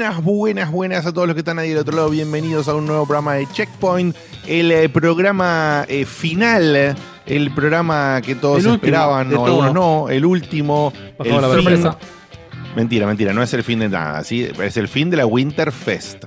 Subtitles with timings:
[0.00, 2.08] Buenas, buenas, buenas a todos los que están ahí del otro lado.
[2.08, 8.34] Bienvenidos a un nuevo programa de Checkpoint, el eh, programa eh, final, el programa que
[8.34, 10.90] todos último esperaban, o algunos no, el último.
[11.18, 11.98] El la fin- sorpresa.
[12.74, 14.48] Mentira, mentira, no es el fin de nada, ¿sí?
[14.62, 16.24] es el fin de la Winterfest.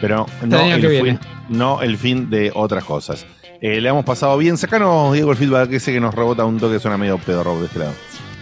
[0.00, 1.18] Pero no año el, fin, viene.
[1.50, 3.26] no el fin de otras cosas.
[3.60, 4.56] Eh, le hemos pasado bien.
[4.56, 7.66] Sacanos, Diego, el feedback que sé que nos rebota un toque, suena medio pedorro de
[7.66, 7.92] este lado.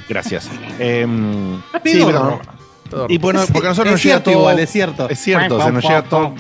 [0.09, 0.49] Gracias.
[0.79, 2.41] Em, sí, pero-
[3.09, 4.41] y bueno, porque a nosotros es nos llega cierto todo.
[4.41, 5.09] igual, es cierto.
[5.09, 6.35] Es cierto, se nos llega todo.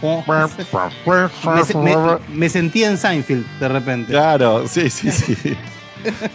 [1.55, 4.13] Me, se- me- me sentí en Seinfeld de repente.
[4.13, 5.37] Claro, sí, sí, sí.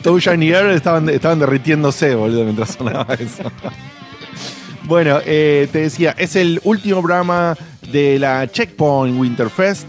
[0.01, 3.43] Todo Shiny Girl estaban, estaban derritiéndose, boludo, mientras sonaba eso.
[4.83, 7.55] Bueno, eh, te decía, es el último programa
[7.89, 9.87] de la Checkpoint Winterfest.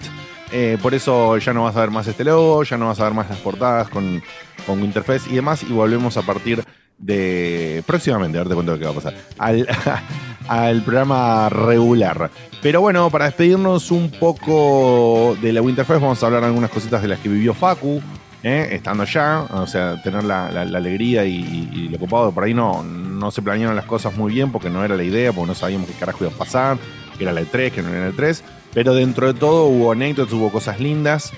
[0.52, 3.04] eh, por eso ya no vas a ver más este logo, ya no vas a
[3.04, 4.22] ver más las portadas con,
[4.66, 5.64] con Winterfest y demás.
[5.68, 6.62] Y volvemos a partir
[6.98, 9.14] de próximamente, a ver te cuento lo que va a pasar.
[9.38, 9.66] Al,
[10.48, 12.30] al programa regular.
[12.62, 17.02] Pero bueno, para despedirnos un poco de la Winterfest, vamos a hablar de algunas cositas
[17.02, 18.00] de las que vivió Facu.
[18.42, 18.68] ¿eh?
[18.72, 21.36] estando allá, o sea, tener la, la- la alegría y,
[21.72, 22.30] y- lo copado.
[22.32, 25.32] Por ahí no, no se planearon las cosas muy bien porque no era la idea,
[25.32, 26.76] porque no sabíamos qué carajo iba a pasar,
[27.16, 28.42] que era la E3, que no era la E3.
[28.74, 31.32] Pero dentro de todo hubo anécdotas, hubo cosas lindas.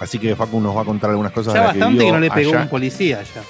[0.00, 2.18] Así que Facu nos va a contar algunas cosas ya de que bastante que, no
[2.18, 3.42] le pegó allá un policía ya.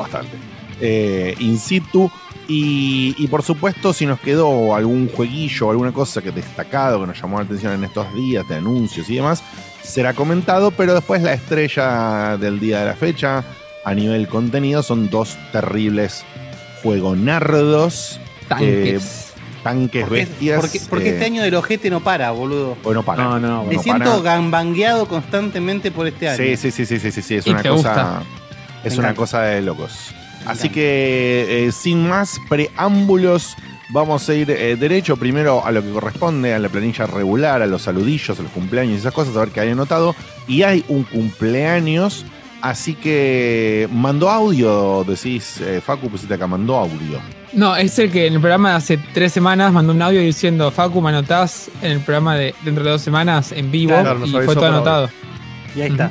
[0.00, 0.36] Bastante.
[0.80, 2.10] Eh, in situ.
[2.48, 7.06] Y, y por supuesto, si nos quedó algún jueguillo o alguna cosa que destacado que
[7.06, 9.42] nos llamó la atención en estos días de anuncios y demás,
[9.82, 13.44] será comentado, pero después la estrella del día de la fecha
[13.84, 16.24] a nivel contenido son dos terribles
[16.82, 18.20] juegonardos.
[18.48, 19.32] Tanques.
[19.62, 20.60] tanques Porque, bestias.
[20.60, 22.76] porque, porque eh, este año del ojete no para, boludo.
[22.82, 23.22] Bueno, para.
[23.22, 24.20] No, no, Me no siento para.
[24.34, 26.36] gambangueado constantemente por este año.
[26.36, 27.88] Sí, sí, sí, sí, sí, sí, sí, es Y una te cosa.
[27.88, 28.22] gusta.
[28.84, 30.14] Es una cosa de locos.
[30.46, 33.56] Así que eh, sin más preámbulos,
[33.90, 37.66] vamos a ir eh, derecho primero a lo que corresponde, a la planilla regular, a
[37.66, 40.16] los saludillos, a los cumpleaños y esas cosas, a ver qué hay anotado.
[40.48, 42.24] Y hay un cumpleaños,
[42.60, 47.20] así que mandó audio, decís, eh, Facu, pusiste acá, mandó audio.
[47.52, 50.70] No, es el que en el programa de hace tres semanas mandó un audio diciendo,
[50.70, 54.30] Facu, me anotás en el programa de dentro de dos semanas en vivo Claro, y
[54.30, 55.10] fue todo anotado.
[55.76, 56.10] Y ahí está.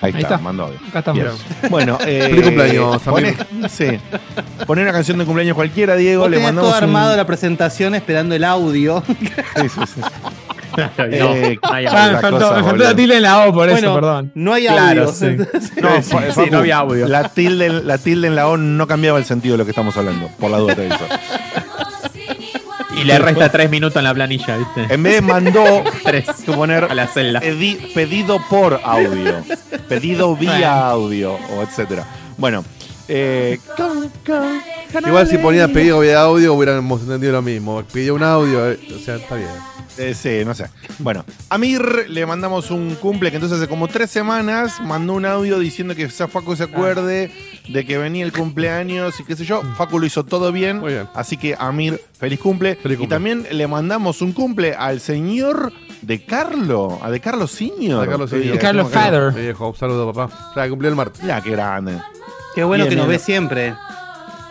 [0.00, 0.38] Ahí, Ahí está, está.
[0.38, 0.78] mandó audio.
[0.88, 1.22] Acá estamos.
[1.22, 1.70] Bien.
[1.70, 3.36] Bueno, eh, Feliz cumpleaños, pone,
[3.68, 3.86] sí.
[4.66, 7.94] Pone una canción de cumpleaños cualquiera, Diego, Vos le mandamos todo un- armado la presentación
[7.96, 9.02] esperando el audio.
[9.08, 10.00] Sí, sí, sí.
[10.98, 14.30] Eh, otra me faltó, cosa, me la tilde en la O por bueno, eso, perdón.
[14.36, 15.12] no hay Claro, audio.
[15.12, 15.36] sí.
[15.82, 17.08] No, Sí, no había audio.
[17.08, 19.96] La tilde, la tilde en la O no cambiaba el sentido de lo que estamos
[19.96, 21.04] hablando, por la duda te aviso.
[23.00, 24.92] Y le resta tres minutos en la planilla, ¿viste?
[24.94, 27.40] En vez de mandó, Tres tú poner a la celda.
[27.40, 29.42] pedi- pedido por audio,
[29.88, 32.04] pedido vía audio, o etcétera.
[32.36, 32.64] Bueno,
[33.08, 33.58] eh,
[35.06, 37.82] Igual si ponía pedido de audio hubiéramos entendido lo mismo.
[37.92, 39.48] Pidió un audio, eh, o sea, está bien.
[39.98, 40.66] eh, sí, no sé.
[40.98, 45.24] Bueno, a Mir le mandamos un cumple que entonces hace como tres semanas mandó un
[45.24, 47.30] audio diciendo que Facu se acuerde
[47.68, 49.62] de que venía el cumpleaños y qué sé yo.
[49.76, 50.78] Facu lo hizo todo bien.
[50.80, 51.06] Muy bien.
[51.14, 52.76] Así que Amir, feliz cumple.
[52.76, 55.72] Feliz Y también le mandamos un cumple al señor
[56.02, 58.04] de Carlo, a de Carlos Senior.
[58.04, 58.52] A Carlos Silva.
[58.52, 58.90] De Carlos.
[58.92, 59.32] Father.
[59.34, 60.52] Sí, viejo, un saludo, papá.
[60.56, 61.22] Ya cumplió el martes.
[61.26, 61.98] Ya, qué grande.
[62.58, 63.18] Qué bueno Bien, que nos bien.
[63.20, 63.74] ve siempre.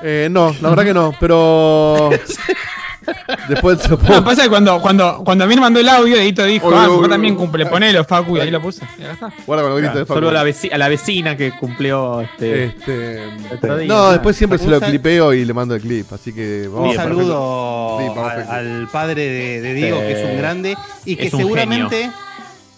[0.01, 2.09] Eh, no, la verdad que no, pero.
[3.50, 4.24] Después se que pongo.
[4.24, 6.88] pasa es que cuando, cuando, cuando a mí me mandó el audio, Edito dijo, ah,
[7.09, 8.86] también cumple, ponelo, Facu, y ahí lo puse.
[8.98, 9.33] Y acá está.
[9.45, 10.13] Guarda con lo grito de Facu.
[10.19, 12.63] Solo a la, veci- a la vecina que cumplió este.
[12.68, 13.25] Este,
[13.59, 13.88] día.
[13.88, 16.13] no, después siempre se Un lo clipeo y le mando el clip.
[16.13, 16.89] Así que Un vamos.
[16.92, 18.19] Bien, saludo Sí,
[18.50, 21.51] al, padre de, de Diego, que es un grande y que un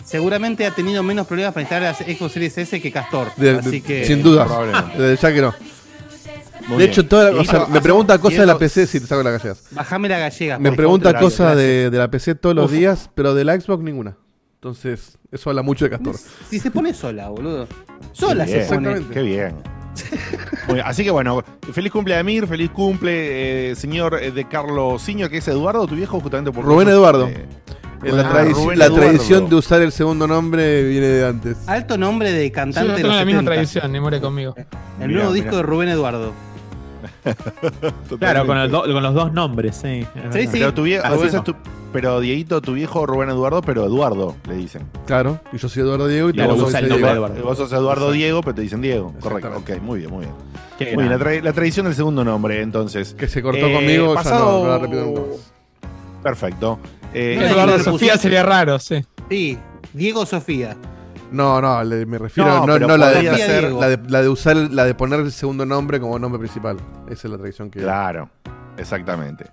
[0.09, 3.27] seguramente ha tenido menos problemas para instalar las Xbox Series S que Castor.
[3.37, 4.45] De- Así de- que sin duda.
[4.45, 5.15] probablemente.
[5.21, 5.53] Ya que no.
[6.67, 6.89] Muy de bien.
[6.91, 9.63] hecho, toda, o sea, me pregunta cosas de la PC si te saco las gallegas.
[9.71, 10.59] bajame la gallega.
[10.59, 12.71] Me pregunta cosas de, de la PC todos los Uf.
[12.71, 14.17] días, pero de la Xbox ninguna.
[14.55, 16.15] Entonces, eso habla mucho de Castor.
[16.49, 17.67] Si se pone sola, boludo.
[18.11, 18.61] Sola se pone.
[18.63, 19.13] Exactamente.
[19.13, 19.55] Qué bien.
[20.85, 25.29] Así que bueno, feliz cumple a Amir, feliz cumple, eh, señor eh, de Carlos Siño,
[25.29, 27.27] que es Eduardo, tu viejo, justamente por Rubén Eduardo.
[27.27, 27.45] Eh,
[28.01, 31.57] La, Ah, tradici- la tradición de usar el segundo nombre viene de antes.
[31.67, 33.51] Alto nombre de cantante yo de tengo los la misma 70.
[33.55, 34.55] tradición, ni muere conmigo.
[35.01, 35.43] El Mirá, nuevo mirá.
[35.43, 36.31] disco de Rubén Eduardo.
[38.19, 40.05] Claro, con, el do- con los dos nombres, sí.
[40.31, 40.47] Sí, sí.
[40.53, 41.43] Pero, tu vie- Ah, bueno.
[41.43, 41.55] tu-
[41.91, 44.83] pero Dieguito, tu viejo Rubén Eduardo, pero Eduardo, le dicen.
[45.05, 47.25] Claro, y yo soy Eduardo Diego y Claro, todos usa sois el nombre Diego.
[47.27, 47.49] de Eduardo.
[47.49, 49.13] Vos sos Eduardo Diego, pero te dicen Diego.
[49.19, 49.51] Correcto.
[49.57, 50.35] Ok, muy bien, muy bien.
[50.77, 51.39] Qué Muy bien, la, grande.
[51.41, 53.13] tra- la tradición del segundo nombre, entonces.
[53.13, 55.51] Que se cortó Eh, conmigo, pasado- ya no, no la repito nunca más.
[56.23, 56.79] Perfecto.
[57.13, 58.17] Eh, No, Eduardo Sofía pusiste.
[58.19, 59.03] sería raro, sí.
[59.29, 59.57] Sí,
[59.93, 60.75] Diego Sofía.
[61.31, 64.55] No, no, le- me refiero No, no, la, de, ser- la, de, la de usar,
[64.57, 66.77] la de poner el segundo nombre como nombre principal.
[67.09, 67.79] Esa es la tradición que.
[67.81, 68.29] Claro,
[68.77, 69.45] exactamente.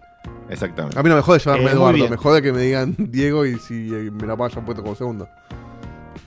[0.48, 0.98] Exactamente.
[0.98, 3.58] A mí no me jode llamarme Eh, Eduardo, me jode que me digan Diego y
[3.58, 5.28] si eh, me la hayan puesto como segundo.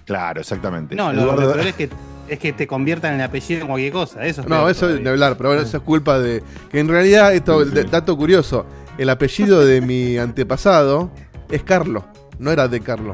[0.06, 0.96] Claro, exactamente.
[0.96, 1.90] No, lo, Eduardo- lo peor es que,
[2.28, 4.26] es que te conviertan en apellido en cualquier cosa.
[4.26, 6.44] Eso es No, eso es de hablar, pero bueno, eso es culpa de.
[6.72, 8.66] Que en realidad, esto, de- dato curioso,
[9.00, 11.10] el apellido de mi antepasado
[11.50, 12.06] es Carlo,
[12.38, 13.14] no era de Carlo.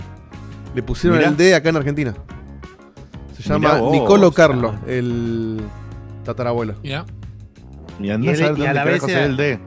[0.73, 1.29] Le pusieron Mirá.
[1.29, 2.15] el D acá en Argentina.
[3.37, 3.91] Se llama Mirá vos.
[3.91, 5.61] Nicolo Carlo, el
[6.23, 6.73] tatarabuelo.
[6.81, 7.05] Mira.
[7.99, 9.59] Y andá Y a dónde el D.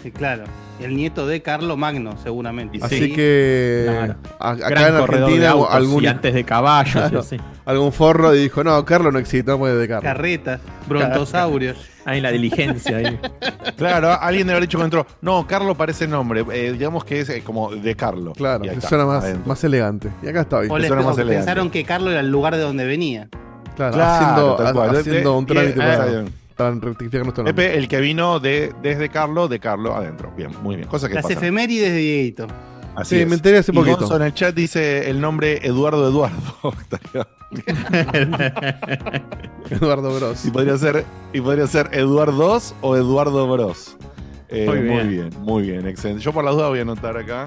[0.00, 0.44] Sí, claro.
[0.80, 2.78] El nieto de Carlo Magno, seguramente.
[2.80, 3.12] Así Sí.
[3.12, 4.14] que Claro.
[4.38, 6.92] a- acá Gran en de Argentina autos algún, y antes de caballos.
[6.92, 7.22] Claro.
[7.22, 7.42] sí, sí.
[7.66, 10.02] algún forro dijo, no, Carlo no existe, no puede de Carlo.
[10.02, 11.76] Carreta, brontosaurios.
[12.04, 12.96] Ahí la diligencia.
[12.98, 13.18] Ahí.
[13.76, 15.06] Claro, alguien debe haber dicho que entró.
[15.20, 16.44] No, Carlo parece nombre.
[16.52, 18.32] eh, digamos que es eh, como de Carlo.
[18.32, 19.46] Claro, que está, suena más, adentro.
[19.46, 20.10] más elegante.
[20.22, 20.66] Y acá estoy.
[20.68, 21.46] O, les- suena más o que elegante.
[21.46, 23.28] pensaron que Carlo era el lugar de donde venía.
[23.76, 24.96] Claro, Claro, haciendo, tal cual.
[24.96, 26.24] ha- haciendo un De- trámite eh, para, eh,
[26.58, 27.54] para rectificar nuestro nombre.
[27.54, 30.30] Pepe, el que vino de, desde Carlo, de Carlo adentro.
[30.36, 30.88] Bien, muy bien.
[30.88, 31.34] Cosa que Las pasa.
[31.34, 32.46] efemérides de Dieguito.
[32.94, 33.28] Así Sí, es.
[33.28, 33.98] me enteré hace Y poquito.
[33.98, 36.54] Gonzo en el chat dice el nombre Eduardo Eduardo.
[39.70, 40.44] Eduardo Bros.
[40.44, 43.96] y podría ser, y podría ser Eduardo o Eduardo Bros.
[44.48, 45.08] Eh, Muy muy, bien.
[45.08, 45.30] bien.
[45.42, 46.22] muy bien, excelente.
[46.22, 47.46] Yo por las dudas voy a anotar acá.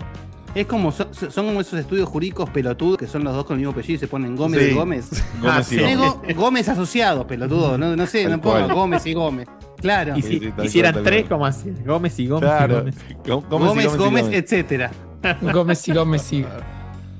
[0.54, 3.60] Es como son, son como esos estudios jurídicos pelotudos que son los dos con el
[3.60, 4.72] mismo apellido y se ponen Gómez Sí.
[4.72, 5.10] y Gómez.
[5.42, 6.34] Gómez y sí.
[6.34, 6.70] Gómez.
[6.70, 7.78] Asociados, pelotudo.
[7.78, 8.72] No, no sé, no cual.
[8.74, 9.48] Gómez y Gómez.
[9.78, 10.16] Claro.
[10.18, 11.72] Y si sí, hicieran tres, como así.
[11.86, 12.50] Gómez y Gómez.
[12.50, 12.76] Claro.
[12.80, 12.96] Gómez.
[13.26, 14.92] Gómez, Gómez, y Gómez, Gómez, y etcétera.
[15.42, 16.46] Gómez y Gómez y.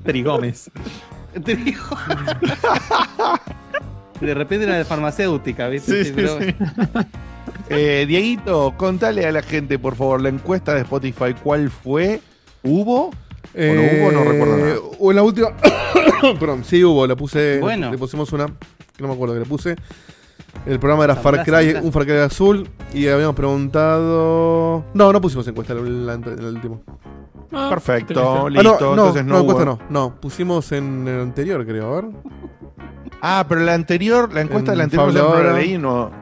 [0.04, 0.70] Trigómez.
[1.34, 1.80] Digo.
[4.20, 6.04] De repente era de farmacéutica, ¿viste?
[6.04, 6.54] Sí, sí, pero- sí.
[7.68, 12.20] Eh, Dieguito, contale a la gente, por favor, la encuesta de Spotify, ¿cuál fue?
[12.62, 13.10] ¿Hubo?
[13.54, 14.74] Eh, hubo, no recuerdo nada.
[14.98, 15.48] O en la última.
[16.40, 17.58] Perdón, sí hubo, le puse.
[17.60, 17.90] Bueno.
[17.90, 18.46] Le pusimos una.
[18.46, 19.76] Que no me acuerdo que le puse.
[20.66, 22.68] El programa era Far Cry, un Far Cry azul.
[22.92, 24.84] Y habíamos preguntado.
[24.94, 26.82] No, no pusimos encuesta en el, en el último.
[27.52, 28.62] Ah, Perfecto, Ah, listo.
[28.80, 29.78] no, no, entonces no, no, encuesta hubo.
[29.90, 29.90] no.
[30.08, 31.92] No, pusimos en el anterior, creo.
[31.92, 32.10] A ver.
[33.20, 36.12] Ah, pero la anterior, la encuesta de la En anterior no la leí, no, no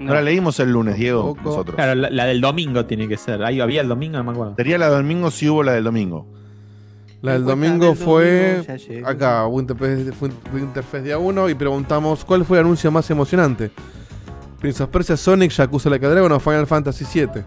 [0.00, 0.14] No.
[0.14, 1.74] la leímos el lunes, Diego, nosotros.
[1.74, 3.42] Claro, la, la del domingo tiene que ser.
[3.42, 4.54] Ahí había el domingo, no me acuerdo.
[4.56, 6.26] Sería la del domingo si hubo la del domingo.
[7.20, 8.62] La del domingo fue.
[8.66, 9.08] domingo.
[9.08, 10.22] Acá, Winterfest,
[10.52, 13.70] Winterfest día 1 y preguntamos cuál fue el anuncio más emocionante.
[14.60, 17.42] Prince of Persia, Sonic, Yakuza Like a Dragon o Final Fantasy VII.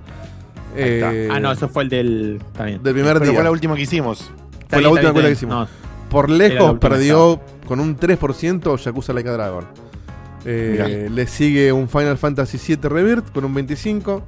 [0.76, 2.42] Eh, ah, no, eso fue el del.
[2.64, 2.82] Bien.
[2.82, 3.34] del primer Pero día.
[3.34, 4.32] fue la última que hicimos.
[4.62, 5.56] Está fue la bien, última bien, que hicimos.
[5.56, 5.68] No,
[6.10, 9.66] Por la lejos última perdió con un 3% Yakuza Like a Dragon.
[10.44, 14.24] Eh, le sigue un Final Fantasy VII Rebirth con un 25%.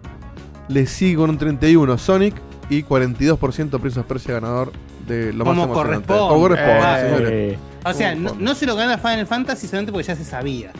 [0.70, 2.36] Le sigue con un 31% Sonic
[2.70, 4.72] y 42% Prince of Persia ganador
[5.08, 6.08] de lo más Como corresponde.
[6.08, 7.32] Como corresponde, Eh, señores.
[7.54, 10.72] eh, O sea, no, no se lo gana Final Fantasy solamente porque ya se sabía.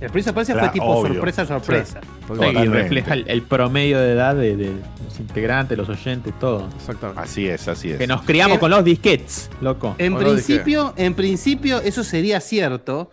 [0.00, 1.12] El Prince of Persia Claro, fue tipo obvio.
[1.14, 2.00] sorpresa, sorpresa.
[2.26, 4.72] sí, y refleja el, el promedio de edad de, de
[5.04, 6.68] los integrantes, los oyentes, todo.
[6.76, 7.20] Exactamente.
[7.22, 7.98] Así es, así es.
[7.98, 9.94] Que nos criamos con los disquets, loco.
[9.98, 13.10] En principio, en principio eso sería cierto,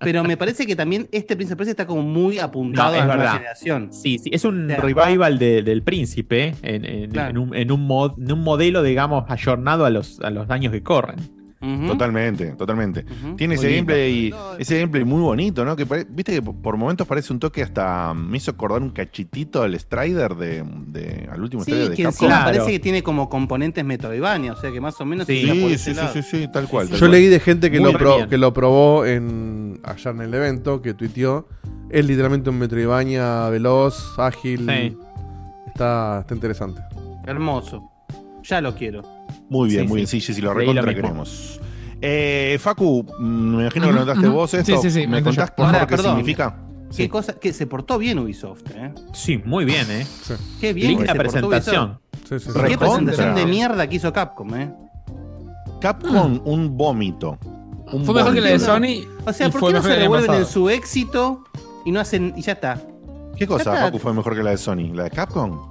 [0.00, 3.06] pero me parece que también este Prince of Persia está como muy apuntado No, a
[3.06, 3.92] la nueva generación.
[3.92, 7.30] Sí, sí, es un O sea, revival de- del príncipe en, en- Claro.
[7.30, 10.72] en un, en un mod- en un modelo, digamos, ayornado a los, a los años
[10.72, 11.16] que corren.
[11.60, 13.04] Totalmente, totalmente.
[13.36, 15.76] Tiene ese gameplay, ese gameplay muy bonito, ¿no?
[15.76, 19.62] Que pare- viste que por momentos parece un toque hasta me hizo acordar un cachitito
[19.62, 22.28] al Strider de, de- al último Sí, Strider de que Capcom.
[22.28, 22.44] Claro.
[22.46, 25.42] parece que tiene como componentes Metroidvania, o sea que más o menos Sí.
[25.42, 26.12] Sí, sí, sí, lado.
[26.14, 26.86] sí, sí, tal cual.
[26.88, 27.10] tal Yo cual.
[27.12, 30.80] leí de gente que Muy lo, pro- que lo probó en, allá en el evento,
[30.80, 31.46] que tuiteó.
[31.90, 34.66] Es literalmente un Metroidvania veloz, ágil.
[34.66, 34.96] Sí.
[35.66, 36.80] Está, está interesante.
[37.26, 37.90] Hermoso.
[38.44, 39.02] Ya lo quiero.
[39.48, 39.94] Muy bien, Sí, muy sí.
[39.96, 40.06] bien.
[40.08, 41.60] Sí, sí, sí, lo recontra queremos.
[42.02, 44.36] Eh, Facu, me imagino que lo notaste ujú.
[44.36, 44.76] vos esto.
[44.80, 46.16] Sí, sí, sí, ¿Me me contás por favor qué perdón.
[46.16, 46.56] significa?
[46.88, 47.08] Qué Sí.
[47.08, 48.92] cosa, que se portó bien Ubisoft, ¿eh?
[49.12, 50.06] Sí, muy bien, ¿eh?
[50.60, 51.84] Qué bien que Linda presentación.
[51.90, 52.28] Ubisoft.
[52.28, 52.52] Sí, sí, sí.
[52.52, 52.78] Qué Recontra.
[52.88, 54.72] presentación de mierda que hizo Capcom, ¿eh?
[55.80, 57.38] Capcom, un vómito.
[57.92, 58.58] Un Fue mejor que la de.
[58.58, 59.06] Sony.
[59.26, 61.44] O sea, ¿por qué no se revuelven en su éxito
[61.84, 62.80] y no hacen y ya está?
[63.36, 63.72] ¿Qué cosa.
[63.74, 64.92] Facu, fue mejor que la de Sony?
[64.94, 65.68] ¿La de Capcom?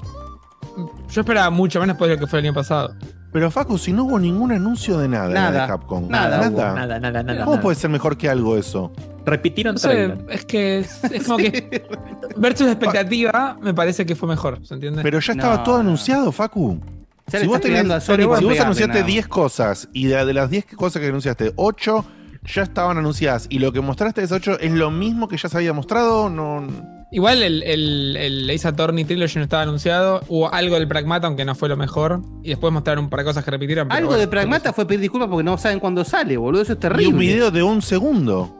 [1.11, 2.93] Yo esperaba mucho menos después de lo que fue el año pasado.
[3.31, 5.61] Pero Facu, si no hubo ningún anuncio de nada, en la Nada.
[5.61, 6.07] de Capcom.
[6.09, 6.57] Nada hubo.
[6.57, 7.39] Nada, nada, nada.
[7.41, 7.61] ¿Cómo nada.
[7.61, 8.91] puede ser mejor que algo eso?
[9.25, 11.87] Repitieron No sé, es que es, es como que
[12.37, 15.03] versus expectativa me parece que fue mejor, ¿se entiende?
[15.03, 16.79] Pero ya estaba No, todo anunciado, Facu.
[17.27, 19.05] Si vos, tenés- pegando a Sony si por vos pegarle, anunciaste nada.
[19.07, 22.05] 10 cosas y de, de las 10 cosas que anunciaste, 8
[22.51, 25.47] ya estaban anunciadas y lo que mostraste de esas 8 es lo mismo que ya
[25.49, 26.65] se había mostrado, no...
[27.11, 30.21] Igual el, el, el Ace Attorney Trilogy no estaba anunciado.
[30.27, 32.21] Hubo algo del Pragmata, aunque no fue lo mejor.
[32.43, 33.87] Y después mostraron un par de cosas que repitieron.
[33.87, 36.61] pero Algo bueno, de Pragmata fue pedir disculpas porque no saben cuándo sale, boludo.
[36.61, 37.03] Eso es terrible.
[37.05, 38.55] Y un video de un segundo.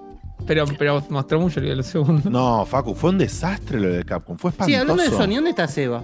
[0.48, 2.28] Pero, pero mostró mucho el segundo.
[2.30, 4.80] No, Facu, fue un desastre lo de Capcom, fue Sí, espantoso.
[4.82, 6.02] hablando de Sony, ¿dónde está Seba?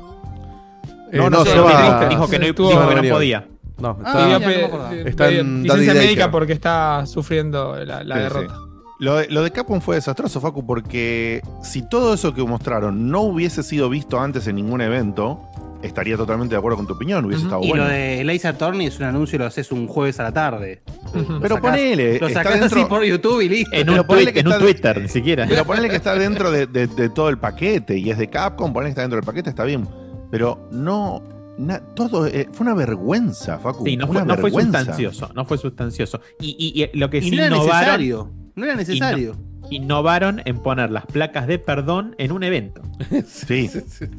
[1.11, 2.07] Eh, No, no, no, se no, va.
[2.09, 3.47] dijo, que no, estuvo- dijo que no podía.
[3.79, 4.89] No, Ah, está- ya, no me acordaba.
[4.91, 8.55] pe- Está en licencia médica porque está sufriendo la, la Sí, derrota.
[8.55, 8.64] sí.
[8.99, 13.21] Lo de, lo de Capcom fue desastroso, Facu, porque si todo eso que mostraron no
[13.21, 15.41] hubiese sido visto antes en ningún evento,
[15.83, 17.83] estaría totalmente de acuerdo con tu opinión, hubiese estado Y bueno.
[17.83, 20.81] lo de Laser Attorney es un anuncio y lo haces un jueves a la tarde.
[21.13, 23.75] Pero sacás- ponele, Lo está sacás dentro- así por YouTube y listo.
[23.75, 25.45] En Pero un, ponele tweet- que en un está- Twitter, ni siquiera.
[25.47, 28.71] Pero ponele que está dentro de, de- de todo el paquete y es de Capcom,
[28.71, 29.87] ponele que está dentro del paquete, está bien.
[30.31, 31.21] Pero no.
[31.57, 33.85] na- todo eh, fue una vergüenza, Facu.
[33.85, 34.79] Sí, no fue, no fue vergüenza.
[34.79, 35.29] sustancioso.
[35.35, 36.19] No fue sustancioso.
[36.39, 38.31] Y, y- y lo que Y sí no era innovaron, necesario.
[38.55, 39.35] No era necesario.
[39.71, 42.81] innovaron en poner las placas de perdón en un evento.
[43.27, 43.69] Sí.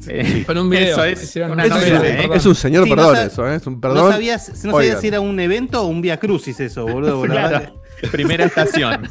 [0.07, 1.03] Eh, Con un video.
[1.03, 2.29] Eso es un Es, ¿eh?
[2.33, 3.55] es señor Sí, no perdón eso, ¿eh?
[3.55, 4.11] Es un No perdón.
[4.11, 7.21] sabías, no sabías si era un evento o un via crucis eso, boludo.
[7.25, 7.81] Claro.
[8.11, 9.07] Primera estación.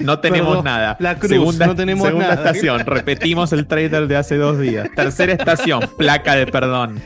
[0.00, 0.96] No tenemos Perdón, nada.
[1.00, 2.50] la cruz, segunda, no tenemos segunda nada.
[2.50, 2.80] estación.
[2.84, 4.88] Repetimos el trailer de hace dos días.
[4.94, 5.80] Tercera estación.
[5.96, 7.00] Placa de perdón.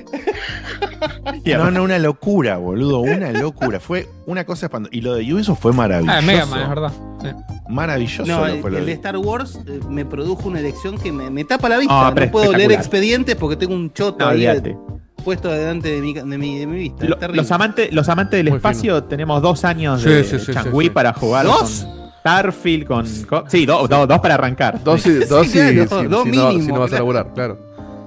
[1.44, 3.00] No, no, una locura, boludo.
[3.00, 3.80] Una locura.
[3.80, 4.94] Fue una cosa espantosa.
[4.94, 6.18] Y lo de Ubisoft fue maravilloso.
[6.18, 6.92] Ah, Mega Man, es verdad.
[7.22, 7.28] Sí.
[7.68, 8.26] Maravilloso.
[8.26, 11.78] No, el, de Star Wars eh, me produjo una elección que me, me tapa la
[11.78, 12.08] vista.
[12.08, 14.46] Ah, no puedo leer expedientes porque tengo un choto No, ahí.
[15.22, 17.04] Puesto delante de mi, de mi, de mi vista.
[17.06, 20.52] Lo- los, amantes, los amantes del Muy espacio tenemos dos años Sí, de sí, sí,
[20.52, 20.90] Changui sí, sí.
[20.90, 21.84] para jugar ¿Dos?
[21.84, 23.06] con Starfield, con...
[23.26, 24.82] con- sí, do- do- dos para arrancar.
[24.82, 25.50] Dos y, dos y-
[25.84, 27.58] claro, si, dos si no, mínimo, si no vas a laburar, claro.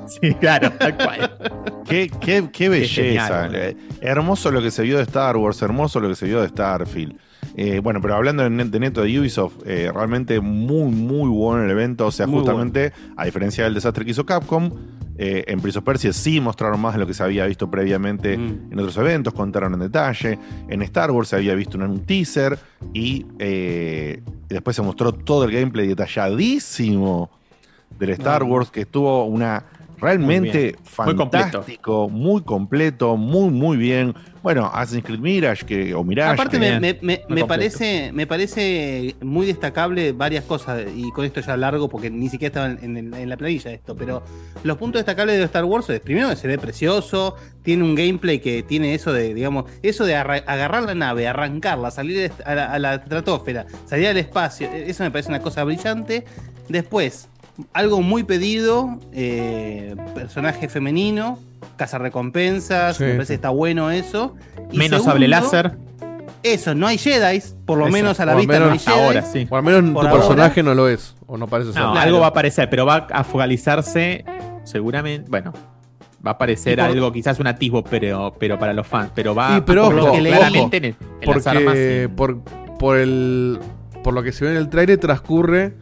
[0.07, 1.31] Sí, claro, tal cual.
[1.87, 2.93] Qué, qué- qué belleza.
[3.01, 6.41] genial, Eh, hermoso lo que se vio de Star Wars, hermoso lo que se vio
[6.41, 7.15] de Starfield.
[7.55, 11.63] Eh, bueno, pero hablando de, net- de neto de Ubisoft, eh, realmente muy, muy bueno
[11.65, 12.07] el evento.
[12.07, 14.71] O sea, Muy justamente, a diferencia del desastre que hizo Capcom,
[15.17, 18.37] eh, en Prince of Persia sí mostraron más de lo que se había visto previamente
[18.37, 18.71] Mm.
[18.71, 20.39] en otros eventos, contaron en detalle.
[20.69, 22.57] En Star Wars se había visto un, un teaser
[22.93, 23.25] y
[24.49, 27.29] después se mostró todo el gameplay detalladísimo
[27.99, 29.63] del Star Wars, que estuvo una
[30.01, 31.45] realmente Muy completo.
[31.59, 34.13] fantástico, muy completo, muy, muy bien.
[34.43, 36.33] Bueno, Assassin's Creed Mirage que, o Mirage.
[36.33, 37.47] Aparte que- me, me- me- Muy me completo.
[37.47, 42.47] parece me parece muy destacable varias cosas y con esto ya largo porque ni siquiera
[42.47, 44.23] estaba en, en- en la planilla esto, pero
[44.63, 48.39] los puntos destacables de Star Wars es primero que se ve precioso, tiene un gameplay
[48.39, 52.73] que tiene eso de digamos eso de arra- agarrar la nave, arrancarla, salir a la,
[52.73, 56.25] a la estratosfera, salir al espacio, e, eso me parece una cosa brillante.
[56.67, 57.27] Después
[57.73, 61.37] algo muy pedido, eh, personaje femenino,
[61.99, 63.27] recompensas, Sí, me parece sí.
[63.29, 64.35] que está bueno eso.
[64.71, 65.77] Y Menos sable segundo, láser.
[66.43, 68.79] eso, no hay Jedi, por lo Eso, menos a la por lo vista no hay
[68.79, 68.99] Jedi.
[68.99, 69.47] Ahora sí.
[69.49, 71.15] O al menos Por tu ahora- personaje no lo es.
[71.27, 71.81] O no parece ser.
[71.81, 74.23] No, algo va a aparecer, pero va a focalizarse
[74.63, 75.29] seguramente.
[75.29, 75.53] Bueno,
[76.25, 79.11] va a aparecer por- algo, quizás un atisbo, pero, pero para los fans.
[79.15, 81.63] Pero va Y, pero por lo ojo, que ojo, claramente en, el- en las armas.
[81.65, 82.41] Porque y- por,
[82.77, 83.59] por el
[84.03, 85.75] por lo que se ve en el trailer transcurre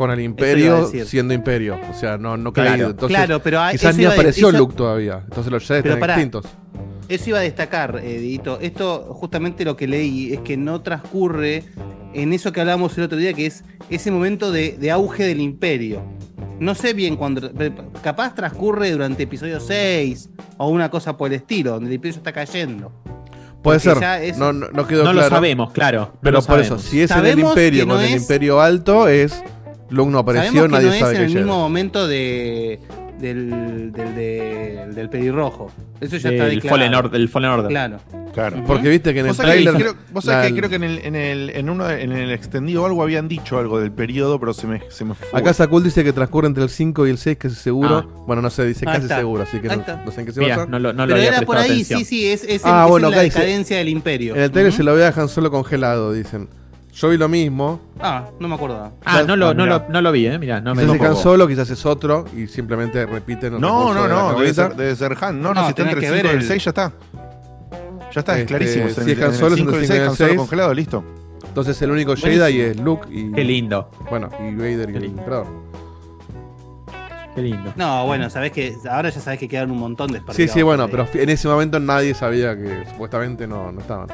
[0.00, 1.78] con el imperio siendo imperio.
[1.90, 2.90] O sea, no, no Claro, caído.
[2.90, 5.20] Entonces, claro, pero a- quizás ni apareció eso- Luke todavía.
[5.24, 6.14] Entonces los Jedi están pará.
[6.14, 6.46] extintos.
[7.06, 8.58] Eso iba a destacar, eh, Dieguito.
[8.62, 11.64] Esto, justamente lo que leí, es que no transcurre
[12.14, 15.42] en eso que hablábamos el otro día, que es ese momento de, de auge del
[15.42, 16.02] imperio.
[16.60, 17.50] No sé bien cuándo.
[17.52, 22.16] pero Capaz transcurre durante episodio 6 o una cosa por el estilo, donde el imperio
[22.16, 22.90] está cayendo.
[23.62, 24.22] Puede Porque ser.
[24.24, 25.28] es- No, no, no quedó No claro.
[25.28, 26.14] lo sabemos, claro.
[26.22, 29.42] Pero por eso, si es en el Imperio no con el es- Imperio alto, es.
[29.90, 32.80] Luke no apareció, Sabemos que nadie no es sabe en que el mismo momento de,
[33.20, 35.70] del, del, de- del pelirrojo.
[36.00, 36.78] Eso ya está Del declarado.
[36.80, 37.10] Fallen Order.
[37.12, 37.68] del Fallen Order.
[37.68, 37.98] Claro.
[38.32, 38.58] Claro.
[38.58, 38.66] Ujú.
[38.66, 39.82] Porque viste que en el Vos sabés que trailer.
[39.82, 42.30] creo, vos sabés que la- creo que en el, en el, en uno, en el
[42.30, 45.38] extendido algo habían dicho algo del periodo, pero se me, se me fue.
[45.38, 48.08] Acá Sakul dice que transcurre entre el 5 y el 6, casi seguro.
[48.26, 49.18] Bueno, no sé, dice casi está.
[49.18, 50.66] seguro, así que no, no sé en qué se basa.
[50.66, 51.98] no lo, no lo Pero había era por ahí, atención.
[51.98, 54.36] sí, sí, es, es, Ah, es bueno, en la dice- decadencia del imperio.
[54.36, 54.76] En el trailer Ujú.
[54.78, 56.48] se lo ve a Han Solo congelado, dicen.
[56.92, 57.80] Yo vi lo mismo.
[58.00, 58.92] Ah, no me acuerdo.
[59.04, 59.78] Ah, no lo, Ah, no, mirá.
[59.86, 60.38] lo, no lo vi, eh.
[60.38, 61.16] Mira, no me Quizás es Han.
[61.16, 64.36] Solo, quizás es otro, y simplemente repiten los No, recursos no, de la no, debe
[64.40, 64.66] cabeza.
[64.68, 65.40] ser, debe ser Han.
[65.42, 66.64] No, no, No, si está tenés entre el que 5 y ver el el- 6
[66.64, 66.92] ya está.
[68.12, 68.88] Ya está, es Este, clarísimo.
[68.88, 70.16] si En- es Han Solo, es 5 y el el 6, Han cinco y el
[70.16, 70.36] Solo seis.
[70.38, 71.04] congelado, listo.
[71.46, 72.44] Entonces el único Buenísimo.
[72.44, 73.32] Jedi es Luke y.
[73.32, 73.90] Qué lindo.
[74.10, 75.18] Bueno, y Vader y el lindo.
[75.20, 75.46] Emperador.
[77.34, 77.72] Qué lindo.
[77.76, 80.88] No, bueno, sabés que ahora ya sabés que quedaron un montón de Sí, sí, bueno,
[80.88, 84.08] pero en ese momento nadie sabía que supuestamente no, no estaban.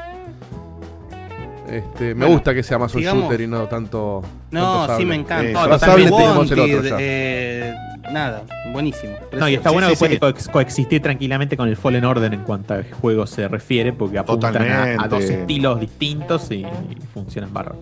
[1.69, 4.23] Este, me Bueno, gusta que sea más un shooter y no tanto.
[4.51, 5.49] No, tanto sí me encanta.
[5.49, 6.97] Eh, No, sable tenemos el Wanted, otro ya.
[6.99, 7.73] eh,
[8.11, 9.13] nada, buenísimo.
[9.33, 10.19] No, y está Sí, bueno sí, que puede sí.
[10.19, 14.55] coex- coexistir tranquilamente con el Fallen Order en cuanto a juego se refiere, porque apuntan
[14.57, 16.67] a, dos estilos distintos y, y
[17.13, 17.79] funcionan bárbaro.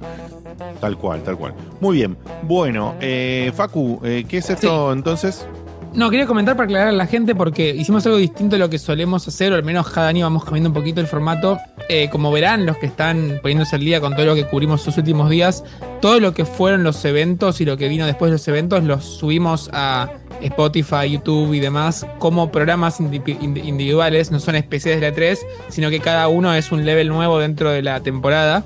[0.82, 1.54] Tal cual, tal cual.
[1.80, 2.18] Muy bien.
[2.44, 5.48] Bueno, eh, Facu, eh, ¿qué es esto entonces?
[5.96, 8.78] No, quería comentar para aclarar a la gente porque hicimos algo distinto a lo que
[8.78, 11.58] solemos hacer, o al menos cada año vamos cambiando un poquito el formato.
[11.88, 14.98] Eh, como verán, los que están poniéndose al día con todo lo que cubrimos estos
[14.98, 15.64] últimos días,
[16.02, 19.06] todo lo que fueron los eventos y lo que vino después de los eventos los
[19.06, 20.10] subimos a
[20.42, 25.46] Spotify, YouTube y demás como programas indi- indi- individuales, no son especiales de la 3,
[25.70, 28.66] sino que cada uno es un level nuevo dentro de la temporada.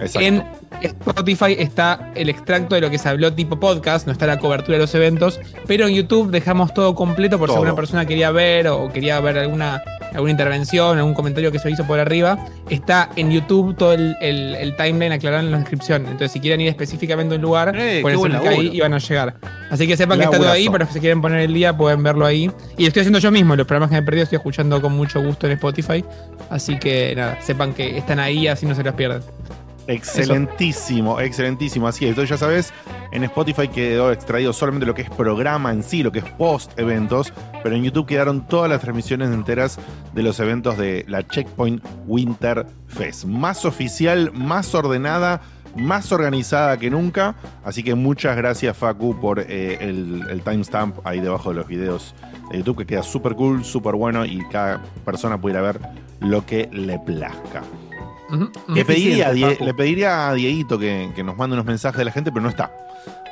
[0.00, 0.20] Exacto.
[0.20, 0.44] En
[0.82, 4.78] Spotify está el extracto de lo que se habló tipo podcast, no está la cobertura
[4.78, 8.68] de los eventos, pero en YouTube dejamos todo completo por si alguna persona quería ver
[8.68, 9.82] o quería ver alguna,
[10.14, 12.38] alguna intervención, algún comentario que se hizo por arriba.
[12.70, 16.02] Está en YouTube todo el, el- el timeline aclarado en la descripción.
[16.06, 18.98] Entonces, si quieren ir específicamente a un lugar, Eh, ponen clic ahí y van a
[18.98, 19.34] llegar.
[19.70, 22.24] Así que sepan que está todo ahí, pero si quieren poner el día pueden verlo
[22.26, 22.50] ahí.
[22.78, 24.96] Y lo estoy haciendo yo mismo, los programas que me he perdido estoy escuchando con
[24.96, 26.04] mucho gusto en Spotify.
[26.48, 29.20] Así que nada, sepan que están ahí, así no se los pierden.
[29.86, 31.88] Excelentísimo, excelentísimo.
[31.88, 32.10] Así es.
[32.10, 32.72] Entonces ya sabes,
[33.12, 36.78] en Spotify quedó extraído solamente lo que es programa en sí, lo que es post
[36.78, 39.78] eventos, pero en YouTube quedaron todas las transmisiones enteras
[40.14, 43.24] de los eventos de la Checkpoint Winter Fest.
[43.24, 45.40] Más oficial, más ordenada,
[45.76, 47.34] más organizada que nunca.
[47.64, 52.14] Así que muchas gracias Facu por eh, el, el timestamp ahí debajo de los videos
[52.50, 55.80] de YouTube, que queda súper cool, súper bueno y cada persona pudiera ver
[56.20, 57.62] lo que le plazca.
[58.68, 62.04] Le pediría, a Die- le pediría a Dieguito que, que nos mande unos mensajes de
[62.04, 62.70] la gente, pero no está.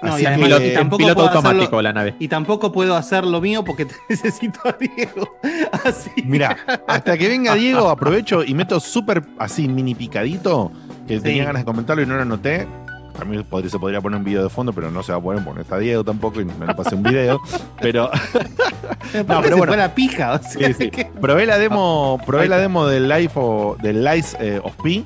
[0.02, 2.14] No, Así y además- que- tampoco piloto hacerlo- automático la nave.
[2.20, 5.36] Y tampoco puedo hacer lo mío porque te necesito a Diego.
[5.84, 6.10] Así.
[6.24, 6.56] Mira,
[6.86, 10.70] hasta que venga Diego, aprovecho y meto súper así mini picadito,
[11.06, 11.22] que Sí.
[11.22, 12.66] tenía ganas de comentarlo y no lo anoté.
[13.18, 15.42] También podría- se podría poner un video de fondo, pero no se va a poner
[15.42, 17.40] porque no está Diego tampoco y me lo pasé un video.
[17.80, 18.20] Pero No,
[19.12, 19.66] pero que bueno.
[19.66, 20.34] fue la pija.
[20.34, 20.90] O sea, Sí, sí.
[20.92, 25.02] que- probé la demo, probé la demo del Life o, del Lies eh, of P.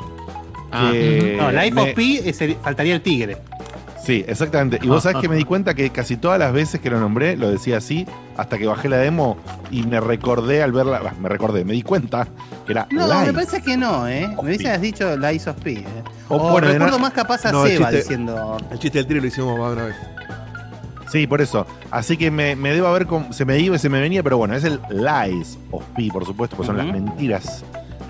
[0.70, 3.36] Ah, que No, Life me- of es el- faltaría el tigre.
[4.04, 4.78] Sí, exactamente.
[4.82, 7.36] Y vos sabés que me di cuenta que casi todas las veces que lo nombré
[7.36, 9.36] lo decía así, hasta que bajé la demo
[9.70, 12.26] y me recordé al verla, bah, me recordé, me di cuenta
[12.66, 13.26] que era No, Lies.
[13.26, 14.26] me parece que no, ¿eh?
[14.28, 15.74] Me hubieses dicho Lies of Pi.
[15.76, 15.84] ¿eh?
[16.28, 18.56] O, O, bueno, recuerdo más capaz a No, el Seba chiste- diciendo.
[18.72, 19.96] El chiste del tiro lo hicimos más de una vez.
[21.10, 21.66] Sí, por eso.
[21.90, 23.06] Así que me, me debo haber.
[23.30, 26.24] Se me iba y se me venía, pero bueno, es el Lies of Pi, por
[26.24, 27.64] supuesto, pues son las mentiras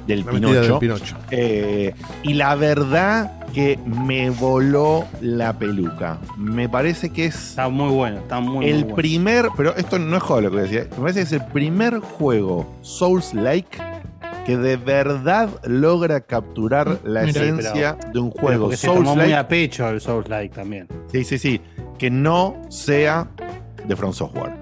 [0.07, 0.61] del La Pinocho.
[0.61, 1.17] del Pinocho.
[1.31, 6.19] Eh, y la verdad que me voló la peluca.
[6.39, 8.97] Me parece que es Está muy bueno, está muy, el muy bueno.
[8.97, 9.49] primer.
[9.57, 10.89] Pero esto no es joder lo que voy a decir.
[10.93, 13.79] Me parece que es el primer juego Souls-like
[14.47, 19.01] que de verdad logra capturar la Mira, esencia de un Pero juego porque se tomó
[19.01, 19.35] muy Souls-like.
[19.37, 20.89] a pecho el Souls Like también.
[21.13, 21.61] Sí, sí, sí.
[21.99, 23.29] Que no sea
[23.87, 24.55] de From Software.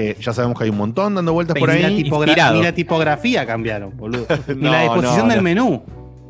[0.00, 2.04] Eh, ya sabemos que hay un montón dando vueltas por Ni la, ahí.
[2.54, 4.26] ni la tipografía cambiaron, boludo.
[4.48, 5.42] Ni No, la disposición no, del no.
[5.42, 5.82] menú.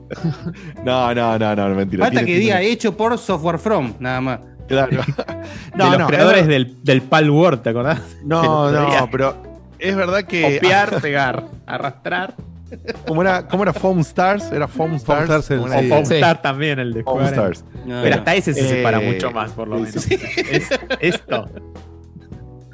[0.84, 2.06] No, no, no, no, mentira.
[2.06, 4.40] Falta que diga hecho por Software From, nada más.
[4.66, 4.90] Claro.
[4.96, 5.02] de
[5.76, 8.00] No, los no, creadores del, del Pal Word, ¿te acordás?
[8.24, 9.36] No, no, pero
[9.78, 10.54] es verdad que.
[10.60, 12.34] Copiar, pegar, arrastrar.
[13.06, 14.50] ¿Cómo era, cómo era Foam Stars?
[14.52, 15.24] ¿Era Foam Stars?
[15.24, 15.80] Stars, el- ¿Cómo O?
[15.80, 15.88] Sí.
[15.88, 17.52] Popstar también, el de Foam Square.
[17.52, 17.64] Stars.
[17.86, 18.18] No, Pero no.
[18.20, 19.96] hasta ese se Eh, separa mucho más, por lo menos.
[20.10, 20.68] Es-
[21.00, 21.48] esto.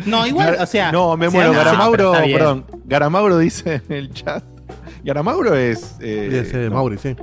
[0.07, 0.93] No, igual, o sea.
[0.93, 1.53] No, me muero.
[1.53, 2.65] Garamauro, perdón.
[2.85, 4.45] Garamauro dice en el chat.
[5.05, 5.97] Garamauro es.
[6.01, 6.77] Eh, Ese no.
[6.77, 7.15] Mauri, sí.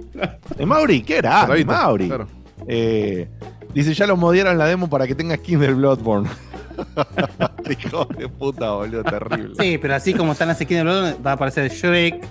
[0.58, 1.48] Eh, Mauri, ¿qué era?
[1.66, 2.08] Mauri.
[2.08, 2.28] claro.
[2.68, 3.28] Eh,
[3.74, 6.30] dice, ya lo modiaron la demo para que tenga skin del Bloodborne.
[7.70, 9.56] Hijo de puta, boludo, terrible.
[9.60, 12.24] Sí, pero así como están las skins de Bloodborne, va a aparecer Shrek,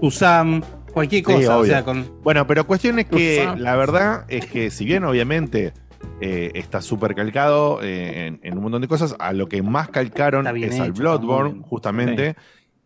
[0.00, 1.72] Usam, Cualquier Sí, cosa, o obvio.
[1.72, 2.10] sea, con.
[2.22, 5.72] Bueno, pero cuestión es que la verdad es que si bien obviamente
[6.20, 9.88] eh, está súper calcado eh, en, en un montón de cosas, a lo que más
[9.88, 12.36] calcaron es al hecho, Bloodborne, justamente.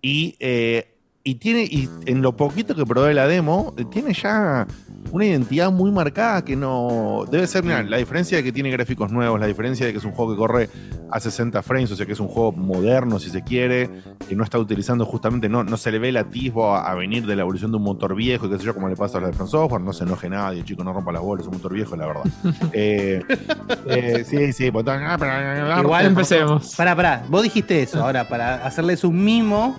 [0.01, 0.92] Y, eh,
[1.25, 4.67] y tiene, y en lo poquito que probé la demo, eh, tiene ya
[5.13, 7.25] una identidad muy marcada que no.
[7.31, 10.05] Debe ser, mira, la diferencia de que tiene gráficos nuevos, la diferencia de que es
[10.05, 10.71] un juego que corre
[11.11, 13.91] a 60 frames, o sea que es un juego moderno, si se quiere,
[14.29, 17.27] que no está utilizando justamente, no, no se le ve el atisbo a, a venir
[17.27, 19.21] de la evolución de un motor viejo, y qué sé yo, como le pasa a
[19.21, 21.73] la de Software, no se enoje nadie, chico, no rompa las bolas, es un motor
[21.75, 22.23] viejo, la verdad.
[22.73, 23.23] Eh,
[23.87, 26.75] eh, sí, sí, pues, ah, pero- Igual- Empecemos.
[26.75, 28.03] Pará, pará, vos dijiste eso.
[28.03, 29.77] Ahora, para hacerles un mimo,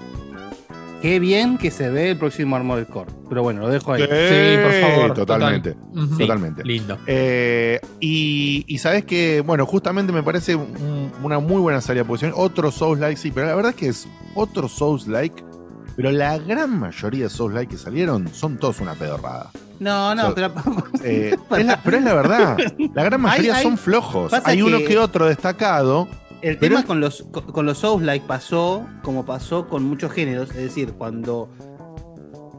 [1.04, 3.12] qué bien que se ve el próximo Armored Core.
[3.30, 4.02] Pero bueno, lo dejo ahí.
[4.02, 5.74] Sí, Sí, por favor, Totalmente.
[5.74, 6.18] total.
[6.18, 6.64] Totalmente.
[6.64, 6.98] Lindo.
[7.06, 12.08] Eh, y, y sabes que, bueno, justamente me parece un- una muy buena salida de
[12.08, 12.34] posición.
[12.36, 15.44] Otro Souls-like, sí, pero la verdad es que es otro Souls-like.
[15.96, 19.52] Pero la gran mayoría de Souls-like que salieron son todos una pedorrada.
[19.80, 20.52] No, no, pero.
[21.04, 22.58] Eh, es la- pero es la verdad.
[22.96, 24.32] La gran mayoría Hay- hay- son flojos.
[24.46, 26.08] Hay uno que- que otro destacado.
[26.44, 30.50] El Pero tema con los, con, los Souls-like pasó como pasó con muchos géneros.
[30.50, 31.50] Es decir, cuando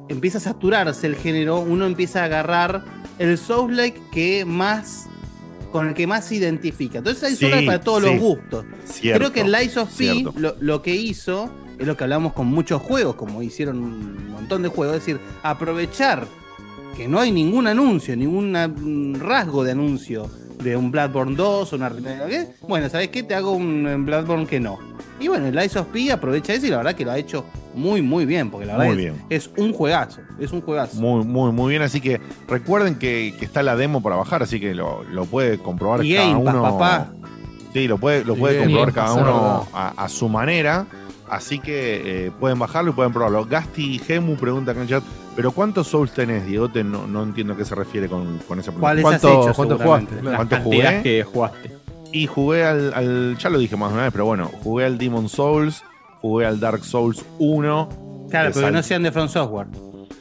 [0.09, 2.83] empieza a saturarse el género, uno empieza a agarrar
[3.18, 5.07] el Souls-like que más.
[5.70, 6.99] con el que más se identifica.
[6.99, 8.11] Entonces hay Sí, para todos sí.
[8.11, 8.64] los gustos.
[8.85, 12.33] Cierto, Creo que el Lies of P lo, lo que hizo es lo que hablamos
[12.33, 16.27] con muchos juegos, como hicieron un montón de juegos, es decir, aprovechar
[16.97, 20.31] que no hay ningún anuncio, ningún mm, rasgo de anuncio
[20.62, 21.90] de un Bloodborne 2 o una
[22.29, 22.49] ¿qué?
[22.67, 23.23] Bueno, ¿sabes qué?
[23.23, 24.79] Te hago un Bloodborne que no.
[25.21, 27.45] Y bueno, el Lies of P aprovecha eso y la verdad que lo ha hecho
[27.75, 29.14] muy, muy bien, porque la verdad es, bien.
[29.31, 30.97] es un juegazo, es un juegazo.
[31.01, 31.83] Muy, muy, muy bien.
[31.83, 35.59] Así que recuerden que, que está la demo para bajar, así que lo, lo puede
[35.59, 36.62] comprobar Y cada Game uno.
[36.62, 37.12] papá.
[37.73, 40.87] Sí, lo puede, lo puede comprobar cada uno a, a su manera.
[41.28, 43.44] Así que eh, pueden bajarlo y pueden probarlo.
[43.46, 46.68] Gasti Gemu pregunta acá en el chat, ¿pero cuántos Souls tenés, Diego?
[46.84, 48.80] No, no entiendo a qué se refiere con, con esa pregunta.
[48.80, 49.54] ¿Cuáles has ¿Cuánto- hecho?
[49.54, 50.12] cuánto seguramente?
[50.16, 50.37] jugaste?
[50.37, 51.02] ¿Cuánto cantidad jugué?
[51.02, 51.70] que jugaste.
[52.12, 54.98] Y jugué al, al- Ya lo dije más de una vez, pero bueno, jugué al
[54.98, 55.82] Demon Souls,
[56.20, 57.88] jugué al Dark Souls 1.
[58.30, 59.66] Claro, pero que no sean de From Software.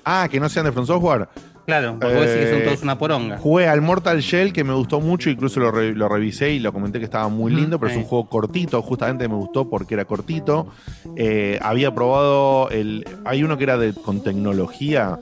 [0.06, 1.28] Ah, que no sean de From Software.
[1.66, 3.38] Claro, porque vos decís que son Eh, todos una poronga.
[3.38, 6.74] Jugué al Mortal Shell, que me gustó mucho, incluso lo, re- lo revisé y lo
[6.74, 10.04] comenté que estaba muy lindo, pero es un juego cortito, justamente me gustó porque era
[10.06, 10.68] cortito.
[11.16, 13.06] Eh, había probado el.
[13.26, 15.20] Hay uno que era de, con tecnología,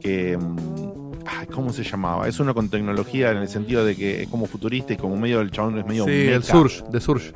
[0.00, 0.38] que.
[0.38, 0.56] mm,
[1.26, 2.26] ay, ¿Cómo se llamaba?
[2.28, 5.40] Es uno con tecnología en el sentido de que es como futurista y como medio
[5.42, 6.04] el chabón es medio.
[6.06, 6.42] Sí, el.
[6.44, 7.32] Surge, de Surge.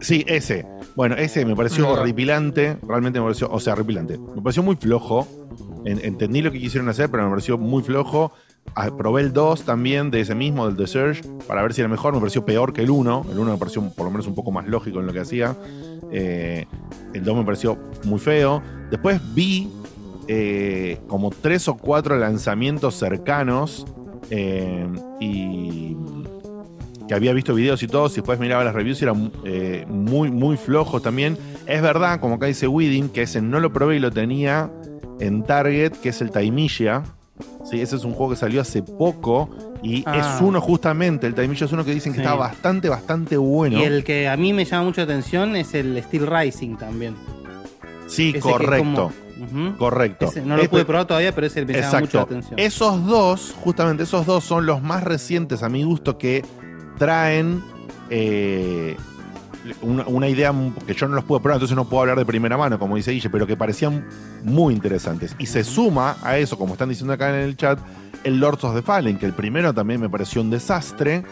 [0.00, 0.66] Sí, ese.
[0.96, 1.92] Bueno, ese me pareció Ah.
[2.00, 2.76] horripilante.
[2.86, 4.18] Realmente me pareció, o sea, horripilante.
[4.18, 5.26] Me pareció muy flojo.
[5.84, 8.32] En- entendí lo que quisieron hacer, pero me pareció muy flojo.
[8.74, 11.88] Ah, probé el 2 también de ese mismo, del The Surge, para ver si era
[11.88, 12.12] mejor.
[12.12, 13.24] Me pareció peor que el 1.
[13.32, 15.56] El 1 me pareció por lo menos un poco más lógico en lo que hacía.
[16.12, 16.66] Eh,
[17.14, 18.62] el 2 me pareció muy feo.
[18.90, 19.70] Después vi
[20.30, 23.86] eh, como tres o cuatro lanzamientos cercanos.
[24.30, 24.86] eh,
[25.20, 25.96] y
[27.08, 30.56] que había visto videos y todo, si después miraba las reviews, eran eh, muy, muy
[30.56, 31.36] flojos también.
[31.66, 34.70] Es verdad, como acá dice Widin, que ese no lo probé y lo tenía
[35.18, 37.02] en Target, que es el Taimilla.
[37.68, 39.48] Sí, ese es un juego que salió hace poco
[39.82, 40.36] y Ah.
[40.36, 42.24] es uno justamente, el Taimilla es uno que dicen que Sí.
[42.24, 43.78] está bastante, bastante bueno.
[43.78, 47.14] Y el que a mí me llama mucho la atención es el Steel Rising también.
[48.06, 49.12] Sí, Ese correcto,
[49.78, 50.26] correcto.
[50.26, 52.58] Ese no lo Eh, pude probar todavía, pero ese me llama mucho la atención.
[52.58, 56.42] Esos dos, justamente esos dos son los más recientes a mi gusto que
[56.98, 57.62] traen
[58.10, 58.96] eh,
[59.82, 60.52] una, una idea
[60.86, 63.12] que yo no los puedo probar, entonces no puedo hablar de primera mano, como dice
[63.12, 64.06] Guille, pero que parecían
[64.44, 65.34] muy interesantes.
[65.38, 67.78] Y se suma a eso, como están diciendo acá en el chat,
[68.24, 71.24] el Lords of the Fallen, que el primero también me pareció un desastre.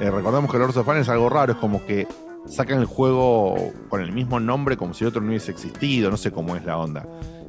[0.00, 2.06] Eh, recordemos que Lords of the Fallen es algo raro, es como que
[2.46, 6.16] sacan el juego con el mismo nombre como si el otro no hubiese existido, no
[6.16, 7.06] sé cómo es la onda.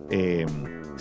[0.09, 0.45] Eh,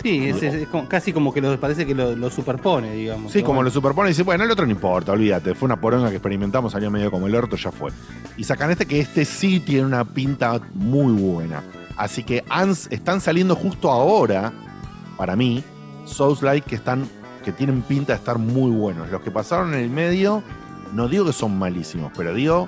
[0.01, 3.31] Sí, es, es- es como- casi como que lo, parece que lo, lo superpone, digamos.
[3.31, 3.63] Sí, como bueno.
[3.69, 6.71] lo superpone y dice, bueno, el otro no importa, olvídate, fue una poronga que experimentamos,
[6.71, 7.91] salió medio como el orto, ya fue.
[8.37, 11.63] Y sacan este que este sí tiene una pinta muy buena.
[11.97, 14.51] Así que han- están saliendo justo ahora,
[15.17, 15.63] para mí,
[16.05, 17.07] Souls Like que están,
[17.45, 19.09] que tienen pinta de estar muy buenos.
[19.11, 20.41] Los que pasaron en el medio,
[20.93, 22.67] no digo que son malísimos, pero digo,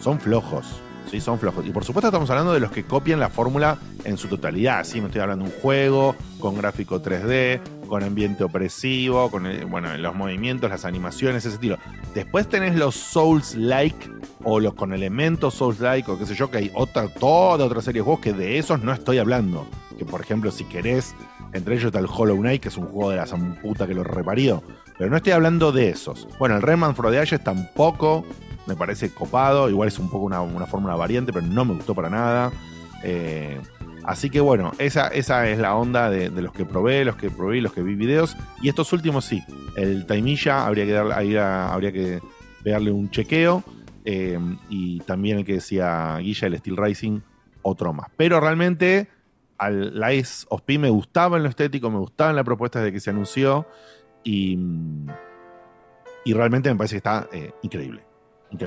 [0.00, 0.80] son flojos.
[1.10, 1.64] Sí, son flojos.
[1.66, 4.84] Y por supuesto estamos hablando de los que copian la fórmula en su totalidad.
[4.84, 9.66] Sí, me estoy hablando de un juego con gráfico 3D, con ambiente opresivo, con el-
[9.66, 11.78] bueno, los movimientos, las animaciones, ese estilo.
[12.14, 14.10] Después tenés los Souls-like
[14.42, 18.00] o los con elementos Souls-like o qué sé yo, que hay otra, toda otra serie
[18.00, 19.66] de juegos que de esos no estoy hablando.
[19.98, 21.14] Que por ejemplo, si querés,
[21.52, 24.02] entre ellos está el Hollow Knight, que es un juego de la zamputa que lo
[24.02, 24.62] reparió.
[24.98, 26.26] Pero no estoy hablando de esos.
[26.38, 28.24] Bueno, el Rayman for the Ages tampoco
[28.66, 29.68] me parece copado.
[29.70, 32.52] Igual es un poco una, una fórmula variante, pero no me gustó para nada.
[33.02, 33.60] Eh,
[34.06, 37.30] Así que bueno, esa, esa es la onda de, de los que probé, los que
[37.30, 38.36] probé, los que vi videos.
[38.60, 39.42] Y estos últimos sí.
[39.76, 42.20] El Taimilla habría que darle, habría que
[42.62, 43.64] pegarle un chequeo.
[44.04, 47.20] eh, y también el que decía Guilla, el Steel Racing,
[47.62, 48.08] otro más.
[48.16, 49.08] Pero realmente
[49.56, 52.92] al Lies of P me gustaba en lo estético, me gustaba en la propuesta de
[52.92, 53.66] que se anunció.
[54.22, 54.58] Y,
[56.26, 58.04] y realmente me parece que está eh, increíble.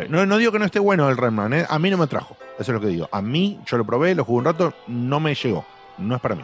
[0.10, 1.66] No, no digo que no esté bueno el Remnant, ¿eh?
[1.70, 2.36] a mí no me trajo.
[2.60, 3.08] Eso es lo que digo.
[3.12, 5.66] A mí, yo lo probé, lo jugué un rato, no me llegó.
[5.98, 6.44] No es para mí.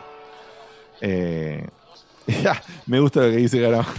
[1.01, 1.67] Eh,
[2.86, 3.88] me gusta lo que dice Garama.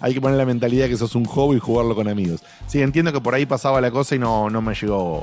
[0.00, 2.42] Hay que poner la mentalidad que sos un hobby y jugarlo con amigos.
[2.66, 5.22] Sí, entiendo que por ahí pasaba la cosa y no, no me llegó.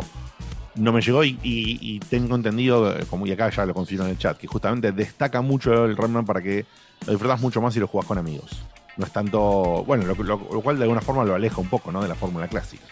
[0.75, 4.17] No me llegó y, tengo entendido, eh, como y acá ya lo confirmo en el
[4.17, 6.65] chat, que justamente destaca mucho el Remnant para que
[7.05, 8.63] lo disfrutas mucho más si lo jugás con amigos.
[8.99, 9.83] No es tanto.
[9.87, 12.01] Bueno, lo, lo- lo cual de alguna forma lo aleja un poco, ¿no?
[12.03, 12.83] De la fórmula clásica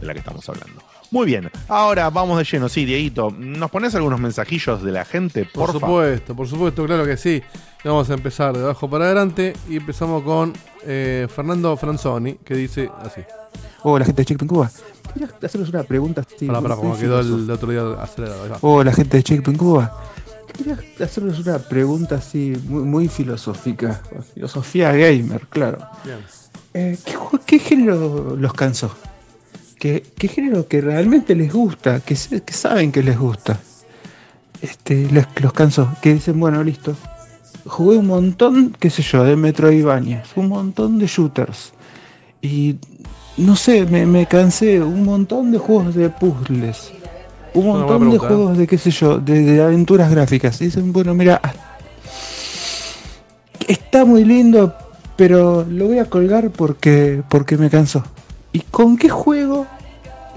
[0.00, 0.82] de la que estamos hablando.
[1.12, 2.68] Muy bien, ahora vamos de lleno.
[2.68, 5.44] Sí, Dieguito, ¿nos pones algunos mensajillos de la gente?
[5.44, 7.40] Por supuesto, por supuesto, claro que sí.
[7.84, 12.90] Vamos a empezar de abajo para adelante y empezamos con eh, Fernando Franzoni, que dice
[13.04, 13.20] así.
[13.82, 14.70] Hola, gente de Checkpoint Cuba.
[15.12, 16.22] Quería hacerles una pregunta.
[16.22, 18.56] así, Para, para, como quedó filosof- el otro día acelerado.
[18.62, 20.00] Hola, gente de Checkpoint Cuba.
[20.56, 24.02] Quería hacerles una pregunta así, muy, muy filosófica.
[24.34, 25.78] Filosofía gamer, claro.
[26.74, 26.98] Eh,
[27.46, 28.94] ¿qué, género los cansó?
[29.78, 32.00] ¿Qué, qué género que realmente les gusta?
[32.00, 33.58] Que, saben que les gusta.
[34.60, 35.92] Este, les, los cansó.
[36.02, 36.94] Que dicen, bueno, listo.
[37.64, 40.22] Jugué un montón, qué sé yo, de Metroidvania.
[40.36, 41.72] Un montón de shooters.
[42.42, 42.76] Y
[43.38, 44.82] no sé, me, me cansé.
[44.82, 46.92] Un montón de juegos de puzzles.
[47.54, 48.18] Un montón de ¿eh?
[48.18, 50.60] juegos de qué sé yo, de, de aventuras gráficas.
[50.60, 51.40] Y dicen, bueno, mira,
[53.68, 54.74] está muy lindo,
[55.16, 58.02] pero lo voy a colgar porque, porque me cansó.
[58.52, 59.66] ¿Y con qué juego,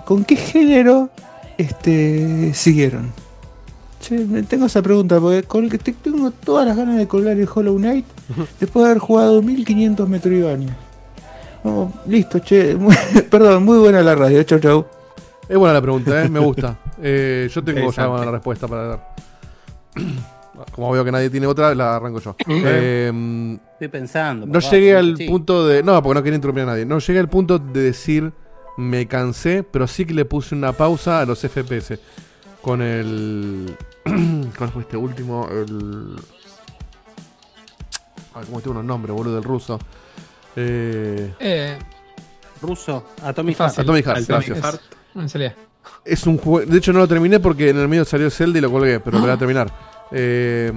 [0.05, 1.09] con qué género
[1.57, 3.11] este, siguieron?
[4.01, 8.05] Che, me- tengo esa pregunta, porque tengo todas las ganas de colgar el Hollow Knight
[8.59, 10.75] después de haber jugado 1500 Metroidvania.
[11.63, 12.95] Oh, listo, che, muy-
[13.31, 14.85] perdón, muy buena la radio, chau chau.
[15.47, 16.29] Es buena la pregunta, ¿eh?
[16.29, 16.77] me gusta.
[17.01, 19.15] Eh, yo tengo ya la respuesta para dar.
[20.71, 22.35] Como veo que nadie tiene otra, la arranco yo.
[22.47, 24.45] Eh, Estoy pensando.
[24.45, 25.27] no papá, llegué al sí.
[25.27, 25.83] punto de.
[25.83, 26.85] No, porque no quería interrumpir a nadie.
[26.85, 28.31] No llegué al punto de decir
[28.77, 31.99] me cansé, pero sí que le puse una pausa a los FPS.
[32.61, 33.75] Con el.
[34.57, 35.47] ¿Cuál fue este último?
[35.51, 36.15] El.
[38.33, 39.77] Ay, ¿Cómo tengo unos nombres, boludo, del ruso?
[40.55, 41.77] Eh, Eh,
[42.61, 43.57] Ruso, Atomic.
[43.57, 43.79] Heart.
[43.79, 44.59] Atomic Heart, Atomic gracias.
[44.61, 44.81] Heart.
[46.03, 46.69] Es un juego.
[46.69, 49.17] De hecho, no lo terminé porque en el medio salió Zelda y lo colgué, pero
[49.17, 49.71] lo voy a terminar.
[50.11, 50.71] Eh,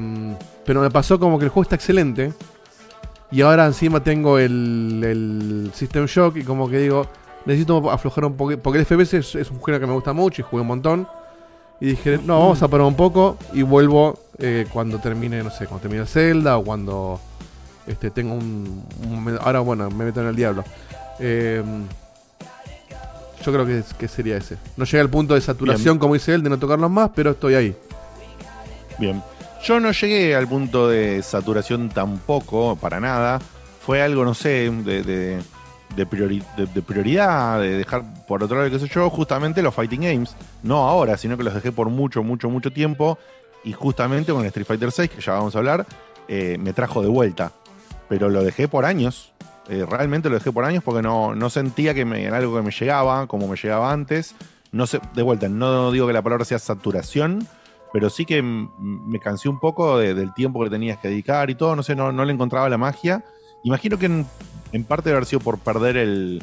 [0.64, 2.32] pero me pasó como que el juego está excelente.
[3.30, 7.06] Y ahora encima tengo el, el System Shock y como que digo,
[7.44, 8.62] necesito aflojar un poquito.
[8.62, 11.08] Porque el FPS es, es un género que me gusta mucho y jugué un montón.
[11.80, 15.66] Y dije, no, vamos a parar un poco y vuelvo eh, cuando termine, no sé,
[15.66, 17.20] cuando termine el Zelda o cuando
[17.86, 20.64] este, tengo un, un- Ahora, bueno, me meto en el diablo.
[21.20, 21.62] Eh,
[23.52, 24.56] yo creo que, sería ese.
[24.76, 27.54] No llega al punto de saturación como dice él, de no tocarlos más, pero estoy
[27.54, 27.76] ahí.
[28.98, 29.22] Bien.
[29.64, 33.40] Yo no llegué al punto de saturación tampoco, para nada.
[33.84, 35.42] Fue algo, no sé, de, de-
[35.96, 39.74] de priori- de- de prioridad, de dejar por otro lado, qué sé yo, justamente los
[39.74, 40.34] fighting games.
[40.62, 43.18] No ahora, sino que los dejé por mucho, mucho, mucho tiempo.
[43.64, 45.86] Y justamente con el Street Fighter 6, que ya vamos a hablar,
[46.28, 47.52] eh, me trajo de vuelta.
[48.08, 49.32] Pero lo dejé por años.
[49.68, 52.62] Eh, realmente lo dejé por años porque no, no sentía que me, era algo que
[52.62, 54.34] me llegaba, como me llegaba antes.
[54.72, 57.46] No sé, de vuelta, no digo que la palabra sea saturación,
[57.92, 61.54] pero sí que me cansé un poco de- del tiempo que tenías que dedicar y
[61.54, 63.24] todo, no sé, no, no le encontraba la magia.
[63.64, 66.42] Imagino que en, parte debe haber sido por perder el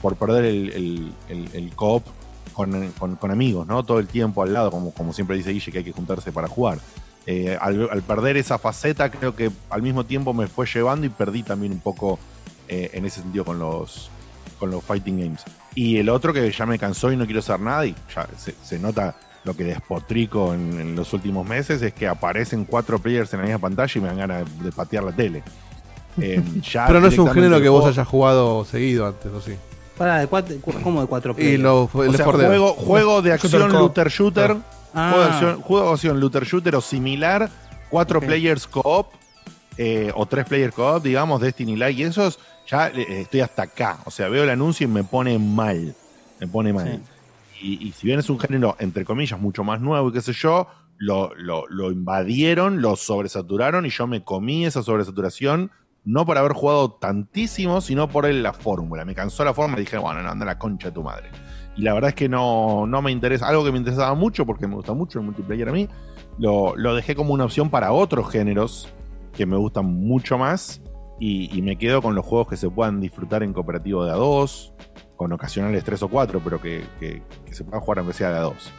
[0.00, 2.04] por perder el, el, el- co-op
[2.52, 3.82] con, con- amigos, ¿no?
[3.84, 6.46] Todo el tiempo al lado, como, como siempre dice Guille, que hay que juntarse para
[6.46, 6.78] jugar.
[7.26, 11.42] Eh, al perder esa faceta, creo que al mismo tiempo me fue llevando y perdí
[11.42, 12.18] también un poco
[12.68, 14.10] eh, en ese sentido con los,
[14.58, 15.42] con los fighting games.
[15.74, 18.54] Y el otro que ya me cansó y no quiero hacer nada, y ya se,
[18.62, 23.32] se nota lo que despotrico en, en los últimos meses, es que aparecen cuatro players
[23.34, 25.42] en la misma pantalla y me dan ganas de, de patear la tele.
[26.20, 29.52] Eh, ya Pero no es un género que vos hayas jugado seguido antes, ¿o sí?
[29.98, 31.60] Pará, de cuatro, cu- ¿cómo de cuatro Y players?
[31.62, 32.48] lo, O el sea, Left 4 Dead.
[32.48, 34.56] juego, juego de acción, looter shooter,
[34.96, 35.10] Ah.
[35.12, 37.50] juego, de acción, juego de acción, looter shooter o similar,
[37.90, 39.08] cuatro players co-op
[39.76, 43.98] eh, o tres players co-op, digamos, Destiny Light y esos, ya eh, estoy hasta acá.
[44.04, 45.94] O sea, veo el anuncio y me pone mal.
[46.40, 47.00] Me pone mal.
[47.60, 50.32] Y, y si bien es un género, entre comillas, mucho más nuevo y qué sé
[50.32, 50.66] yo,
[50.98, 55.70] lo, lo- lo invadieron, lo sobresaturaron y yo me comí esa sobresaturación,
[56.04, 59.04] no por haber jugado tantísimo, sino por la fórmula.
[59.04, 61.30] Me cansó la fórmula y dije, bueno, no, anda la concha de tu madre.
[61.76, 63.48] y la verdad es que no, no me interesa.
[63.48, 65.88] Algo que me interesaba mucho, porque me gusta mucho el multiplayer a mí,
[66.38, 68.88] lo, lo dejé como una opción para otros géneros
[69.32, 70.80] que me gustan mucho más.
[71.26, 74.74] Y, me quedo con los juegos que se puedan disfrutar en cooperativo de a dos,
[75.16, 76.84] con ocasionales 3 o 4, pero que,
[77.50, 78.70] se puedan jugar aunque sea de a dos.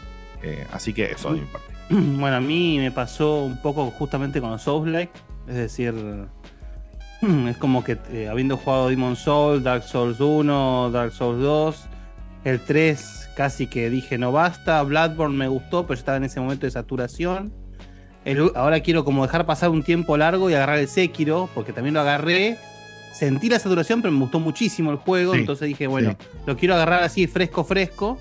[0.43, 1.73] Eh, así que eso de mi parte.
[2.19, 5.11] Bueno, a mí me pasó un poco justamente con los Souls-like.
[5.47, 5.95] Es decir,
[7.49, 11.85] es como que eh, habiendo jugado Demon Souls, Dark Souls 1, Dark Souls 2,
[12.43, 16.67] el 3 casi que dije no basta, Bloodborne me gustó, pero estaba en ese momento
[16.67, 17.51] de saturación.
[18.25, 21.93] El- ahora quiero como dejar pasar un tiempo largo y agarrar el Sekiro, porque también
[21.93, 22.57] lo agarré.
[23.13, 26.27] Sentí la saturación, pero me gustó muchísimo el juego, Sí, entonces dije, bueno, sí.
[26.45, 28.17] lo quiero agarrar así fresco, fresco.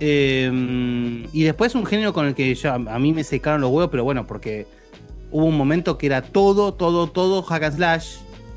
[0.00, 3.90] Eh, y después un género con el que ya a mí me secaron los huevos,
[3.90, 4.66] pero bueno, porque
[5.30, 8.06] hubo un momento que era todo, todo, todo hack and slash.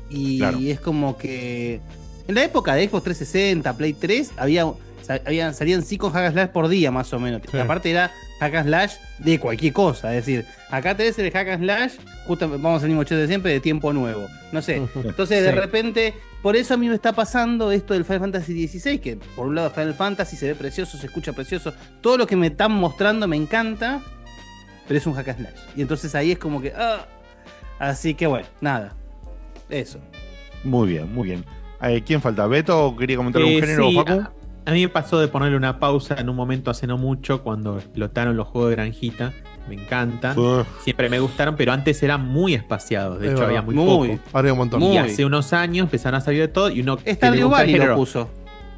[0.08, 0.58] Y Claro.
[0.60, 1.80] es como que
[2.28, 4.66] en la época de Xbox 360, Play 3, había,
[5.26, 7.42] habían, salían 5 hack and slash por día más o menos.
[7.50, 7.56] Sí.
[7.56, 10.14] Y aparte era hack and slash de cualquier cosa.
[10.14, 11.92] Es decir, acá tenés el hack and slash,
[12.26, 14.26] justo vamos al mismo chat de siempre, de tiempo nuevo.
[14.52, 14.76] No sé.
[15.04, 18.98] Entonces de repente, por eso a mí me está pasando esto del Final Fantasy XVI,
[18.98, 22.36] que por un lado Final Fantasy se ve precioso, se escucha precioso, todo lo que
[22.36, 24.00] me están mostrando me encanta,
[24.88, 25.60] pero es un hack and slash.
[25.76, 26.72] Y entonces ahí es como que...
[26.76, 27.06] ah.
[27.78, 28.94] Así que bueno, nada.
[29.68, 29.98] Eso.
[30.62, 31.44] Muy bien, muy bien.
[31.82, 32.46] Eh, ¿Quién falta?
[32.46, 34.24] ¿Beto quería comentar Eh, un género, sí, Facu?
[34.64, 37.78] A, mí me pasó de ponerle una pausa en un momento hace no mucho cuando
[37.78, 39.32] explotaron los juegos de granjita.
[39.68, 40.34] Me encanta.
[40.36, 43.20] Uf, Siempre me gustaron, pero antes eran muy espaciados.
[43.20, 43.58] De Es hecho, verdad.
[43.58, 44.08] había muy, Muy.
[44.16, 44.20] poco.
[44.32, 44.80] Ahora hay un montón.
[44.80, 44.94] Muy.
[44.94, 48.28] Y hace unos años empezaron a salir de todo y uno Stardew Valley lo puso.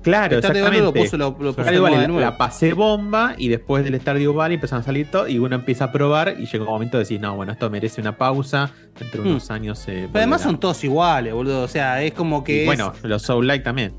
[0.03, 0.81] Claro, Valley exactamente.
[0.83, 2.21] lo puso, lo, lo puso Valley de nuevo.
[2.21, 5.87] la pasé bomba y después del Stardew Valley empezaron a salir todo y uno empieza
[5.87, 9.23] a probar y llega un momento de decir, no, bueno, esto merece una pausa, dentro
[9.23, 9.33] de Hmm.
[9.33, 10.51] unos años se Pero además volverá".
[10.51, 11.63] son todos iguales, boludo.
[11.63, 12.57] O sea, es como que...
[12.57, 13.95] Y es- bueno, los Soul Like también.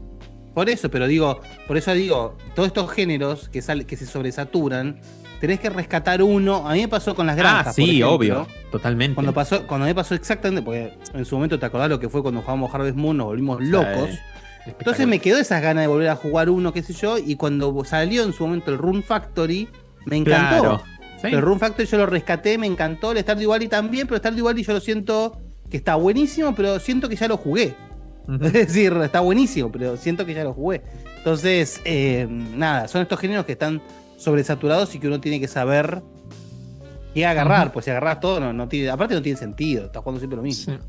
[0.55, 5.01] Por eso, pero digo, por eso digo, todos estos géneros que, sale, que se sobresaturan,
[5.41, 6.65] tenés que rescatar uno.
[6.67, 7.67] A mí me pasó con las granjas.
[7.67, 9.15] Ah, sí, obvio, totalmente.
[9.15, 12.21] Cuando pasó, cuando me pasó exactamente, porque en su momento te acordás lo que fue
[12.21, 14.11] cuando jugamos Harvest Moon, nos volvimos locos.
[14.65, 17.83] Entonces me quedó esas ganas de volver a jugar uno, qué sé yo, y cuando
[17.83, 19.67] salió en su momento el Rune Factory,
[20.05, 20.61] me encantó.
[20.61, 20.83] Claro.
[21.21, 21.27] Sí.
[21.27, 23.11] El Rune Factory yo lo rescaté, me encantó.
[23.11, 25.37] El Stardew Valley también, pero Stardew Valley yo lo siento
[25.69, 27.75] que está buenísimo, pero siento que ya lo jugué.
[28.41, 30.81] Es decir, está buenísimo, pero siento que ya lo jugué.
[31.17, 33.81] Entonces, eh, nada, son estos géneros que están
[34.17, 36.01] sobresaturados y que uno tiene que saber
[37.13, 37.71] qué agarrar.
[37.71, 40.43] Pues si agarras todo, no, no tiene, aparte no tiene sentido, estás jugando siempre lo
[40.43, 40.73] mismo.
[40.73, 40.79] Sí.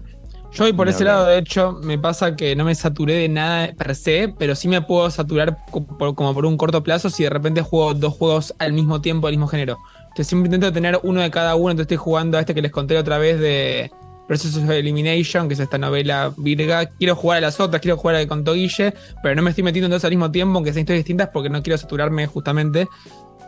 [0.52, 3.72] Yo voy por ese lado, de hecho, me pasa que no me saturé de nada
[3.76, 7.60] per se, pero sí me puedo saturar como por un corto plazo si de repente
[7.60, 9.76] juego dos juegos al mismo tiempo del mismo género.
[10.04, 12.72] Entonces siempre intento tener uno de cada uno, entonces estoy jugando a este que les
[12.72, 13.90] conté otra vez de
[14.26, 16.86] Process of Elimination, que es esta novela virga.
[16.86, 19.50] Quiero jugar a las otras, quiero jugar a la que contó Guille, pero no me
[19.50, 22.26] estoy metiendo en dos al mismo tiempo, aunque sean historias distintas, porque no quiero saturarme
[22.26, 22.88] justamente.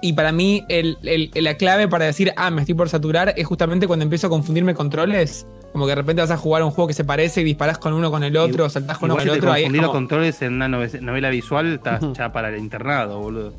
[0.01, 3.45] Y para mí, el- el- la clave para decir, ah, me estoy por saturar, es
[3.47, 5.45] justamente cuando empiezo a confundirme controles.
[5.73, 7.93] Como que de repente vas a jugar un juego que se parece y disparás con
[7.93, 9.49] uno con el otro, o saltás con uno con el otro.
[9.51, 13.53] Confundís los como- controles en una nove- novela visual, estás ya para el internado, boludo.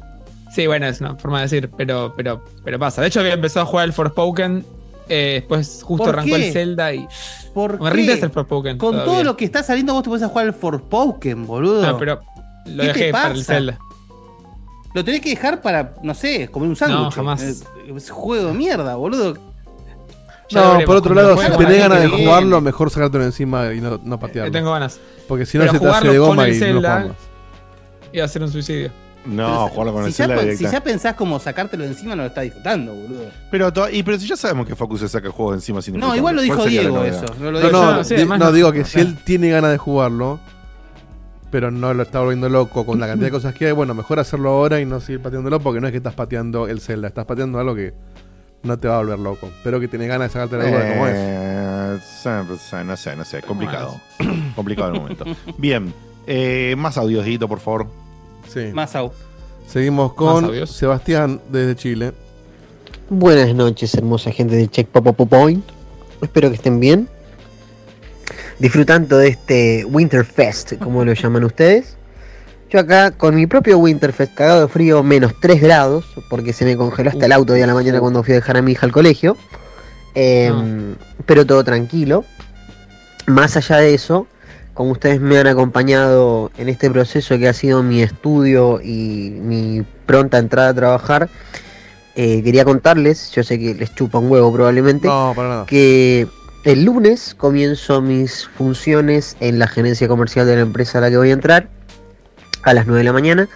[0.56, 3.02] Sí, bueno, es una forma de decir, pero, pero, pero pasa.
[3.02, 4.66] De hecho, había empezado a jugar el Forspoken,
[5.10, 6.48] eh, después justo ¿Por arrancó qué?
[6.48, 7.08] el Zelda y.
[7.54, 7.96] ¿Por Me qué?
[7.96, 8.78] rindes el Forspoken.
[8.78, 9.14] Con todavía.
[9.14, 11.82] todo lo que está saliendo, vos te puedes jugar al Forspoken, boludo.
[11.86, 12.22] No, pero
[12.66, 13.54] lo ¿Qué te dejé para el pasa?
[13.54, 13.80] Zelda.
[14.94, 17.00] Lo tenés que dejar para, no sé, comer un sándwich.
[17.00, 17.42] No, jamás.
[17.42, 17.64] Es,
[17.96, 19.36] es juego de mierda, boludo.
[20.50, 24.00] Ya No, por otro lado, si tenés ganas de jugarlo, mejor sacártelo encima y no,
[24.04, 24.52] no Eh, patearlo.
[24.52, 25.00] tengo ganas.
[25.28, 27.18] Porque si no se te hace de goma y no Zelda, jugamos.
[28.14, 28.92] Iba a ser un suicidio.
[29.30, 30.68] No, Pero jugarlo con si el Zelda directa.
[30.68, 33.26] si ya pensás como sacártelo encima, no lo estás disfrutando, boludo.
[33.52, 36.16] Pero, to- y, pero si ya sabemos que Focus se saca juegos encima sin No,
[36.16, 37.26] igual lo dijo ¿Cuál sería la Diego eso.
[37.40, 38.04] No lo No, digo no, yo.
[38.04, 40.40] sí, di- además no, no- digo que si él tiene ganas de jugarlo,
[41.52, 44.20] pero no lo está volviendo loco con la cantidad de cosas que hay, bueno, mejor
[44.20, 47.26] hacerlo ahora y no seguir pateándolo porque no es que estás pateando el Zelda, estás
[47.26, 47.94] pateando algo que
[48.64, 51.08] no te va a volver loco, pero que tiene ganas de sacarte la duda cómo
[51.08, 51.14] es.
[51.18, 54.00] Eh, sí, no sé, no sé, complicado.
[54.56, 55.26] complicado el momento.
[55.58, 55.94] Bien,
[56.28, 57.88] eh, más audios, Dieguito, por favor.
[58.52, 58.72] Sí.
[58.74, 59.12] Más au.
[59.68, 60.70] Seguimos con Más.
[60.70, 62.14] Sebastián desde Chile.
[63.10, 65.64] Buenas noches, hermosa gente de Check Pop Pop Point.
[66.22, 67.08] Espero que estén bien.
[68.58, 71.96] Disfrutando de este Winterfest, como lo llaman ustedes.
[72.70, 76.76] Yo acá con mi propio Winterfest, cagado de frío, menos 3 grados, porque se me
[76.76, 78.86] congeló hasta el auto hoy a la mañana cuando fui a dejar a mi hija
[78.86, 79.38] al colegio.
[80.14, 82.26] Em, Pero todo tranquilo.
[83.28, 84.28] Más allá de eso,
[84.80, 89.84] como ustedes me han acompañado en este proceso que ha sido mi estudio y mi
[90.06, 91.28] pronta entrada a trabajar,
[92.16, 95.66] eh, quería contarles, yo sé que les chupa un huevo probablemente, No, para nada.
[95.66, 96.28] que
[96.64, 101.18] el lunes comienzo mis funciones en la gerencia comercial de la empresa a la que
[101.18, 101.68] voy a entrar
[102.64, 103.50] a las 9 de la mañana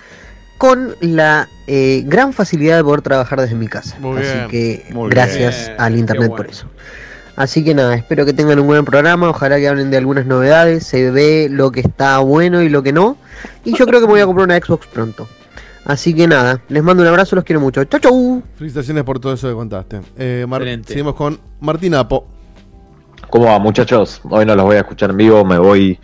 [0.58, 3.96] con la eh, gran facilidad de poder trabajar desde mi casa.
[4.02, 5.76] Muy Así bien, que muy gracias bien.
[5.80, 6.44] al internet bueno.
[6.44, 6.68] por eso.
[7.36, 10.86] Así que nada, espero que tengan un buen programa, ojalá que hablen de algunas novedades,
[10.86, 13.18] se ve lo que está bueno y lo que no.
[13.66, 15.28] Y yo creo que me voy a comprar una Xbox pronto.
[15.86, 17.84] Así que nada, les mando un abrazo, los quiero mucho.
[17.86, 18.44] Chau chau.
[18.56, 20.00] Felicitaciones por todo eso que contaste.
[20.18, 20.90] Eh, Mar- Excelente.
[20.90, 22.26] seguimos con Martín Apo.
[23.30, 24.22] ¿Cómo va, muchachos?
[24.30, 26.00] Hoy no los voy a escuchar en vivo, me voy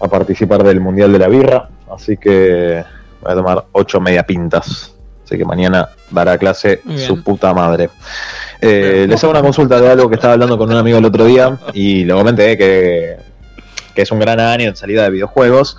[0.00, 2.82] a participar del Mundial de la Birra, así que
[3.22, 4.94] voy a tomar ocho media pintas.
[5.32, 6.98] Así que mañana dará clase bien.
[6.98, 7.88] su puta madre.
[8.60, 11.24] Eh, les hago una consulta de algo que estaba hablando con un amigo el otro
[11.24, 13.16] día y le comenté que,
[13.94, 15.78] que es un gran año en salida de videojuegos.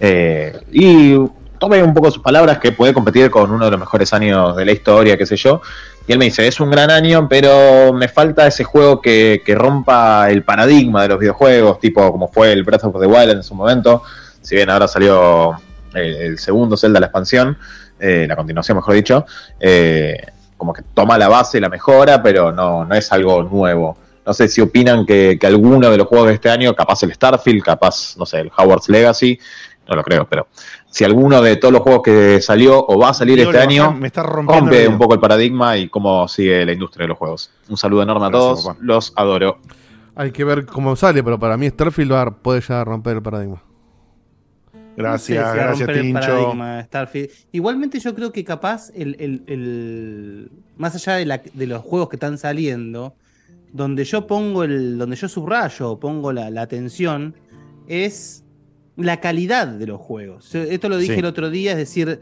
[0.00, 1.16] Eh, y
[1.58, 4.64] tomé un poco sus palabras que puede competir con uno de los mejores años de
[4.64, 5.60] la historia, qué sé yo.
[6.06, 9.54] Y él me dice, es un gran año, pero me falta ese juego que, que
[9.54, 13.42] rompa el paradigma de los videojuegos, tipo como fue el Breath of the Wild en
[13.42, 14.02] su momento.
[14.40, 15.60] Si bien ahora salió
[15.92, 17.58] el, el segundo Zelda, la expansión,
[17.98, 19.24] eh, la continuación, mejor dicho,
[19.60, 20.16] eh,
[20.56, 23.96] como que toma la base y la mejora, pero no, no es algo nuevo.
[24.26, 27.12] No sé si opinan que, que alguno de los juegos de este año, capaz el
[27.12, 29.38] Starfield, capaz, no sé, el Howard's Legacy,
[29.86, 30.46] no lo creo, pero
[30.88, 34.06] si alguno de todos los juegos que salió o va a salir este año me
[34.06, 37.50] está rompe un poco el paradigma y cómo sigue la industria de los juegos.
[37.68, 39.58] Un saludo enorme a todos, los adoro.
[40.16, 43.22] Hay que ver cómo sale, pero para mí Starfield va a- puede ya romper el
[43.22, 43.60] paradigma.
[44.96, 47.34] Gracias, No sé si va a gracias, Tincho.
[47.52, 52.08] Igualmente yo creo que capaz el, el- el- más allá de, la- de los juegos
[52.08, 53.14] que están saliendo,
[53.72, 57.34] donde yo pongo el, donde yo subrayo, pongo la, la atención,
[57.88, 58.44] es
[58.96, 60.54] la calidad de los juegos.
[60.54, 61.18] Esto lo dije Sí.
[61.20, 62.20] el otro día, es decir,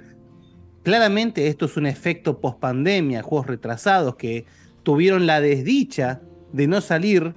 [0.82, 4.46] claramente esto es un efecto post pandemia, juegos retrasados que
[4.82, 6.20] tuvieron la desdicha
[6.52, 7.34] de no salir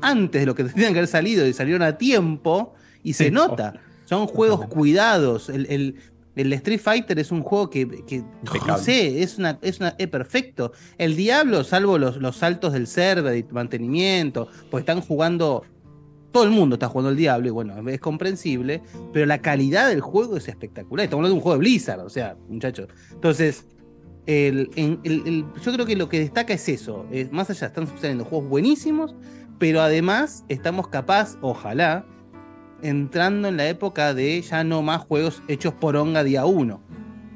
[0.00, 3.74] antes de lo que tendrían que haber salido y salieron a tiempo y se nota.
[4.08, 5.48] Son juegos cuidados.
[5.50, 5.94] El, el-
[6.36, 8.22] el Street Fighter es un juego que, que,
[8.64, 10.70] no sé, es una, es una, es perfecto.
[10.96, 15.64] El Diablo, salvo los, los saltos del server y mantenimiento, pues están jugando.
[16.30, 18.82] Todo el mundo está jugando el Diablo y bueno, es comprensible,
[19.12, 21.04] pero la calidad del juego es espectacular.
[21.04, 22.86] Estamos hablando de un juego de Blizzard, o sea, muchachos.
[23.12, 23.66] Entonces,
[24.26, 27.04] el- el- el- yo creo que lo que destaca es eso.
[27.10, 29.14] es- más allá, están saliendo juegos buenísimos,
[29.58, 32.06] pero además estamos capaz, ojalá,
[32.82, 36.80] entrando en la época de ya no más juegos hechos por Onga día uno.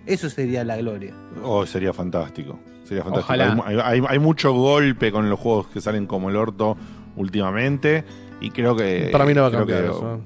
[0.07, 1.15] Eso sería la gloria.
[1.43, 2.59] Oh, sería fantástico.
[2.85, 3.35] Sería fantástico.
[3.35, 3.63] Ojalá.
[3.65, 6.77] Hay, hay- hay mucho golpe con los juegos que salen como el orto
[7.17, 8.05] últimamente.
[8.41, 9.09] Y creo que.
[9.13, 10.15] para mí no va a cambiar que- eso.
[10.17, 10.19] ¿eh?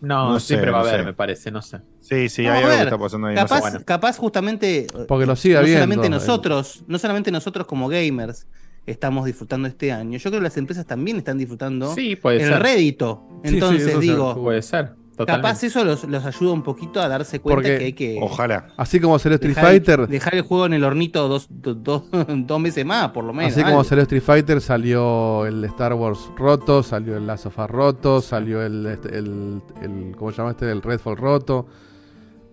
[0.00, 1.06] No, No sé, siempre va a no haber, sé.
[1.06, 1.80] me parece, no sé.
[2.00, 3.34] Sí, sí, No, hay algo que está pasando ahí.
[3.34, 3.48] no sé.
[3.48, 3.80] Capaz, bueno.
[3.84, 4.86] capaz justamente.
[5.08, 8.46] Porque lo sigue no habiendo, solamente nosotros, no solamente nosotros como gamers
[8.90, 10.18] estamos disfrutando este año.
[10.18, 12.62] Yo creo que las empresas también están disfrutando Sí, puede el ser.
[12.62, 13.22] rédito.
[13.44, 14.92] Entonces sí, digo, Puede ser.
[15.26, 18.68] capaz eso los, los ayuda un poquito a darse cuenta Porque- que hay que Ojalá.
[18.76, 22.02] Así como salió Street dejar, Fighter, dejar el juego en el hornito dos, dos, dos-
[22.46, 23.52] dos meses más, por lo menos.
[23.52, 23.84] así como algo.
[23.84, 28.62] salió Street Fighter, salió el Star Wars roto, salió el Last of Us roto, salió
[28.62, 30.70] el, este, el, el- ¿cómo se llama este?
[30.70, 31.66] El Redfall roto.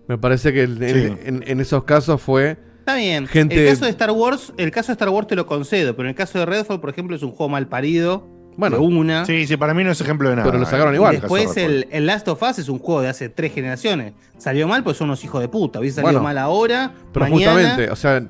[0.08, 1.20] Me parece que el- en, Sí.
[1.24, 3.26] en- en esos casos fue Está bien.
[3.26, 6.06] Gente- El caso de Star Wars, el caso de Star Wars te lo concedo, pero
[6.06, 8.28] en el caso de Redfall, por ejemplo, es un juego mal parido.
[8.56, 8.80] Bueno.
[8.80, 9.26] una.
[9.26, 10.46] Sí, sí, para mí no es ejemplo de nada.
[10.48, 11.20] Pero lo sacaron igual.
[11.20, 14.14] Después el, el Last of Us es un juego de hace tres generaciones.
[14.38, 15.80] Salió mal pues son unos hijos de puta.
[15.80, 16.92] Hubiese salido Bueno, mal ahora.
[17.12, 17.52] Pero mañana.
[17.52, 18.22] justamente, o sea,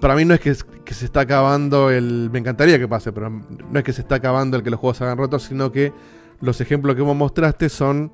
[0.00, 2.30] para mí no es que, es- que se está acabando el.
[2.32, 4.96] Me encantaría que pase, pero no es que se está acabando el que los juegos
[4.96, 5.92] se hagan rotos, sino que
[6.40, 8.10] los ejemplos que vos mostraste son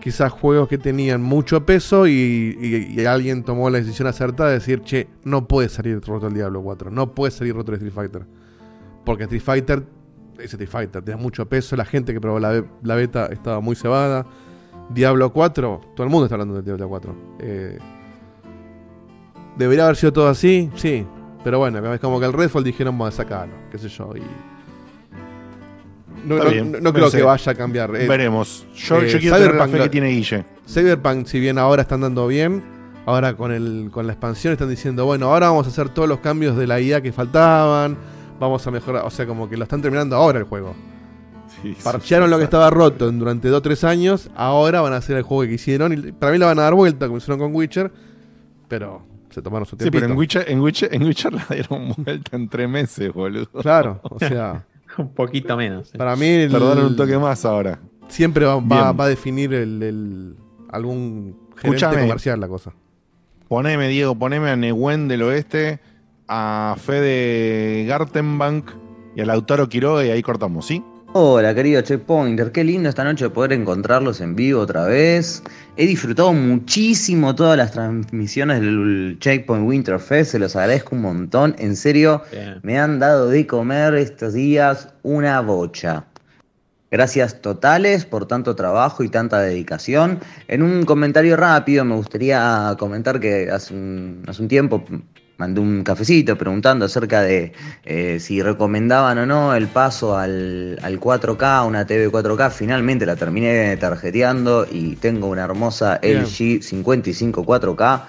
[0.00, 2.56] quizás juegos que tenían mucho peso y,
[2.96, 6.60] y- alguien tomó la decisión acertada de decir, che, no puede salir roto el Diablo
[6.62, 8.26] 4, no puede salir roto el Street Fighter.
[9.04, 9.84] Porque Street Fighter
[10.38, 13.76] es Street Fighter, tiene mucho peso, la gente que probó la, la beta estaba muy
[13.76, 14.26] cebada.
[14.90, 17.14] Diablo 4, todo el mundo está hablando del Diablo 4.
[17.40, 17.78] Eh,
[19.56, 20.70] ¿Debería haber sido todo así?
[20.74, 21.06] Sí.
[21.44, 24.10] Pero bueno, es como que el Redfall dijeron, vamos a sacarlo, qué sé yo.
[24.16, 24.22] Y...
[26.24, 27.94] No, no- bien, no- creo que vaya a cambiar.
[27.96, 28.66] Eh, Veremos.
[28.74, 30.44] Yo, eh, yo quiero tener la Cyberpunk fe que tiene Guille.
[30.68, 32.62] Cyberpunk, si bien ahora están dando bien,
[33.06, 36.20] ahora con, el, con la expansión están diciendo, bueno, ahora vamos a hacer todos los
[36.20, 37.96] cambios de la IA que faltaban,
[38.38, 40.74] vamos a mejorar, o sea, como que lo están terminando ahora el juego.
[41.62, 42.44] Sí, sí, Parchearon sí, lo que sí.
[42.44, 45.92] estaba roto durante 2 o 3 años, ahora van a hacer el juego que quisieron,
[45.92, 47.92] y para mí la van a dar vuelta, como hicieron con Witcher,
[48.68, 49.98] pero se tomaron su Sí, tiempo.
[50.00, 53.46] pero en Witcher, en, Witcher, en Witcher la dieron vuelta en tres meses, boludo.
[53.62, 54.64] Claro, o sea,
[54.98, 55.88] Un poquito menos.
[55.88, 55.98] sí.
[55.98, 57.78] para mí el- Tardaron un toque más ahora.
[58.08, 60.36] siempre va, va- a definir el, el-
[60.70, 62.72] algún gerente comercial la cosa.
[63.48, 65.80] Poneme, Diego, poneme a Nehuen del Oeste,
[66.28, 68.70] a Fede Gartenbank
[69.14, 70.82] y a Lautaro Quiroga y ahí cortamos, ¿sí?
[71.14, 75.42] Hola querido Checkpointer, qué lindo esta noche poder encontrarlos en vivo otra vez.
[75.76, 81.54] He disfrutado muchísimo todas las transmisiones del Checkpoint Winter Fest, se los agradezco un montón.
[81.58, 82.60] En serio, Bien.
[82.62, 86.06] me han dado de comer estos días una bocha.
[86.90, 90.18] Gracias totales por tanto trabajo y tanta dedicación.
[90.48, 94.82] En un comentario rápido me gustaría comentar que hace un, hace un tiempo
[95.38, 97.52] mandé un cafecito preguntando acerca de
[97.84, 102.50] eh, si recomendaban o no el paso al, al 4K, una TV 4K.
[102.50, 106.22] Finalmente la terminé tarjeteando y tengo una hermosa Bien.
[106.22, 108.02] LG 55 4K.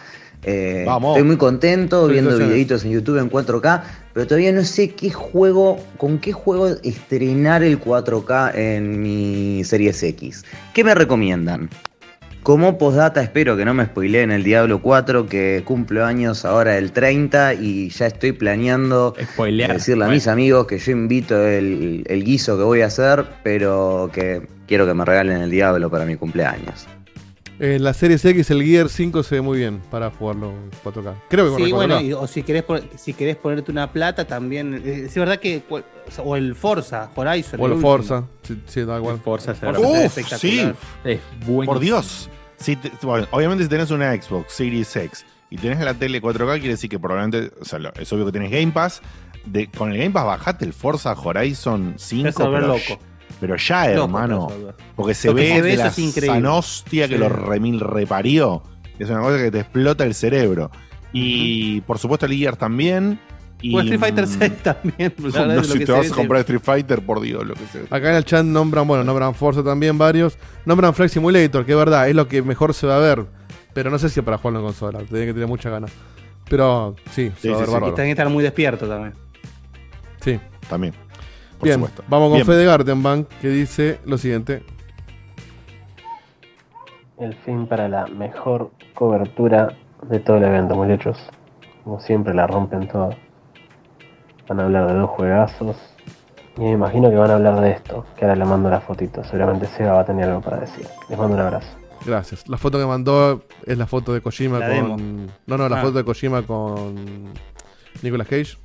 [0.46, 1.16] Eh, Vamos.
[1.16, 3.82] Estoy muy contento viendo videitos en YouTube en 4K,
[4.14, 10.04] pero todavía no sé qué juego, con qué juego estrenar el 4K en mi Series
[10.04, 10.44] X.
[10.74, 11.70] ¿Qué me recomiendan?
[12.44, 16.92] Como postdata espero que no me spoileen el Diablo 4 que cumplo años ahora el
[16.92, 19.72] 30 y ya estoy planeando Spoilear.
[19.74, 24.10] decirle a mis amigos que yo invito el, el guiso que voy a hacer, pero
[24.14, 26.86] que quiero que me regalen el Diablo para mi cumpleaños.
[27.60, 31.14] En la Series X el Gear 5 se ve muy bien para jugarlo en 4K.
[31.30, 32.04] Creo que con Sí, el bueno, 4K.
[32.08, 32.64] y- o si querés,
[32.98, 34.82] si querés ponerte una plata también.
[34.84, 35.62] eh, es verdad que.
[36.26, 37.62] O, el Forza, Horizon.
[37.62, 37.90] O el último.
[37.90, 38.24] Forza.
[38.42, 39.20] Sí, sí, da igual.
[39.24, 40.40] Forza se Forza espectacular.
[40.40, 40.72] sí.
[41.06, 41.66] Es buenísimo.
[41.66, 42.30] Por Dios.
[42.64, 46.54] Si te- bueno, obviamente si tenés una Xbox Series X y tenés la tele 4K,
[46.60, 49.02] quiere decir que probablemente, o sea, es obvio que tenés Game Pass.
[49.46, 52.74] De, con el Game Pass bajate el Forza Horizon 5, Te vas a volver pero,
[52.74, 53.04] loco.
[53.42, 54.48] pero ya, Loco, hermano.
[54.96, 57.20] Porque se ve de la sanostia que Sí.
[57.20, 58.64] lo remil reparió.
[58.98, 60.72] Es una cosa que te explota el cerebro.
[61.12, 63.20] Y por supuesto el Gear también.
[63.64, 65.14] Y, O Street Fighter mm, 6 también.
[65.18, 67.46] la verdad No, es lo si que te vas a comprar Street Fighter, por Dios,
[67.46, 67.82] lo que sea.
[67.90, 70.38] Acá en el chat nombran, bueno, nombran Forza también varios.
[70.66, 73.26] Nombran Flight Simulator, que es verdad, es lo que mejor se va a ver.
[73.74, 75.92] Pero no sé si para jugarlo en consola, tiene que tener mucha ganas.
[76.50, 77.72] Pero sí, se Sí, va a sí, ver sí.
[77.72, 77.94] Y bárbaro.
[77.96, 79.14] tenés que estar muy despierto también.
[80.22, 80.40] Sí.
[80.70, 80.94] También.
[81.58, 82.04] Por Bien, supuesto.
[82.10, 82.46] vamos con Bien.
[82.46, 84.64] Fede Gartenbank, que dice lo siguiente.
[87.18, 89.74] El fin para la mejor cobertura
[90.10, 91.18] de todo el evento, muchachos.
[91.84, 93.16] Como siempre la rompen todas.
[94.48, 95.76] Van a hablar de dos juegazos.
[96.58, 99.24] Y me imagino que van a hablar de esto, que ahora le mando la fotito.
[99.24, 100.86] Seguramente Seba va a tener algo para decir.
[101.10, 101.68] Les mando un abrazo.
[102.06, 102.48] Gracias.
[102.50, 104.76] La foto que mandó es la foto de Kojima La con.
[104.76, 105.28] demo.
[105.48, 105.82] No, no, la Ah.
[105.82, 107.34] foto de Kojima con.
[108.02, 108.58] Nicolas Cage.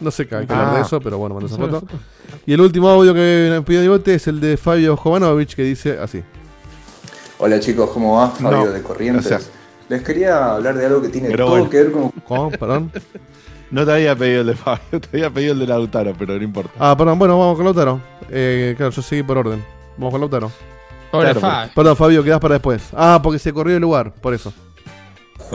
[0.00, 0.60] No sé qué hay que Ah.
[0.60, 1.82] hablar de eso, pero bueno, mandó esa foto.
[2.46, 5.98] Y el último audio que me pidió Digote es el de Fabio Jovanovich, que dice
[6.00, 6.22] así.
[7.38, 8.30] Hola chicos, ¿cómo va?
[8.30, 9.28] Fabio No, de Corrientes.
[9.28, 9.50] gracias.
[9.88, 11.70] Les quería hablar de algo que tiene Pero todo bueno.
[11.70, 12.50] que ver con ¿Cómo?
[12.50, 12.90] Perdón.
[13.70, 16.42] No te había pedido el de Fabio, te había pedido el de Lautaro, pero no
[16.42, 16.72] importa.
[16.78, 18.00] Ah, perdón, bueno, vamos con Lautaro.
[18.30, 19.64] Eh, claro, yo seguí por orden.
[19.96, 20.50] Vamos con Lautaro.
[21.12, 21.70] Hola, Claro, Fa.
[21.74, 22.82] Perdón, Fabio, quedás para después.
[22.94, 24.52] Ah, porque se corrió el lugar, por eso.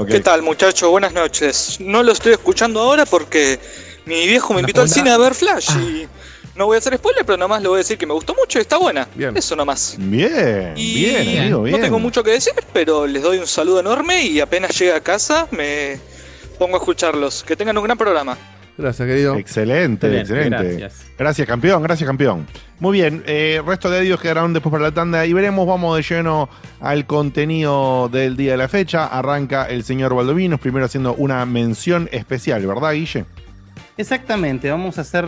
[0.08, 0.90] ¿Qué tal, muchachos?
[0.90, 1.78] Buenas noches.
[1.80, 3.60] No lo estoy escuchando ahora porque
[4.06, 6.08] mi viejo me ¿La invitó al cine a ver Flash y
[6.56, 8.60] no voy a hacer spoiler, pero nomás le voy a decir que me gustó mucho
[8.60, 9.08] y está buena.
[9.16, 9.36] Bien.
[9.38, 9.96] Eso nomás.
[9.98, 11.78] Bien, Y bien, amigo, bien.
[11.78, 15.00] no tengo mucho que decir, pero les doy un saludo enorme y apenas llegue a
[15.02, 15.98] casa me
[16.56, 17.44] pongo a escucharlos.
[17.44, 18.38] Que tengan un gran programa.
[18.78, 19.36] Gracias, querido.
[19.36, 20.78] Excelente, Excelente, excelente.
[20.80, 21.06] gracias.
[21.18, 22.46] Gracias, campeón, gracias, campeón.
[22.80, 26.04] Muy bien, eh, resto de audios quedarán después para la tanda y veremos, vamos de
[26.04, 26.50] lleno
[26.82, 29.06] al contenido del día de la fecha.
[29.06, 33.24] Arranca el señor Valdovinos, primero haciendo una mención especial, ¿verdad, Guille?
[33.98, 35.26] Exactamente, vamos a hacer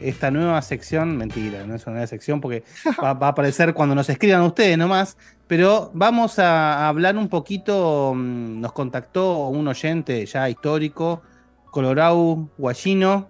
[0.00, 2.64] esta nueva sección, mentira, no es una nueva sección porque
[3.02, 8.14] va, va a aparecer cuando nos escriban ustedes nomás, pero vamos a hablar un poquito,
[8.16, 11.20] mm, nos contactó un oyente ya histórico,
[11.70, 13.28] Colorado Guayino,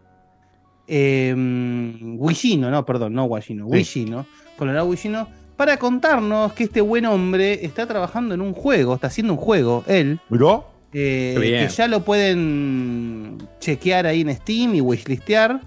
[0.87, 3.79] eh, Guillino, no, perdón, no Guayino, Sí.
[3.79, 9.09] Guillino, Colorado Guillino, para contarnos que este buen hombre está trabajando en un juego, está
[9.09, 10.72] haciendo un juego, él, ¿Miró?
[10.93, 15.61] Eh, que ya lo pueden chequear ahí en Steam y wishlistear.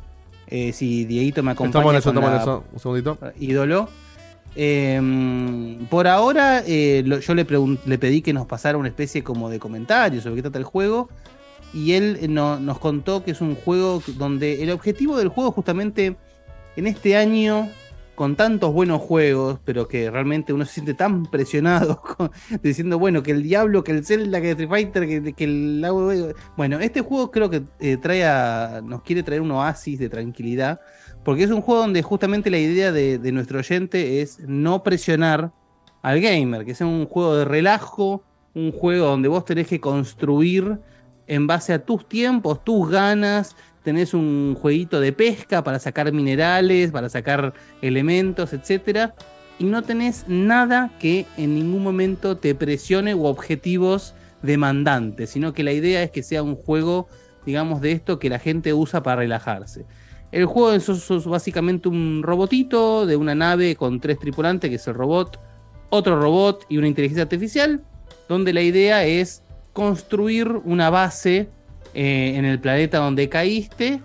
[0.48, 2.64] Eh, si Dieguito me acompaña Estamos en eso, con estamos en la eso.
[2.74, 3.18] Un segundito.
[3.40, 3.90] ídolo.
[4.56, 9.60] Eh, por ahora, eh, lo- yo le, pedí que nos pasara una especie como de
[9.60, 11.10] comentario sobre qué trata el juego.
[11.74, 16.16] Y él no- nos contó que es un juego donde el objetivo del juego justamente
[16.78, 17.70] en este año,
[18.16, 22.02] con tantos buenos juegos, pero que realmente uno se siente tan presionado
[22.64, 26.34] diciendo, bueno, que el Diablo, que el Zelda, que el Street Fighter, que, el...
[26.56, 30.80] Bueno, este juego creo que eh, trae nos quiere traer un oasis de tranquilidad,
[31.24, 35.52] porque es un juego donde justamente la idea de, de nuestro oyente es no presionar
[36.02, 40.80] al gamer, que sea un juego de relajo, un juego donde vos tenés que construir
[41.28, 43.56] en base a tus tiempos, tus ganas,
[43.86, 49.16] tenés un jueguito de pesca para sacar minerales, para sacar elementos, etcétera,
[49.60, 55.64] y no tenés nada que en ningún momento te presione u objetivos demandantes, sino que
[55.64, 57.08] la idea es que sea un juego,
[57.46, 59.86] digamos, de esto que la gente usa para relajarse.
[60.32, 64.88] El juego es- es básicamente un robotito de una nave con tres tripulantes, que es
[64.88, 65.40] el robot,
[65.90, 67.82] otro robot y una inteligencia artificial,
[68.28, 71.50] donde la idea es construir una base
[71.96, 74.02] eh, en el planeta donde caíste.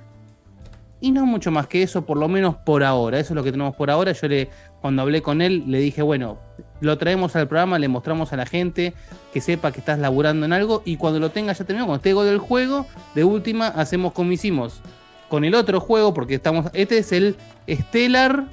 [1.03, 3.19] Y no mucho más que eso, por lo menos por ahora.
[3.19, 4.13] Eso es lo que tenemos por ahora.
[4.13, 4.49] Yo le,
[4.81, 6.39] cuando hablé con él, le dije, bueno,
[6.81, 8.95] lo traemos al programa, le mostramos a la gente
[9.33, 10.83] que sepa que estás laburando en algo.
[10.85, 14.83] Y cuando lo tenga ya terminado, cuando esté del juego, de última, hacemos como hicimos
[15.29, 16.67] con el otro juego, porque estamos.
[16.75, 17.37] Este es el
[17.69, 18.45] Stellar.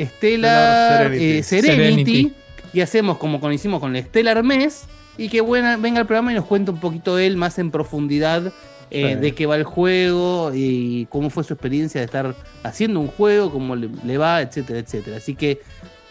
[0.00, 2.32] Stellar Stellar eh, Serenity.
[2.72, 4.86] Y hacemos como con, hicimos con el Stellar Mes.
[5.18, 8.52] Y que buena, venga al programa y nos cuente un poquito él más en profundidad
[8.90, 9.20] eh, Sí.
[9.20, 13.50] de qué va el juego y cómo fue su experiencia de estar haciendo un juego,
[13.52, 15.18] cómo le, le va, etcétera, etcétera.
[15.18, 15.60] Así que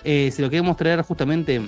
[0.03, 1.59] eh, se lo queremos traer justamente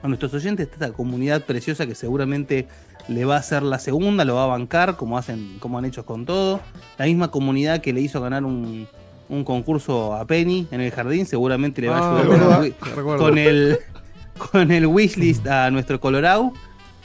[0.00, 2.68] a nuestros oyentes, esta comunidad preciosa que seguramente
[3.08, 6.06] le va a hacer la segunda, lo va a bancar, como hacen, como han hecho
[6.06, 6.60] con todo.
[6.98, 8.86] La misma comunidad que le hizo ganar un,
[9.28, 12.72] un concurso a Penny en el jardín, seguramente le va a Ah, ayudar
[13.18, 13.78] con, el.
[14.38, 16.52] con el wishlist a nuestro Colorado.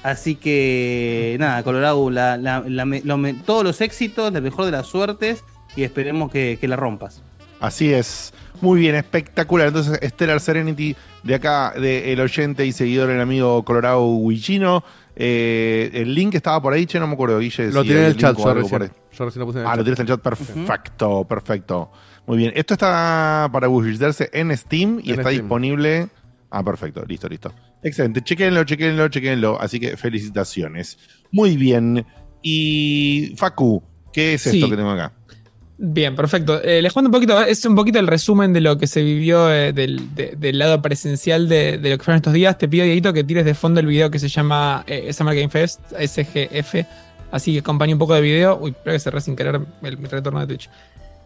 [0.04, 4.66] Así que nada, Colorado, la- la- la me- lo me- todos los éxitos, la mejor
[4.66, 5.44] de las suertes
[5.76, 7.22] y esperemos que, que la rompas.
[7.60, 8.34] Así es.
[8.60, 9.68] Muy bien, espectacular.
[9.70, 14.84] Entonces, Stellar Serenity, de acá, del oyente y seguidor, el amigo Colorado Huichino.
[15.16, 17.72] Eh, el link estaba por ahí, che, no me acuerdo, Guille.
[17.72, 18.70] Lo si tiré en el chat yo recién.
[18.72, 18.90] por ahí.
[19.18, 19.78] Yo recién lo puse en el Ah, chat.
[19.78, 21.92] lo tiraste en el chat, perfecto, perfecto.
[22.26, 25.44] Muy bien, esto está para buscarse en Steam y En está Steam.
[25.44, 26.08] disponible.
[26.56, 27.52] Ah, perfecto, listo, listo.
[27.82, 29.60] Excelente, chequenlo, chequenlo, chequenlo.
[29.60, 31.00] Así que felicitaciones.
[31.32, 32.06] Muy bien.
[32.44, 33.82] Y Facu,
[34.12, 35.14] ¿qué es esto que tengo acá?
[35.80, 36.62] Bien, perfecto.
[36.62, 39.52] Eh, les cuento un poquito, es un poquito el resumen de lo que se vivió
[39.52, 42.58] eh, del, de- del lado presencial de, de lo que fueron estos días.
[42.58, 45.50] Te pido, Dieguito, que tires de fondo el video que se llama eh, Summer Game
[45.50, 46.86] Fest, SGF.
[47.32, 48.60] Así que acompañe un poco de video.
[48.62, 50.70] Uy, espero que cerré sin querer el, mi retorno de Twitch.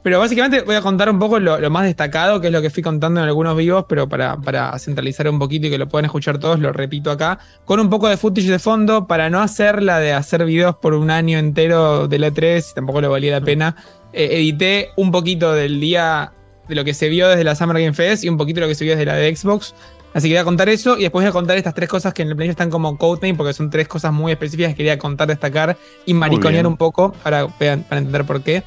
[0.07, 2.69] Pero básicamente voy a contar un poco lo, lo más destacado, que es lo que
[2.69, 6.05] fui contando en algunos vivos, pero para, para centralizar un poquito y que lo puedan
[6.05, 9.83] escuchar todos, lo repito acá, con un poco de footage de fondo, para no hacer
[9.83, 13.41] la de hacer videos por un año entero de la 3, tampoco le valía la
[13.41, 13.75] pena.
[14.13, 16.31] Eh, edité un poquito del día
[16.69, 18.69] de lo que se vio desde la Summer Game Fest y un poquito de lo
[18.69, 19.75] que se vio desde la de Xbox.
[20.13, 22.21] Así que voy a contar eso y después voy a contar estas tres cosas que
[22.21, 25.27] en el planillo están como codename porque son tres cosas muy específicas que quería contar,
[25.27, 28.63] destacar y mariconear un poco para, vean- para entender por qué.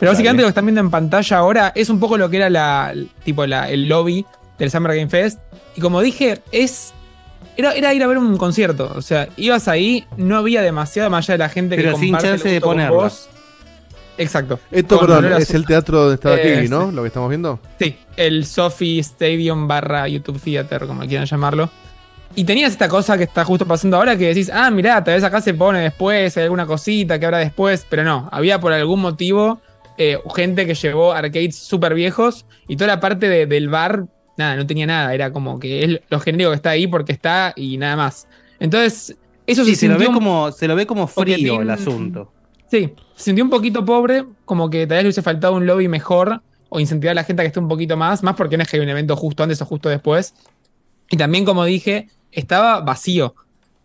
[0.00, 0.16] Pero Dale.
[0.16, 2.94] básicamente lo que están viendo en pantalla ahora es un poco lo que era la,
[3.22, 4.24] tipo la, el lobby
[4.58, 5.38] del Summer Game Fest.
[5.76, 6.94] Y como dije, es.
[7.56, 8.90] Era, era ir a ver un concierto.
[8.96, 12.12] O sea, ibas ahí, no había demasiado más allá de la gente que Pero sin
[12.12, 13.28] comparte el chance de vos.
[14.16, 14.58] Exacto.
[14.70, 16.88] Esto, perdón, es el teatro donde estaba Eh, ¿no?
[16.88, 16.96] sí.
[16.96, 17.60] Lo que estamos viendo.
[17.78, 21.70] Sí, el Sophie Stadium barra YouTube Theater, como quieran llamarlo.
[22.34, 25.24] Y tenías esta cosa que está justo pasando ahora que decís, ah, mirá, tal vez
[25.24, 29.00] acá se pone después, hay alguna cosita que habrá después, pero no, había por algún
[29.00, 29.60] motivo
[30.02, 34.06] eh, gente que llevó arcades súper viejos y toda la parte de- del bar,
[34.38, 37.52] nada, no tenía nada, era como que es lo genérico que está ahí porque está
[37.54, 38.26] y nada más.
[38.58, 41.68] Entonces, eso Sí, se se, lo ve un- como, se lo ve como frío el
[41.70, 42.32] asunto.
[42.70, 45.88] Sí, se sintió un poquito pobre, como que tal vez le hubiese faltado un lobby
[45.88, 46.40] mejor
[46.70, 48.68] o incentivar a la gente a que esté un poquito más, más porque no es
[48.70, 50.34] que hay un evento justo antes o justo después.
[51.10, 53.34] Y también, como dije, estaba vacío.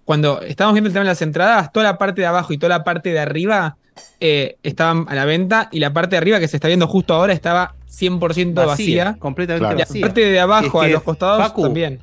[0.05, 2.69] Cuando estábamos viendo el tema de las entradas, toda la parte de abajo y toda
[2.77, 3.75] la parte de arriba
[4.19, 7.13] eh, estaban a la venta y la parte de arriba que se está viendo justo
[7.13, 9.15] ahora estaba 100% vacía.
[9.19, 9.77] completamente Claro.
[9.77, 10.01] La vacía.
[10.01, 11.99] parte de abajo, Es a los costados, Facu, también.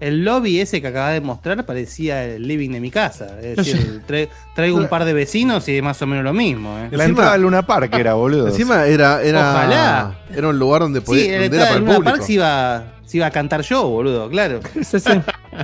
[0.00, 3.38] El lobby ese que acaba de mostrar parecía el living de mi casa.
[3.40, 6.76] Es decir, tra- traigo un par de vecinos y es más o menos lo mismo.
[6.80, 6.88] ¿eh?
[6.90, 8.48] La entrada al Luna Park era, boludo.
[8.48, 10.18] Encima era, era, Ojalá.
[10.34, 12.10] era un lugar donde, podía, Sí, donde el era para el Luna público.
[12.16, 14.60] Park se iba, se iba a cantar yo, boludo, claro.
[14.82, 15.10] Sí, sí.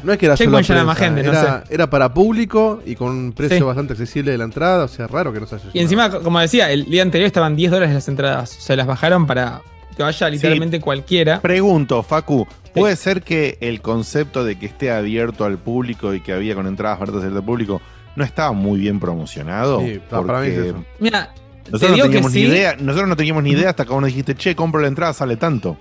[0.03, 2.97] No es que era solo llena más prensa, gente, no era, era para público y
[2.97, 3.63] con un precio Sí.
[3.63, 6.41] bastante accesible de la entrada, o sea, raro que no se haya Y encima, como
[6.41, 8.57] decía, el día anterior estaban 10 dólares las entradas.
[8.57, 9.61] O sea, las bajaron para
[9.97, 11.41] que vaya literalmente cualquiera.
[11.41, 16.33] Pregunto, Facu, ¿puede ser que el concepto de que esté abierto al público y que
[16.33, 17.81] había con entradas abiertas al público
[18.17, 19.81] no estaba muy bien promocionado?
[19.81, 20.85] Sí, para- para mí es eso.
[20.99, 21.33] Mira,
[21.63, 22.47] te Nosotros no digo que teníamos ni sí.
[22.47, 25.13] idea, nosotros no teníamos ni idea hasta que vos nos dijiste, che, compro la entrada,
[25.13, 25.77] sale tanto.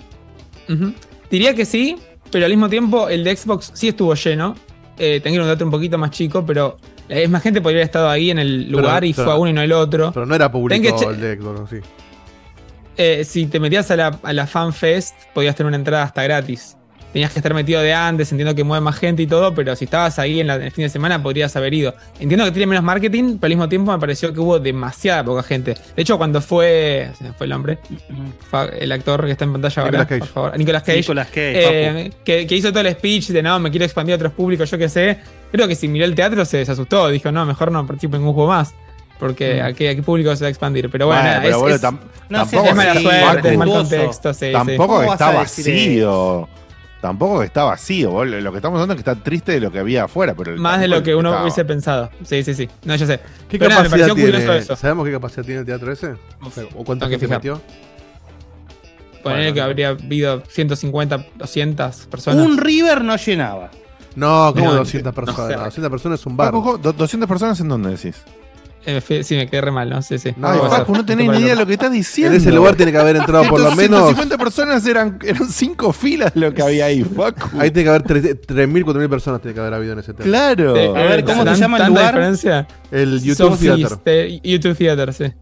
[0.70, 0.94] Ujú.
[1.34, 1.98] Diría que sí,
[2.32, 4.56] pero al mismo tiempo el de Xbox sí estuvo lleno.
[5.00, 6.78] Eh, tengo un dato un poquito más chico, pero
[7.10, 9.50] es más gente podría haber estado ahí en el Pero- lugar y fue a uno
[9.50, 10.12] y no el otro.
[10.14, 11.78] Pero no era público el de Xbox, sí.
[12.98, 16.78] Eh, si te metías a la, a la FanFest, podías tener una entrada hasta gratis.
[17.14, 19.86] Tenías que estar metido de antes, entiendo que mueve más gente y todo, pero si
[19.86, 21.94] estabas ahí en, la- en el fin de semana podrías haber ido.
[22.20, 25.44] Entiendo que tiene menos marketing, pero al mismo tiempo me pareció que hubo demasiada poca
[25.44, 25.76] gente.
[25.96, 27.12] De hecho, cuando fue.
[27.18, 27.78] Se me fue el nombre.
[28.80, 30.20] El actor que está en pantalla ahora, Nicolas Cage.
[30.20, 30.58] por favor.
[30.58, 30.98] Nicolas Cage.
[30.98, 34.16] Nicolas Cage, eh, que, que hizo todo el speech de no, me quiero expandir a
[34.16, 35.20] otros públicos, yo qué sé.
[35.52, 37.10] Creo que si miró el teatro se desasustó.
[37.10, 38.74] Dijo, no, mejor no participo en ningún juego más.
[39.20, 39.66] Porque Mm.
[39.66, 40.90] a, qué, a qué público se va a expandir.
[40.90, 42.00] Pero bueno, pero es, boludo, es- tam-
[42.30, 44.34] no tampoco es mala sí, suerte, es mal contexto.
[44.34, 44.52] sí, sí.
[44.52, 46.50] tampoco ¿Cómo que vas está a decir vacío.
[47.04, 48.12] Tampoco que está vacío.
[48.12, 48.40] boludo.
[48.40, 50.34] Lo que estamos hablando es que está triste de lo que había afuera.
[50.36, 51.42] Pero Más de lo que uno estaba.
[51.44, 52.10] hubiese pensado.
[52.24, 52.70] Sí, sí, sí.
[52.86, 53.20] No, yo sé.
[53.50, 54.58] ¿Qué Pero nada, me capacidad pareció tiene?
[54.58, 54.76] eso.
[54.78, 56.14] ¿Sabemos qué capacidad tiene el teatro ese?
[56.42, 57.38] O, sea, ¿o que gente fijar.
[57.40, 57.62] metió?
[59.22, 59.66] Poner Bueno, que no.
[59.66, 62.46] habría habido 150, 200 personas.
[62.46, 63.70] Un River no llenaba.
[64.16, 65.48] No, como No, 200 personas.
[65.52, 65.58] sé.
[65.58, 66.54] No, 200 personas es un bar.
[66.54, 68.16] Facu, do- ¿200 personas en dónde decís?
[68.86, 70.02] Eh, sí, me quedé re mal, ¿no?
[70.02, 70.34] Sí, sí.
[70.36, 72.36] No, Ay, Facu, no tenés ni idea de lo que estás diciendo.
[72.36, 74.00] En ese lugar tiene que haber entrado por lo menos.
[74.08, 77.60] 150 personas eran, eran cinco filas lo que había ahí, Facu.
[77.60, 80.26] Ahí tiene que haber 3.000, 4.000 personas tiene que haber habido en ese teatro.
[80.26, 80.76] Claro.
[80.76, 82.06] Eh, A ver, ¿cómo se ¿tan- llama el lugar?
[82.14, 82.68] diferencia?
[82.92, 83.98] El YouTube Sophie's Theater.
[84.00, 85.24] Te- YouTube Theater, sí.
[85.24, 85.34] En,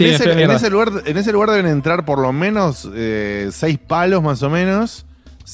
[0.00, 4.22] Sí, ese, en lugar, en ese lugar deben entrar por lo menos eh, seis palos
[4.22, 5.06] más o menos.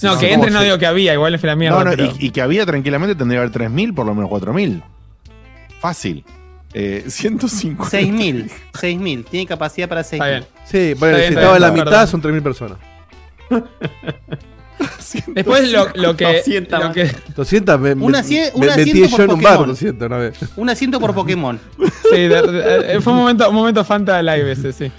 [0.02, 1.76] No, que entre no digo que había, igual la mierda.
[1.78, 4.30] No, no, pero- y, y que había tranquilamente tendría que haber 3.000, por lo menos
[4.30, 4.82] 4.000.
[5.80, 6.24] Fácil.
[6.75, 7.99] Eh, 150.
[7.99, 8.51] 6.000.
[8.73, 9.25] 6.000.
[9.31, 10.12] Tiene capacidad para 6.000.
[10.14, 10.45] Está bien.
[10.64, 11.85] Sí, bueno, Está si estaba en la perdón.
[11.87, 12.79] mitad son 3.000 personas.
[15.29, 16.25] Después lo, lo que.
[16.25, 16.95] 200 Lo más.
[16.95, 19.68] que 200, me, metí asiento yo por en un bar Pokémon.
[19.68, 20.39] 200 una vez.
[20.57, 21.61] Un asiento por Pokémon.
[22.11, 24.91] sí, de- de- eh, fue un momento, un momento Fanta live ese, sí.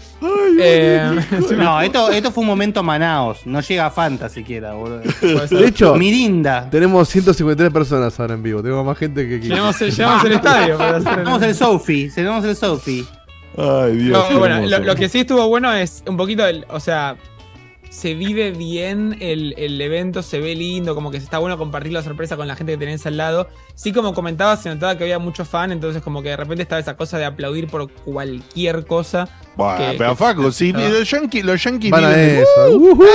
[0.60, 1.20] Eh,
[1.58, 3.46] No, esto, esto fue un momento Manaos.
[3.46, 5.02] No llega a Fanta siquiera, boludo.
[5.50, 6.70] De hecho, Mirinda.
[6.70, 8.62] tenemos 153 personas ahora en vivo.
[8.62, 9.48] Tenemos más gente que aquí.
[9.50, 12.12] Llenamos, llenamos el estadio para hacer Tenemos el Sophie.
[12.14, 13.06] Tenemos el Sophie.
[13.58, 14.32] Ay, Dios.
[14.32, 17.16] No, bueno, lo, lo que sí estuvo bueno es un poquito, el, o sea,
[17.94, 22.02] se vive bien el, el evento, se ve lindo, como que está bueno compartir la
[22.02, 23.48] sorpresa con la gente que tenés al lado.
[23.76, 26.82] Sí, como comentaba, se notaba que había mucho fan, entonces como que de repente estaba
[26.82, 29.30] esa cosa de aplaudir por cualquier cosa.
[29.56, 30.89] Bueno, que- pero que- Facu, si Ah.
[30.89, 32.78] los yankees, los yankees Van a eso.
[32.78, 33.06] Ujú.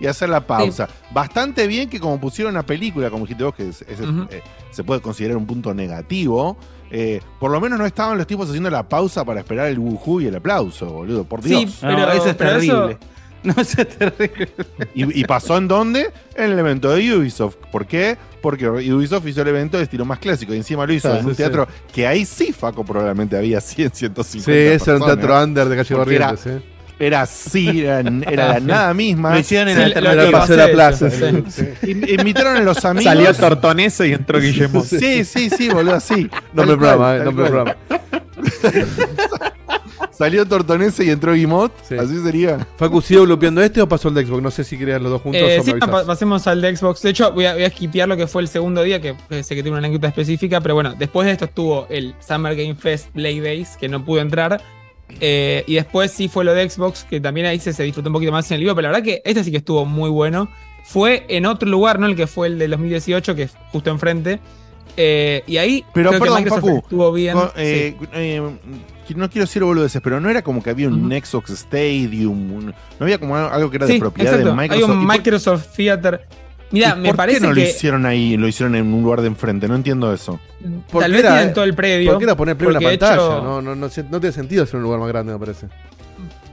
[0.00, 0.88] y hacer la pausa.
[1.10, 4.26] Bastante bien que como pusieron una película, como dijiste vos, que es- es- Ujú.
[4.30, 6.56] eh, se puede considerar un punto negativo,
[6.92, 10.20] eh, por lo menos no estaban los tipos haciendo la pausa para esperar el wujú
[10.20, 11.60] y el aplauso, boludo, por Dios.
[11.72, 12.98] Sí, No, pero eso es pero terrible.
[13.44, 14.50] No, eso es terrible.
[14.94, 16.12] Y, y pasó en dónde?
[16.36, 17.56] En el evento de Ubisoft.
[17.72, 18.16] ¿Por qué?
[18.40, 21.24] Porque Ubisoft hizo el evento de estilo más clásico y encima lo hizo Ah, en
[21.26, 25.06] un sí, teatro que ahí sí, Faco, probablemente había 100, 150 Sí, ese era un
[25.06, 26.34] teatro under de calle Porque era-.
[26.46, 26.62] ¿eh?
[27.04, 29.32] Era así, era, era la nada misma.
[29.32, 31.10] Lo hicieron en Sí, la lo- lo de plaza.
[31.10, 31.44] sí.
[31.48, 31.64] sí.
[31.90, 33.04] In- Invitaron a los amigos.
[33.04, 34.84] Salió Tortonese y entró Guillemot.
[34.84, 36.30] Sí, sí, sí, boludo, así.
[36.52, 37.76] Nombre del Tal cual, programa, eh, tal nombre del cual.
[37.88, 38.82] programa.
[40.12, 41.72] Salió Tortonese y entró Guimot.
[41.88, 41.96] Sí.
[41.96, 42.64] Así sería.
[42.76, 44.42] Facu, ¿sigo bloqueando este o pasó el de Xbox?
[44.42, 47.02] No sé si querían los dos juntos Eh, o me no, pasemos al de Xbox.
[47.02, 49.42] De hecho, voy a, voy a skipear lo que fue el segundo día, que, que
[49.42, 52.74] sé que tiene una anécdota específica, pero bueno, después de esto estuvo el Summer Game
[52.76, 54.60] Fest Play Days, que no pudo entrar.
[55.20, 58.14] Eh, y después sí fue lo de Xbox, que también ahí se, se disfrutó un
[58.14, 60.48] poquito más en el vivo, pero la verdad que este sí que estuvo muy bueno.
[60.84, 64.40] Fue en otro lugar, no el que fue el del 2018, que es justo enfrente.
[64.96, 67.36] Eh, y ahí Pero creo que perdón, Microsoft Facu, estuvo bien.
[67.38, 67.42] Sí.
[67.56, 68.42] eh, eh,
[69.06, 72.52] que no quiero decir boludeces, pero no era como que había un Xbox Stadium.
[72.52, 74.50] un- no había como algo que era de Sí, propiedad exacto.
[74.50, 74.90] de Microsoft.
[74.90, 76.26] Hay un ¿Y por- Microsoft Theater.
[76.72, 78.36] Mira, me por parece qué no que lo hicieron ahí?
[78.36, 79.68] Lo hicieron en un lugar de enfrente.
[79.68, 80.40] No entiendo eso.
[80.90, 82.10] Tal vez era- tienen todo el predio.
[82.12, 83.14] ¿Por qué era poner play en la pantalla?
[83.14, 85.68] hecho- No, no, no, tiene sentido hacer un lugar más grande, me parece.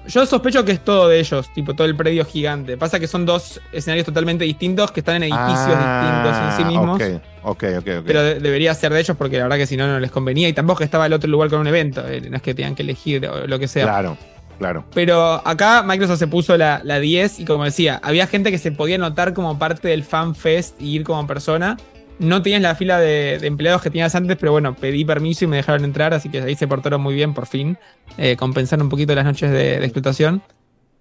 [0.07, 2.77] Yo sospecho que es todo de ellos, tipo todo el predio gigante.
[2.77, 6.99] Pasa que son dos escenarios totalmente distintos que están en edificios distintos en sí mismos.
[7.01, 7.87] Ah, Ok, ok, ok.
[7.99, 8.03] ok.
[8.07, 10.49] Pero de- debería ser de ellos porque la verdad que si no, no les convenía.
[10.49, 12.03] Y tampoco estaba el otro lugar con un evento.
[12.07, 13.83] eh, No es que tengan que elegir o lo que sea.
[13.85, 14.17] Claro,
[14.59, 14.85] claro.
[14.93, 18.71] Pero acá Microsoft se puso la, la 10 y como decía, había gente que se
[18.71, 21.77] podía notar como parte del fan fest y ir como persona.
[22.19, 25.55] No tenías la fila de, empleados que tenías antes, pero bueno, pedí permiso y me
[25.55, 27.77] dejaron entrar, así que ahí se portaron muy bien por fin.
[28.17, 30.43] Eh, un poquito las noches de, de explotación.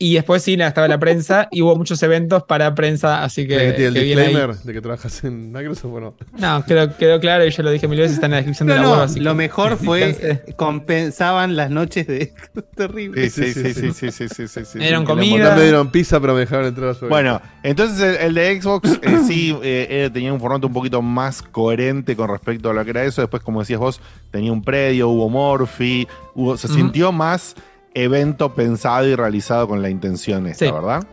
[0.01, 3.71] Y después sí, estaba la prensa y hubo muchos eventos para prensa, así que, ¿Tiene
[3.73, 6.15] que tiene que el disclaimer de que trabajas en Microsoft o no?
[6.39, 8.77] No, quedó, quedó claro y yo lo dije mil veces, está en la descripción de
[8.77, 9.01] la no, web.
[9.01, 12.33] así lo que- mejor fue compensaban las noches de
[12.77, 13.29] terrible.
[13.29, 14.79] Sí, sí, sí, sí, sí, sí, sí, sí, sí.
[14.79, 15.51] Dieron la comida.
[15.51, 18.61] No me dieron pizza, pero me dejaron entrar a su Bueno, entonces el, el de
[18.63, 22.85] Xbox eh, sí eh, tenía un formato un poquito más coherente con respecto a lo
[22.85, 23.21] que era eso.
[23.21, 27.57] Después, como decías vos, tenía un predio, hubo Morphy, hubo, se sintió más
[27.95, 30.71] evento pensado y realizado con la intención esta, Sí.
[30.73, 31.05] ¿verdad?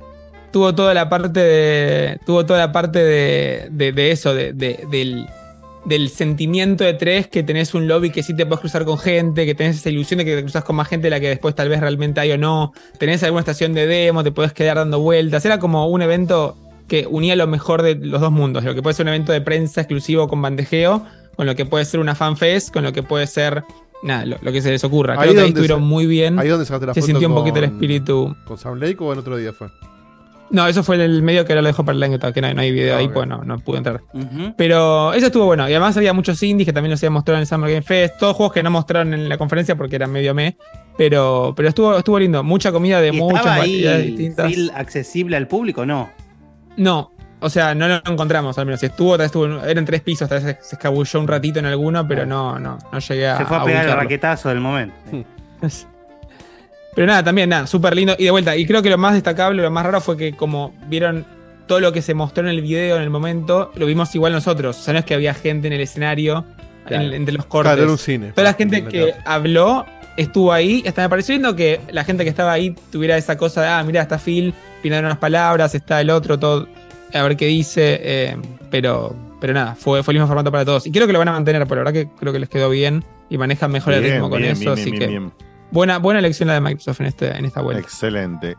[0.52, 2.20] tuvo toda la parte de.
[2.26, 5.28] Tuvo toda la parte de, de, de eso, de, de- del,
[5.84, 9.46] del sentimiento de tres, que tenés un lobby que sí te puedes cruzar con gente,
[9.46, 11.56] que tenés esa ilusión de que te cruzas con más gente de la que después
[11.56, 12.72] tal vez realmente hay o no.
[12.98, 15.44] Tenés alguna estación de demo, te puedes quedar dando vueltas.
[15.46, 16.56] Era como un evento
[16.88, 18.64] que unía lo mejor de los dos mundos.
[18.64, 21.06] Lo que puede ser un evento de prensa exclusivo con bandejeo,
[21.36, 23.64] con lo que puede ser una fanfest, con lo que puede ser.
[24.06, 25.14] Nada, lo, lo que se les ocurra.
[25.16, 26.38] Ahí Creo que ahí estuvieron muy bien.
[26.40, 28.36] Ahí donde sacaste la Se foto sintió un con- poquito el espíritu.
[28.46, 29.68] ¿Con Sound Lake o en otro día fue?
[30.52, 32.62] No, eso fue el medio que ahora lo dejo para el año, que no, no
[32.62, 34.02] hay video ahí, pues no, no pude entrar.
[34.56, 35.68] Pero eso estuvo bueno.
[35.68, 38.20] Y además había muchos indies que también los habían mostrado en el Summer Game Fest.
[38.20, 40.56] Todos juegos que no mostraron en la conferencia porque eran medio me.
[41.00, 42.44] Pero, pero estuvo, estuvo lindo.
[42.44, 44.54] Mucha comida de ¿Y muchas variedades distintas.
[44.76, 45.84] Accesible al público?
[45.84, 46.12] No.
[46.78, 48.80] No, o sea, no lo encontramos al menos.
[48.80, 51.66] Si estuvo, tal vez estuvo, eran tres pisos, tal vez se, escabulló un ratito en
[51.66, 53.38] alguno, pero no, no, no llegué a.
[53.38, 54.96] Se fue a pegar el raquetazo del momento.
[56.96, 58.16] Pero nada, también, nada, súper lindo.
[58.18, 60.74] Y de vuelta, y creo que lo más destacable, lo más raro fue que como
[60.88, 61.26] vieron
[61.68, 64.80] todo lo que se mostró en el video en el momento, lo vimos igual nosotros.
[64.80, 66.46] O sea, no es que había gente en el escenario,
[66.88, 67.74] en entre los cortes.
[67.74, 68.32] Claro, era un cine.
[68.32, 70.84] Toda la gente que habló estuvo ahí.
[70.88, 73.84] Hasta me pareció lindo que la gente que estaba ahí tuviera esa cosa de, ah,
[73.84, 76.68] mira, está Phil, pintando unas palabras, está el otro, todo,
[77.14, 78.00] a ver qué dice.
[78.02, 78.38] eh,
[78.72, 80.86] pero, pero nada, fue, fue el mismo formato para todos.
[80.88, 82.70] Y creo que lo van a mantener, por la verdad que creo que les quedó
[82.70, 84.62] bien y manejan mejor el ritmo con bien, eso.
[84.62, 85.30] bien, así que.
[85.72, 87.82] Buena, buena elección la de Microsoft en, este, en esta vuelta.
[87.82, 88.56] Excelente,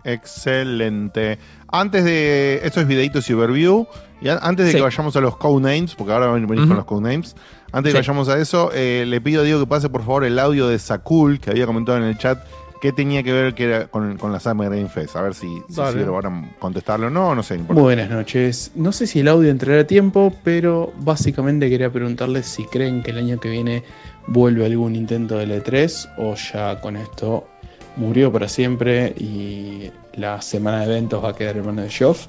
[0.51, 1.39] excelente.
[1.69, 2.61] Antes de.
[2.65, 3.87] Esto es videitos y overview.
[4.21, 4.77] Y antes de Sí.
[4.79, 6.69] que vayamos a los codenames, porque ahora venís Ujú.
[6.69, 7.37] con los codenames.
[7.73, 10.25] Antes de que vayamos a eso, eh, le pido a Diego que pase por favor
[10.25, 12.39] el audio de Sakul, que había comentado en el chat
[12.87, 15.17] que tenía que ver que era con, con la Summer Game Fest.
[15.17, 16.31] A ver si, si ahora
[16.61, 17.55] contestarlo o no, no sé.
[17.55, 17.83] no importa.
[17.83, 18.71] Buenas noches.
[18.77, 23.11] No sé si el audio entrará a tiempo, pero básicamente quería preguntarles si creen que
[23.11, 23.83] el año que viene
[24.29, 27.49] vuelve algún intento del E3 o ya con esto
[27.97, 32.29] murió para siempre y la semana de eventos va a quedar en manos de Geoff.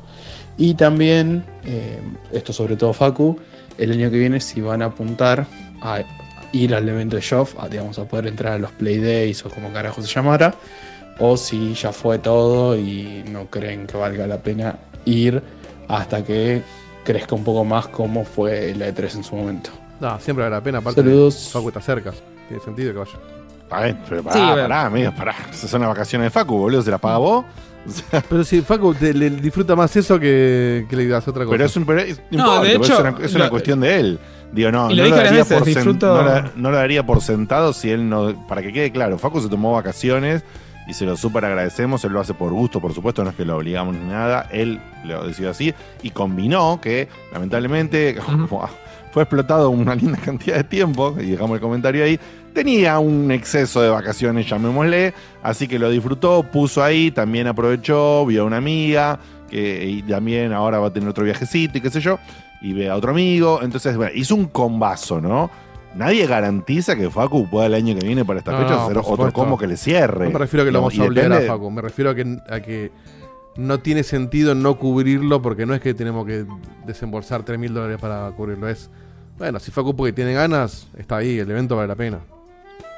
[0.58, 2.00] Y también, eh,
[2.34, 3.38] esto sobre todo Facu,
[3.78, 5.46] el año que viene si van a apuntar
[5.82, 6.00] a
[6.52, 9.50] ir al evento de Geoff, a, digamos, a poder entrar a los Play Days o
[9.50, 10.54] como carajo se llamara,
[11.20, 15.42] o si ya fue todo y no creen que valga la pena ir
[15.88, 16.62] hasta que
[17.04, 19.70] crezca un poco más como fue la E3 en su momento.
[20.00, 21.50] No, siempre vale la pena, aparte Saludos.
[21.52, 22.12] Facu está cerca.
[22.48, 23.84] Tiene sentido que vaya.
[23.86, 25.36] Ver, pero pará, Sí, pará, amigo, pará.
[25.52, 26.82] Esas son las vacaciones de Facu, boludo.
[26.82, 27.46] ¿Se las paga vos?
[28.30, 31.54] Pero si Facu te- le disfruta más eso que, que le das otra cosa.
[31.54, 31.86] Pero es un.
[31.86, 34.20] Pero es, No, importa, de pero hecho, es una, es una lo- cuestión de él.
[34.52, 37.22] Digo, no, lo no, lo daría veces, por disfruto- no, la- no lo daría por
[37.22, 38.48] sentado si él no.
[38.48, 40.44] Para que quede claro, Facu se tomó vacaciones
[40.88, 42.04] y se lo súper agradecemos.
[42.06, 44.48] Él lo hace por gusto, por supuesto, no es que lo obligamos ni nada.
[44.52, 48.70] Él lo decidió así y combinó que, lamentablemente, como
[49.12, 52.20] fue explotado una linda cantidad de tiempo, y dejamos el comentario ahí,
[52.54, 58.44] tenía un exceso de vacaciones, llamémosle, así que lo disfrutó, puso ahí, también aprovechó, vio
[58.44, 59.20] a una amiga,
[59.50, 62.20] que y también ahora va a tener otro viajecito y qué sé yo,
[62.62, 65.50] y ve a otro amigo, entonces, bueno, hizo un combazo, ¿no?
[65.96, 68.98] Nadie garantiza que Facu pueda el año que viene para esta No, fecha no, hacer
[69.00, 70.26] otro combo que le cierre.
[70.26, 72.38] No me refiero a que lo vamos a obligar a Facu, me refiero a que,
[72.50, 72.92] a que
[73.56, 76.46] no tiene sentido no cubrirlo porque no es que tenemos que
[76.86, 78.68] desembolsar 3 mil dólares para cubrirlo.
[78.70, 78.92] Es,
[79.40, 82.20] bueno, si Facu porque tiene ganas, está ahí, el evento vale la pena.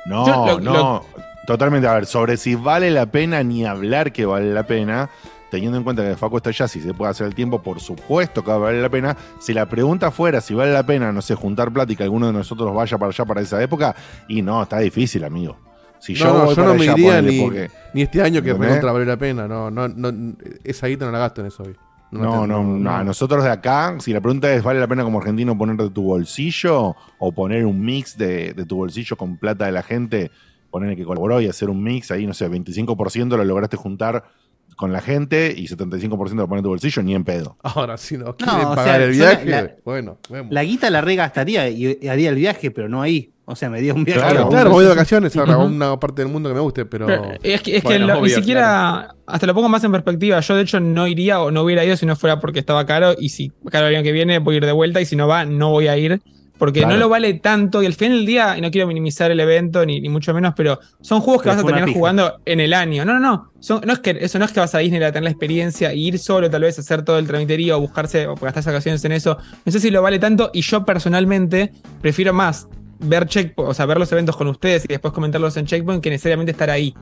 [0.06, 1.06] No, Yo lo- no, lo-
[1.48, 1.88] totalmente.
[1.88, 5.10] A ver, sobre si vale la pena ni hablar que vale la pena,
[5.50, 8.44] teniendo en cuenta que Facu está allá, si se puede hacer el tiempo, por supuesto
[8.44, 9.16] que vale la pena.
[9.40, 12.28] Si la pregunta fuera si vale la pena, no sé, juntar plata y que alguno
[12.28, 13.96] de nosotros vaya para allá para esa época,
[14.28, 15.58] y no, está difícil, amigo.
[16.00, 18.22] Si yo, no, no, voy yo para no me allá, iría ni, porque- ni este
[18.22, 19.48] año que recontra vale la pena.
[19.48, 21.76] No, no, no, esa guita no la gasto en eso hoy.
[22.12, 25.20] No, no, no, a nosotros de acá, si la pregunta es, ¿vale la pena como
[25.20, 29.66] argentino poner de tu bolsillo o poner un mix de, de tu bolsillo con plata
[29.68, 30.32] de la gente?
[30.72, 34.24] Poner que colaboró y hacer un mix ahí, no sé, 25% lo lograste juntar
[34.80, 37.58] con la gente y 75% lo pones en tu bolsillo, ni en pedo.
[37.64, 40.54] Ahora, si no No, quieren o pagar sea, el viaje, la- bueno, vemos.
[40.54, 43.32] La guita la regastaría y, y haría el viaje, pero no ahí.
[43.44, 44.22] O sea, me dio un viaje.
[44.22, 47.08] Claro, claro, voy de vacaciones a una parte del mundo que me guste, pero.
[47.08, 50.40] Pero es que, es que Bueno, lo- ni siquiera, hasta lo pongo más en perspectiva.
[50.40, 53.16] Yo, de hecho, no iría o no hubiera ido si no fuera porque estaba caro.
[53.20, 55.02] Y si caro el año que viene, voy a ir de vuelta.
[55.02, 56.22] Y si no va, no voy a ir.
[56.60, 56.94] Porque Claro.
[56.96, 57.82] no lo vale tanto.
[57.82, 60.54] Y al final del día, y no quiero minimizar el evento, ni, ni mucho menos,
[60.56, 63.06] pero son juegos que Pero vas a fue terminar jugando en el año.
[63.06, 63.52] No, no, no.
[63.62, 65.92] Son- no es que, eso no es que vas a Disney a tener la experiencia,
[65.92, 69.04] e ir solo, tal vez, a hacer todo el tramiterío, o buscarse, o gastar vacaciones
[69.06, 69.38] en eso.
[69.66, 70.52] No sé si lo vale tanto.
[70.54, 72.68] Y yo personalmente prefiero más
[73.00, 76.10] ver Checkpoint, o sea, ver los eventos con ustedes y después comentarlos en Checkpoint que
[76.10, 76.94] necesariamente estar ahí.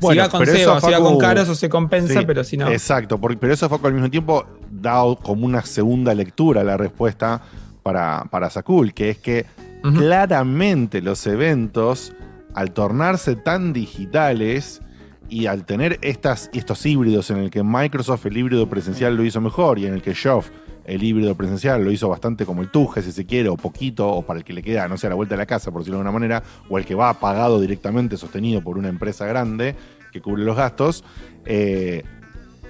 [0.00, 2.56] si va con pero SEO, si va con caros o se compensa, sí, pero si
[2.56, 2.68] no.
[2.68, 7.40] Exacto, porque- pero eso Facu al mismo tiempo da como una segunda lectura la respuesta
[7.84, 9.46] para, para Sakul, que es que
[9.82, 12.12] claramente los eventos,
[12.54, 14.80] al tornarse tan digitales
[15.28, 19.40] y al tener estas, estos híbridos en el que Microsoft el híbrido presencial lo hizo
[19.40, 20.50] mejor y en el que Geoff
[20.86, 24.22] el híbrido presencial lo hizo bastante como el Tuje, si se quiere, o poquito, o
[24.22, 25.98] para el que le queda, no sé, a la vuelta de la casa, por decirlo
[25.98, 29.76] de alguna manera, o el que va pagado directamente, sostenido por una empresa grande
[30.12, 31.04] que cubre los gastos,
[31.46, 32.04] eh,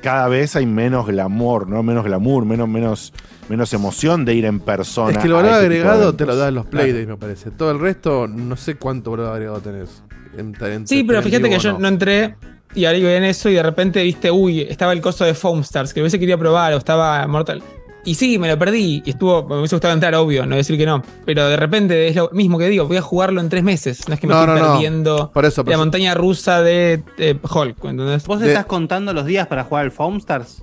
[0.05, 1.83] cada vez hay menos glamour, ¿no?
[1.83, 3.13] Menos glamour, menos, menos,
[3.49, 5.13] menos emoción de ir en persona.
[5.13, 6.85] Es que el a valor agregado te lo dan los Claro.
[6.85, 7.51] Playdays, me parece.
[7.51, 10.03] Todo el resto, no sé cuánto valor agregado tenés.
[10.37, 12.37] En- en- Sí, pero fíjate que yo no entré
[12.75, 15.61] y ahora iba en eso y de repente viste, uy, estaba el coso de Foam
[15.61, 17.63] Stars, que hubiese querido probar, o estaba Mortal.
[18.07, 20.85] Y sí, me lo perdí y estuvo, me hubiese gustado entrar, obvio, no decir que
[20.85, 21.03] no.
[21.25, 24.07] Pero de repente es lo mismo que digo, voy a jugarlo en tres meses.
[24.09, 24.73] No es que me No, estoy no, no.
[24.73, 25.83] perdiendo Por eso, por la eso.
[25.85, 28.27] montaña rusa de, de Hulk, ¿entendés?
[28.27, 30.63] ¿Vos De- estás contando los días para jugar al Foam Stars?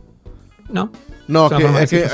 [0.69, 0.91] No.
[1.27, 2.13] No, Es que- es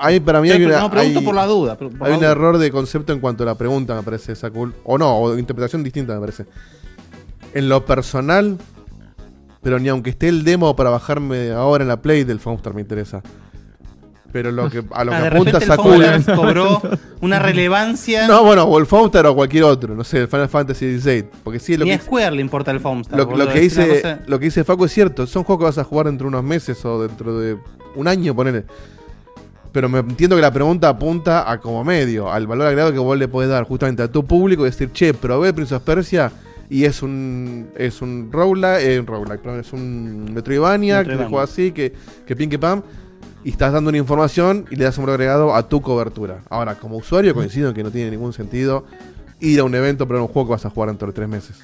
[0.00, 1.76] hay, para mí hay, una- no, pregunto hay- por la duda.
[1.78, 2.30] por hay la un duda.
[2.32, 4.74] error de concepto en cuanto a la pregunta, me parece, esa cool.
[4.84, 6.44] O no, o interpretación distinta, me parece.
[7.54, 8.58] En lo personal,
[9.62, 12.80] pero ni aunque esté el demo para bajarme ahora en la Play del Foamstar me
[12.82, 13.22] interesa.
[14.32, 16.82] Pero lo que, a lo Ah, que apunta Stars cobró
[17.20, 18.26] una relevancia.
[18.28, 21.24] No, bueno, o el Foamstar o cualquier otro, no sé, el Final Fantasy XVI.
[21.42, 23.16] Porque sí, lo Ni que, a Square le importa el Foam Stars.
[23.24, 25.26] lo, lo que dice, cosa- lo que dice Facu es cierto.
[25.26, 27.56] Son juegos que vas a jugar dentro de unos meses o dentro de
[27.94, 28.64] un año, ponele.
[29.72, 33.16] Pero me entiendo que la pregunta apunta a como medio, al valor agregado que vos
[33.18, 36.32] le podés dar justamente a tu público y decir, che, probé Prince of Persia
[36.70, 41.24] y es un es un roguelike, eh, un roguelike, perdón, es un Metroidvania, que se
[41.26, 41.92] juega así, que,
[42.26, 42.82] que pin que pam,
[43.46, 46.40] y estás dando una información y le das un agregado a tu cobertura.
[46.50, 48.84] Ahora, como usuario coincido en que no tiene ningún sentido
[49.38, 51.56] ir a un evento pero un juego que vas a jugar dentro de tres meses.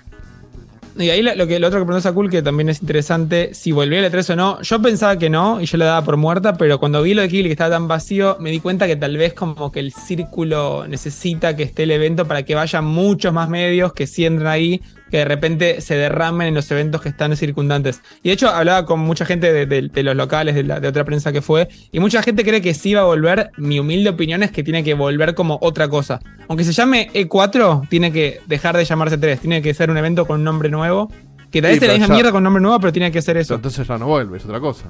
[0.97, 3.99] Y ahí lo, que, lo otro que preguntó Sakul, que también es interesante, si volvió
[3.99, 4.63] a E3 o no.
[4.63, 7.29] Yo pensaba que no, y yo la daba por muerta, pero cuando vi lo de
[7.29, 10.87] Kigli que estaba tan vacío, me di cuenta que tal vez como que el círculo
[10.87, 14.83] necesita que esté el evento para que vayan muchos más medios que sí entran ahí,
[15.13, 18.01] que de repente se derramen en los eventos que están circundantes.
[18.23, 20.89] Y de hecho hablaba con mucha gente de, de- de los locales, de, la- de
[20.89, 23.51] otra prensa que fue, y mucha gente cree que sí va a volver.
[23.59, 26.19] Mi humilde opinión es que tiene que volver como otra cosa.
[26.49, 30.27] Aunque se llame E4, tiene que dejar de llamarse 3, tiene que ser un evento
[30.27, 31.13] con un nombre nuevo.
[31.51, 33.13] Que tal Sí, vez es la pero misma ya- mierda con nombre nuevo, pero tiene
[33.13, 33.55] que ser eso.
[33.55, 34.87] Entonces ya no vuelve, es otra cosa.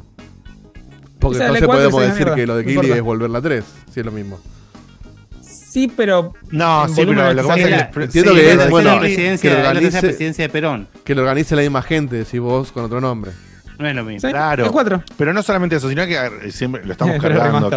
[1.18, 3.98] Porque entonces cuatro podemos decir mierda, que lo de Kili es volver la 3, si
[4.00, 4.38] es lo mismo.
[5.72, 6.34] Sí, pero.
[6.50, 9.50] No, sí, pero lo que pasa es que Entiendo Sí, que es, bueno, la que
[9.50, 10.86] la presidencia de Perón.
[11.02, 13.30] que lo organice la misma gente, decís vos, con otro nombre.
[13.78, 14.28] No es lo mismo.
[14.28, 14.70] Sí, Claro.
[14.70, 15.02] E4.
[15.16, 17.70] Pero no solamente eso, sino que siempre lo estamos cargando.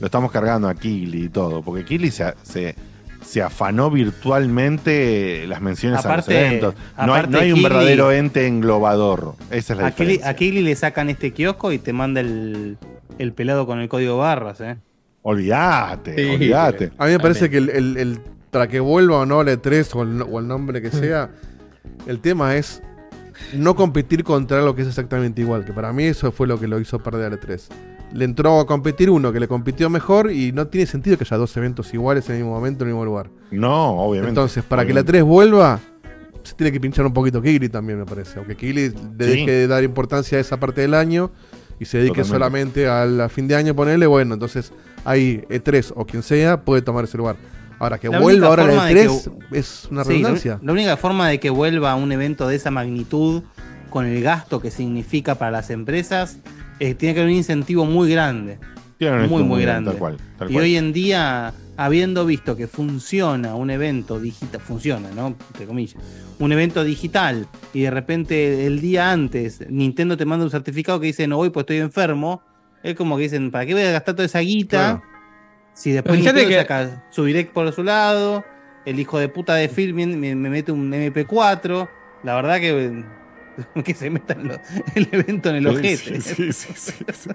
[0.00, 1.60] Lo estamos cargando a Kigli y todo.
[1.62, 2.76] Porque Kigli se, se,
[3.24, 6.74] se afanó virtualmente las menciones Aparte- a los eventos.
[7.04, 9.34] No hay, no hay un Kigli- verdadero ente englobador.
[9.50, 10.30] Esa es la A Kili, diferencia.
[10.30, 12.78] a Kili le sacan este kiosco y te manda el,
[13.18, 14.76] el pelado con el código barras, ¿eh?
[15.24, 16.34] Olvídate, Sí.
[16.34, 16.92] olvídate.
[16.98, 18.20] A mí me parece que el, el- el-
[18.50, 21.30] para que vuelva o no la E3 o el, o el nombre que sea,
[22.06, 22.82] el tema es
[23.54, 25.64] no competir contra algo que es exactamente igual.
[25.64, 27.68] Que para mí eso fue lo que lo hizo perder a la E3.
[28.12, 31.36] Le entró a competir uno que le compitió mejor y no tiene sentido que haya
[31.38, 33.30] dos eventos iguales en el mismo momento, en el mismo lugar.
[33.50, 34.28] No, obviamente.
[34.28, 35.06] Entonces, para Obviamente.
[35.06, 35.80] que la 3 vuelva,
[36.42, 38.38] se tiene que pinchar un poquito Kigli también, me parece.
[38.38, 38.96] Aunque Kigli le Sí.
[39.16, 41.32] deje de dar importancia a esa parte del año
[41.80, 42.84] y se dedique Totalmente.
[42.84, 44.70] solamente al fin de año, ponerle, bueno, entonces
[45.04, 47.36] ahí E3 o quien sea puede tomar ese lugar.
[47.78, 50.58] Ahora que La vuelva ahora la forma de E3 que- es una Sí, la- redundancia.
[50.62, 53.42] la, única forma de que vuelva a un evento de esa magnitud,
[53.90, 56.38] con el gasto que significa para las empresas,
[56.80, 58.58] eh, tiene que haber un incentivo muy grande.
[58.98, 59.90] Tiene un muy, muy grande.
[59.90, 60.64] Tal cual, tal y cual.
[60.64, 65.28] hoy en día, habiendo visto que funciona un evento digital, funciona, ¿no?
[65.52, 65.96] Entre comillas,
[66.38, 71.06] un evento digital y de repente el día antes Nintendo te manda un certificado que
[71.06, 72.42] dice no voy pues estoy enfermo,
[72.84, 75.00] es como que dicen, ¿para qué voy a gastar toda esa guita?
[75.00, 75.02] Claro.
[75.72, 78.44] Si después Nintendo que- saca su direct por su lado,
[78.86, 81.88] el hijo de puta de Phil me, me- me mete un MP4,
[82.22, 83.02] la verdad que,
[83.84, 84.60] que se metan lo-
[84.94, 86.20] el evento en el Sí, ojete.
[86.20, 87.30] sí, sí, sí, sí, sí.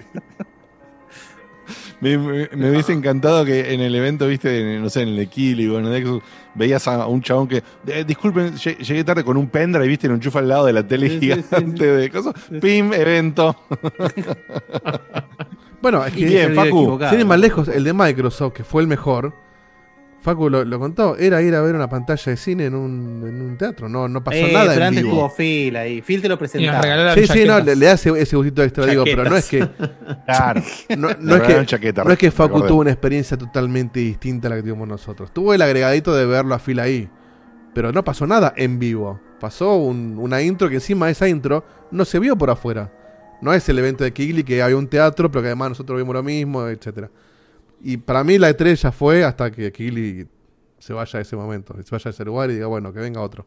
[2.01, 5.17] Me, me- me hubiese encantado que en el evento, viste, en- no sé, en el
[5.17, 6.23] de Kili o en el Nexus,
[6.55, 10.15] veías a un chabón que, eh, disculpen, lle- llegué tarde con un pendrive, viste, lo
[10.15, 12.33] enchufa al lado de la tele Sí, sí, gigante de cosas.
[12.61, 13.55] Pim, evento.
[15.81, 16.99] Bueno, es que Bien, Facu.
[17.09, 19.33] sin ir más lejos, el de Microsoft, que fue el mejor,
[20.21, 23.41] Facu lo, lo contó, era ir a ver una pantalla de cine en un, en
[23.41, 23.87] un teatro.
[23.87, 25.15] No, no pasó Eh, nada pero en antes vivo.
[25.15, 26.01] tuvo Phil ahí.
[26.01, 27.13] Phil te lo presentaba.
[27.15, 29.59] Sí, sí, no, le, le hace ese gustito extra, digo, pero no es que
[30.25, 30.61] Claro.
[30.97, 34.55] no, es que, chaqueta, no es que Facu tuvo una experiencia totalmente distinta a la
[34.57, 35.31] que tuvimos nosotros.
[35.33, 37.09] Tuvo el agregadito de verlo a fila ahí.
[37.73, 39.21] Pero no pasó nada en vivo.
[39.39, 42.91] Pasó un- una intro que encima esa intro no se vio por afuera.
[43.41, 46.13] No es el evento de Kigli que había un teatro, pero que además nosotros vimos
[46.13, 47.09] lo mismo, etcétera.
[47.81, 50.27] Y para mí la E3 ya fue hasta que Kigli
[50.77, 53.21] se vaya a ese momento, se vaya a ese lugar y diga, bueno, que venga
[53.21, 53.45] otro.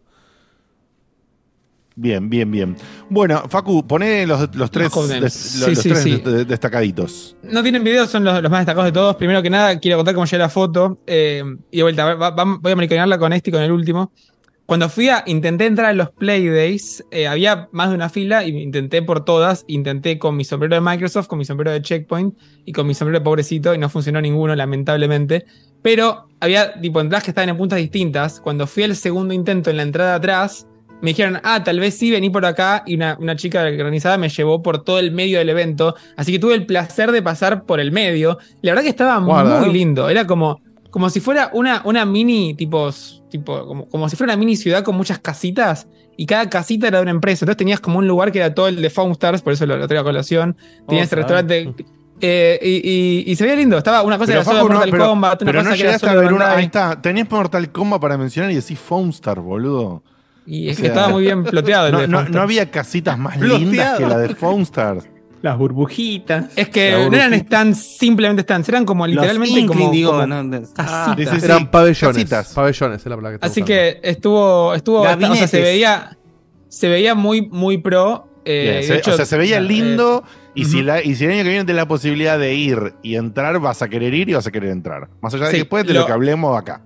[1.95, 2.75] Bien, bien, bien.
[3.11, 5.23] Bueno, Facu, poné los, los tres, Codenames.
[5.35, 6.17] des- los, Sí, los sí, tres sí.
[6.25, 7.37] de- de- destacaditos.
[7.43, 9.15] No tienen videos, son los, los más destacados de todos.
[9.17, 10.99] Primero que nada, quiero contar cómo llegó la foto.
[11.07, 14.11] eh, y de vuelta, va- va- voy a mariconarla con este y con el último.
[14.73, 18.57] Cuando fui a, intenté entrar a los Playdays, eh, había más de una fila y
[18.59, 19.67] intenté por todas.
[19.69, 23.19] Intenté con mi sombrero de Microsoft, con mi sombrero de Checkpoint y con mi sombrero
[23.19, 25.45] de pobrecito y no funcionó ninguno, lamentablemente.
[25.83, 28.41] Pero había tipo entradas que estaban en puntas distintas.
[28.41, 30.67] Cuando fui al segundo intento en la entrada atrás,
[31.03, 32.83] me dijeron, ah, tal vez sí, vení por acá.
[32.87, 35.97] Y una, una chica organizada me llevó por todo el medio del evento.
[36.17, 38.39] Así que tuve el placer de pasar por el medio.
[38.63, 40.09] La verdad que estaba Guarda, muy lindo.
[40.09, 42.91] Era como, como si fuera una, una mini, tipo,
[43.33, 45.89] tipo como, como si fuera una mini ciudad con muchas casitas.
[46.17, 47.45] Y cada casita era de una empresa.
[47.45, 49.89] Entonces tenías como un lugar que era todo el de Foamstars, por eso lo, lo
[49.89, 50.57] traigo a colación.
[50.87, 51.85] Tenías el Otra restaurante.
[52.21, 53.79] eh, y, y- y se veía lindo.
[53.79, 55.81] Estaba una cosa Pero, era solo no, Mortal pero- Kombat, una pero cosa no que
[55.81, 56.53] era llegaste a solo ver una.
[56.53, 57.01] Ahí está.
[57.03, 60.03] Tenías Mortal Kombat para mencionar y decís Foamstar, boludo.
[60.47, 62.37] Y es O que estaba muy bien ploteado el No, de no- Foamstars.
[62.37, 64.99] no había casitas más lindas que la de Foamstar.
[65.43, 66.47] Las burbujitas.
[66.57, 70.61] Es que no eran stands, simplemente stands, eran como literalmente Inkling, como, digo, como no.
[70.79, 71.45] Ah, sí, sí, sí.
[71.45, 72.17] Eran pabellones.
[72.17, 72.53] Casitas.
[72.55, 76.17] Pabellones, es la palabra que Así que estuvo, estuvo bastante- o sea, se veía,
[76.69, 78.29] se veía muy, muy pro.
[78.45, 80.25] eh, se- hecho, o sea, se veía eh, lindo.
[80.55, 83.15] y, si la, y si el año que viene tenés la posibilidad de ir y
[83.17, 85.09] entrar, vas a querer ir y vas a querer entrar.
[85.21, 86.83] Más allá de después de lo, lo- que hablemos acá.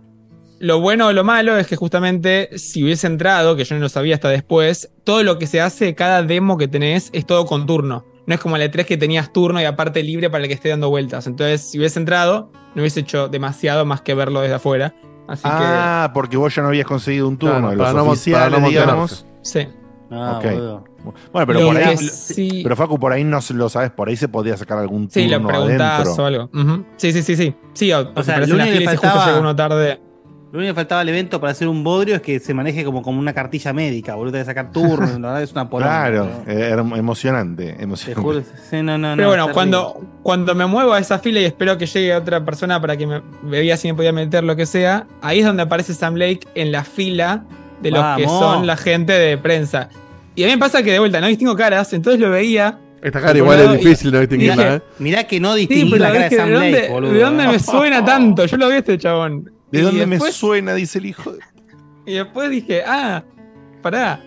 [0.58, 3.88] Lo bueno o lo malo es que justamente si hubiese entrado, que yo no lo
[3.90, 7.66] sabía hasta después, todo lo que se hace, cada demo que tenés, es todo con
[7.66, 8.04] turno.
[8.26, 10.68] No es como la E3 que tenías turno y aparte libre para el que esté
[10.68, 11.26] dando vueltas.
[11.26, 14.94] Entonces, si hubiese entrado, no hubiese hecho demasiado más que verlo desde afuera.
[15.28, 18.04] Así Ah, porque vos ya no habías conseguido un turno Claro, de los para no
[18.04, 19.26] mon- oficiales, para no digamos.
[19.42, 19.68] sí.
[20.10, 20.44] Ah, Ok.
[20.52, 20.84] boludo.
[21.32, 21.96] Bueno, pero Lo por ahí.
[21.98, 25.08] sí- Pero Facu, por ahí no se lo sabes, por ahí se podía sacar algún
[25.10, 26.22] Sí, turno lo preguntás adentro.
[26.22, 26.50] o algo.
[26.96, 27.54] Sí, sí, sí, sí.
[27.74, 30.00] Sí, o, o sea, lo único fila que y si justo faltaba- uno tarde.
[30.52, 33.02] Lo único que faltaba al evento para hacer un bodrio es que se maneje como,
[33.02, 35.90] como una cartilla médica, boludo, de sacar turnos, la verdad es una poronga.
[36.08, 37.72] Claro, pero- eh, era emocionante.
[37.72, 38.22] Te emocionante.
[38.22, 41.44] juro, sí, no, no, no, Pero bueno, cuando, cuando me muevo a esa fila y
[41.44, 44.66] espero que llegue otra persona para que me vea si me podía meter lo que
[44.66, 47.44] sea, ahí es donde aparece Sam Lake en la fila
[47.82, 49.88] de los que son la gente de prensa.
[50.36, 52.78] Y a mí me pasa que de vuelta no distingo caras, entonces lo veía.
[53.02, 54.82] Esta cara igual es difícil de y distinguirla, ¿eh?
[55.00, 57.12] Mirá que no Sí, distinguí pero la cara de Sam ¿de, dónde, Lake, boludo.
[57.12, 58.46] ¿de dónde me suena tanto?
[58.46, 59.50] Yo lo vi a este chabón.
[59.70, 60.74] ¿De Y dónde me suena?
[60.74, 61.32] Dice el hijo.
[61.32, 61.40] de-
[62.06, 63.24] Y después dije, ah,
[63.82, 64.22] pará,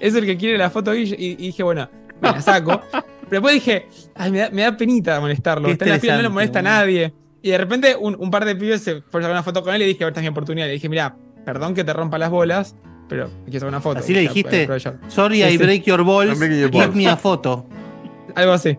[0.00, 1.16] es el que quiere la foto Guille.
[1.18, 1.88] Y, y dije, bueno,
[2.20, 2.80] me la saco.
[2.92, 5.68] Pero después dije, ay, me da, me da penita molestarlo.
[5.68, 7.12] Está en la fila, no le estresante, molesta a nadie.
[7.42, 9.74] Y de repente un, un par de pibes se fueron a sacar una foto con
[9.74, 10.66] él y dije, ahorita es mi oportunidad.
[10.66, 12.74] Le dije, mira, perdón que te rompa las bolas,
[13.08, 14.00] pero quiero sacar una foto.
[14.00, 14.68] Así le Ya, dijiste,
[15.08, 17.66] sorry Sí, I break your balls, give me a foto.
[18.34, 18.76] Algo así.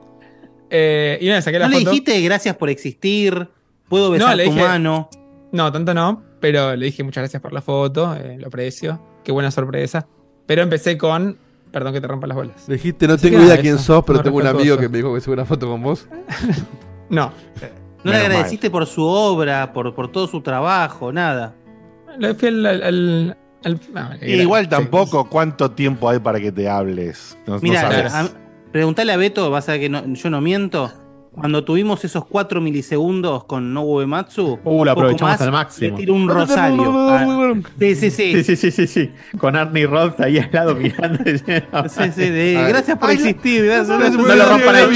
[0.70, 3.48] Eh, y saqué la ¿No le dijiste gracias por existir?
[3.90, 5.10] ¿Puedo No, besar le tu dije- mano?
[5.52, 9.02] No, tanto no, pero le dije muchas gracias por la foto, eh, lo aprecio.
[9.24, 10.08] Qué buena sorpresa.
[10.46, 11.38] Pero empecé con,
[11.72, 12.68] perdón que te rompa las bolas.
[12.68, 15.14] Dijiste, no Así tengo idea quién sos, pero no tengo un amigo que me dijo
[15.14, 16.08] que se una foto con vos.
[17.10, 21.54] No, ¿No Menos le agradeciste por su obra, por, por todo su trabajo, nada?
[22.18, 22.66] Le fui al.
[22.66, 24.70] al, al- al- ah, igual sí.
[24.70, 27.38] tampoco cuánto tiempo hay para que te hables.
[27.46, 28.14] No, no Mira, sabes.
[28.14, 28.30] a-
[28.72, 30.90] preguntale a Beto, vas a ver que no- yo no miento.
[31.34, 35.92] Cuando tuvimos esos 4 milisegundos con No Uematsu, Uh, lo poco aprovechamos más, al máximo.
[35.92, 37.10] Le tiró un rosario.
[37.10, 38.44] Ah, sí, sí, sí.
[38.44, 39.12] Sí, sí, sí, sí, sí.
[39.38, 41.24] Con Arnie Roth ahí al lado mirando.
[41.24, 43.64] Sí, sí, de- gracias por ay, existir.
[43.66, 44.18] Gracias, No gracias.
[44.22, 44.88] No lo rompan ahí,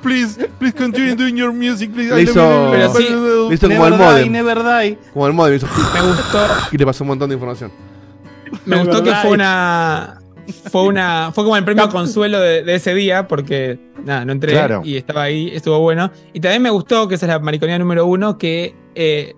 [0.00, 2.14] please, please continue doing your music, please.
[2.14, 2.70] Le hizo- you.
[2.72, 3.04] Pero sí,
[3.50, 4.32] Le hizo como el modem.
[4.32, 4.98] never die.
[5.12, 5.56] Como el modem.
[5.56, 6.38] hizo Me gustó,
[6.72, 7.70] y le pasó un montón de información.
[8.64, 10.21] me gustó que fue una.
[10.70, 11.30] Fue una.
[11.34, 14.82] Fue como el premio consuelo de, de ese día, porque nada, no entré Claro.
[14.84, 16.10] y estaba ahí, estuvo bueno.
[16.32, 19.34] Y también me gustó, que esa es la mariconía número uno, que eh,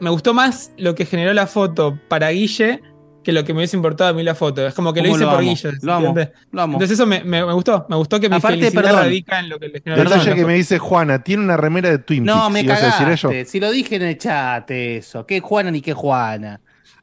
[0.00, 2.80] me gustó más lo que generó la foto para Guille
[3.22, 4.64] que lo que me hubiese importado a mí la foto.
[4.64, 5.48] Es como que lo ¿Cómo hice lo por amo?
[5.50, 5.70] Guille.
[5.82, 6.34] Lo amo, ¿entiendes?
[6.52, 6.72] lo amo.
[6.74, 7.84] Entonces eso me, me- me gustó.
[7.88, 9.00] Me gustó que mi Aparte, felicidad perdón.
[9.00, 10.34] radica en lo que le generó la foto.
[10.36, 12.52] que me dice Juana, tiene una remera de Twin No, Peaks.
[12.52, 13.28] me ¿Ibas a decir eso?
[13.28, 13.50] cagaste.
[13.50, 15.26] Si lo dije en el chat, eso.
[15.26, 16.60] ¿Qué Juana ni qué Juana?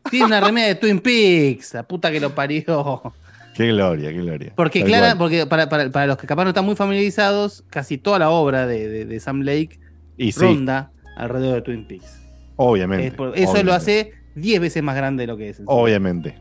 [0.10, 1.74] Tiene una remera de Twin Peaks.
[1.74, 3.02] La puta que lo parió.
[3.54, 4.54] Qué gloria, qué gloria.
[4.56, 8.20] Porque, clara, porque para, para- para los que capaz no están muy familiarizados, casi toda
[8.20, 9.80] la obra de, de- de Sam Lake
[10.18, 12.20] Y sí, ronda alrededor de Twin Peaks.
[12.56, 13.08] obviamente.
[13.08, 15.62] Es por- eso obviamente, lo hace 10 veces más grande de lo que es.
[15.66, 16.36] Obviamente.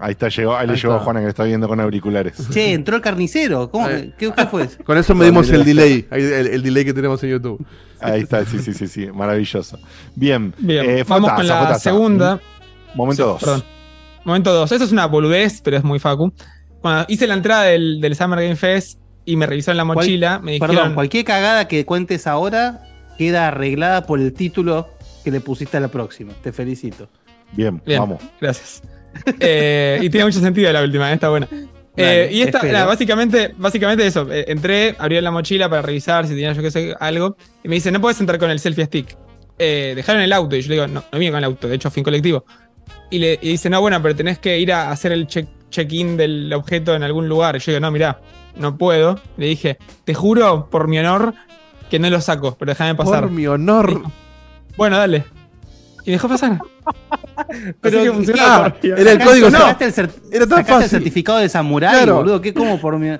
[0.00, 0.98] Ahí está, llegó, ahí le llegó a.
[0.98, 2.34] Juana que está viendo con auriculares.
[2.50, 3.70] Che, entró el carnicero.
[3.70, 3.86] ¿Cómo?
[3.86, 4.82] ¿Qué, qué fue eso?
[4.82, 6.08] Con eso medimos el delay.
[6.10, 7.64] El, el delay que tenemos en YouTube.
[8.00, 9.78] Ahí está, sí, sí, sí, sí, maravilloso.
[10.16, 11.78] Bien, Bien, eh, vamos Fotaza, con la Fotaza.
[11.78, 12.40] segunda.
[12.96, 13.40] Momento 2.
[13.40, 13.64] Perdón.
[14.24, 14.72] Momento 2.
[14.72, 16.32] Eso es una boludez, pero es muy facu.
[16.80, 20.52] Cuando hice la entrada del, del Summer Game Fest y me revisaron la mochila, me
[20.52, 20.76] dijeron.
[20.76, 22.82] Perdón, cualquier cagada que cuentes ahora
[23.18, 24.88] queda arreglada por el título
[25.24, 26.32] que le pusiste a la próxima.
[26.42, 27.08] Te felicito.
[27.52, 28.22] Bien, Bien, vamos.
[28.40, 28.82] Gracias.
[29.40, 31.46] Eh, y tiene mucho sentido la última, está buena.
[31.98, 34.26] Eh, y esta, nada, básicamente, básicamente eso.
[34.32, 37.36] eh, entré, abrí la mochila para revisar si tenía yo que sé algo.
[37.62, 39.16] Y me dice, no puedes entrar con el selfie stick.
[39.58, 40.56] Eh, dejaron el auto.
[40.56, 42.46] Y yo le digo, no, no vine con el auto, de hecho fui en colectivo.
[43.10, 46.16] Y le y dice, no, bueno, pero tenés que ir a hacer el check- check-in
[46.16, 47.56] del objeto en algún lugar.
[47.56, 48.20] Y yo digo, no, mirá,
[48.56, 49.18] no puedo.
[49.36, 51.34] Le dije, te juro, por mi honor,
[51.90, 53.22] que no lo saco, pero déjame pasar.
[53.24, 54.02] Por mi honor.
[54.76, 55.24] Bueno, dale.
[56.04, 56.58] Y dejó pasar.
[57.80, 58.96] Pero que funcionaba ah, todavía.
[58.96, 59.58] era el código, no.
[59.58, 60.88] Sacaste el, cer- Era tan sacaste el fácil.
[60.90, 62.16] certificado de samurái, Claro.
[62.16, 62.40] boludo.
[62.40, 63.16] ¿Qué como por mi...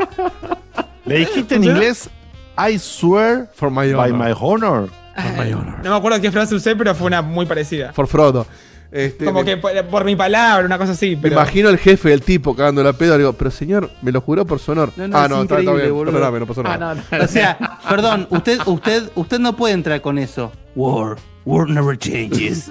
[1.05, 2.11] Le dijiste en inglés,
[2.59, 4.89] I swear For my by honor.
[5.37, 5.79] my honor.
[5.85, 7.93] No me acuerdo qué frase usé, pero fue una muy parecida.
[7.93, 8.47] For Frodo.
[8.93, 11.17] Este, Como me, que por, por mi palabra, una cosa así.
[11.17, 13.13] me imagino el jefe del tipo cagando la pedo.
[13.13, 14.93] Le digo, pero señor, me lo juró por su honor.
[14.97, 15.93] No, no, ah, no, está, está bien.
[15.95, 16.13] boludo.
[16.13, 16.95] Perdóname, no pasó Ah, nada.
[17.11, 17.25] no, no.
[17.25, 17.57] O sea,
[17.89, 20.53] perdón, usted, usted, usted no puede entrar con eso.
[20.77, 21.17] War,
[21.47, 22.71] war never changes.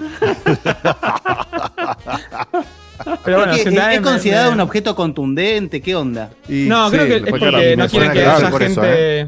[3.24, 5.80] Pero bueno, ¿Es, considerado me- un objeto contundente?
[5.80, 6.30] ¿Qué onda?
[6.48, 9.26] Y No, sí, creo que es porque no quieren que haya eso, gente.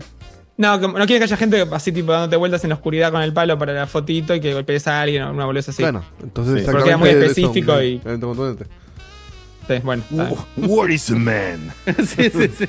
[0.56, 3.22] No, que- no quieren que haya gente así tipo dándote vueltas en la oscuridad con
[3.22, 5.82] el palo para la fotito y que golpees a alguien o una boludez así.
[5.82, 8.66] Bueno, entonces Sí, porque era muy eso, específico y- evento contundente.
[9.66, 10.02] Sí, bueno.
[10.58, 11.72] War is a man.
[12.06, 12.66] sí, sí, sí.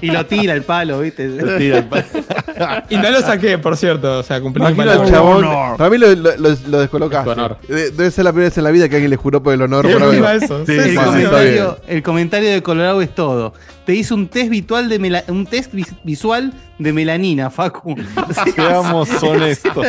[0.00, 1.28] Y lo tira el palo, ¿viste?
[1.58, 2.04] Tira el pa-
[2.90, 4.20] Y no lo saqué, por cierto.
[4.20, 5.08] O sea, cumplí mi palabra.
[5.10, 5.44] chabón.
[5.44, 5.76] honor.
[5.76, 7.34] Para mí lo, lo, lo- lo descolocaste.
[7.68, 9.90] Debe ser la primera vez en la vida que alguien le juró por el honor.
[9.90, 10.28] Por algo.
[10.28, 10.64] eso.
[10.64, 11.04] Sí, Sí, el, sí, sí, sí.
[11.04, 13.52] comentario, el comentario de Colorado es todo.
[13.84, 17.94] Te hizo un test visual de mela- un test vis- visual de melanina, Facu.
[18.56, 19.86] Seamos honestos.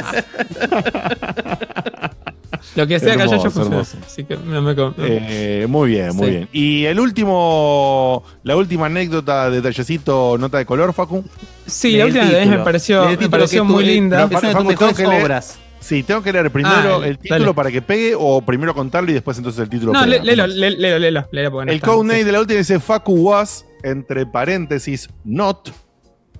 [2.75, 3.75] Lo que sea que haya yo Hermoso, funciona.
[3.77, 3.97] hermoso.
[4.05, 4.75] Así que no me.
[4.97, 6.31] Eh, muy bien, muy Sí.
[6.31, 6.49] bien.
[6.51, 11.23] Y el último, la última anécdota, detallecito, nota de color, Facu.
[11.65, 14.23] Sí, la última vez me pareció, me pareció tú- muy eh, linda.
[14.23, 15.59] Es una de tus Facu, tengo mejores que leer- obras.
[15.79, 17.53] Sí, tengo que leer primero Ah, el título dale.
[17.53, 19.93] para que pegue o primero contarlo y después entonces el título.
[19.93, 20.23] No, pega.
[20.23, 22.23] léelo, lé- léelo, léelo, léelo, porque no El codename Sí.
[22.25, 25.69] de la última dice Facu was, entre paréntesis, not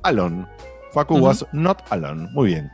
[0.01, 0.47] alone.
[0.93, 2.27] Facu was not alone.
[2.33, 2.71] Muy bien.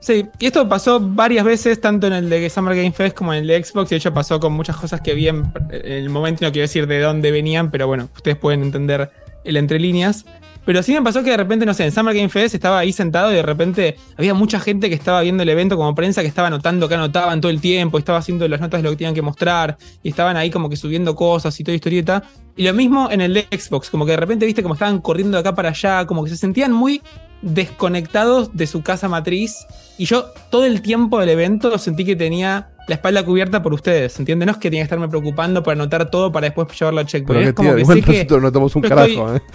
[0.00, 3.40] Sí, y esto pasó varias veces, tanto en el de Summer Game Fest como en
[3.40, 6.42] el de Xbox, y de hecho pasó con muchas cosas que vi en, el momento,
[6.42, 9.10] y no quiero decir de dónde venían, pero bueno, ustedes pueden entender
[9.44, 10.24] el entre líneas.
[10.64, 12.92] Pero sí me pasó que de repente, no sé, en Summer Game Fest estaba ahí
[12.92, 16.28] sentado y de repente había mucha gente que estaba viendo el evento como prensa que
[16.28, 19.14] estaba anotando que anotaban todo el tiempo, estaba haciendo las notas de lo que tenían
[19.14, 22.22] que mostrar, y estaban ahí como que subiendo cosas y toda historieta.
[22.56, 25.36] Y lo mismo en el de Xbox, como que de repente viste como estaban corriendo
[25.36, 27.02] de acá para allá, como que se sentían muy
[27.42, 29.66] desconectados de su casa matriz.
[29.98, 34.18] Y yo todo el tiempo del evento sentí que tenía la espalda cubierta por ustedes,
[34.18, 34.46] ¿entiendes?
[34.46, 37.38] No es que tenía que estarme preocupando por anotar todo para después llevarlo a checkpoint.
[37.38, 39.42] Pero Es como tío, que sé no tomamos un carajo, ¿eh?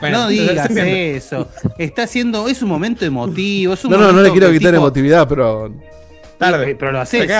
[0.00, 1.48] Bueno, no digas eso.
[1.78, 2.48] Está haciendo.
[2.48, 3.74] Es un momento emotivo.
[3.74, 5.72] Es un No, no, no le quiero quitar tipo- emotividad, pero.
[6.38, 6.74] Tarde.
[6.74, 7.30] Pero lo haces.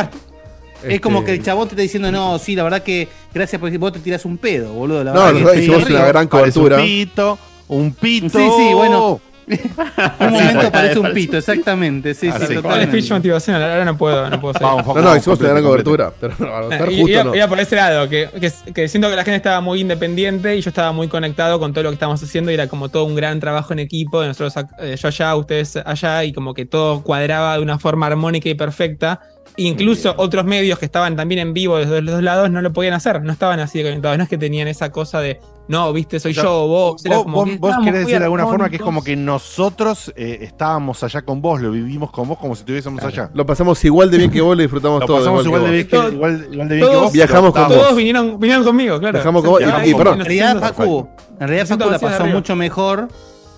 [0.84, 3.60] Es como este, que el chabón te está diciendo, no, sí, la verdad que gracias
[3.60, 5.04] porque vos te tirás un pedo, boludo.
[5.04, 6.76] La No, verdad que verdad estoy hicimos una gran cobertura.
[6.78, 7.38] Un pito,
[7.76, 8.38] un pito.
[8.38, 9.20] Sí, sí, bueno.
[10.20, 12.14] Un momento parece un pito, exactamente.
[12.14, 12.46] Sí, Así.
[12.46, 12.96] sí, totalmente.
[12.96, 14.68] speech motivacional, ahora no puedo, no puedo seguir.
[14.68, 16.02] No, no, hicimos una gran complete, complete.
[16.04, 16.12] cobertura.
[16.20, 17.34] Pero no, anotar Y- justo iba, no.
[17.34, 20.60] iba por ese lado, que, que- que siento que la gente estaba muy independiente y
[20.60, 23.16] yo estaba muy conectado con todo lo que estábamos haciendo y era como todo un
[23.16, 27.02] gran trabajo en equipo, de nosotros eh, yo allá, ustedes allá y como que todo
[27.02, 29.20] cuadraba de una forma armónica y perfecta.
[29.56, 32.94] Incluso otros medios que estaban también en vivo desde los dos lados no lo podían
[32.94, 36.18] hacer, no estaban así de conectados, no es que tenían esa cosa de, no, viste,
[36.20, 36.48] soy Claro.
[36.62, 37.04] yo, vos.
[37.04, 40.10] Era Vos, como vos- vos querés decir de alguna forma que es como que nosotros
[40.16, 43.30] eh, estábamos allá con vos, lo vivimos con vos como si estuviésemos allá.
[43.34, 45.18] Lo pasamos igual de bien que vos, lo disfrutamos Lo todo.
[45.18, 46.06] pasamos igual de que vos.
[46.06, 47.12] que, igual, igual de bien que Todos- vos.
[47.12, 49.12] Viajamos con Todos vinieron, vinieron conmigo, claro.
[49.18, 49.60] Viajamos con vos.
[49.84, 50.60] Y, perdón, En realidad.
[50.74, 51.08] Facu,
[51.38, 53.08] en realidad Facu la de pasó mucho mejor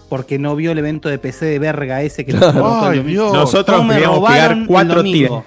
[0.08, 3.00] porque no vio el evento de PC de verga ese que nos Ay.
[3.00, 3.32] Dios.
[3.32, 5.44] Nosotros ¿Cómo me queríamos pegar cuatro tiros.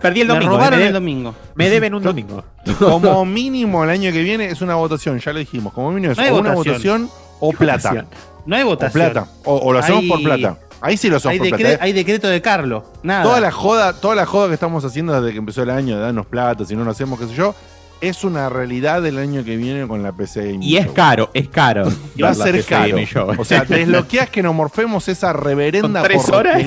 [0.00, 0.52] Perdí el Me domingo.
[0.56, 1.34] robaron me, el domingo.
[1.56, 2.44] me deben un domingo.
[2.78, 5.72] Como mínimo el año que viene es una votación, ya lo dijimos.
[5.72, 7.02] Como mínimo es No o una votación.
[7.08, 7.10] votación
[7.40, 8.06] o plata.
[8.46, 9.10] No hay O votación.
[9.12, 9.28] plata.
[9.44, 10.58] O, o lo hacemos Hay- por plata.
[10.82, 11.74] Ahí sí lo hacemos Hay, por decre- plata.
[11.74, 11.78] ¿eh?
[11.80, 12.84] hay decreto de Carlos.
[13.02, 13.22] Nada.
[13.24, 16.02] Toda la joda, toda la joda que estamos haciendo desde que empezó el año de
[16.02, 17.54] darnos plata, si no lo hacemos, qué sé yo,
[18.00, 20.94] es una realidad del año que viene con la PC Gaming Y es Show.
[20.94, 21.86] caro, es caro.
[22.16, 22.68] Y va a ser PC
[23.12, 23.34] caro.
[23.38, 26.62] O sea, desbloqueas que nos morfemos esa reverenda ¿Son tres horas?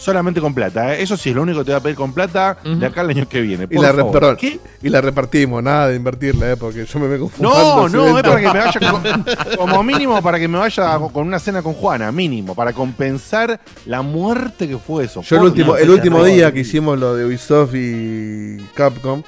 [0.00, 0.94] Solamente con plata.
[0.94, 1.02] ¿eh?
[1.02, 3.10] Eso sí es lo único que te va a pedir con plata de acá al
[3.10, 3.66] año que viene.
[3.70, 4.12] Y la, favor.
[4.12, 4.58] perdón, ¿Qué?
[4.82, 6.56] y la repartimos, nada de invertirla, ¿eh?
[6.56, 9.24] porque yo me vengo No, no, es para que me vaya con-
[9.56, 14.02] como mínimo para que me vaya con una cena con Juana, mínimo, para compensar la
[14.02, 15.22] muerte que fue eso.
[15.22, 19.22] Yo el último, el último día que hicimos lo de Ubisoft y Capcom,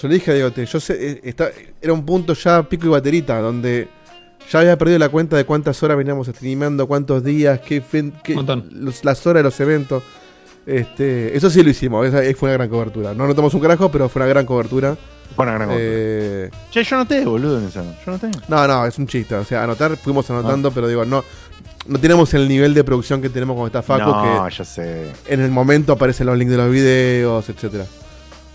[0.00, 1.48] yo le dije a Diegote, yo sé, eh, está,
[1.80, 3.88] era un punto ya pico y baterita, donde
[4.50, 7.82] ya había perdido la cuenta de cuántas horas veníamos streameando, cuántos días, qué,
[8.22, 8.34] qué-
[8.72, 10.02] los- las horas de los eventos.
[10.64, 13.14] Este, eso sí lo hicimos, esa, ahí fue una gran cobertura.
[13.14, 14.96] No notamos un carajo, pero fue una gran cobertura.
[15.34, 15.80] Fue una gran cosa.
[15.80, 17.82] Eh, Che, yo noté, boludo, en esa.
[18.04, 18.30] Yo noté.
[18.48, 19.34] no, no, es un chiste.
[19.34, 21.24] O sea, anotar, fuimos anotando, pero digo, no,
[21.86, 25.10] no tenemos el nivel de producción que tenemos con esta Facu, no, que ya sé.
[25.26, 27.86] en el momento aparecen los links de los videos, etcétera.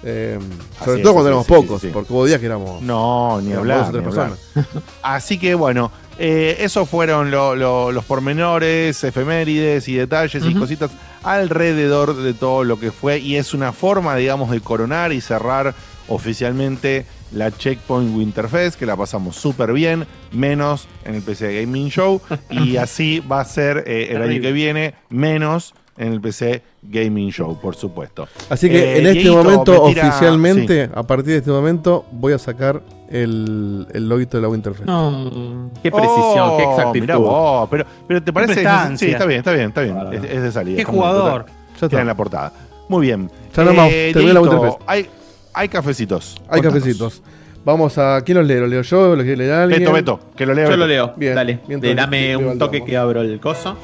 [0.03, 0.37] Eh,
[0.85, 1.89] sobre todo cuando éramos sí, pocos, sí.
[1.91, 2.81] porque hubo días que éramos.
[2.81, 3.91] No, ni hablar.
[3.93, 4.63] ni.
[5.01, 10.91] Así que bueno, eh, esos fueron lo- lo- los pormenores, efemérides y detalles y cositas
[11.23, 15.73] alrededor de todo lo que fue y es una forma, digamos, de coronar y cerrar
[16.07, 22.21] oficialmente la Checkpoint Winterfest, que la pasamos súper bien, menos en el PC Gaming Show,
[22.49, 27.29] y así va a ser eh, el año que viene, menos en el PC Gaming
[27.31, 28.27] Show, por supuesto.
[28.49, 30.91] Así que Eh, en este Dieguito, momento, me tira- oficialmente, sí.
[30.93, 34.85] a partir de este momento, voy a sacar el, el loguito de la Winterfest.
[34.85, 37.01] No, qué precisión, qué Oh, exactitud.
[37.01, 38.63] mirá vos, pero, pero te parece.
[38.97, 39.97] Sí, está bien, está bien, está bien.
[40.13, 40.77] Es, es de salida.
[40.77, 41.41] Qué jugador.
[41.45, 41.55] total.
[41.79, 42.01] Ya está.
[42.01, 42.53] En la portada.
[42.89, 43.29] Muy bien.
[43.55, 44.77] Ya nomás, Eh, terminé la Winterfest.
[44.87, 45.07] Hay,
[45.53, 46.35] hay cafecitos.
[46.49, 46.73] Hay Contanos.
[46.79, 47.21] cafecitos.
[47.65, 48.21] Vamos a.
[48.21, 48.55] ¿Quién los lee?
[48.59, 49.09] ¿Lo leo yo?
[49.15, 49.81] ¿Lo quiere leer alguien?
[49.81, 50.79] Beto, Beto, que lo lea Yo Beto.
[50.79, 51.13] lo leo.
[51.17, 51.59] Bien, Dale.
[51.67, 53.75] Eh, dame leo un toque que abro el coso.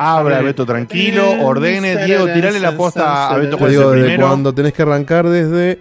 [0.00, 2.04] Habla, Beto, tranquilo, ordene.
[2.04, 5.80] Diego, tirale la posta a Beto con digo el desde cuando tenés que arrancar desde.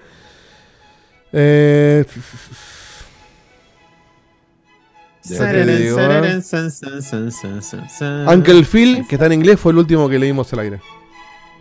[1.32, 2.04] Eh,
[5.30, 6.42] digo, ¿eh?
[8.34, 10.80] Uncle Phil, que está en inglés, fue el último que leímos al aire.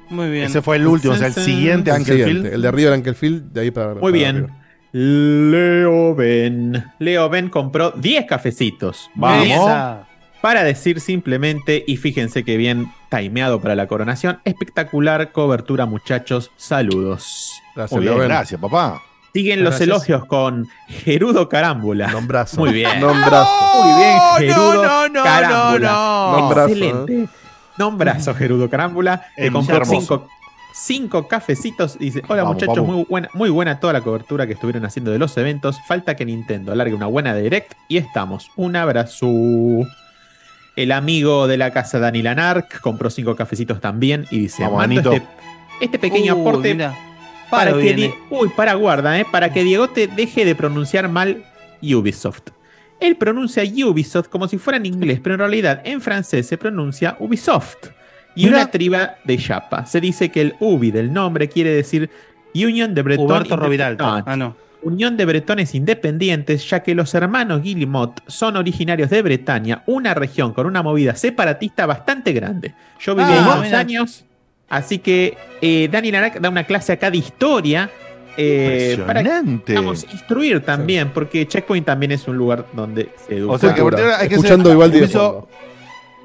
[0.09, 0.45] Muy bien.
[0.45, 2.55] Ese fue el último, o sea, el siguiente El Uncle siguiente, Phil.
[2.55, 4.37] El de arriba del Uncle Phil, de ahí para Muy para bien.
[4.37, 4.57] arriba.
[4.93, 6.85] Leo Ben.
[7.01, 9.11] Leo Ben compró 10 cafecitos.
[9.15, 10.07] Vamos.
[10.47, 17.51] Para decir simplemente, y fíjense que bien timeado para la coronación, espectacular cobertura muchachos, saludos.
[17.75, 19.03] Gracias, bien, gracias, papá.
[19.35, 19.89] Siguen los Gracias.
[19.89, 22.13] elogios con Gerudo Carámbula.
[22.13, 22.61] Nombrazo.
[22.61, 23.01] Muy bien.
[23.01, 23.51] Nombrazo.
[23.83, 25.89] Muy bien, No, Gerudo no, no, Carámbula.
[25.91, 26.39] no, no.
[26.39, 27.29] Nombrazo, Excelente.
[27.77, 29.27] Nombrazo, Gerudo Carámbula.
[29.35, 30.29] Que Es compró cinco,
[30.73, 31.97] cinco cafecitos.
[31.99, 32.95] Y dice: Hola Vamos, muchachos, vamos.
[32.95, 35.77] muy buena, muy buena toda la cobertura que estuvieron haciendo de los eventos.
[35.89, 37.73] Falta que Nintendo alargue una buena direct.
[37.89, 38.49] Y estamos.
[38.55, 39.27] Un abrazo.
[40.77, 44.27] El amigo de la casa Dani Lanark compró cinco cafecitos también.
[44.31, 45.13] Y dice: Vamos, "Mando Danito.
[45.13, 46.95] este, este pequeño Uy, aporte para
[47.51, 49.27] Paro que Uy, para guarda, ¿eh?
[49.31, 51.45] Para que Diego te deje de pronunciar mal
[51.83, 52.51] Ubisoft.
[53.01, 57.17] Él pronuncia Ubisoft como si fuera en inglés, pero en realidad en francés se pronuncia
[57.21, 57.89] Ubisoft.
[58.35, 58.59] Y Mira.
[58.59, 59.87] una triba de chapa.
[59.87, 62.11] Se dice que el Ubi del nombre quiere decir
[62.55, 64.25] Union de Breton Roviralta.
[64.27, 64.57] Ah, no.
[64.87, 70.53] Unión de Bretones Independientes, ya que los hermanos Guillemot son originarios de Bretaña, una región
[70.53, 72.75] con una movida separatista bastante grande.
[73.01, 73.79] Yo viví Ah, ahí unos mira.
[73.81, 74.25] años,
[74.69, 77.91] así que eh, Dani Narak da una clase acá de historia
[78.37, 79.23] eh, para
[79.67, 83.55] podamos instruir también, porque Checkpoint también es un lugar donde se educa.
[83.55, 85.45] O sea que ahora hay que Escuchando ser- igual de Ubisoft,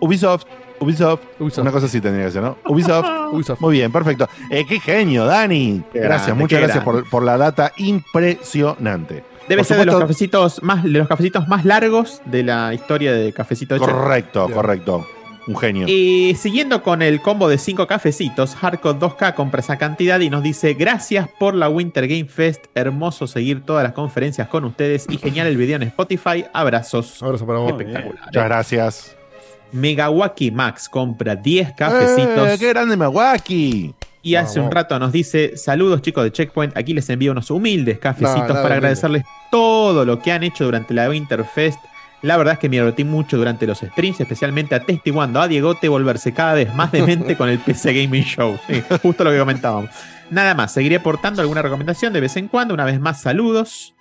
[0.01, 0.45] Ubisoft,
[0.81, 1.61] Ubisoft, Ubisoft.
[1.61, 2.57] Una cosa así tendría que ser, ¿no?
[2.65, 3.07] Ubisoft.
[3.31, 3.61] Ubisoft.
[3.61, 4.27] Muy bien, perfecto.
[4.49, 5.83] Eh, qué genio, Dani.
[5.93, 9.23] Qué gracias, grande, muchas gracias por, por la data impresionante.
[9.47, 13.11] Debe por ser de los cafecitos más, de los cafecitos más largos de la historia
[13.13, 13.77] de Cafecito.
[13.77, 15.05] Correcto, correcto.
[15.47, 15.87] Un genio.
[15.87, 20.43] Y siguiendo con el combo de 5 cafecitos, Hardcore 2K compra esa cantidad y nos
[20.43, 22.65] dice: Gracias por la Winter Game Fest.
[22.75, 26.45] Hermoso seguir todas las conferencias con ustedes y genial el video en Spotify.
[26.53, 27.21] Abrazos.
[27.21, 27.71] Abrazo para vos.
[27.71, 28.25] Espectacular.
[28.25, 29.20] Muchas gracias.
[29.71, 32.47] Megawaki Max compra 10 cafecitos.
[32.49, 33.93] Eh, ¡Qué grande Milwaukee!
[34.23, 36.77] Y hace un rato nos dice: Saludos chicos de Checkpoint.
[36.77, 40.93] Aquí les envío unos humildes cafecitos No, para agradecerles todo lo que han hecho durante
[40.93, 41.79] la Winterfest.
[42.21, 46.33] La verdad es que me divertí mucho durante los streams, especialmente atestiguando a Diegote volverse
[46.33, 48.59] cada vez más demente con el PC Gaming Show.
[48.67, 49.89] Sí, justo lo que comentábamos.
[50.29, 52.75] Nada más, seguiré aportando alguna recomendación de vez en cuando.
[52.75, 53.95] Una vez más, saludos.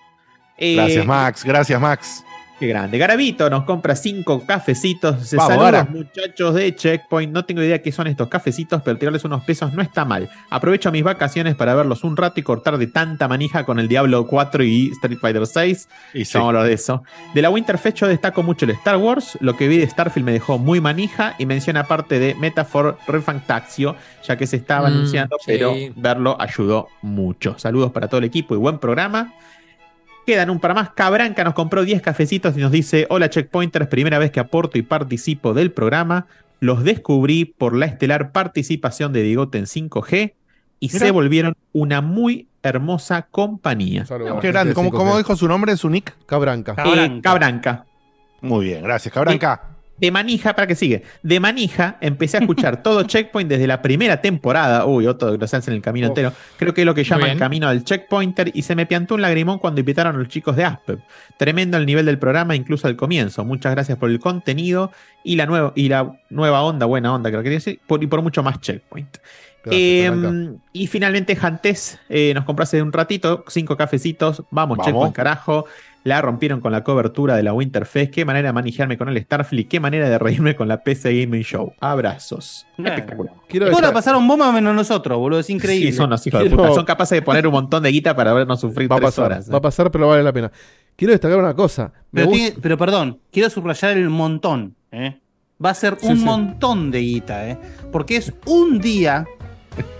[0.59, 1.45] Eh, Gracias, Max.
[1.45, 2.25] Gracias, Max.
[2.61, 2.99] Qué grande.
[2.99, 5.27] Garavito nos compra cinco cafecitos.
[5.27, 7.33] Se Vamos, saludos, muchachos de Checkpoint.
[7.33, 10.29] No tengo idea qué son estos cafecitos, pero tirarles unos pesos no está mal.
[10.51, 14.27] Aprovecho mis vacaciones para verlos un rato y cortar de tanta manija con el Diablo
[14.27, 15.89] 4 y Street Fighter 6.
[16.13, 16.33] Y sí.
[16.35, 17.03] Ya vamos a hablar de eso.
[17.33, 19.39] De la Winterfest yo destaco mucho el Star Wars.
[19.41, 23.97] Lo que vi de Starfield me dejó muy manija y menciona parte de Metaphor Refantaxio,
[24.29, 25.45] ya que se estaba Mm, anunciando, sí.
[25.47, 27.59] pero verlo ayudó mucho.
[27.59, 29.33] Saludos para todo el equipo y buen programa.
[30.27, 30.91] Quedan un par más.
[30.91, 34.83] Cabranca nos compró 10 cafecitos y nos dice: Hola Checkpointers, primera vez que aporto y
[34.83, 36.27] participo del programa.
[36.61, 40.35] Los descubrí por la estelar participación de Diegote en 5G
[40.79, 40.99] y Mira.
[40.99, 44.05] se volvieron una muy hermosa compañía.
[44.41, 44.71] Qué grande.
[44.71, 44.97] de ¿Cómo, 5G.
[44.97, 45.77] cómo dijo su nombre?
[45.77, 46.15] ¿Su nick?
[46.27, 46.75] Cabranca.
[46.75, 47.05] Cabranca.
[47.17, 47.87] Eh, Cabranca.
[48.43, 49.63] Muy bien, gracias, Cabranca.
[50.01, 51.03] De manija, para que sigue.
[51.23, 54.87] De manija empecé a escuchar todo Checkpoint desde la primera temporada.
[54.87, 56.33] Uy, otro que en el camino entero.
[56.57, 58.51] Creo que es lo que llaman camino del checkpointer.
[58.55, 61.01] Y se me piantó un lagrimón cuando invitaron a los chicos de Aspep.
[61.39, 63.45] Tremendo el nivel del programa, incluso al comienzo.
[63.45, 64.91] Muchas gracias por el contenido
[65.25, 68.07] y la nueva, y la nueva onda, buena onda, creo que quería decir, por- y
[68.07, 69.19] por mucho más Checkpoint.
[69.63, 70.63] Gracias, Eh, Cabranca.
[70.73, 74.43] y finalmente Jantes eh, nos compró hace un ratito cinco cafecitos.
[74.51, 74.87] Vamos, Vamos.
[74.87, 75.67] Checkpoint, carajo.
[76.03, 78.11] La rompieron con la cobertura de la Winterfest.
[78.13, 79.69] Qué manera de manejarme con el Starfleet.
[79.69, 81.75] Qué manera de reírme con la PC Gaming Show.
[81.79, 82.67] Abrazos.
[82.79, 83.35] Espectacular.
[83.49, 85.41] Quiero Todos la pasaron bomba menos nosotros, boludo.
[85.41, 85.91] Es increíble.
[85.93, 86.73] Sí, son los hijos de puta.
[86.73, 89.49] Son capaces de poner un montón de guita para vernos sufrir va tres pasar, horas.
[89.49, 89.53] ¿eh?
[89.53, 90.51] va a pasar, pero vale la pena.
[90.97, 91.93] Quiero destacar una cosa.
[92.13, 94.75] Me Pero, gusta- tiene- pero perdón, quiero subrayar el montón.
[94.93, 95.19] ¿eh?
[95.63, 96.25] va a ser Sí, un sí.
[96.25, 97.59] montón de guita, ¿eh?
[97.93, 99.27] Porque es un día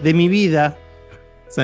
[0.03, 0.75] de mi vida.
[1.49, 1.63] Sí.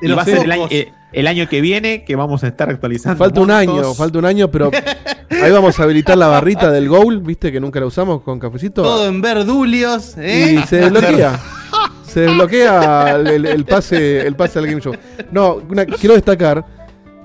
[0.00, 2.68] Y va a ser el año, eh, el año que viene que vamos a estar
[2.70, 3.16] actualizando.
[3.18, 4.70] Falta un año, falta un año, pero
[5.30, 8.82] ahí vamos a habilitar la barrita del goal, viste que nunca la usamos con cafecito.
[8.82, 10.58] Todo en verdulios, ¿eh?
[10.62, 11.40] Y se desbloquea.
[12.06, 14.94] se desbloquea el, pase, el pase al game show.
[15.30, 16.64] No, una- quiero destacar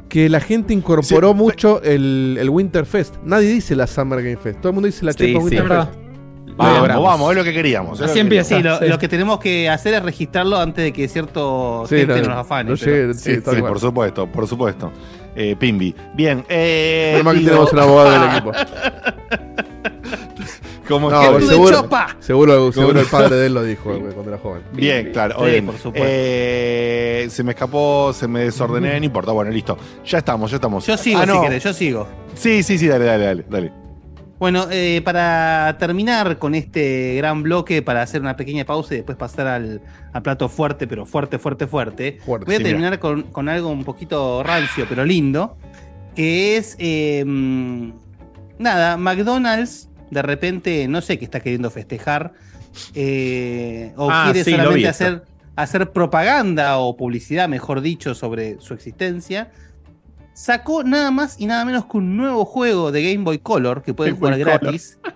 [0.07, 3.15] que la gente incorporó mucho el, el Winter Fest.
[3.23, 4.59] Nadie dice la Summer Game Fest.
[4.59, 5.67] Todo el mundo dice la Sí, Winter.
[5.67, 6.08] Fest.
[6.55, 7.03] Vamos, logramos.
[7.05, 7.99] vamos, es lo que queríamos.
[7.99, 8.47] es lo que queríamos.
[8.47, 12.21] Sí, lo, lo que tenemos que hacer es registrarlo antes de que cierto Sí, gente
[12.21, 12.71] no, nos afane.
[12.71, 14.91] no pero- llegue- sí, sí, por supuesto, por supuesto.
[15.35, 15.95] Eh, Pimbi.
[16.15, 16.43] Bien.
[16.49, 18.51] Eh, Menos mal que tenemos un abogado del equipo.
[20.87, 21.87] Como No, que- seguro,
[22.19, 24.63] seguro, seguro el padre de él lo dijo cuando era joven.
[24.73, 25.35] Bien, claro.
[25.37, 26.07] Sí, oye, por supuesto.
[26.09, 29.31] eh, se me escapó, se me desordené, no importa.
[29.31, 29.77] Bueno, listo.
[30.03, 30.85] Ya estamos, ya estamos.
[30.87, 32.07] Yo sigo, Ah, si querés, yo sigo.
[32.33, 33.45] Sí, sí, sí, dale, dale, dale.
[33.47, 33.71] dale.
[34.39, 39.17] Bueno, eh, para terminar con este gran bloque, para hacer una pequeña pausa y después
[39.17, 39.81] pasar al,
[40.23, 44.41] plato fuerte, pero fuerte, fuerte, fuerte, voy a sí, terminar con, con algo un poquito
[44.41, 45.57] rancio, pero lindo,
[46.15, 47.91] que es, eh, mm,
[48.59, 52.31] nada, McDonald's de repente, no sé qué está queriendo festejar,
[52.95, 54.87] eh, o Ah, quiere sí, solamente
[55.55, 59.51] hacer propaganda o publicidad, mejor dicho, sobre su existencia.
[60.39, 63.93] Sacó nada más y nada menos que un nuevo juego de Game Boy Color que
[63.93, 64.97] pueden Game jugar gratis.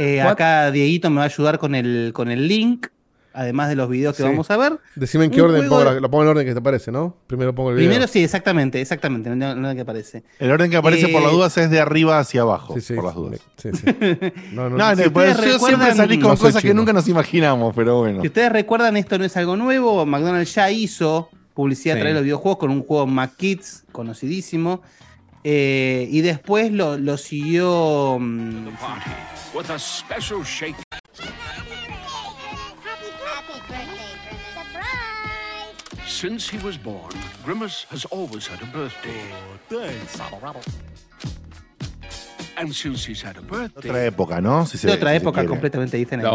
[0.00, 2.86] Eh, acá Dieguito me va a ayudar con el, con el link,
[3.32, 4.28] además de los videos que Sí.
[4.28, 4.78] vamos a ver.
[4.94, 6.92] Decime en qué Un orden pongo la- lo pongo en el orden que te parece,
[6.92, 7.16] ¿no?
[7.26, 7.90] Primero pongo el video.
[7.90, 10.22] Primero sí, exactamente, exactamente, en el orden que aparece.
[10.38, 12.74] El orden que aparece por las Eh, dudas es de arriba hacia abajo.
[12.74, 12.94] Sí, sí.
[12.94, 13.40] por las dudas.
[13.56, 13.84] Sí, sí.
[14.52, 17.08] No, No, no, no, Si pues, yo siempre salí con No cosas que nunca nos
[17.08, 18.20] imaginamos, pero bueno.
[18.20, 20.06] Si ustedes recuerdan, esto no es algo nuevo.
[20.06, 21.28] McDonald's ya hizo
[21.58, 21.98] publicidad Sí.
[21.98, 24.80] a través de los videojuegos con un juego McKids conocidísimo.
[25.42, 28.18] Eh, y después lo, lo siguió.
[28.20, 28.68] mm.
[36.06, 37.12] Since he was born,
[37.44, 39.20] Grimace has always had a birthday.
[42.56, 44.66] And since he's had a birthday, Otra época, ¿no?
[44.66, 46.28] Si se- otra si época completamente diferente.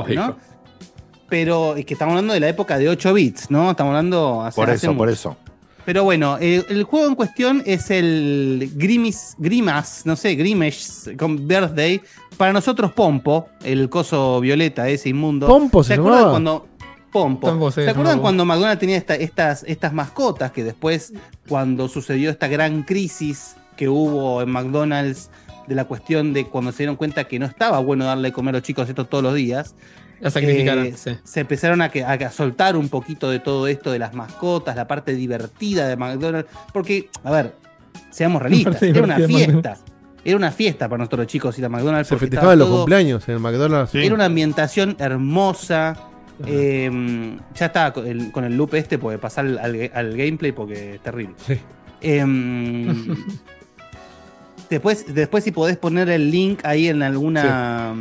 [1.33, 3.71] Pero es que estamos hablando de la época de 8 bits, ¿no?
[3.71, 5.35] Estamos hablando hace, Por hace eso, por eso.
[5.83, 11.47] Pero bueno, el, el juego en cuestión es el Grimis, Grimas, no sé, Grimash con
[11.47, 11.99] Birthday.
[12.37, 15.47] Para nosotros, Pompo, el coso violeta, ese inmundo.
[15.47, 16.31] ¿Pompo se acuerdan llamaba?
[16.33, 16.67] cuando.
[17.11, 17.71] Pompo.
[17.71, 21.13] Sí, ¿Se acuerdan cuando McDonald's tenía esta- estas, estas mascotas que después,
[21.49, 25.31] cuando sucedió esta gran crisis que hubo en McDonald's
[25.67, 28.53] de la cuestión de cuando se dieron cuenta que no estaba bueno darle de comer
[28.53, 29.73] a los chicos esto todos los días?
[30.19, 31.11] La sacrificaron, eh, sí.
[31.23, 34.13] Se empezaron a, que- a que- a soltar un poquito de todo esto de las
[34.13, 36.49] mascotas, la parte divertida de McDonald's.
[36.71, 37.55] Porque, a ver,
[38.09, 39.77] seamos realistas, era una fiesta.
[40.25, 42.07] Era una fiesta para nosotros los chicos ir a McDonald's.
[42.07, 43.93] Se porque festejaban los todo- cumpleaños en el McDonald's.
[43.95, 45.97] Era una ambientación hermosa.
[46.47, 50.51] Eh, ya estaba con el, con el loop este, porque pasar al, al- al gameplay
[50.53, 51.35] porque es terrible.
[52.01, 53.15] Em,
[54.69, 57.93] después, después si podés poner el link ahí en alguna.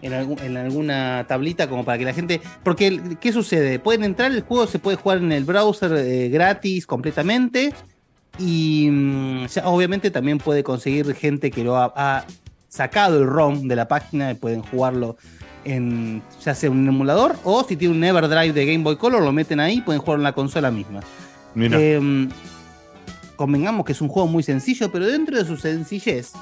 [0.00, 2.40] En, algún- en alguna tablita como para que la gente.
[2.62, 3.78] Porque, ¿qué sucede?
[3.80, 7.72] Pueden entrar, el juego se puede jugar en el browser eh, gratis completamente.
[8.38, 12.24] Y mm, ya, obviamente también puede conseguir gente que lo ha, ha
[12.68, 15.16] sacado el ROM de la página y pueden jugarlo
[15.64, 19.32] en ya sea un emulador o si tiene un Everdrive de Game Boy Color lo
[19.32, 21.00] meten ahí y pueden jugar en la consola misma.
[21.54, 21.80] Mira.
[21.80, 22.28] Em,
[23.36, 26.32] convengamos que es un juego muy sencillo, pero dentro de su sencillez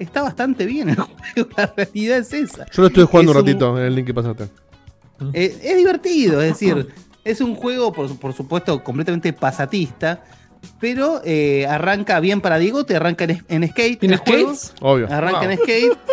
[0.00, 0.96] está bastante bien el
[1.34, 1.50] juego.
[1.56, 2.66] La realidad es esa.
[2.72, 4.44] Yo lo estuve jugando Es un ratito en el link que pasaste.
[5.32, 6.88] eh, es divertido, es decir,
[7.24, 10.24] es un juego, por, por supuesto, completamente pasatista,
[10.80, 14.00] pero eh, arranca bien para Diego, te arranca en, en skate.
[14.00, 14.74] ¿Tiene el juego, skates?
[14.80, 15.06] Obvio.
[15.12, 15.50] Arranca Wow.
[15.50, 15.98] en skate.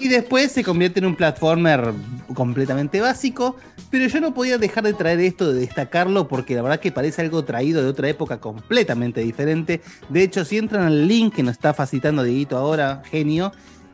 [0.00, 1.92] Y después se convierte en un platformer
[2.34, 3.56] completamente básico.
[3.90, 7.20] Pero yo no podía dejar de traer esto, de destacarlo, porque la verdad que parece
[7.22, 9.82] algo traído de otra época completamente diferente.
[10.08, 13.52] De hecho, si entran al link que nos está facilitando Dieguito ahora, genio,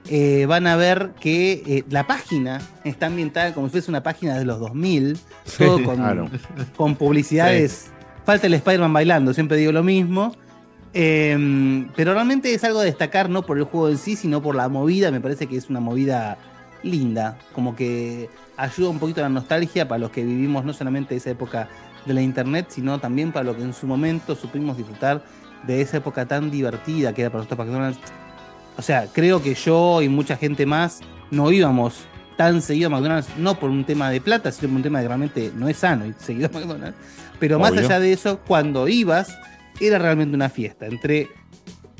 [0.09, 4.39] eh, van a ver que eh, la página está ambientada como si fuese una página
[4.39, 6.31] de los 2000, Sí, todo con, claro.
[6.77, 7.91] con publicidades.
[8.25, 10.35] Falta el Spider-Man bailando, siempre digo lo mismo.
[10.95, 14.55] Eh, pero realmente es algo a destacar, no por el juego en sí, sino por
[14.55, 15.11] la movida.
[15.11, 16.39] Me parece que es una movida
[16.83, 21.17] linda, como que ayuda un poquito a la nostalgia para los que vivimos no solamente
[21.17, 21.69] esa época
[22.07, 25.23] de la internet, sino también para los que en su momento supimos disfrutar
[25.67, 28.01] de esa época tan divertida que era para nosotros McDonald's.
[28.77, 31.01] O sea, creo que yo y mucha gente más
[31.31, 32.07] no íbamos
[32.37, 35.05] tan seguido a McDonald's, no por un tema de plata, sino por un tema de
[35.05, 36.97] que realmente no es sano ir seguido a McDonald's.
[37.41, 39.37] Pero más allá de eso, cuando ibas,
[39.81, 40.87] era realmente una fiesta.
[40.87, 41.29] Entre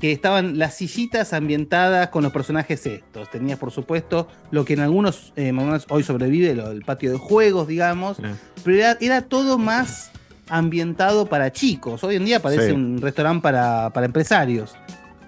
[0.01, 3.29] que estaban las sillitas ambientadas con los personajes estos.
[3.31, 7.19] Tenías, por supuesto, lo que en algunos eh, McDonald's hoy sobrevive, lo- el patio de
[7.19, 8.19] juegos, digamos,
[8.65, 10.13] pero era, era todo más
[10.49, 12.05] ambientado para chicos.
[12.05, 12.73] Hoy en día parece Sí.
[12.73, 14.77] un restaurante para, para empresarios.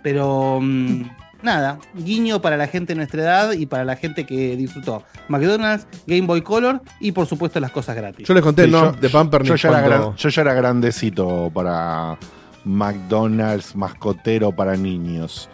[0.04, 1.02] Pero mm,
[1.42, 5.86] nada, guiño para la gente de nuestra edad y para la gente que disfrutó McDonald's,
[6.06, 8.26] Game Boy Color y por supuesto las cosas gratis.
[8.28, 12.16] Yo les conté, Sí, no, yo- de Pamper yo, yo ya era grandecito para
[12.64, 15.48] McDonald's mascotero para niños.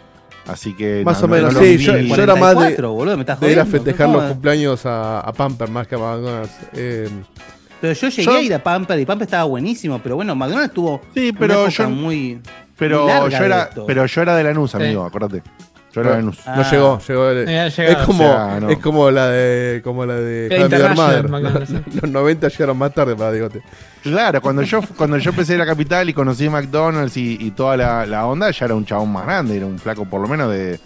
[0.47, 1.03] Así que.
[1.05, 1.77] Más no- o no- menos, no sí.
[1.77, 3.83] Yo, yo era más de, 44, boludo, me estás de ir a jodiendo.
[3.85, 6.53] festejar ¿Cómo los cumpleaños a, a Pamper más que a McDonald's.
[6.73, 7.09] Eh,
[7.81, 10.73] Pero yo llegué Yo- a ir a Pamper y Pamper estaba buenísimo, pero bueno, McDonald's
[10.73, 12.41] tuvo Sí, una pero época yo- muy,
[12.77, 13.85] Pero muy larga yo de era, esto.
[13.85, 14.77] pero yo era de Lanús, Sí.
[14.77, 15.43] amigo, acordate.
[16.03, 17.31] No llegó, llegó.
[17.31, 18.69] Eh, ha es como, O sea, no.
[18.69, 21.29] es como la de, como la de How Mother.
[21.29, 21.69] Los,
[22.03, 23.61] los 90 llegaron más tarde para Digote.
[24.03, 27.75] Claro, cuando yo, cuando yo empecé en la capital y conocí McDonald's y, y toda
[27.77, 30.51] la, la onda, ya era un chabón más grande, era un flaco por lo menos
[30.51, 30.79] de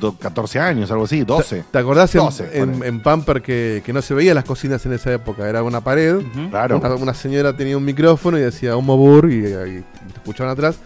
[0.00, 1.64] do- 14 años, algo así, 12.
[1.70, 2.86] ¿Te acordás en, 12, en- ponele.
[2.88, 5.48] en Pamper que, que no se veía las cocinas en esa época?
[5.48, 6.18] Era una pared.
[6.50, 6.78] Claro.
[6.78, 9.84] Una, una señora tenía un micrófono y decía un mobur y, y te
[10.16, 10.76] escuchaban atrás.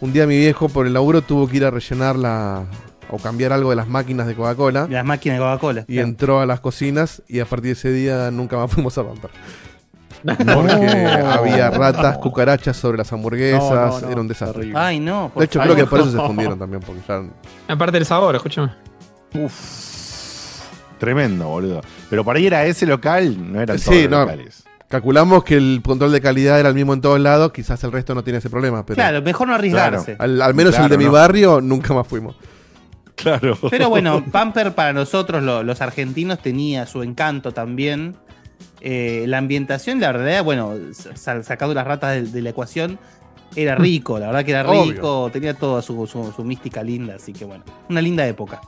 [0.00, 2.64] Un día mi viejo por el laburo tuvo que ir a rellenar la
[3.10, 4.86] o cambiar algo de las máquinas de Coca-Cola.
[4.90, 5.84] Las máquinas de Coca-Cola.
[5.88, 6.08] Y claro.
[6.08, 9.30] entró a las cocinas y a partir de ese día nunca más fuimos a Pamper.
[10.24, 14.72] Porque había ratas, cucarachas sobre las hamburguesas, No, no, no, era un desastre.
[14.74, 15.30] Ay, no.
[15.36, 17.22] De hecho, creo que por eso se fundieron también, porque ya
[17.72, 18.72] Aparte del sabor, escúchame.
[20.98, 21.80] Tremendo, boludo.
[22.10, 24.20] Pero por ahí era ese local, no eran todos Sí, los no.
[24.22, 24.64] locales.
[24.88, 28.14] Calculamos que el control de calidad era el mismo en todos lados, quizás el resto
[28.14, 30.16] no tiene ese problema, pero Claro, mejor no arriesgarse.
[30.18, 31.12] al, al menos el de mi no.
[31.12, 32.34] barrio nunca más fuimos.
[33.18, 33.58] Claro.
[33.70, 38.16] Pero bueno, Pamper para nosotros, lo- los argentinos, tenía su encanto también.
[38.80, 40.74] Eh, la ambientación, la verdad, bueno,
[41.16, 42.98] sa- sacando las ratas de, de la ecuación,
[43.56, 44.92] era rico, la verdad que era Obvio.
[44.92, 48.60] rico, tenía toda su, su- su mística linda, así que bueno, una linda época.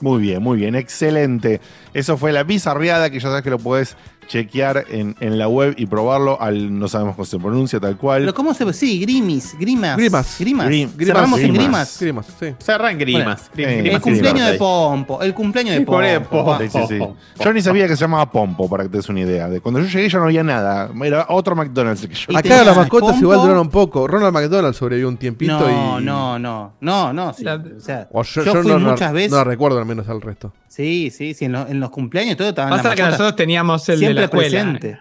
[0.00, 1.60] Muy bien, muy bien, excelente.
[1.94, 5.74] Eso fue la bizarreada que ya sabes que lo puedes chequear en, en la web
[5.76, 8.22] y probarlo al no sabemos cómo se pronuncia tal cual.
[8.22, 9.96] Pero ¿cómo se Sí, Grimis, Grimas.
[9.96, 10.36] Grimas.
[10.38, 10.66] Grimas.
[10.68, 11.96] Grim- Cerramos en Grimas.
[12.00, 12.26] Grimas.
[12.40, 12.54] Sí.
[12.58, 13.50] Cerran grimas.
[13.54, 14.58] Bueno, El grimas y cumpleaños de.
[14.58, 16.28] Pompo, el cumpleaños de Sí, Pompo.
[16.30, 16.58] Pompo.
[16.60, 16.98] Sí, sí, sí.
[17.44, 19.48] Yo ni sabía que se llamaba Pompo, para que te des una idea.
[19.48, 20.90] De cuando yo llegué ya no había nada.
[21.04, 23.22] Era otro McDonald's el que yo Acá las mascotas Pompo.
[23.24, 24.06] igual duraron poco.
[24.06, 26.04] Ronald McDonald sobrevivió un tiempito No, y.
[26.04, 29.30] no, no, no, no, O sea, O yo, yo, yo fui no, muchas veces.
[29.30, 30.52] no recuerdo al menos al resto.
[30.68, 34.00] Sí, sí, sí, en, los- en los cumpleaños todo estaban Pasa que nosotros teníamos el
[34.14, 34.78] de siempre la escuela.
[34.78, 34.98] presente.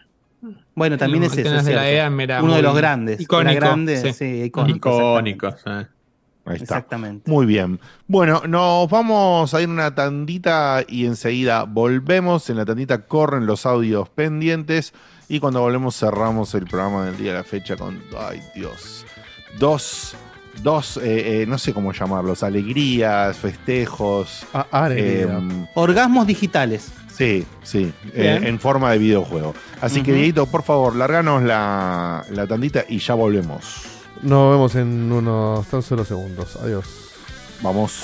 [0.76, 1.38] Bueno, también es eso.
[1.41, 1.98] McDonald's es de la cierto.
[2.02, 3.22] EAM era Uno de los grandes.
[3.22, 4.26] icónico, grande, sí, sí.
[4.44, 4.90] icónico.
[4.98, 5.56] Icónicos.
[5.65, 5.85] eh.
[6.45, 6.64] Ahí está.
[6.64, 7.31] Exactamente.
[7.31, 7.80] Muy bien.
[8.07, 12.49] Bueno, nos vamos a ir una tandita y enseguida volvemos.
[12.49, 14.94] En la tandita corren los audios pendientes
[15.30, 19.06] y cuando volvemos cerramos el programa del día de la fecha con, ay Dios,
[19.57, 20.15] dos,
[20.61, 24.45] dos, eh, eh, no sé cómo llamarlos, alegrías, festejos.
[24.53, 26.91] Ah, em, Orgasmos digitales.
[27.15, 29.53] Sí, sí, eh, en forma de videojuego.
[29.81, 30.14] Así que.
[30.14, 33.81] Dieguito, por favor, larganos la, la tandita y ya volvemos.
[34.23, 36.56] Nos vemos en unos tan solo segundos.
[36.56, 36.85] Adiós.
[37.61, 38.03] Vamos.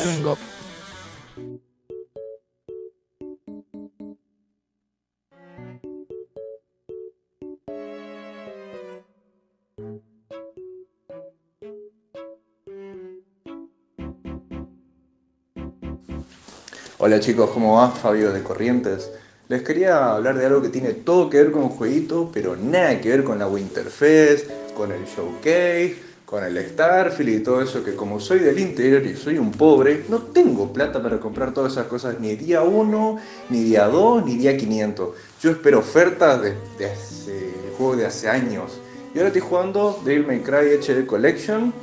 [17.01, 17.91] Hola chicos, ¿cómo va?
[17.91, 19.09] Fabio de Corrientes.
[19.47, 22.99] Les quería hablar de algo que tiene todo que ver con un jueguito, pero nada
[22.99, 25.95] que ver con la Winterfest, con el Showcase,
[26.25, 30.03] con el Starfield y todo eso, que como soy del interior y soy un pobre,
[30.09, 33.17] no tengo plata para comprar todas esas cosas ni día 1,
[33.49, 35.09] ni día 2, ni día 500.
[35.41, 38.73] Yo espero ofertas de, de juegos de hace años.
[39.15, 41.73] Y ahora estoy jugando Devil May Cry HD Collection,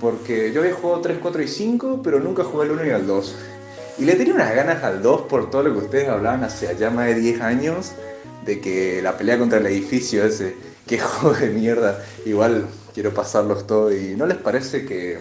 [0.00, 3.06] porque yo había jugado 3, 4 y 5, pero nunca jugué al 1 y al
[3.06, 3.36] 2.
[3.98, 6.90] Y le tenía unas ganas al 2 por todo lo que ustedes hablaban hace allá
[6.90, 7.92] más de 10 años,
[8.44, 10.54] de que la pelea contra el edificio ese,
[10.86, 13.94] que juego de mierda, igual quiero pasarlos todos.
[13.94, 15.18] ¿Y no les parece que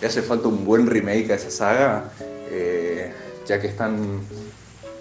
[0.00, 2.10] le hace falta un buen remake a esa saga?
[2.50, 3.12] Eh,
[3.46, 4.20] ya que están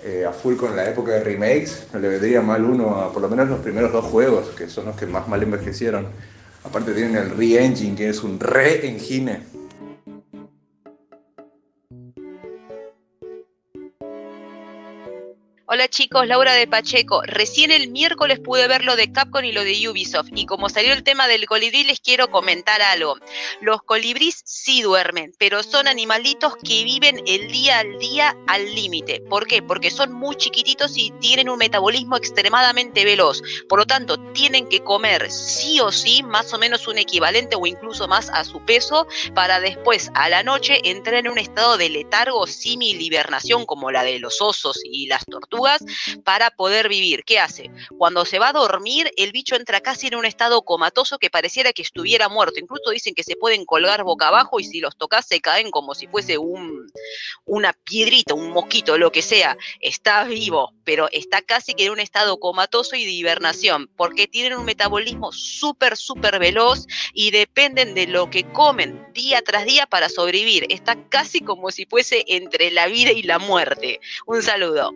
[0.04, 3.22] eh, a full con la época de remakes, no le vendría mal uno a por
[3.22, 6.08] lo menos los primeros dos juegos, que son los que más mal envejecieron.
[6.64, 9.42] Aparte tienen el re-engine, que es un re-engine.
[15.76, 17.22] Hola chicos, Laura de Pacheco.
[17.24, 20.30] Recién el miércoles pude ver lo de Capcom y lo de Ubisoft.
[20.34, 23.18] Y como salió el tema del colibrí, les quiero comentar algo.
[23.60, 29.20] Los colibrís sí duermen, pero son animalitos que viven el día al día al límite.
[29.30, 29.62] ¿Por qué?
[29.62, 33.42] Porque son muy chiquititos y tienen un metabolismo extremadamente veloz.
[33.68, 37.66] Por lo tanto, tienen que comer sí o sí más o menos un equivalente o
[37.66, 41.90] incluso más a su peso para después a la noche entrar en un estado de
[41.90, 45.65] letargo símil hibernación como la de los osos y las tortugas
[46.24, 47.24] para poder vivir.
[47.24, 47.72] ¿Qué hace?
[47.98, 51.74] Cuando se va a dormir, el bicho entra casi en un estado comatoso que pareciera
[51.74, 52.60] que estuviera muerto.
[52.60, 55.96] Incluso dicen que se pueden colgar boca abajo y si los tocas se caen como
[55.96, 56.88] si fuese un,
[57.46, 59.58] una piedrita, un mosquito, lo que sea.
[59.80, 64.58] Está vivo, pero está casi que en un estado comatoso y de hibernación, porque tienen
[64.58, 70.10] un metabolismo súper, súper veloz y dependen de lo que comen día tras día para
[70.10, 70.66] sobrevivir.
[70.70, 74.00] Está casi como si fuese entre la vida y la muerte.
[74.26, 74.92] Un saludo.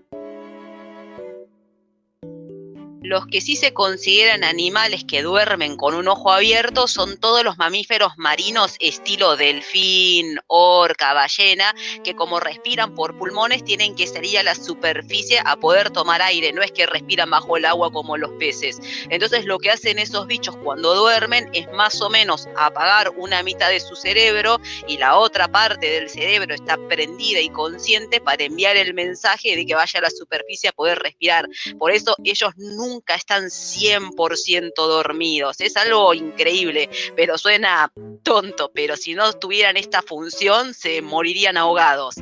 [3.10, 7.58] Los que sí se consideran animales que duermen con un ojo abierto son todos los
[7.58, 11.74] mamíferos marinos estilo delfín, orca, ballena,
[12.04, 16.54] que como respiran por pulmones tienen que salir a la superficie a poder tomar aire,
[16.54, 18.80] no es que respiran bajo el agua como los peces.
[19.10, 23.72] Entonces lo que hacen esos bichos cuando duermen es más o menos apagar una mitad
[23.72, 28.78] de su cerebro y la otra parte del cerebro está prendida y consciente para enviar
[28.78, 31.50] el mensaje de que vaya a la superficie a poder respirar.
[31.80, 35.62] Por eso ellos nunca nunca están 100% dormidos.
[35.62, 37.90] Es algo increíble, pero suena
[38.24, 42.16] tonto, pero si no tuvieran esta función se morirían ahogados.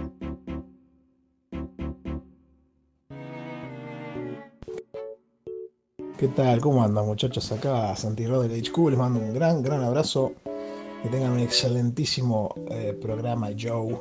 [6.19, 6.61] ¿Qué tal?
[6.61, 7.51] ¿Cómo andan muchachos?
[7.51, 10.33] Acá Santi del HQ, les mando un gran, gran abrazo.
[11.01, 13.97] Que tengan un excelentísimo eh, programa Joe.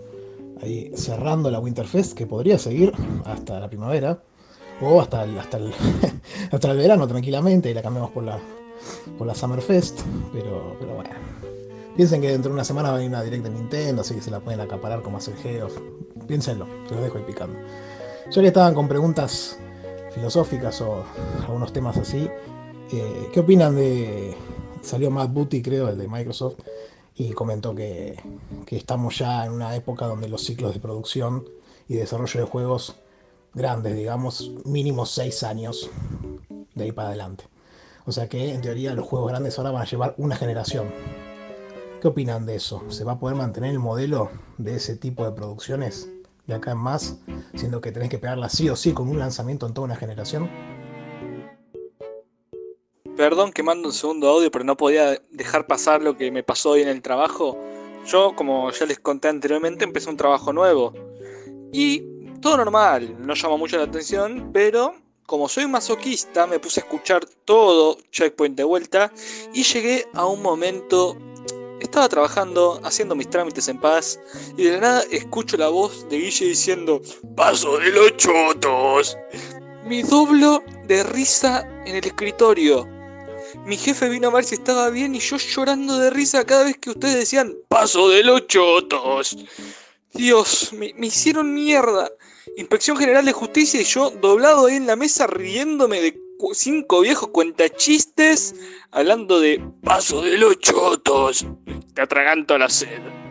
[0.63, 2.93] Ahí cerrando la Winterfest, que podría seguir
[3.25, 4.19] hasta la primavera
[4.81, 5.59] o hasta el, hasta
[6.53, 8.39] hasta el verano tranquilamente y la cambiamos por la,
[9.19, 10.01] por la Summerfest,
[10.33, 11.11] pero, pero bueno.
[11.97, 14.21] Piensen que dentro de una semana va a venir una directa de Nintendo, así que
[14.21, 15.79] se la pueden acaparar como hace el Geoff.
[16.27, 17.59] Piénsenlo, se los dejo ahí picando.
[18.31, 19.59] Ya que estaban con preguntas
[20.13, 21.05] filosóficas o
[21.47, 22.29] algunos temas así,
[22.93, 24.37] eh, ¿qué opinan de...
[24.83, 26.57] Salió Matt Booty, creo, el de Microsoft,
[27.17, 28.15] y comentó que,
[28.67, 31.49] que estamos ya en una época donde los ciclos de producción
[31.89, 32.95] y desarrollo de juegos
[33.57, 35.91] grandes, digamos, mínimo 6 años
[36.75, 37.45] de ahí para adelante.
[38.05, 40.93] O sea que en teoría los juegos grandes ahora van a llevar una generación.
[42.01, 42.85] ¿Qué opinan de eso?
[42.89, 46.09] ¿Se va a poder mantener el modelo de ese tipo de producciones
[46.47, 47.17] de acá en más,
[47.55, 50.51] siendo que tenés que pegarla sí o sí con un lanzamiento en toda una generación?
[53.17, 56.73] Perdón que mando un segundo audio, pero no podía dejar pasar lo que me pasó
[56.73, 57.59] hoy en el trabajo.
[58.07, 60.93] Yo, como ya les conté anteriormente, empecé un trabajo nuevo.
[61.73, 62.16] Y
[62.47, 64.95] todo normal, no llama mucho la atención, pero
[65.27, 69.13] como soy masoquista, me puse a escuchar todo Checkpoint de vuelta
[69.53, 71.17] y llegué a un momento.
[71.81, 74.21] Estaba trabajando, haciendo mis trámites en paz,
[74.57, 77.03] y de la nada escucho la voz de Guille diciendo:
[77.35, 79.19] ¡Paso de los chotos!
[79.85, 82.87] Mi doblo de risa en el escritorio.
[83.65, 86.79] Mi jefe vino a ver si estaba bien y yo llorando de risa cada vez
[86.79, 89.37] que ustedes decían: ¡Paso de los chotos!
[90.13, 92.09] Dios, me, me hicieron mierda.
[92.57, 96.21] Inspección General de Justicia y yo doblado ahí en la mesa riéndome de
[96.53, 98.55] cinco viejos cuentachistes
[98.91, 101.47] hablando de paso de los chotos.
[101.95, 103.26] Te atraganto la sed.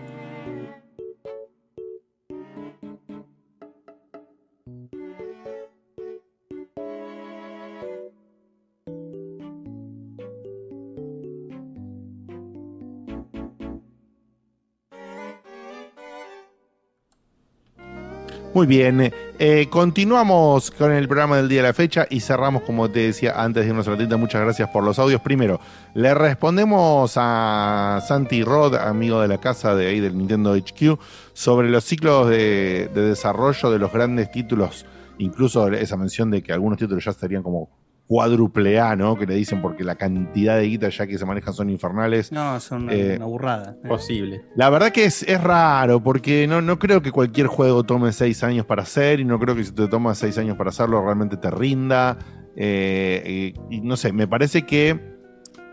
[18.55, 22.89] Muy bien, eh, continuamos con el programa del día de la fecha y cerramos, como
[22.89, 25.19] te decía antes de irnos a la tienda, muchas gracias por los audios.
[25.19, 25.59] Primero,
[25.93, 30.97] le respondemos a Santi Rod, amigo de la casa de ahí del Nintendo HQ,
[31.33, 34.85] sobre los ciclos de, de desarrollo de los grandes títulos,
[35.17, 37.67] incluso esa mención de que algunos títulos ya estarían como
[38.07, 39.17] cuádruple A, ¿no?
[39.17, 42.31] Que le dicen porque la cantidad de guita ya que se manejan son infernales.
[42.31, 43.75] No, son una, Eh, una burrada.
[43.87, 44.43] Posible.
[44.55, 48.43] la verdad que es, es raro, porque no, no creo que cualquier juego tome seis
[48.43, 51.37] años para hacer, y no creo que si te toma seis años para hacerlo realmente
[51.37, 52.17] te rinda.
[52.55, 55.15] eh, y, y no sé, me parece que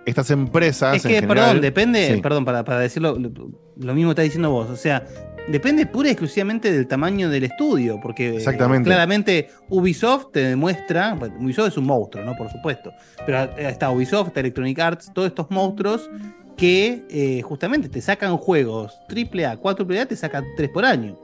[0.04, 0.96] estas empresas.
[0.96, 2.20] Es en que, general- perdón, depende, Sí.
[2.20, 3.30] perdón, para, para decirlo, lo,
[3.76, 4.68] lo mismo estás diciendo vos.
[4.68, 5.06] O sea,
[5.48, 7.98] depende pura y exclusivamente del tamaño del estudio.
[8.02, 8.88] Porque eh, Exactamente.
[8.88, 11.16] claramente Ubisoft te demuestra.
[11.40, 12.34] Ubisoft es un monstruo, ¿no?
[12.36, 12.92] Por supuesto.
[13.26, 16.08] Pero está Ubisoft, está Electronic Arts, todos estos monstruos
[16.56, 21.16] que eh, justamente te sacan juegos AAA, 4A, te sacan 3 por año.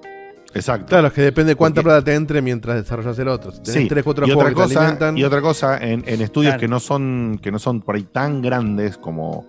[0.55, 0.87] Exacto.
[0.87, 3.53] Claro, es que depende de cuánta Porque- plata te entre mientras desarrollas el otro.
[3.53, 5.19] Si tenés Sí, tres, cuatro y, juegos otra que te cosa, alimentan.
[5.19, 6.61] y otra cosa, en, en estudios Claro.
[6.61, 9.45] que no son que no son por ahí tan grandes como,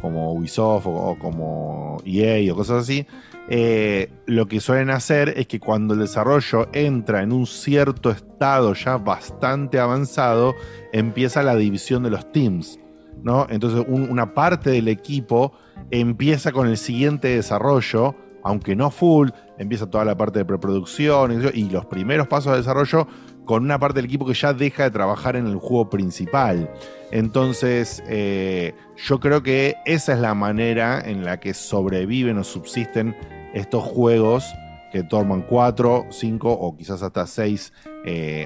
[0.00, 3.06] como Ubisoft o, o como EA o cosas así,
[3.50, 8.74] eh, lo que suelen hacer es que cuando el desarrollo entra en un cierto estado
[8.74, 10.54] ya bastante avanzado,
[10.92, 12.78] empieza la división de los teams.
[13.22, 13.46] ¿no?
[13.50, 15.52] Entonces un- una parte del equipo
[15.90, 18.14] empieza con el siguiente desarrollo,
[18.44, 23.08] aunque no full, empieza toda la parte de preproducción y los primeros pasos de desarrollo
[23.44, 26.70] con una parte del equipo que ya deja de trabajar en el juego principal.
[27.10, 33.16] Entonces, eh, yo creo que esa es la manera en la que sobreviven o subsisten
[33.54, 34.44] estos juegos
[34.92, 37.72] que toman 4, 5 o quizás hasta 6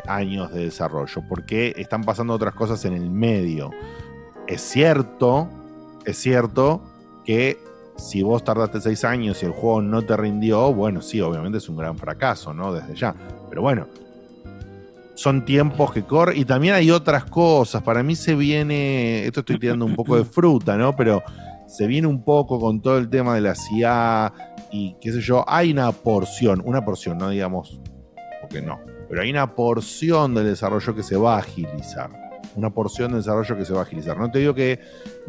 [0.06, 3.70] años de desarrollo, porque están pasando otras cosas en el medio.
[4.48, 5.48] Es cierto,
[6.04, 6.82] es cierto
[7.24, 7.58] que
[7.96, 11.68] si vos tardaste 6 años y el juego no te rindió, bueno, sí, obviamente es
[11.68, 12.72] un gran fracaso, ¿no?
[12.72, 13.14] Desde ya.
[13.48, 13.86] Pero bueno,
[15.14, 17.82] son tiempos que corren y también hay otras cosas.
[17.82, 20.96] Para mí se viene, esto estoy tirando un poco de fruta, ¿no?
[20.96, 21.22] Pero
[21.66, 24.32] se viene un poco con todo el tema de la CIA
[24.72, 25.44] y qué sé yo.
[25.46, 27.80] Hay una porción, una porción, no digamos,
[28.40, 32.10] porque no, pero hay una porción del desarrollo que se va a agilizar.
[32.56, 34.18] Una porción del desarrollo que se va a agilizar.
[34.18, 34.80] No te digo que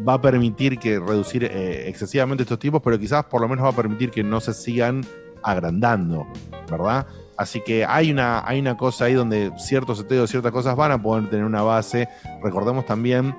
[0.08, 3.70] va a permitir que reducir eh, excesivamente estos tiempos, pero quizás por lo menos va
[3.70, 5.06] a permitir que no se sigan
[5.42, 6.26] agrandando,
[6.70, 7.06] ¿verdad?
[7.38, 11.02] Así que hay una, hay una cosa ahí donde ciertos seteos, ciertas cosas van a
[11.02, 12.08] poder tener una base.
[12.42, 13.36] Recordemos también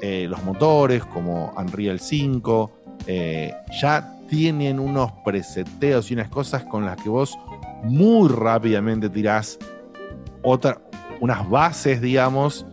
[0.00, 2.70] eh, los motores como Unreal 5,
[3.06, 7.38] eh, ya tienen unos preseteos y unas cosas con las que vos
[7.84, 9.58] muy rápidamente tirás
[10.42, 10.80] otra,
[11.20, 12.66] unas bases, digamos,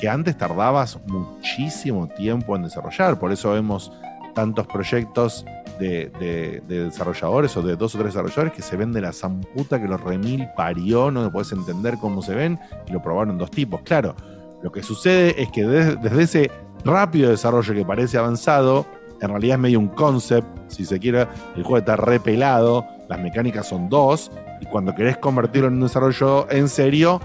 [0.00, 3.18] que antes tardabas muchísimo tiempo en desarrollar.
[3.18, 3.92] Por eso vemos
[4.34, 5.44] tantos proyectos
[5.78, 9.12] de, de- de desarrolladores o de dos o tres desarrolladores que se ven de la
[9.12, 12.58] zamputa que los remil parió, no puedes entender cómo se ven
[12.88, 13.82] y lo probaron dos tipos.
[13.82, 14.14] Claro,
[14.62, 16.50] lo que sucede es que des- desde ese
[16.84, 18.86] rápido desarrollo que parece avanzado,
[19.22, 21.26] en realidad es medio un concept, si se quiere,
[21.56, 24.30] el juego está repelado, las mecánicas son dos,
[24.60, 27.20] y cuando querés convertirlo en un desarrollo en serio,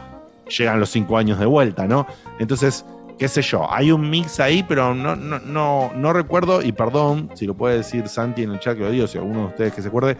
[0.57, 2.05] llegan los cinco años de vuelta, ¿no?
[2.39, 2.85] Entonces,
[3.17, 7.47] qué sé yo, hay un mix ahí, pero no, no, no, recuerdo, y perdón si
[7.47, 9.81] lo puede decir Santi en el chat que lo digo, si alguno de ustedes que
[9.81, 10.17] se acuerde,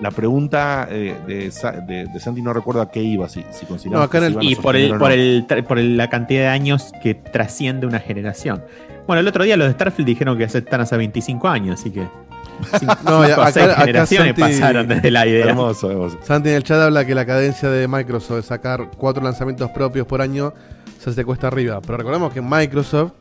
[0.00, 1.50] la pregunta eh, de,
[1.86, 4.44] de- de Santi no recuerdo a qué iba, si, si consideramos que se iban a
[4.44, 5.14] y por el, o por, no.
[5.14, 8.64] el, por el- la cantidad de años que trasciende una generación.
[9.06, 12.06] Bueno, el otro día los de Starfield dijeron que están hace 25 años, así que.
[12.78, 15.46] cinco- No, ya, acá, acá generaciones Santi- pasaron desde la idea.
[15.46, 16.18] Hermoso, hermoso.
[16.22, 20.06] Santi en el chat habla que la cadencia de Microsoft de sacar cuatro lanzamientos propios
[20.06, 20.52] por año
[20.98, 21.80] se hace cuesta arriba.
[21.82, 23.12] Pero recordemos que Microsoft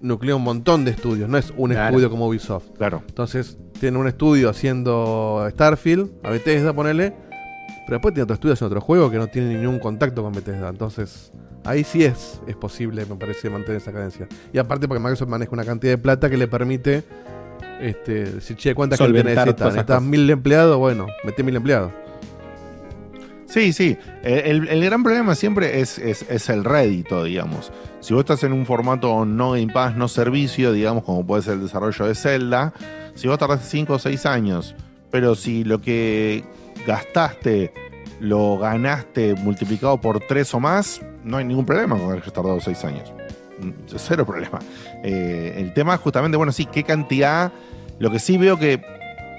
[0.00, 1.88] nuclea un montón de estudios, no es un Claro.
[1.88, 2.70] estudio como Ubisoft.
[2.76, 3.02] Claro.
[3.08, 7.14] Entonces, tiene un estudio haciendo Starfield, a Bethesda, ponele.
[7.86, 10.68] Pero después tiene otro estudio haciendo otro juego que no tiene ningún contacto con Bethesda.
[10.68, 11.32] Entonces,
[11.64, 14.28] ahí sí es, es posible, me parece, mantener esa cadencia.
[14.52, 17.02] Y aparte porque Microsoft maneja una cantidad de plata que le permite
[17.80, 19.68] este, decir, che, ¿cuánta gente necesitas?
[19.72, 20.76] ¿Necesitas mil empleados?
[20.76, 21.92] Bueno, metí mil empleados.
[23.48, 23.96] Sí, sí.
[24.22, 27.72] El, el gran problema siempre es, es, el rédito, digamos.
[28.00, 31.54] Si vos estás en un formato no Game Pass, no servicio, digamos, como puede ser
[31.54, 32.74] el desarrollo de Zelda,
[33.14, 34.74] si vos tardaste 5 o 6 años,
[35.10, 36.44] pero si lo que
[36.86, 37.72] gastaste
[38.20, 42.60] lo ganaste multiplicado por 3 o más, no hay ningún problema con que hayas tardado
[42.60, 43.12] 6 años.
[43.60, 44.58] Mm, Cero problema.
[45.02, 47.50] Eh, el tema es justamente, bueno, sí, qué cantidad.
[47.98, 48.80] Lo que sí veo que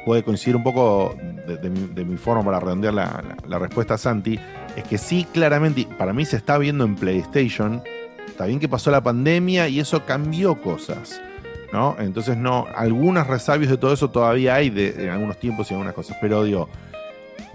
[0.06, 1.16] puede coincidir un poco
[1.58, 4.40] de, mi, forma para redondear la, respuesta a Santi,
[4.76, 7.82] es que sí, claramente, para mí se está viendo en PlayStation,
[8.28, 11.22] está bien que pasó la pandemia y eso cambió cosas,
[11.74, 11.96] ¿no?
[12.00, 15.94] Entonces, no, algunos resabios de todo eso todavía hay de, de algunos tiempos y algunas
[15.94, 16.70] cosas, pero digo,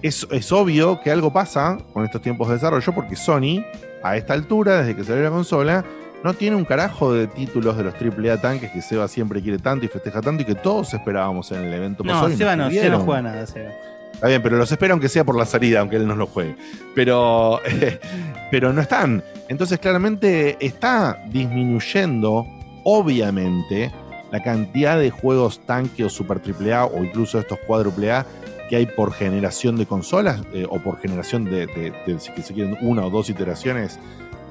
[0.02, 3.64] es, es obvio que algo pasa con estos tiempos de desarrollo porque Sony,
[4.02, 5.84] a esta altura, desde que salió la consola,
[6.24, 9.84] no tiene un carajo de títulos de los AAA tanques que Seba siempre quiere tanto
[9.84, 12.96] y festeja tanto y que todos esperábamos en el evento No, pasado Seba no, Seba
[12.96, 13.70] no juega nada, Seba.
[14.14, 16.56] Está bien, pero los espero aunque sea por la salida, aunque él no lo juegue.
[16.94, 17.60] Pero,
[18.50, 19.22] pero no están.
[19.48, 22.46] Entonces, claramente está disminuyendo,
[22.84, 23.92] obviamente,
[24.32, 28.26] la cantidad de juegos tanque o super AAA o incluso estos cuádruple A
[28.70, 32.54] que hay por generación de consolas eh, o por generación de, de- de, si se
[32.54, 33.98] quieren, una o dos iteraciones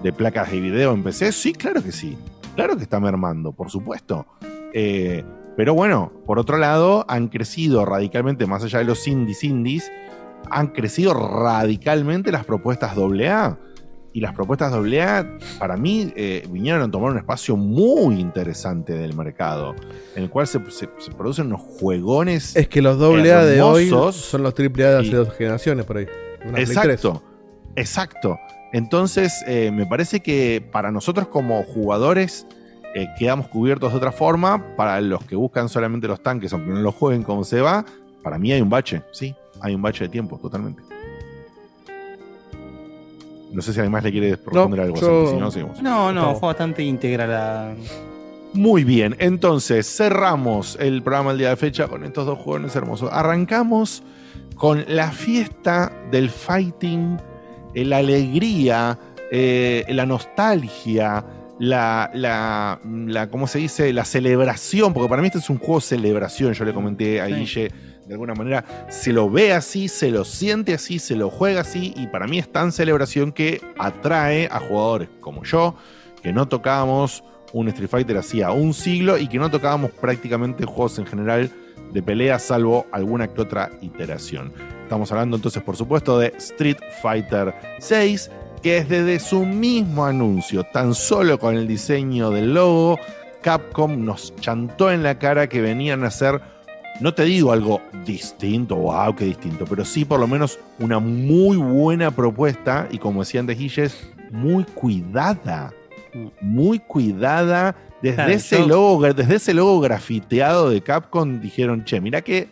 [0.04, 1.32] de placas de video en PC.
[1.32, 2.18] Sí, claro que sí.
[2.56, 4.28] Claro que está mermando, por supuesto.
[4.74, 5.24] Eh,
[5.58, 9.92] pero bueno, por otro lado, han crecido radicalmente, más allá de los indies indies,
[10.50, 13.58] han crecido radicalmente las propuestas AA.
[14.16, 15.26] Y las propuestas AA,
[15.58, 19.74] para mí, eh, vinieron a tomar un espacio muy interesante del mercado,
[20.16, 22.56] en el cual se, se- se producen unos juegones.
[22.56, 26.06] Es que los AA de hoy son los AAA de hace dos generaciones por ahí.
[26.58, 27.24] Exacto,
[27.76, 28.38] exacto.
[28.74, 32.46] Entonces, eh, me parece que para nosotros como jugadores
[32.96, 34.76] eh, quedamos cubiertos de otra forma.
[34.76, 37.86] Para los que buscan solamente los tanques, aunque no los jueguen como se va,
[38.24, 40.82] para mí hay un bache, sí, hay un bache de tiempo, totalmente.
[43.52, 45.82] No sé si además le quiere responder algo, yo- si no, seguimos.
[45.82, 47.76] No, no, fue bastante íntegra la.
[48.54, 53.10] Muy bien, entonces cerramos el programa el día de fecha con estos dos juegos hermosos.
[53.12, 54.04] Arrancamos
[54.56, 57.18] con la fiesta del fighting,
[57.76, 59.00] la alegría,
[59.32, 61.26] eh, la nostalgia,
[61.60, 63.94] la, la, la, ¿cómo se dice?
[63.94, 67.34] La celebración, porque para mí este es un juego celebración, yo le comenté a Sí.
[67.34, 67.72] Guille,
[68.06, 71.94] de alguna manera, se lo ve así, se lo siente así, se lo juega así,
[71.96, 75.76] y para mí es tan celebración que atrae a jugadores como yo,
[76.22, 77.24] que no tocábamos
[77.54, 81.52] un Street Fighter hacía un siglo y que no tocábamos prácticamente juegos en general
[81.94, 84.52] de pelea, salvo alguna que otra iteración.
[84.94, 88.30] Estamos hablando entonces, por supuesto, de Street Fighter 6,
[88.62, 93.00] que es desde su mismo anuncio, tan solo con el diseño del logo,
[93.42, 96.40] Capcom nos chantó en la cara que venían a hacer,
[97.00, 101.58] no te digo algo distinto, wow, qué distinto, pero sí por lo menos una muy
[101.58, 103.98] buena propuesta y como decía antes Guilles,
[104.30, 105.74] muy cuidada,
[106.40, 107.76] muy cuidada.
[108.04, 112.48] Desde, Claro, ese yo- logo, desde ese logo grafiteado de Capcom dijeron, che, mira que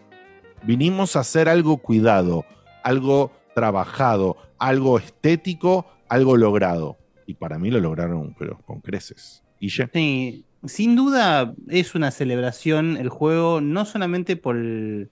[0.63, 2.45] vinimos a hacer algo cuidado,
[2.83, 6.97] algo trabajado, algo estético, algo logrado.
[7.25, 9.43] Y para mí lo lograron, pero con creces.
[9.59, 9.89] ¿Y ya?
[9.93, 15.09] Sí, sin duda es una celebración el juego, no solamente por el-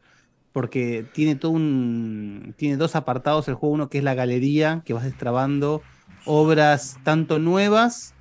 [0.51, 4.93] porque tiene todo un tiene dos apartados el juego, uno que es la galería, que
[4.93, 5.81] vas destrabando
[6.25, 8.13] obras tanto nuevas,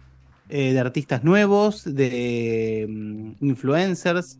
[0.50, 4.38] eh, de artistas nuevos, de mm, influencers,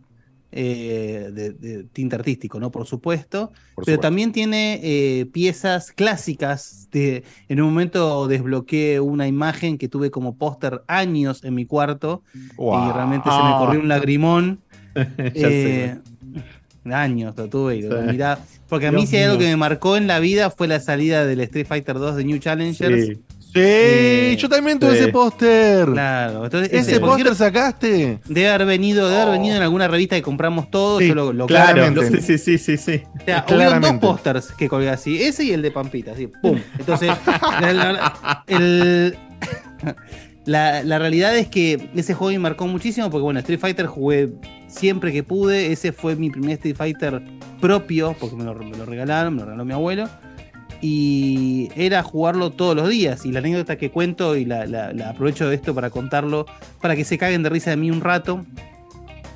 [0.50, 2.70] eh, de, de tinte artístico, ¿no?
[2.70, 3.48] Por supuesto.
[3.74, 4.00] Por pero supuesto.
[4.00, 6.88] también tiene eh, piezas clásicas.
[6.90, 12.22] De, en un momento desbloqueé una imagen que tuve como póster años en mi cuarto
[12.56, 12.88] Wow.
[12.88, 14.60] y realmente se me corrió un lagrimón.
[15.18, 15.96] Eh,
[16.90, 18.08] años lo tuve y lo Sí.
[18.10, 18.38] mirá.
[18.68, 19.46] Porque a mí Dios si hay algo mío.
[19.46, 22.38] que me marcó en la vida fue la salida del Street Fighter 2 de New
[22.38, 23.06] Challengers.
[23.06, 23.18] Sí.
[23.52, 24.98] Sí, yo también tuve Sí.
[25.04, 25.86] ese póster.
[25.88, 28.18] Claro, entonces ¿Ese ese- póster sacaste?
[28.26, 31.00] debe haber venido, debe haber venido en alguna revista que compramos todos.
[31.00, 32.20] Sí, yo lo, lo Claro, Claramente.
[32.20, 33.02] sí, sí, sí, sí, sí.
[33.20, 36.58] O sea, hubieron dos pósters que colgué así, ese y el de Pampita, así, ¡pum!
[36.78, 37.10] Entonces,
[37.60, 39.16] la, la- el-
[40.44, 44.28] la- la realidad es que ese juego me marcó muchísimo porque, bueno, Street Fighter jugué
[44.66, 47.22] siempre que pude, ese fue mi primer Street Fighter
[47.60, 50.08] propio, porque me lo, me lo regalaron, me lo regaló mi abuelo,
[50.80, 55.10] y era jugarlo todos los días, y la anécdota que cuento, y la, la- la
[55.10, 56.46] aprovecho de esto para contarlo,
[56.80, 58.44] para que se caguen de risa de mí un rato,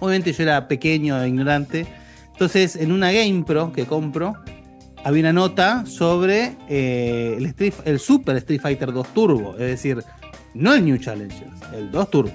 [0.00, 1.86] obviamente yo era pequeño e ignorante,
[2.32, 4.34] entonces, en una Game Pro que compro,
[5.04, 10.02] había una nota sobre eh, el, Street- el Super Street Fighter 2 Turbo, es decir,
[10.54, 11.42] no el New Challengers,
[11.74, 12.32] el 2 Turbo.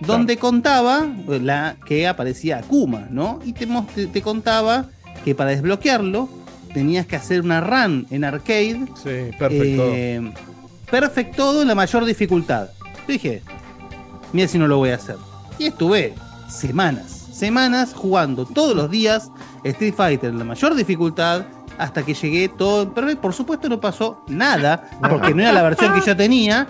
[0.00, 3.38] Donde contaba eh, la, que aparecía Akuma, ¿no?
[3.44, 4.86] Y te contaba
[5.24, 6.28] que para desbloquearlo
[6.74, 8.84] tenías que hacer una run en arcade.
[8.96, 9.90] Sí, perfecto.
[9.94, 10.32] eh,
[10.90, 12.68] perfect todo en la mayor dificultad.
[12.84, 13.42] Yo dije,
[14.32, 15.16] mira si no lo voy a hacer.
[15.58, 16.14] Y estuve
[16.48, 19.30] semanas, semanas jugando todos los días
[19.62, 21.46] Street Fighter en la mayor dificultad
[21.78, 23.22] hasta que llegué todo perfecto.
[23.22, 26.66] Por supuesto no pasó nada, porque no era la versión que yo tenía.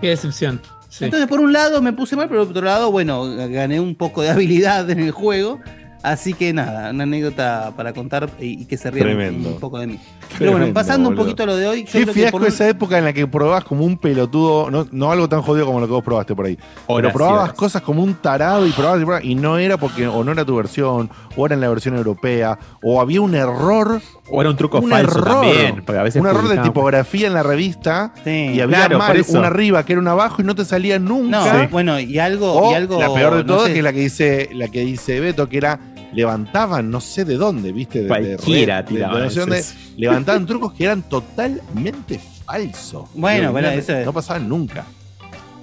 [0.00, 0.60] Qué decepción.
[0.88, 1.04] Sí.
[1.04, 4.22] Entonces, por un lado me puse mal, pero por otro lado, bueno, gané un poco
[4.22, 5.60] de habilidad en el juego.
[6.06, 9.88] Así que nada, una anécdota para contar y, y que se rían un poco de
[9.88, 9.98] mí.
[10.38, 12.46] Pero bueno, pasando un poquito a lo de hoy, yo Qué creo que fiasco un-
[12.46, 15.80] esa época en la que probabas como un pelotudo, no, no algo tan jodido como
[15.80, 16.56] lo que vos probaste por ahí.
[16.56, 17.54] pero Horas y probabas horas.
[17.54, 20.44] cosas como un tarado y probabas y probabas, y no era porque o no era
[20.44, 24.00] tu versión, o era en la versión europea, o había un error.
[24.30, 27.26] O era un truco un falso error, también, porque a veces un error de tipografía
[27.26, 30.44] en la revista Sí, y había claro, mal una arriba que era una abajo y
[30.44, 31.38] no te salía nunca.
[31.38, 31.66] No, Sí.
[31.72, 33.00] bueno, y algo, O y algo.
[33.00, 35.56] la peor de no sé, que es la que dice, la que dice Beto, que
[35.58, 35.78] era
[36.12, 39.64] levantaban no sé de dónde, viste, de, Cualquiera de- tiraba de
[39.96, 43.08] levantaban trucos que eran totalmente falsos.
[43.14, 44.04] Bueno, bueno, no- eso es.
[44.06, 44.84] no pasaban nunca.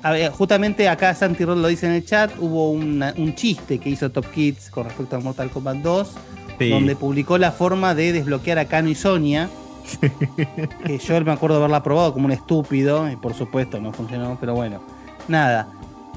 [0.01, 3.79] A ver, justamente acá Santi Rod lo dice en el chat, hubo una- un chiste
[3.79, 6.11] que hizo Top Kids con respecto a Mortal Kombat 2,
[6.59, 6.69] Sí.
[6.69, 9.49] donde publicó la forma de desbloquear a Kano y Sonia.
[10.85, 14.37] que yo me acuerdo de haberla probado como un estúpido, y por supuesto no funcionó,
[14.39, 14.81] pero bueno,
[15.27, 15.67] nada.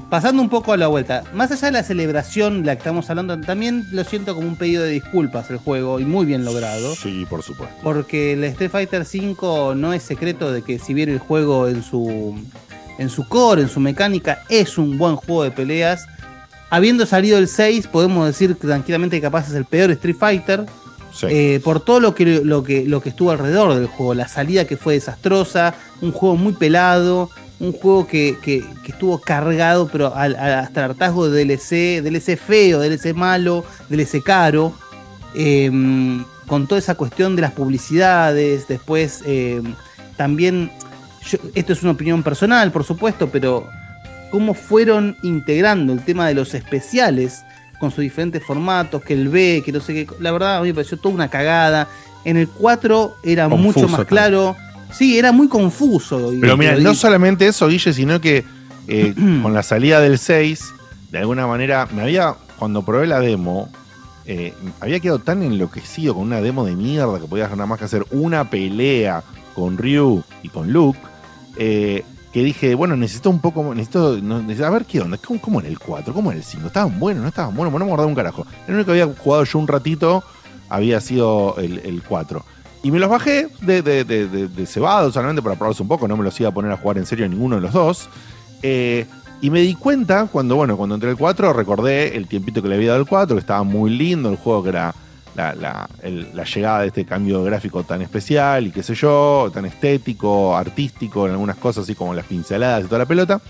[0.09, 3.37] Pasando un poco a la vuelta, más allá de la celebración, la que estamos hablando,
[3.41, 6.95] también lo siento como un pedido de disculpas el juego, y muy bien logrado.
[6.95, 7.75] Sí, por supuesto.
[7.83, 11.83] Porque el Street Fighter V no es secreto de que si bien el juego en
[11.83, 12.39] su,
[12.97, 16.07] en su core, en su mecánica, es un buen juego de peleas,
[16.69, 20.65] habiendo salido el 6, podemos decir tranquilamente que capaz es el peor Street Fighter.
[21.23, 24.65] Eh, por todo lo que, lo, que, lo que estuvo alrededor del juego, la salida
[24.65, 30.15] que fue desastrosa, un juego muy pelado, un juego que, que- que estuvo cargado, pero
[30.15, 34.73] al- al- hasta el hartazgo de DLC, DLC feo, DLC malo, DLC caro,
[35.33, 35.69] eh,
[36.47, 39.61] con toda esa cuestión de las publicidades, después eh,
[40.15, 40.71] también,
[41.29, 43.67] yo- esto es una opinión personal, por supuesto, pero
[44.31, 47.43] cómo fueron integrando el tema de los especiales
[47.79, 50.07] con sus diferentes formatos, que el B, que no sé qué.
[50.19, 51.87] La verdad, a mí me pareció toda una cagada.
[52.25, 54.55] En el 4 era Confuso mucho más claro.
[54.91, 56.33] Sí, era muy confuso.
[56.33, 58.45] y- Pero mira, no solamente eso, Guille, sino que
[58.87, 60.63] eh, con la salida del 6,
[61.11, 63.69] de alguna manera, me había, cuando probé la demo,
[64.25, 67.85] eh, había quedado tan enloquecido con una demo de mierda que podías nada más que
[67.85, 69.23] hacer una pelea
[69.55, 70.99] con Ryu y con Luke,
[71.57, 72.03] eh,
[72.33, 75.59] que dije, bueno, necesito un poco, necesito, no, necesito- a ver qué onda, ¿cómo, cómo
[75.61, 76.13] era el 4?
[76.13, 76.67] ¿Cómo era el 5?
[76.67, 77.23] ¿Estaban buenos?
[77.23, 77.71] ¿No estaban buenos?
[77.71, 78.45] Bueno, no me acordaba un carajo.
[78.67, 80.23] El único que había jugado yo un ratito
[80.69, 82.43] había sido el, el 4.
[82.87, 86.15] Y me los bajé de, de, de, de- cebado solamente para probarlos un poco, no
[86.15, 88.07] me los iba a poner a jugar en serio ninguno de los dos.
[88.63, 89.05] Eh,
[89.41, 92.75] y me di cuenta cuando, bueno, cuando entré el 4, recordé el tiempito que le
[92.75, 94.95] había dado el 4, que estaba muy lindo, el juego que era
[95.35, 95.53] la,
[96.33, 101.25] la llegada de este cambio gráfico tan especial y qué sé yo, tan estético, artístico
[101.25, 103.41] en algunas cosas, así como las pinceladas y toda la pelota.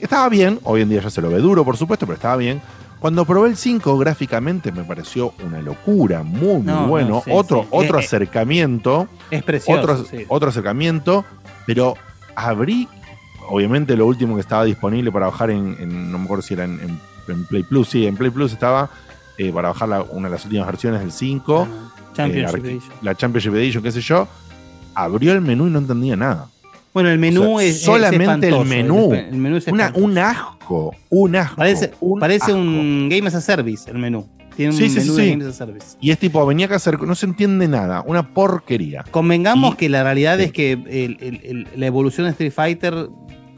[0.00, 2.60] Estaba bien, hoy en día ya se lo ve duro, por supuesto, pero estaba bien.
[3.02, 7.22] Cuando probé el 5 gráficamente me pareció una locura, muy, muy No, no, bueno.
[7.24, 7.68] sí, otro sí.
[7.72, 9.08] otro Eh, eh, acercamiento.
[9.30, 10.24] Es precioso, Otro, sí.
[10.28, 11.24] otro acercamiento,
[11.66, 11.94] pero
[12.36, 12.88] abrí,
[13.48, 16.64] obviamente lo último que estaba disponible para bajar en, en- no me acuerdo si era
[16.64, 18.88] en, en- en Play Plus, sí, en Play Plus estaba
[19.36, 21.66] eh, para bajar la- una de las últimas versiones del 5.
[22.14, 22.92] Championship eh, arqui- Edition.
[23.02, 24.28] La Championship Edition, qué sé yo.
[24.94, 26.46] Abrió el menú y no entendía nada.
[26.94, 27.76] Bueno, el menú O sea, es.
[27.76, 29.14] es solamente el menú.
[29.14, 30.58] El, menú es Una- un asco,
[31.10, 31.56] un asco.
[31.56, 32.56] Parece, un parece asco.
[32.58, 34.26] un Game as a Service el menú.
[34.56, 35.30] Tiene un Sí, sí, menú sí, de sí.
[35.30, 35.96] Game as a Service.
[36.00, 39.04] Y es tipo, venía que hacer, no se entiende nada, una porquería.
[39.10, 43.08] Convengamos que la realidad es que el- el- el- la evolución de Street Fighter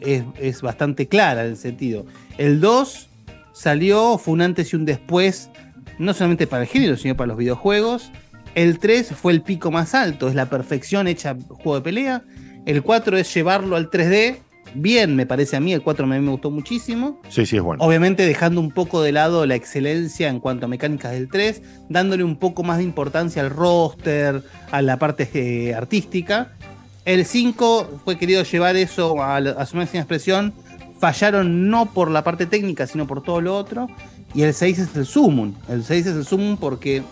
[0.00, 2.06] es, es bastante clara en el sentido.
[2.38, 3.08] El 2
[3.52, 5.50] salió, fue un antes y un después,
[5.98, 8.10] no solamente para el género, sino para los videojuegos.
[8.54, 12.22] El 3 fue el pico más alto, es la perfección hecha juego de pelea.
[12.66, 14.36] El 4 es llevarlo al 3D.
[14.74, 17.20] Bien, me parece a mí, el 4 a mí me gustó muchísimo.
[17.28, 17.82] Sí, sí, es bueno.
[17.82, 22.24] Obviamente dejando un poco de lado la excelencia en cuanto a mecánicas del 3, dándole
[22.24, 26.52] un poco más de importancia al roster, a la parte eh, artística.
[27.04, 30.52] El 5 fue querido llevar eso a, su máxima expresión.
[30.98, 33.88] Fallaron no por la parte técnica, sino por todo lo otro.
[34.34, 35.54] Y el 6 es el sumum.
[35.68, 37.02] El 6 es el sumum porque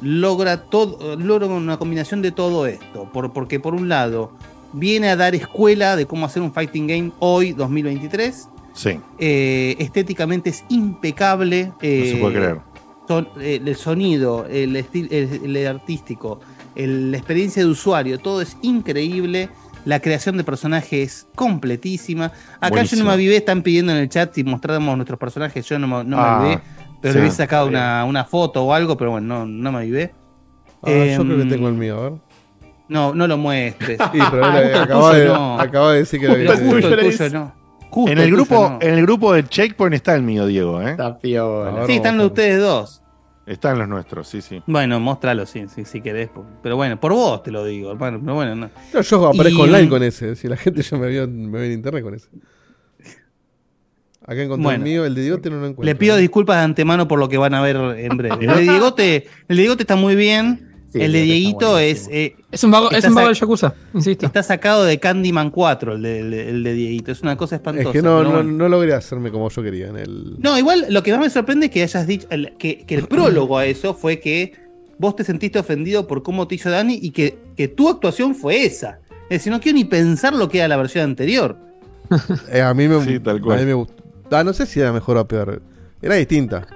[0.00, 3.10] logra, todo, logra una combinación de todo esto.
[3.12, 4.32] Por, porque por un lado
[4.72, 8.48] viene a dar escuela de cómo hacer un fighting game hoy, 2023.
[8.74, 9.00] Sí.
[9.18, 11.66] Eh, estéticamente es impecable.
[11.66, 12.60] No se eh, puede creer.
[13.08, 16.40] son- eh, el sonido, el, estil- el- el artístico,
[16.74, 19.48] el- la experiencia de usuario, todo es increíble.
[19.86, 22.32] La creación de personajes es completísima.
[22.60, 25.64] Acá yo no me avivé, están pidiendo en el chat si mostráramos nuestros personajes.
[25.68, 26.60] Yo no, me- no me Ah, avivé,
[27.00, 29.78] pero sí, le hubiese sacado una, una foto o algo, pero bueno, no, no me
[29.78, 30.12] avivé.
[30.82, 32.12] Ah, yo Em, creo que tengo el mío, a ver.
[32.88, 33.98] No, no lo muestres.
[34.12, 35.60] Sí, pero Ah, tuyo de, no.
[35.60, 37.54] acaba de decir que tuyo no.
[37.90, 38.78] Justo en el, grupo, no.
[38.80, 40.90] en el grupo de Checkpoint está el mío, Diego, ¿eh?
[40.90, 41.86] Está piola.
[41.86, 43.02] Sí, están los ustedes dos.
[43.46, 44.60] Están los nuestros, sí, sí.
[44.66, 46.28] Bueno, mostralo si, si, si querés.
[46.62, 48.18] Pero bueno, por vos te lo digo, hermano.
[48.20, 48.70] Pero bueno, no.
[48.92, 50.34] No, yo aparezco Y, online con ese.
[50.34, 52.28] Si la gente ya me vio, me ve en internet con ese.
[54.26, 54.84] Acá encontré Bueno.
[54.84, 55.84] el mío, el de Diegote no lo encuentro.
[55.84, 58.44] Le pido disculpas de antemano por lo que van a ver en breve.
[58.44, 60.65] El de Diegote, el de Diegote está muy bien.
[60.92, 62.08] Sí, el de Dieguito es.
[62.10, 64.24] eh, Es un vago, es un vago de Yakuza, insisto.
[64.26, 67.12] Está sacado de Candyman 4, el de, el de- el de Dieguito.
[67.12, 67.88] Es una cosa espantosa.
[67.88, 70.36] Es que no, no, no logré hacerme como yo quería en el.
[70.38, 73.06] No, igual lo que más me sorprende es que hayas dicho el- que, que el
[73.08, 74.52] prólogo a eso fue que
[74.98, 78.64] vos te sentiste ofendido por cómo te hizo Dani y que, que tu actuación fue
[78.64, 79.00] esa.
[79.28, 81.58] Es decir, no quiero ni pensar lo que era la versión anterior.
[82.52, 83.58] Eh, a mí me, Sí, tal cual.
[83.58, 83.94] A mí me gustó.
[84.30, 85.60] Ah, no sé si era mejor o peor.
[86.00, 86.66] Era distinta.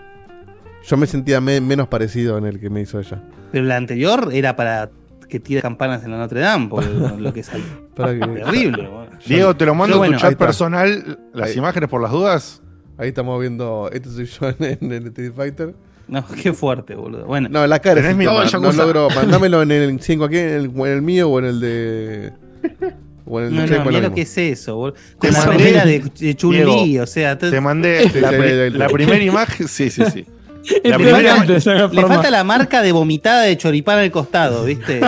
[0.86, 3.22] Yo me sentía me- menos parecido en el que me hizo ella.
[3.52, 4.90] Pero la anterior era para
[5.28, 7.64] que tire campanas en la Notre Dame, por lo que salió.
[7.94, 8.88] Para que- Terrible.
[8.88, 9.10] bueno.
[9.26, 11.58] Diego, te lo mando a tu chat personal, las Ahí.
[11.58, 12.62] imágenes por las dudas.
[12.98, 13.88] Ahí estamos viendo.
[13.92, 15.74] Este soy yo en, el Street Fighter.
[16.08, 17.24] No, qué fuerte, boludo.
[17.26, 18.00] Bueno, No, la cara.
[18.08, 18.42] Es mi- no,
[18.72, 19.08] logro.
[19.14, 22.32] Mandámelo en el 5 aquí, en el, en el mío o en el de.
[23.26, 24.96] O en el no, de no, mirá lo que es eso, boludo.
[25.18, 27.38] Con la polera de, de Chun-Li, o sea.
[27.38, 28.30] te- Te mandé Sí, la,
[28.88, 29.68] sí, primera imagen.
[29.68, 30.26] Sí, sí, sí.
[30.84, 35.00] La primera, Le falta la marca de vomitada de choripán al costado, ¿viste?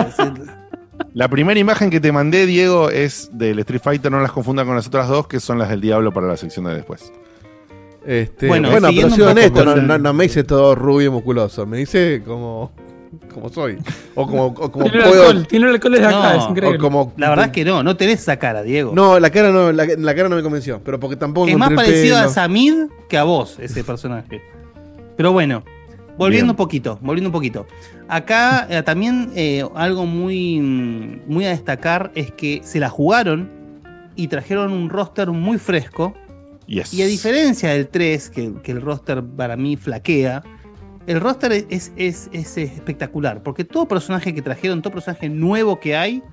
[1.13, 4.11] la primera imagen que te mandé, Diego, es del Street Fighter.
[4.11, 6.65] No las confunda con las otras dos, que son las del Diablo para la sección
[6.65, 7.11] de después.
[8.05, 11.65] Este, Bueno, bueno, pero soy honesto, no, no, no me hice todo rubio y musculoso.
[11.65, 12.71] Me hice como.
[13.33, 13.77] como soy.
[14.15, 15.27] O como, o como Tiene puedo.
[15.27, 16.79] alcohol, tiene el alcohol desde acá, es increíble.
[16.79, 18.91] como- La verdad es que no, no tenés esa cara, Diego.
[18.93, 20.81] No, la cara no, la, la cara no me convenció.
[20.83, 21.47] Pero porque tampoco.
[21.47, 22.27] es más parecido a.
[22.27, 22.73] Samid
[23.07, 24.41] que a vos, ese personaje.
[25.17, 25.63] Pero bueno,
[26.17, 26.49] volviendo Bien.
[26.51, 27.65] un poquito, volviendo un poquito.
[28.07, 30.59] Acá eh, también eh, algo muy,
[31.27, 33.49] muy a destacar es que se la jugaron
[34.15, 36.13] y trajeron un roster muy fresco.
[36.67, 36.93] Yes.
[36.93, 40.43] Y a diferencia del 3, que, que el roster para mí flaquea,
[41.07, 43.43] el roster es, es- es espectacular.
[43.43, 46.23] Porque todo personaje que trajeron, todo personaje nuevo que hay,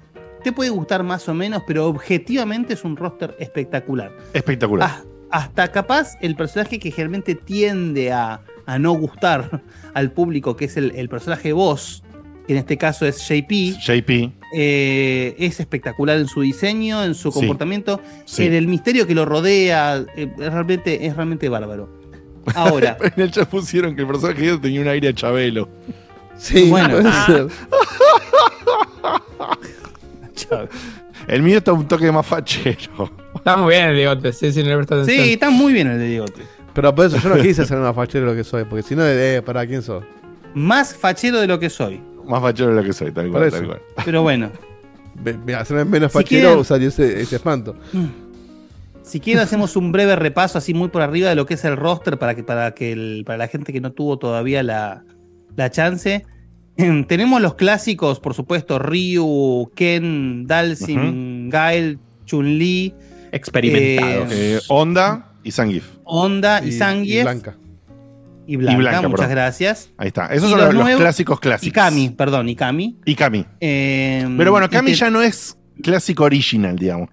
[0.45, 4.13] te puede gustar más o menos, pero objetivamente es un roster espectacular.
[4.33, 4.89] Espectacular.
[4.91, 9.63] Ah, hasta capaz el personaje que generalmente tiende a, a no gustar
[9.95, 12.03] al público, que es el, el personaje boss,
[12.47, 14.33] que en este caso es JP, JP.
[14.57, 18.47] eh, es espectacular en su diseño, en su comportamiento, Sí.
[18.47, 21.89] en el misterio que lo rodea, eh, es, realmente, es realmente bárbaro.
[22.55, 25.69] Ahora, en el chat pusieron que el personaje tenía un aire a Chabelo.
[26.37, 26.97] Sí, Bueno.
[27.01, 27.49] puede ser.
[31.29, 33.11] El mío está un toque más fachero.
[33.35, 35.25] Está muy bien el Diegote, sí, sí, no le presta atención.
[35.27, 36.43] sí, está muy bien el de Diegote.
[36.75, 38.65] Pero por eso yo no quise ser más fachero de lo que soy.
[38.65, 40.05] Porque si no, eh, para quién sos.
[40.55, 42.01] Más fachero de lo que soy.
[42.27, 43.83] Más fachero de lo que soy, tal cual, tal cual.
[44.05, 44.51] Pero bueno,
[45.59, 47.77] Hacerme menos Si fachero quieren- salió ese, ese espanto.
[49.03, 51.77] si quieren hacemos un breve repaso así muy por arriba de lo que es el
[51.77, 55.05] roster para que para que el- para la gente que no tuvo todavía la,
[55.57, 56.25] la chance.
[57.09, 62.95] Tenemos los clásicos, por supuesto, Ryu, Ken, Dalsim, Gael, Chun-Li,
[63.33, 64.33] Experimentados.
[64.33, 65.87] Eh, Eh, Honda y Zangief.
[66.05, 67.57] Honda y, Zangief Blanca.
[68.47, 69.31] y Blanca, Y Blanca, muchas perdón.
[69.31, 69.91] gracias.
[69.97, 70.27] Ahí está.
[70.27, 71.69] Esos Y son los, clásicos clásicos.
[71.69, 72.99] Y Kami, perdón, y Kami.
[73.05, 73.47] Y Kami.
[73.61, 77.09] Eh, Pero bueno, Kami y te- ya no es clásico original, digamos.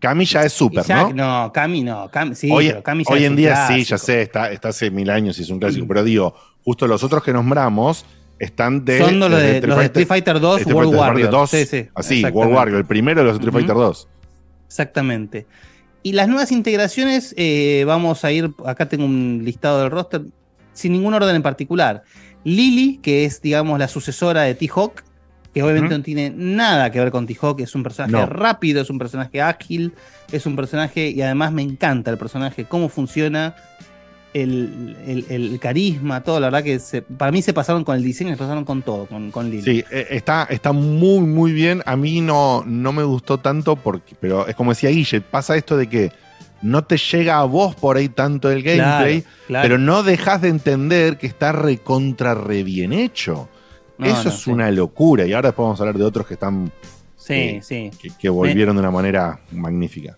[0.00, 1.12] Kami ya es super, ya- ¿no?
[1.46, 2.10] No, Kami no.
[2.10, 5.08] Kami, sí, hoy pero Kami hoy en día sí, ya sé, está, está hace mil
[5.08, 5.86] años y es un clásico.
[5.88, 8.04] Pero digo, justo los otros que nombramos
[8.38, 8.98] están de.
[8.98, 11.30] Son los de- los de Street Fighter 2, Street World Warrior.
[11.30, 12.22] 2, Sí, sí, Así.
[12.24, 13.52] World Warrior, el primero de los Street.
[13.52, 14.08] Fighter 2.
[14.66, 15.46] Exactamente.
[16.04, 20.20] Y las nuevas integraciones, eh, vamos a ir, acá tengo un listado del roster,
[20.74, 22.02] sin ningún orden en particular.
[22.44, 25.02] Lily, que es, digamos, la sucesora de T-Hawk,
[25.54, 28.26] que obviamente no tiene nada que ver con T-Hawk, es un personaje No.
[28.26, 29.94] rápido, es un personaje ágil,
[30.30, 33.56] es un personaje, y además me encanta el personaje, cómo funciona,
[34.34, 38.02] el, el- el carisma, todo, la verdad que se- para mí se pasaron con el
[38.02, 39.62] diseño, se pasaron con todo, con, con Lily.
[39.62, 41.82] Sí, eh, está, está muy, muy bien.
[41.86, 45.76] A mí no, no me gustó tanto, porque, pero es como decía Guille, pasa esto
[45.76, 46.12] de que
[46.62, 49.62] no te llega a vos por ahí tanto el gameplay, claro.
[49.62, 53.48] pero no dejas de entender que está recontra re bien hecho.
[53.98, 54.50] No, Eso no, es sí.
[54.50, 55.24] una locura.
[55.26, 56.72] Y ahora después vamos a hablar de otros que están
[57.16, 57.90] Sí, eh, sí.
[58.02, 60.16] que, que volvieron de una manera magnífica.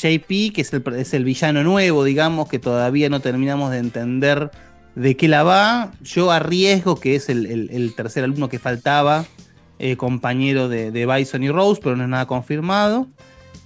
[0.00, 4.50] JP, que es el, es el villano nuevo, digamos, que todavía no terminamos de entender
[4.94, 5.92] de qué la va.
[6.02, 9.24] Yo arriesgo que es el, el- el tercer alumno que faltaba,
[9.78, 13.06] eh, compañero de, de Bison y Rose, pero no es nada confirmado.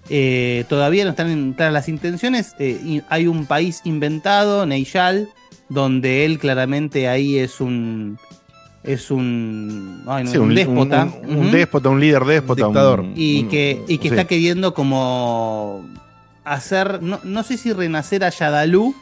[0.09, 2.55] Eh, todavía no están en claras las intenciones.
[2.59, 5.29] eh, y hay un país inventado, Neyal,
[5.69, 8.19] donde él claramente ahí es un.
[8.83, 10.03] Es un.
[10.09, 11.05] ay, no, Sí, un, un, déspota.
[11.23, 12.67] un- un Ujú déspota, un líder déspota.
[12.67, 13.05] un- Dictador.
[13.15, 14.15] y un- que, y que sí.
[14.15, 15.85] está queriendo como
[16.45, 18.95] hacer, no, no sé si renacer a Yadalu,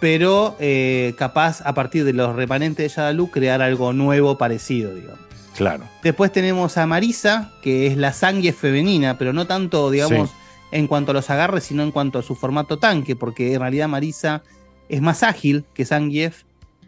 [0.00, 5.20] pero eh, capaz a partir de los remanentes de Yadalu crear algo nuevo parecido, digamos.
[5.56, 5.84] Claro.
[6.02, 10.30] Después tenemos a Marisa, que es la sangre femenina, pero no tanto, digamos,
[10.72, 13.88] en cuanto a los agarres, sino en cuanto a su formato tanque, porque en realidad
[13.88, 14.42] Marisa
[14.88, 16.42] es más ágil que Zangief,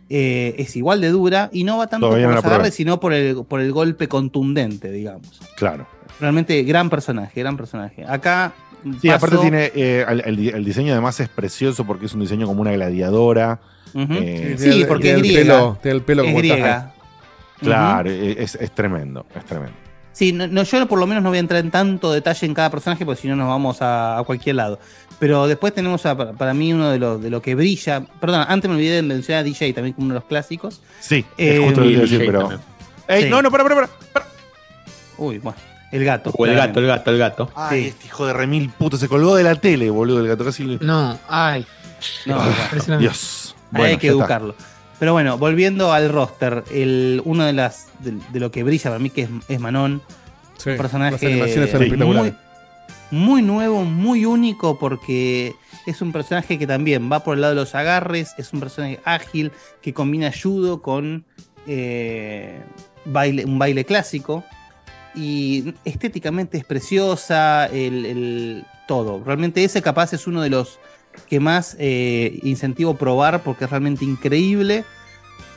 [0.09, 3.01] eh, es igual de dura y no va tanto Todavía por no los agarres, sino
[3.01, 5.40] por el, por el golpe contundente, digamos.
[5.57, 5.86] Claro.
[6.20, 8.05] Realmente gran personaje, gran personaje.
[8.05, 8.53] Acá.
[9.00, 9.72] Sí, paso- aparte tiene.
[9.74, 13.58] eh, el, el- el diseño además es precioso porque es un diseño como una gladiadora.
[13.94, 15.54] Eh, Sí, porque tiene es el griega.
[15.54, 16.94] pelo- tiene el pelo es como griega.
[17.60, 19.74] Claro, eh, es, es tremendo, es tremendo.
[20.12, 22.54] Sí, no, no, yo por lo menos no voy a entrar en tanto detalle en
[22.54, 24.78] cada personaje porque si no nos vamos a, a cualquier lado.
[25.18, 28.02] Pero después tenemos a- para, para mí uno de los de lo que brilla.
[28.20, 30.80] Perdón, antes me olvidé de mencionar a DJ también como uno de los clásicos.
[31.00, 32.50] Sí, Eh, es justo lo que iba a decir, pero.
[33.08, 33.28] Ey, Sí.
[33.30, 33.74] no, no, para, para,
[34.12, 34.26] para.
[35.18, 35.58] Uy, bueno,
[35.92, 36.30] el gato.
[36.36, 36.80] O el claramente.
[36.80, 37.50] gato, el gato, el gato.
[37.54, 37.88] Ay, Sí.
[37.88, 40.64] este hijo de remil puto se colgó de la tele, boludo, el gato casi.
[40.64, 41.66] le- No, ay.
[42.26, 43.02] No, Impresionante.
[43.02, 43.54] Dios.
[43.56, 44.18] Ahí Bueno, hay que está.
[44.18, 44.54] educarlo.
[44.98, 48.98] Pero bueno, volviendo al roster, el, uno de las de, de lo que brilla para
[48.98, 50.00] mí que es, es Manon,
[50.56, 51.84] Sí, un personaje las animaciones son Sí.
[51.86, 52.34] espectaculares.
[53.10, 55.54] muy, muy nuevo, muy único porque
[55.86, 58.98] es un personaje que también va por el lado de los agarres, es un personaje
[59.04, 59.52] ágil
[59.82, 61.24] que combina judo con
[61.66, 62.60] eh,
[63.04, 64.44] baile, un baile clásico
[65.16, 69.22] y estéticamente es preciosa, el, todo.
[69.24, 70.78] Realmente ese capaz es uno de los
[71.28, 74.84] que más eh, incentivo probar porque es realmente increíble.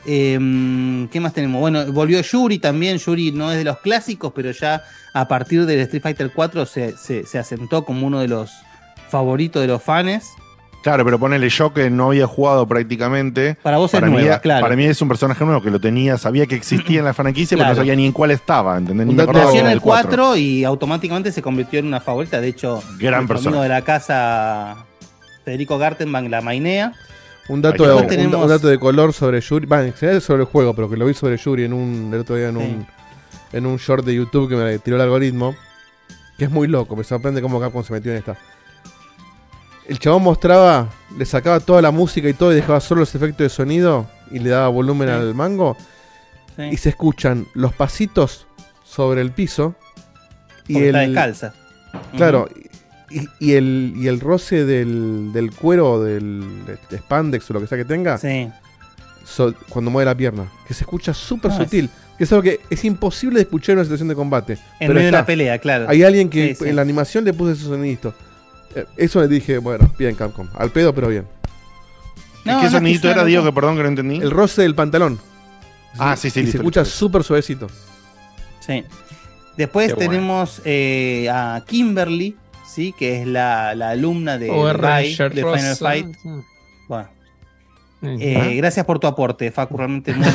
[0.06, 1.60] Em, ¿Qué más tenemos?
[1.60, 2.96] Bueno, volvió Yuri también.
[2.98, 4.82] Yuri no es de los clásicos, pero ya
[5.12, 8.50] a partir del Street Fighter 4 se, se- se asentó como uno de los
[9.10, 10.24] favoritos de los fans.
[10.82, 13.54] Claro, pero ponele yo que no había jugado prácticamente.
[13.62, 14.62] Para vos es mí, nueva, claro.
[14.62, 17.56] Para mí es un personaje nuevo que lo tenía, sabía que existía en la franquicia,
[17.56, 19.06] pero no sabía ni en cuál estaba, ¿entendés?
[19.06, 22.40] Ni Un me acordaba Nació en el 4 y automáticamente se convirtió en una favorita.
[22.40, 23.48] De hecho, Gran el persona.
[23.50, 24.86] amigo de la casa,
[25.44, 26.94] Federico Gartenbank, la mainea.
[27.48, 29.66] Un dato, de, un- tenemos- un dato de color sobre Yuri.
[29.66, 32.10] Va, en general es sobre el juego, pero que lo vi sobre Yuri en un,
[32.14, 32.86] el otro día en un,
[33.52, 35.54] en un short de YouTube que me tiró el algoritmo.
[36.38, 38.38] Que es muy loco, me sorprende cómo Capcom se metió en esta.
[39.90, 40.88] El chabón mostraba,
[41.18, 44.38] le sacaba toda la música y todo y dejaba solo los efectos de sonido y
[44.38, 45.14] le daba volumen Sí.
[45.14, 45.76] al mango.
[46.56, 46.62] Sí.
[46.70, 48.46] Y se escuchan los pasitos
[48.84, 49.74] sobre el piso.
[50.68, 51.54] Y Porque el, está descalza.
[52.16, 52.48] Claro,
[53.10, 57.66] y, y el, y el roce del, del cuero, del de spandex o lo que
[57.66, 58.16] sea que tenga,
[59.24, 61.90] so- cuando mueve la pierna, que se escucha súper Ah, sutil.
[62.16, 64.58] Que es algo que es imposible de escuchar en una situación de combate.
[64.78, 65.86] En medio de una pelea, claro.
[65.88, 66.68] Hay alguien que Sí, sí.
[66.70, 68.14] en la animación le puso ese sonidito.
[68.74, 70.48] Eh, Eso le dije, bueno, bien Capcom.
[70.54, 71.26] Al pedo, pero bien.
[72.44, 73.44] No, ¿Qué no, sonidito era, Diego?
[73.44, 74.16] Que perdón que no entendí.
[74.16, 75.18] El roce del pantalón.
[75.98, 77.66] Ah, sí, sí, Y listo, se escucha súper suavecito.
[78.60, 78.84] Sí.
[79.56, 80.10] Después Qué bueno.
[80.10, 82.36] tenemos eh, a Kimberly,
[82.66, 82.94] ¿sí?
[82.96, 85.76] que es la, la alumna de, O de Final.
[85.76, 86.16] Fight.
[86.88, 87.08] Bueno.
[88.02, 90.26] Eh, gracias por tu aporte, Facu, realmente muy,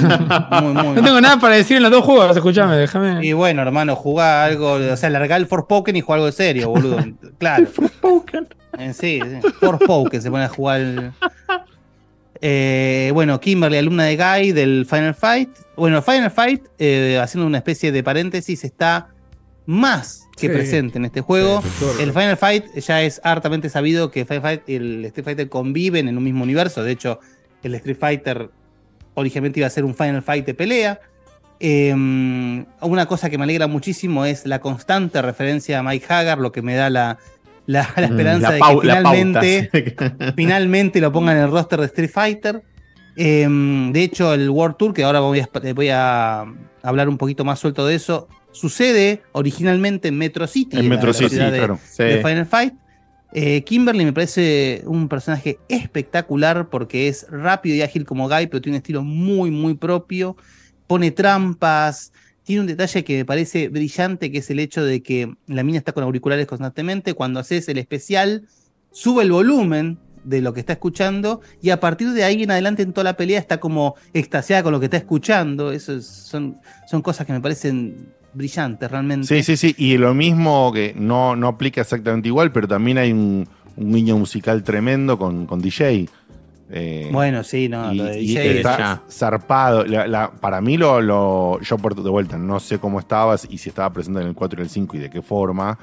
[0.62, 3.26] muy, muy- No tengo nada para decir en los dos juegos, escuchame, déjame.
[3.26, 6.70] Y bueno, hermano, jugá algo, o sea, largá el Forspoken y juega algo de serio,
[6.70, 6.98] boludo.
[7.40, 7.68] Claro.
[8.78, 9.50] Eh, sí, sí.
[9.60, 10.80] Forspoken se pone a jugar.
[10.82, 11.12] el-
[12.42, 15.50] Eh, bueno, Kimberly, alumna de Guy del Final Fight.
[15.78, 19.08] Bueno, Final Fight, eh, haciendo una especie de paréntesis, está
[19.66, 20.54] más que Sí.
[20.54, 21.62] presente en este juego.
[21.62, 25.50] Sí, el Final Fight ya es hartamente sabido que Final Fight y el Street Fighter
[25.50, 26.84] conviven en un mismo universo.
[26.84, 27.20] De hecho,
[27.68, 28.50] el Street Fighter
[29.14, 31.00] originalmente iba a ser un Final Fight de pelea.
[31.60, 36.52] Eh, una cosa que me alegra muchísimo es la constante referencia a Mike Hagar, lo
[36.52, 37.18] que me da la,
[37.66, 39.70] la- la Mm, esperanza la de que finalmente,
[40.36, 42.62] finalmente lo pongan en el roster de Street Fighter.
[43.16, 43.48] Eh,
[43.92, 46.46] de hecho, el World Tour, que ahora voy a, voy a
[46.84, 51.36] hablar un poquito más suelto de eso, sucede originalmente en Metro City, En Metro City,
[51.38, 51.80] de, claro.
[51.98, 52.18] de Sí.
[52.24, 52.74] Final Fight.
[53.38, 58.62] Eh, Kimberly me parece un personaje espectacular porque es rápido y ágil como Guy, pero
[58.62, 60.38] tiene un estilo muy, muy propio.
[60.88, 62.14] Pone trampas.
[62.44, 65.78] Tiene un detalle que me parece brillante, que es el hecho de que la mina
[65.80, 67.14] está con auriculares constantemente.
[67.14, 68.48] Cuando haces el especial,
[68.92, 72.84] sube el volumen de lo que está escuchando y a partir de ahí en adelante
[72.84, 75.74] en toda la pelea está como extasiada con lo que está escuchando.
[75.74, 76.58] Eso es- son,
[76.88, 79.28] son cosas que me parecen brillantes realmente.
[79.28, 79.76] Sí, sí, sí.
[79.78, 83.48] Y lo mismo que no, no aplica exactamente igual, pero también hay un,
[83.78, 86.08] un guiño musical tremendo con, con DJ.
[86.72, 89.04] Eh, Bueno, sí, no, y, lo de y DJ está ya.
[89.10, 89.86] zarpado.
[89.86, 93.58] La- la- para mí, lo, lo- yo por de vuelta, no sé cómo estabas y
[93.58, 95.78] si estaba presente en el 4 y el 5 y de qué forma.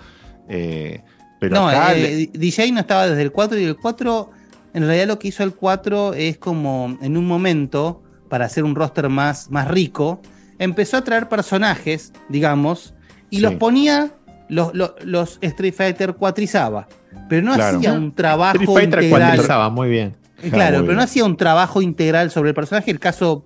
[0.48, 1.02] eh,
[1.40, 4.30] pero no, acá eh, le- DJ no estaba desde el 4 y el 4,
[4.74, 8.74] en realidad lo que hizo el 4 es como en un momento, para hacer un
[8.74, 10.20] roster más, más rico,
[10.62, 12.94] empezó a traer personajes, digamos,
[13.30, 13.42] y Sí.
[13.42, 14.12] los ponía,
[14.48, 16.88] los, los, los Street Fighter cuatrizaba,
[17.28, 17.78] pero no Claro.
[17.78, 19.30] hacía un trabajo Street Fighter integral.
[19.30, 20.16] cuantizaba, muy bien.
[20.42, 22.90] Eh, Claro, muy pero no hacía un trabajo integral sobre el personaje.
[22.90, 23.44] El caso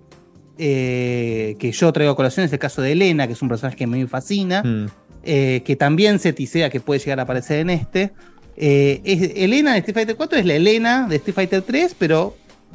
[0.58, 3.76] eh, que yo traigo a colación es el caso de Elena, que es un personaje
[3.76, 4.86] que me fascina, Mm.
[5.22, 8.12] eh, que también se tisea que puede llegar a aparecer en este.
[8.56, 12.34] Eh, es- Elena de Street Fighter 4 es la Elena de Street Fighter 3, pero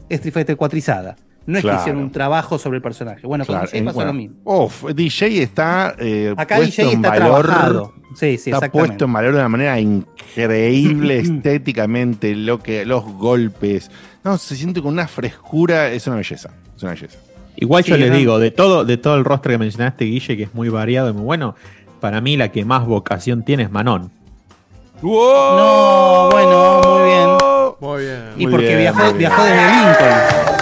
[0.10, 1.16] Street Fighter 4izada.
[1.46, 1.78] No es Claro.
[1.78, 3.26] que hicieron un trabajo sobre el personaje.
[3.26, 4.36] Bueno, con Claro, DJ en- pasó bueno, lo mismo.
[4.44, 7.46] uf, DJ está eh, Acá puesto DJ en está valor.
[7.46, 7.94] trabajado.
[8.16, 13.90] Sí, sí, está puesto en valor de una manera increíble estéticamente, lo que, los golpes.
[14.24, 16.52] No, se siente con una frescura, es una belleza.
[16.78, 17.18] Es una belleza.
[17.56, 18.16] Igual yo ¿no?
[18.16, 21.14] digo, de todo, de todo el roster que mencionaste, Guille, que es muy variado y
[21.14, 21.56] muy bueno,
[22.00, 24.12] para mí la que más vocación tiene es Manon.
[25.02, 27.30] No, bueno, muy bien.
[27.80, 28.24] Muy bien.
[28.38, 30.61] Y Muy porque bien, viajó, viajó desde Lincoln.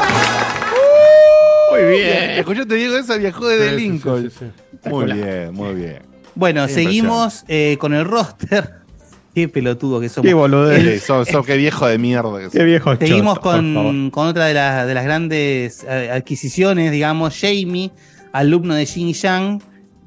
[1.81, 2.29] Muy bien.
[2.31, 4.29] Escuchaste, Diego, esa viajó desde Lincoln.
[4.31, 4.45] sí,
[4.83, 5.99] sí, Muy bien, muy bien.
[6.35, 8.75] Bueno, Qué seguimos eh, con el roster.
[9.35, 10.27] Qué pelotudo que somos.
[10.27, 10.79] Qué boludez.
[10.79, 12.39] El- Sos, sos qué viejo de mierda.
[12.39, 12.65] que sos.
[12.65, 17.91] viejo Seguimos choto, con, con otra de, las- de las grandes eh, adquisiciones, digamos, Jamie,
[18.33, 19.61] alumno de Jin Yang,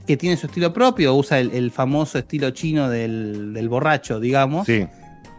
[0.07, 4.67] que tiene su estilo propio, usa el, el famoso estilo chino del, del borracho, digamos.
[4.67, 4.87] Sí.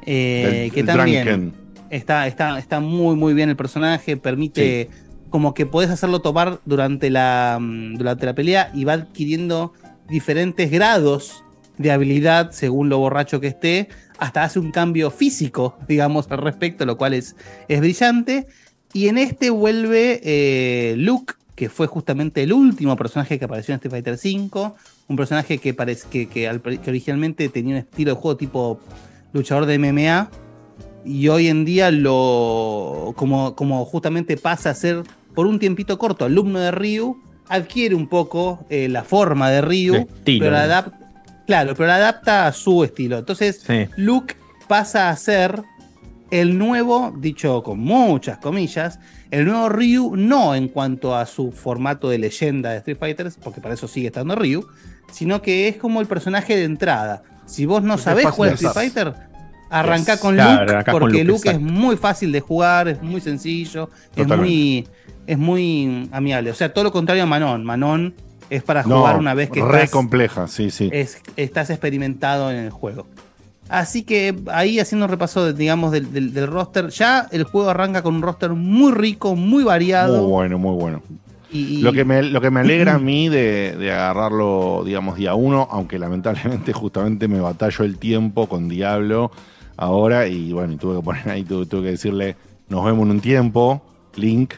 [0.06, 1.54] Eh, El- que el también
[1.90, 4.90] está, está, está muy, muy bien el personaje, permite
[5.34, 9.74] como que podés hacerlo tomar durante la, mm, durante la pelea y va adquiriendo
[10.08, 11.44] diferentes grados
[11.80, 13.90] de habilidad según lo borracho que esté,
[14.20, 17.36] hasta hace un cambio físico, digamos, al respecto, lo cual es,
[17.68, 18.46] es brillante.
[18.94, 23.78] Y en este vuelve eh, Luke, que fue justamente el último personaje que apareció en
[23.78, 24.72] Street Fighter V,
[25.08, 28.80] un personaje que, parece, que, que al- que originalmente tenía un estilo de juego tipo
[29.34, 30.30] luchador de MMA,
[31.06, 35.04] y hoy en día lo como, como justamente pasa a ser
[35.34, 39.96] por un tiempito corto alumno de Ryu, adquiere un poco eh, la forma de Ryu,
[39.96, 40.58] estilo, pero
[41.46, 43.18] claro, pero la adapta a su estilo.
[43.18, 43.88] Entonces, Sí.
[43.98, 44.36] Luke
[44.68, 45.62] pasa a ser
[46.32, 49.00] el nuevo, dicho con muchas comillas,
[49.30, 53.62] el nuevo Ryu, no en cuanto a su formato de leyenda de Street Fighter, porque
[53.62, 54.66] para eso sigue estando Ryu,
[55.12, 57.24] sino que es como el personaje de entrada.
[57.46, 58.74] Si vos no Es sabés jugar de Street.
[58.74, 59.14] Fighter,
[59.70, 60.22] arrancá Yes.
[60.22, 63.90] con Claro, Luke, con porque Luke, Luke, es muy fácil de jugar, es muy sencillo,
[64.16, 64.88] es muy,
[65.28, 66.52] es muy amigable.
[66.52, 67.64] O sea, todo lo contrario a Manon.
[67.64, 68.14] Manon
[68.50, 70.90] es para No, jugar una vez que re estás, compleja, sí, sí.
[70.92, 73.08] es- estás experimentado en el juego.
[73.70, 77.70] Así que ahí haciendo un repaso, de, digamos, del, del- del roster, ya el juego
[77.70, 80.22] arranca con un roster muy rico, muy variado.
[80.22, 81.02] Muy bueno, muy bueno.
[81.52, 85.34] y- Lo que me, lo que me alegra a mí de, de agarrarlo, digamos, día
[85.36, 89.32] uno, aunque lamentablemente justamente me batallo el tiempo con Diablo
[89.78, 92.36] ahora y bueno, y tuve que poner ahí, tuve, tuve que decirle,
[92.68, 93.82] nos vemos en un tiempo,
[94.16, 94.54] Link,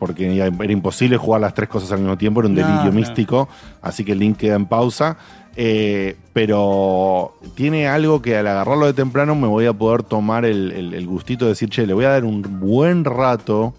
[0.00, 2.96] porque era imposible jugar las tres cosas al mismo tiempo, era un delirio no.
[2.98, 3.48] místico,
[3.82, 5.16] así que Link queda en pausa.
[5.56, 10.72] Eh, pero tiene algo que al agarrarlo de temprano me voy a poder tomar el,
[10.72, 13.74] el- el gustito de decir, che, le voy a dar un buen rato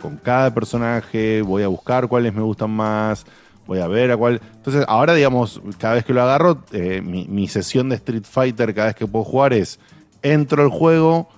[0.00, 3.26] con cada personaje, voy a buscar cuáles me gustan más,
[3.66, 4.40] voy a ver a cuál.
[4.56, 8.72] Entonces, ahora, digamos, cada vez que lo agarro, eh, mi, mi sesión de Street Fighter,
[8.74, 9.80] cada vez que puedo jugar, es
[10.22, 11.28] entro al juego,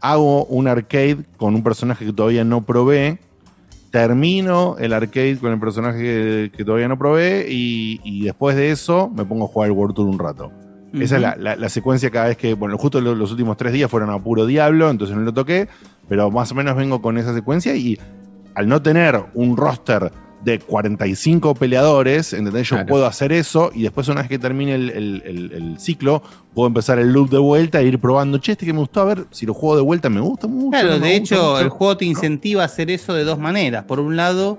[0.00, 3.18] hago un arcade con un personaje que todavía no probé,
[3.90, 8.70] termino el arcade con el personaje que, que todavía no probé y, y después de
[8.70, 10.52] eso me pongo a jugar el World Tour un rato.
[10.94, 13.72] Esa es la, la- la secuencia cada vez que, bueno, justo lo- los últimos tres
[13.72, 15.68] días fueron a puro diablo, entonces no lo toqué,
[16.08, 17.98] pero más o menos vengo con esa secuencia y
[18.54, 20.10] al no tener un roster
[20.52, 22.68] de 45 peleadores, ¿entendés?
[22.68, 22.88] Yo Claro.
[22.88, 26.22] puedo hacer eso y después una vez que termine el, el- el- el ciclo,
[26.54, 29.04] puedo empezar el loop de vuelta e ir probando, che, este que me gustó, a
[29.04, 30.70] ver si lo juego de vuelta, me gusta mucho.
[30.70, 31.60] Claro, no de hecho, mucho.
[31.60, 33.84] el juego te incentiva a hacer eso de dos maneras.
[33.84, 34.58] Por un lado,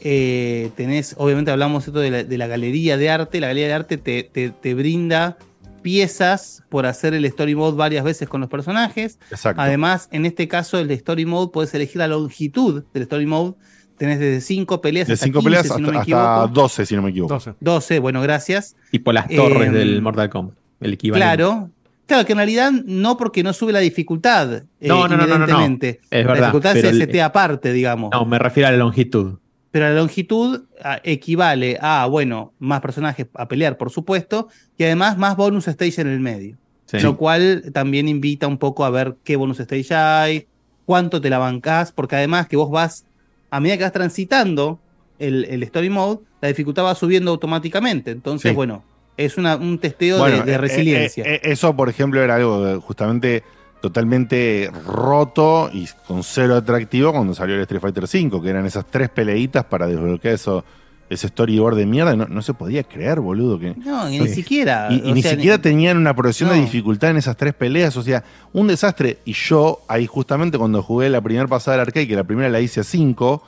[0.00, 3.40] eh, tenés, obviamente hablamos esto de la, de la galería de arte.
[3.40, 5.36] La galería de arte te, te- te brinda
[5.82, 9.18] piezas por hacer el story mode varias veces con los personajes.
[9.30, 9.60] Exacto.
[9.62, 13.54] Además, en este caso, el de story mode, puedes elegir la longitud del story mode.
[13.98, 16.48] Tenés desde 5 peleas de hasta 5 15, peleas si hasta, no me hasta equivoco.
[16.48, 17.34] 12, si no me equivoco.
[17.34, 17.54] 12.
[17.60, 18.76] 12, bueno, gracias.
[18.90, 20.56] Tipo las torres Em, del Mortal Kombat.
[20.80, 21.26] El equivalente.
[21.36, 21.70] Claro.
[22.06, 24.54] Claro, que en realidad no porque no sube la dificultad.
[24.54, 25.60] eh, No, no, no, no, no, no.
[25.60, 28.10] Es la verdad, dificultad pero se el- setea aparte, digamos.
[28.12, 29.34] No, me refiero a la longitud.
[29.70, 34.48] Pero la longitud ah, equivale a, bueno, más personajes a pelear, por supuesto,
[34.78, 36.56] y además más bonus stage en el medio.
[36.86, 37.00] Sí.
[37.00, 40.46] Lo cual también invita un poco a ver qué bonus stage hay,
[40.86, 43.04] cuánto te la bancás, porque además que vos vas,
[43.50, 44.78] a medida que vas transitando
[45.18, 48.10] el, el story mode, la dificultad va subiendo automáticamente.
[48.10, 48.54] Entonces, Sí.
[48.54, 48.84] bueno,
[49.16, 51.24] es una- un testeo de- Bueno, de, eh, resiliencia.
[51.24, 53.42] eh, eh, eso, por ejemplo, era algo eh, justamente
[53.80, 58.84] totalmente roto y con cero atractivo cuando salió el Street Fighter V, que eran esas
[58.86, 60.64] tres peleitas para desbloquear eso,
[61.10, 62.14] ese storyboard de mierda.
[62.16, 63.58] No, no se podía creer, boludo.
[63.58, 64.88] Que, no, ni siquiera.
[64.90, 68.24] y, ni sea, siquiera tenían una progresión de dificultad en esas tres peleas, o sea,
[68.52, 69.18] un desastre.
[69.24, 72.60] Y yo, ahí justamente cuando jugué la primera pasada del arcade, que la primera la
[72.60, 73.42] hice a 5,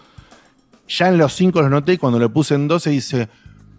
[0.88, 3.28] ya en los 5 los noté y cuando le puse en 12 dice,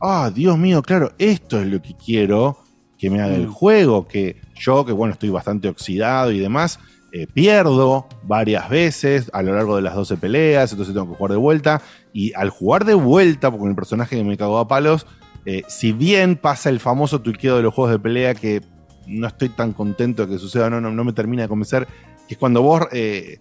[0.02, 2.58] ah, Dios mío, claro, esto es lo que quiero
[2.98, 3.52] que me haga el Mm.
[3.52, 6.80] juego, que yo, que bueno, estoy bastante oxidado y demás,
[7.12, 11.32] eh, pierdo varias veces a lo largo de las 12 peleas, entonces tengo que jugar
[11.32, 11.82] de vuelta.
[12.14, 15.06] Y al jugar de vuelta, con el personaje que me cagó a palos,
[15.46, 18.62] eh, si bien pasa el famoso tuiqueo de los juegos de pelea que
[19.08, 21.88] no estoy tan contento de que suceda, no, no, no me termina de convencer,
[22.28, 23.40] que es cuando vos eh,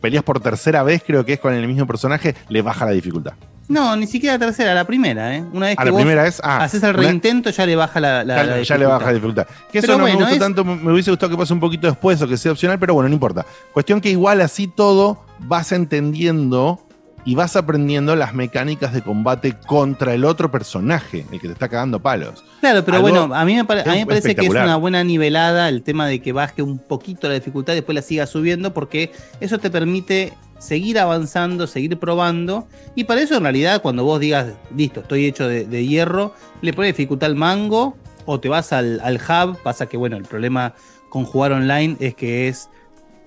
[0.00, 3.32] peleas por tercera vez, creo que es con el mismo personaje, le baja la dificultad.
[3.68, 5.44] No, ni siquiera la tercera, la primera, ¿eh?
[5.52, 8.00] Una vez A que la vos primera es, ah, haces el reintento, ya le baja
[8.00, 9.46] la, la- ya, la ya le baja la dificultad.
[9.70, 11.60] Que eso Pero no bueno, me gusta es- tanto, me hubiese gustado que pase un
[11.60, 13.44] poquito después o que sea opcional, pero bueno, no importa.
[13.72, 16.80] Cuestión que igual así todo vas entendiendo
[17.24, 21.68] y vas aprendiendo las mecánicas de combate contra el otro personaje, el que te está
[21.68, 22.42] cagando palos.
[22.60, 24.76] Claro, pero Algo bueno, a mí me, pare- a mí me parece que es una
[24.76, 28.26] buena nivelada el tema de que baje un poquito la dificultad y después la siga
[28.26, 32.66] subiendo, porque eso te permite seguir avanzando, seguir probando.
[32.94, 36.72] Y para eso, en realidad, cuando vos digas, listo, estoy hecho de, de hierro, le
[36.72, 37.96] pones dificultad al mango
[38.26, 39.58] o te vas al, al hub.
[39.62, 40.74] Pasa que, bueno, el problema
[41.10, 42.70] con jugar online es que es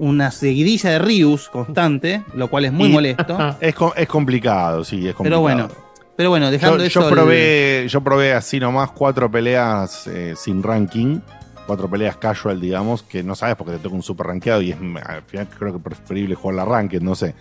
[0.01, 3.37] una seguidilla de Rius constante, lo cual es muy Y- molesto.
[3.61, 5.23] Es, co- es complicado, sí, es complicado.
[5.23, 5.67] Pero bueno,
[6.17, 7.01] pero bueno, dejando yo, eso.
[7.01, 11.19] yo probé, yo probé así nomás cuatro peleas eh, sin ranking,
[11.67, 14.77] cuatro peleas casual, digamos, que no sabes porque te toca un super rankeado y es
[15.05, 17.33] al final creo que preferible jugar la ranked, no sé.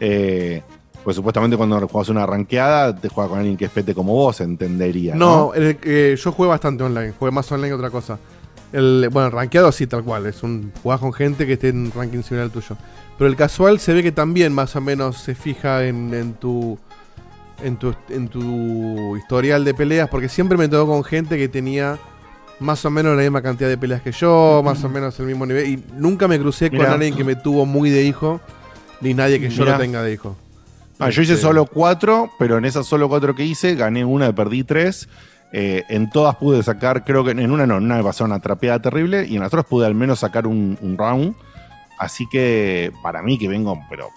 [0.00, 0.62] Eh,
[1.04, 4.40] Pues supuestamente cuando juegas una ranqueada, te juega con alguien que es pete como vos,
[4.40, 5.14] entendería.
[5.14, 8.18] No, No, el- eh, yo juego bastante online, juego más online que otra cosa.
[8.72, 11.92] El, bueno, rankeado sí, tal cual, es un jugás con gente que esté en un
[11.92, 12.76] ranking similar al tuyo.
[13.16, 16.78] Pero el casual se ve que también más o menos se fija en, en tu
[17.62, 21.98] en tu en tu historial de peleas, porque siempre me tocó con gente que tenía
[22.58, 25.46] más o menos la misma cantidad de peleas que yo, más o menos el mismo
[25.46, 28.40] nivel y nunca me crucé con alguien que me tuvo muy de hijo
[29.00, 29.76] ni nadie que yo Mirá.
[29.76, 30.36] lo tenga de hijo.
[30.98, 34.34] Ah, yo hice Este, solo cuatro, pero en esas solo cuatro que hice, gané una,
[34.34, 35.08] perdí tres.
[35.52, 38.40] Eh, en todas pude sacar, creo que en una no, en una me pasó una
[38.40, 41.34] trapeada terrible y en las otras pude al menos sacar un, un round.
[41.98, 44.08] Así que para mí que vengo, pero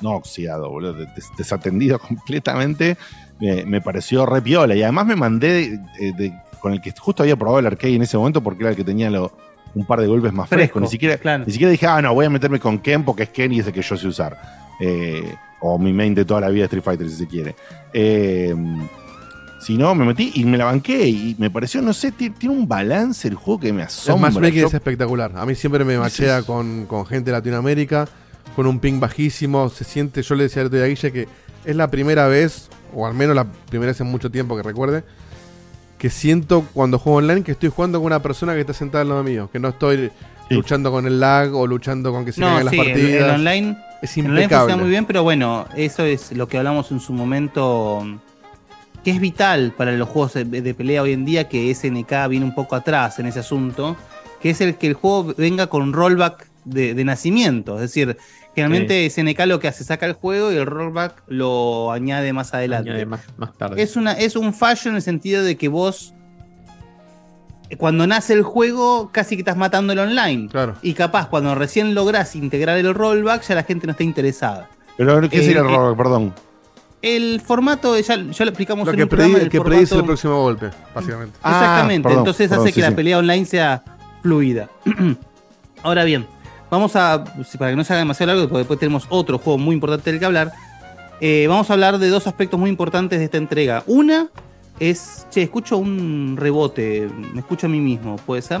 [0.00, 1.98] no oxidado, boludo, des- desatendido
[2.32, 2.96] completamente,
[3.40, 4.74] me, me pareció re piola.
[4.74, 8.02] Y además me mandé de- de- con el que justo había probado el arcade en
[8.02, 9.30] ese momento porque era el que tenía lo-
[9.74, 10.64] un par de golpes más frescos.
[10.66, 11.16] Fresco, Ni siquiera,
[11.46, 13.66] ni siquiera dije, ah, no, voy a meterme con Ken porque es Ken y es
[13.66, 14.36] el que yo sé usar.
[14.80, 17.54] Eh, o mi main de toda la vida de Street Fighter, si se quiere.
[17.92, 18.54] Eh,
[19.60, 22.54] si no, me metí y me la banqué y me pareció, no sé, ti- tiene
[22.54, 24.30] un balance el juego que me El asombra.
[24.30, 25.32] matchmaking Yo- es espectacular.
[25.36, 28.08] A mí siempre me machea con, con gente de Latinoamérica,
[28.54, 29.68] con un ping bajísimo.
[29.68, 31.28] Se siente, yo le decía el otro día a Guille que
[31.64, 35.02] es la primera vez, o al menos la primera vez en mucho tiempo que recuerde,
[35.98, 39.08] que siento cuando juego online que estoy jugando con una persona que está sentada al
[39.08, 39.50] lado mío.
[39.52, 40.10] Que no estoy
[40.50, 43.24] luchando con el lag o luchando con que se No, caigan las sí, el, partidas.
[43.24, 44.60] el online, es el online impecable.
[44.62, 48.06] funciona muy bien, pero bueno, eso es lo que hablamos en su momento,
[49.04, 52.44] que es vital para los juegos de, de pelea hoy en día, que SNK viene
[52.44, 53.96] un poco atrás en ese asunto,
[54.40, 58.16] que es el que el juego venga con rollback de, de nacimiento, es decir,
[58.54, 62.90] generalmente SNK lo que hace saca el juego y el rollback lo añade más adelante.
[62.90, 63.80] Añade más, más tarde.
[63.80, 66.12] Es, una, es un fallo en el sentido de que vos,
[67.78, 70.48] cuando nace el juego, casi que estás matando el online.
[70.82, 74.68] Y capaz, cuando recién lográs integrar el rollback, ya la gente no está interesada.
[74.96, 75.96] Pero, ¿qué sería Eh, el rollback?
[75.96, 76.34] Perdón.
[77.00, 79.38] El formato, ya, ya lo explicamos Lo en que, un programa.
[79.38, 81.36] el que predice el formato- próximo golpe, básicamente.
[81.38, 83.84] Exactamente, perdón, entonces perdón, hace sí, que la pelea online sea
[84.22, 84.68] fluida.
[85.84, 86.26] Ahora bien,
[86.70, 87.22] vamos a,
[87.58, 90.18] para que no se haga demasiado largo, porque después tenemos otro juego muy importante del
[90.18, 90.52] que hablar,
[91.20, 93.84] eh, vamos a hablar de dos aspectos muy importantes de esta entrega.
[93.86, 94.28] Una
[94.80, 98.60] es, che, escucho un rebote, me escucho a mí mismo, ¿puede ser?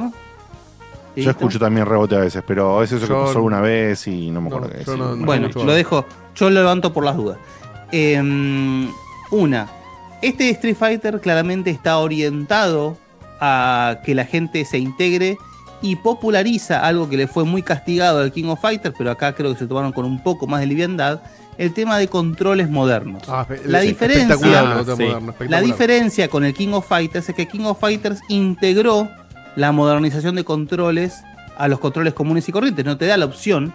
[1.16, 4.40] Yo escucho también rebote a veces, pero es eso que pasó alguna vez y no
[4.40, 4.86] me acuerdo No, qué es.
[4.88, 6.04] no- bueno, lo dejo.
[6.36, 7.38] Yo lo levanto por las dudas.
[7.92, 8.20] Eh,
[9.30, 9.68] una,
[10.22, 12.96] este Street Fighter claramente está orientado
[13.40, 15.38] a que la gente se integre
[15.80, 19.52] y populariza algo que le fue muy castigado al King of Fighters, pero acá creo
[19.52, 21.20] que se tomaron con un poco más de liviandad,
[21.56, 23.22] el tema de controles modernos.
[23.28, 24.44] Ah, la diferencia, Sí.
[24.44, 29.08] moderno, la diferencia con el King of Fighters es que King of Fighters integró
[29.56, 31.20] la modernización de controles
[31.56, 33.72] a los controles comunes y corrientes, no te da la opción.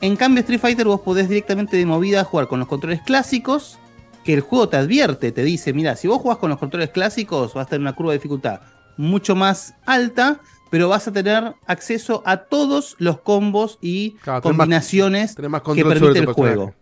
[0.00, 3.78] En cambio, Street Fighter vos podés directamente de movida jugar con los controles clásicos,
[4.24, 7.54] que el juego te advierte, te dice, mira, si vos jugás con los controles clásicos
[7.54, 8.60] vas a tener una curva de dificultad
[8.96, 10.40] mucho más alta,
[10.70, 15.50] pero vas a tener acceso a todos los combos y Claro, tenés más- combinaciones tenés
[15.50, 16.74] más que permite el juego.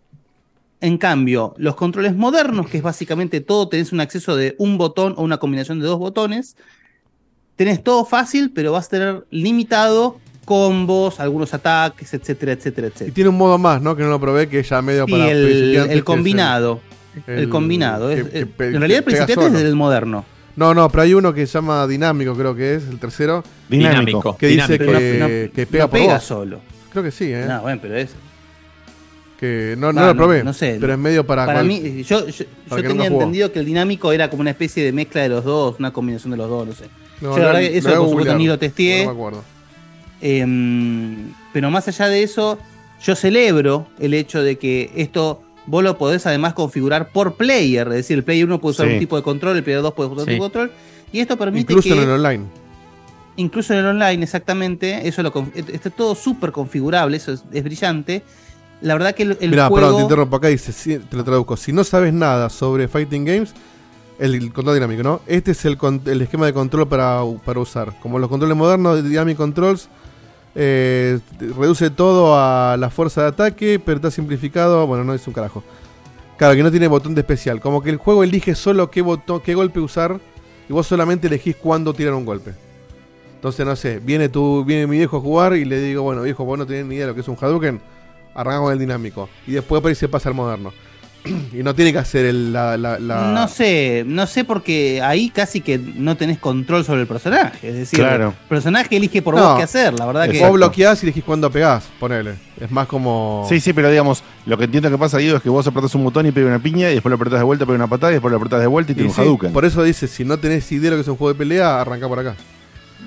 [0.80, 5.14] En cambio, los controles modernos, que es básicamente todo, tenés un acceso de un botón
[5.16, 6.56] o una combinación de dos botones.
[7.56, 13.14] Tenés todo fácil, pero vas a tener limitado combos, algunos ataques, etcétera, etcétera, Y etcétera.
[13.14, 13.96] tiene un modo más, ¿no?
[13.96, 16.80] Que no lo probé, que ya medio Y para el, el es combinado.
[17.26, 18.10] El, el- combinado.
[18.10, 20.24] es- que- que es- en realidad el principiante es el moderno.
[20.56, 23.42] No, no, pero hay uno que se llama Dinámico, creo que es, el tercero.
[23.68, 24.36] Dinámico.
[24.36, 26.22] Que dice que, No- no- que pega no por pega vos.
[26.24, 26.60] solo.
[26.90, 27.44] Creo que sí, ¿eh?
[27.48, 28.10] No, bueno, pero es.
[29.38, 30.44] Que no, no Ah, lo probé.
[30.44, 30.76] No sé.
[30.80, 31.44] Pero es medio para.
[31.44, 34.84] Para cual- mí, yo, yo, para tenía entendido que el dinámico era como una especie
[34.84, 36.84] de mezcla de los dos, una combinación de los dos, no sé.
[37.20, 39.04] No, Yo lo- la verdad lo que eso ni lo testeé.
[39.04, 39.44] No me acuerdo.
[40.24, 42.58] Em, pero más allá de eso,
[43.02, 47.86] yo celebro el hecho de que esto vos lo podés además configurar por player.
[47.88, 48.94] Es decir, el player 1 puede usar Sí.
[48.94, 50.36] un tipo de control, el player 2 puede usar otro Sí.
[50.36, 50.72] tipo de control.
[51.12, 51.94] Y esto permite Incluso que.
[52.02, 52.44] en el online.
[53.36, 55.06] Incluso en el online, exactamente.
[55.06, 58.22] Eso lo, está todo súper configurable, eso es, es brillante.
[58.80, 59.76] La verdad que el, el Mira, juego.
[59.86, 60.36] perdón, te interrumpo.
[60.36, 61.56] Acá dice, te lo traduzco.
[61.58, 63.52] Si no sabes nada sobre Fighting Games,
[64.18, 65.20] el, el control dinámico, ¿no?
[65.26, 65.76] Este es el,
[66.06, 67.92] el esquema de control para, para usar.
[68.00, 69.88] Como los controles modernos de Dynamic Controls,
[70.54, 74.86] eh, reduce todo a la fuerza de ataque, pero está simplificado.
[74.86, 75.62] Bueno, no es un carajo.
[76.36, 77.60] Claro, que no tiene botón de especial.
[77.60, 80.20] Como que el juego elige solo qué, botón, qué golpe usar
[80.68, 82.52] y vos solamente elegís cuándo tirar un golpe.
[83.36, 86.44] Entonces, no sé, viene, tu, viene mi viejo a jugar y le digo, bueno, viejo,
[86.44, 87.80] vos no tenés ni idea de lo que es un Hadouken,
[88.34, 89.28] arrancamos con el dinámico.
[89.46, 90.72] Y después por ahí se pasa al moderno.
[91.24, 95.30] Y no tiene que hacer el, la, la- la- No sé, no sé porque ahí
[95.30, 97.66] casi que no tenés control sobre el personaje.
[97.68, 98.28] Es decir, Claro.
[98.42, 99.42] el personaje elige por No.
[99.48, 100.38] vos qué hacer, la verdad que.
[100.40, 102.34] Vos bloqueás y elegís cuándo pegás, ponele.
[102.60, 103.46] Es más como.
[103.48, 106.04] Sí, sí, pero digamos, lo que entiendo que pasa, Guido, es que vos apretás un
[106.04, 108.16] botón y pega una piña, y después lo apretás de vuelta, pega una patada, y
[108.16, 109.52] después lo apretás de vuelta y te Y un sí, Hadouken.
[109.52, 111.80] por eso dice, si no tenés idea de lo que es un juego de pelea,
[111.80, 112.34] arranca por acá.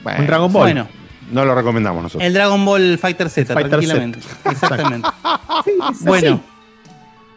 [0.03, 0.63] Bueno, Un Dragon Ball.
[0.63, 0.87] Bueno.
[1.31, 2.25] No lo recomendamos nosotros.
[2.25, 4.19] El Dragon Ball Fighter Z, Fighter tranquilamente.
[4.45, 5.07] Exactamente.
[6.01, 6.41] bueno.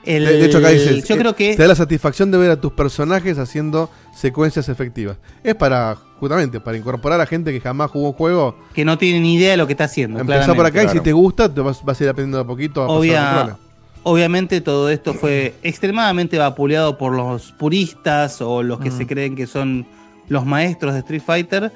[0.05, 2.39] El- de, de hecho, acá dice, yo eh, creo que te da la satisfacción de
[2.39, 5.17] ver a tus personajes haciendo secuencias efectivas.
[5.45, 8.57] Es para, justamente, para incorporar a gente que jamás jugó un juego.
[8.75, 10.21] que no tiene ni idea de lo que está haciendo.
[10.21, 12.47] Empezá por acá y si te gusta, te vas, vas a ir aprendiendo de a
[12.47, 13.57] poquito a Obvia-
[14.03, 18.97] obviamente todo esto fue extremadamente vapuleado por los puristas o los que Mm.
[18.97, 19.87] se creen que son
[20.29, 21.73] los maestros de Street Fighter.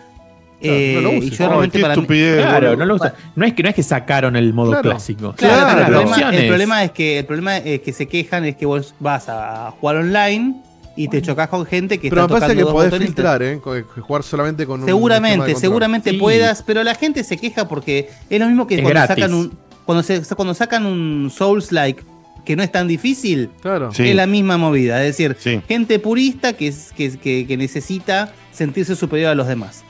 [0.61, 1.39] Eh, no lo y uses.
[1.39, 3.15] yo realmente para mí- Claro, no lo usa.
[3.37, 4.91] No es que no es que sacaron el modo Claro.
[4.91, 5.35] clásico.
[5.37, 6.45] Claro, el, problema, el opciones.
[6.47, 9.97] problema es que el problema es que se quejan es que vos vas a jugar
[9.97, 10.55] online
[10.97, 13.05] y te chocas con gente que Pero está me parece tocando que dos podés botones
[13.05, 13.61] y filtrar, ¿eh?
[13.95, 14.87] Que Jugar solamente con un.
[14.87, 15.61] Seguramente, control.
[15.61, 16.17] seguramente Sí.
[16.19, 19.23] puedas, pero la gente se queja porque es lo mismo que Es cuando gratis.
[19.25, 22.03] sacan un cuando se, cuando sacan un Souls like
[22.47, 23.93] que no es tan difícil, Claro.
[23.93, 24.09] Sí.
[24.09, 25.37] es la misma movida, es decir,
[25.69, 29.83] gente purista que, es- que, que- que necesita sentirse superior a los demás.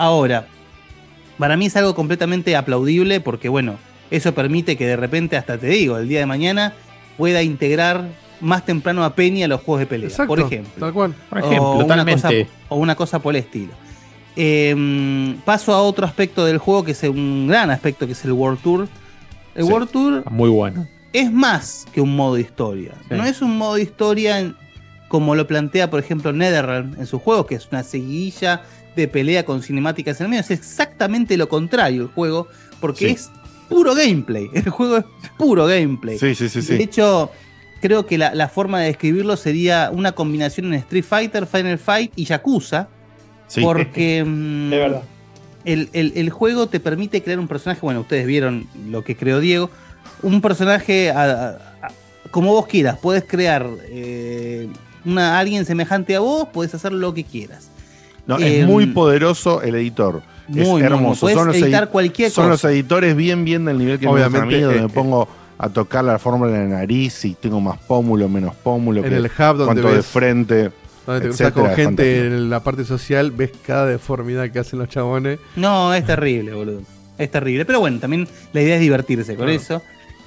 [0.00, 0.46] Ahora,
[1.38, 3.76] para mí es algo completamente aplaudible porque bueno,
[4.10, 6.72] eso permite que de repente hasta te digo, el día de mañana
[7.18, 8.08] pueda integrar
[8.40, 10.72] más temprano a Penny a los juegos de pelea, Exacto, por ejemplo.
[10.80, 11.14] Tal cual.
[11.28, 12.30] Por ejemplo, o una, cosa,
[12.70, 13.72] o una cosa por el estilo.
[14.36, 18.32] Eh, paso a otro aspecto del juego que es un gran aspecto que es el
[18.32, 18.88] World Tour.
[19.54, 19.70] El Sí.
[19.70, 20.86] World Tour Muy bueno.
[21.12, 22.92] es más que un modo historia.
[23.06, 23.14] Sí.
[23.16, 24.56] No es un modo historia en-
[25.08, 28.62] como lo plantea, por ejemplo, NetherRealm en su juego, que es una seguidilla
[28.96, 30.40] de pelea con cinemáticas en el medio.
[30.42, 32.48] Es exactamente lo contrario el juego,
[32.80, 33.12] porque Sí.
[33.14, 33.30] es
[33.68, 34.48] puro gameplay.
[34.54, 35.04] El juego es
[35.38, 36.18] puro gameplay.
[36.18, 36.76] Sí, sí, sí, sí.
[36.76, 37.30] De hecho,
[37.80, 42.12] creo que la, la forma de describirlo sería una combinación en Street Fighter, Final Fight
[42.16, 42.88] y Yakuza.
[43.46, 43.60] Sí.
[43.62, 45.02] Porque mm, De verdad.
[45.64, 47.80] El, el- el juego te permite crear un personaje.
[47.82, 49.70] Bueno, ustedes vieron lo que creó Diego.
[50.22, 51.48] Un personaje a- a-
[51.86, 51.92] a-
[52.30, 52.98] como vos quieras.
[53.00, 54.68] Puedes crear eh,
[55.04, 57.68] una, alguien semejante a vos, puedes hacer lo que quieras.
[58.26, 60.22] No, Eh, es muy poderoso el editor.
[60.48, 61.26] muy, es hermoso.
[61.26, 61.34] muy.
[61.34, 64.56] Son los editar edi- cualquier Son los editores bien, bien del nivel que me Obviamente,
[64.56, 65.28] mí, donde eh, me pongo
[65.58, 69.02] a tocar la fórmula de la nariz, si tengo más pómulo, menos pómulo.
[69.04, 70.70] En que el hub donde cuánto de ves- frente.
[71.06, 72.34] Donde te cruzas etcétera, con gente fantástico.
[72.36, 75.38] en la parte social, ves cada deformidad que hacen los chabones.
[75.56, 76.82] No, es terrible, boludo.
[77.18, 77.64] Es terrible.
[77.64, 79.60] Pero bueno, también la idea es divertirse con Claro.
[79.60, 79.82] eso.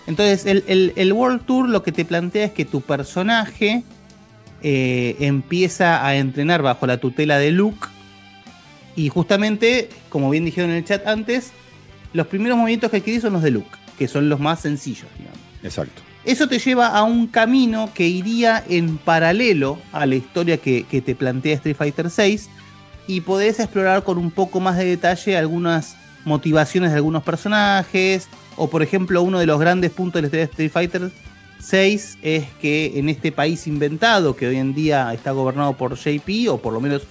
[0.07, 3.83] Entonces, el, el- el World Tour lo que te plantea es que tu personaje
[4.63, 7.87] eh, empieza a entrenar bajo la tutela de Luke.
[8.95, 11.51] Y justamente, como bien dijeron en el chat antes,
[12.13, 15.39] los primeros movimientos que adquirís son los de Luke, que son los más sencillos, digamos.
[15.63, 16.01] Exacto.
[16.25, 21.01] Eso te lleva a un camino que iría en paralelo a la historia que, que
[21.01, 22.39] te plantea Street Fighter VI
[23.07, 28.69] y podés explorar con un poco más de detalle algunas motivaciones de algunos personajes o
[28.69, 31.11] por ejemplo uno de los grandes puntos de la historia de Street Fighter
[31.71, 36.49] VI es que en este país inventado que hoy en día está gobernado por JP
[36.49, 37.03] o por lo menos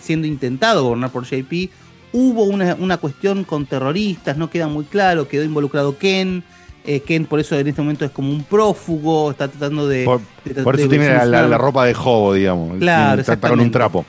[0.00, 1.70] siendo intentado gobernar por JP
[2.12, 6.42] hubo una, una cuestión con terroristas, no queda muy claro, quedó involucrado Ken,
[6.84, 10.04] eh, Ken por eso en este momento es como un prófugo, está tratando de...
[10.04, 12.78] Por, de- por eso de tiene la, la- solucionar- la ropa de hobo, digamos.
[12.78, 14.04] Claro, Está- con un trapo.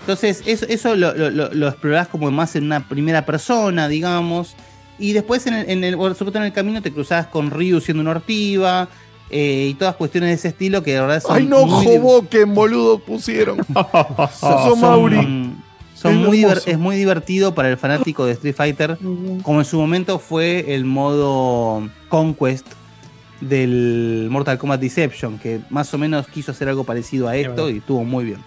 [0.00, 4.56] Entonces, eso, eso lo, lo- lo- lo explorás como más en una primera persona, digamos.
[4.98, 7.80] Y después, en el, en el, sobre todo en el camino, te cruzás con Ryu
[7.80, 8.88] siendo una ortiva.
[9.32, 11.36] Eh, y todas cuestiones de ese estilo que de verdad son.
[11.36, 13.58] Ay, no, muy- Hoboken, boludo, pusieron.
[14.38, 15.16] son- Son Mauri.
[15.94, 16.70] son Es muy diver- hermoso.
[16.70, 18.98] es muy divertido para el fanático de Street Fighter,
[19.42, 22.66] como en su momento fue el modo Conquest
[23.40, 27.78] del Mortal Kombat Deception, que más o menos quiso hacer algo parecido a esto y
[27.78, 28.38] estuvo muy bien.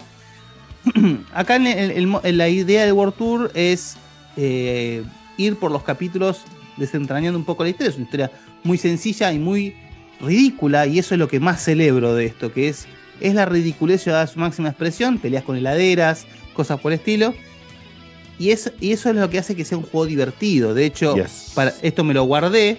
[1.34, 3.96] Acá en el- el mo- en la idea del World Tour es
[4.36, 5.02] eh,
[5.36, 6.42] ir por los capítulos
[6.76, 7.90] desentrañando un poco la historia.
[7.90, 8.30] Es una historia
[8.62, 9.74] muy sencilla y muy
[10.20, 12.86] ridícula, y eso es lo que más celebro de esto, que es,
[13.20, 17.34] es la ridiculez llevada a su máxima expresión, peleas con heladeras, cosas por el estilo.
[18.38, 20.74] Y, es, y eso es lo que hace que sea un juego divertido.
[20.74, 21.52] De hecho, Yes.
[21.54, 22.78] para, esto me lo guardé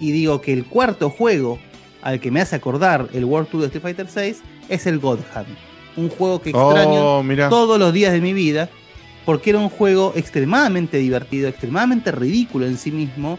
[0.00, 1.58] y digo que el cuarto juego
[2.02, 4.36] al que me hace acordar el World Tour de Street Fighter VI
[4.68, 5.46] es el God Hand.
[5.96, 7.48] Un juego que Oh, extraño mirá.
[7.48, 8.68] todos los días de mi vida
[9.24, 13.38] porque era un juego extremadamente divertido, extremadamente ridículo en sí mismo,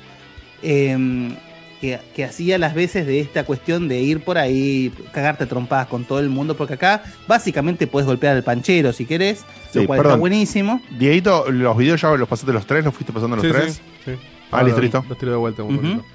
[0.61, 1.35] em,
[1.83, 6.05] que, que hacía las veces de esta cuestión de ir por ahí, cagarte trompadas con
[6.05, 9.39] todo el mundo, porque acá básicamente puedes golpear al panchero si querés,
[9.69, 10.81] Sí, lo cual está buenísimo.
[10.97, 13.73] Dieguito, los videos ya los pasaste los tres, los fuiste pasando los Sí, tres.
[13.73, 14.11] sí, sí.
[14.49, 15.03] Ah, listo, listo.
[15.09, 15.81] Los tiro de vuelta un Ujú.
[15.81, 16.05] poquito.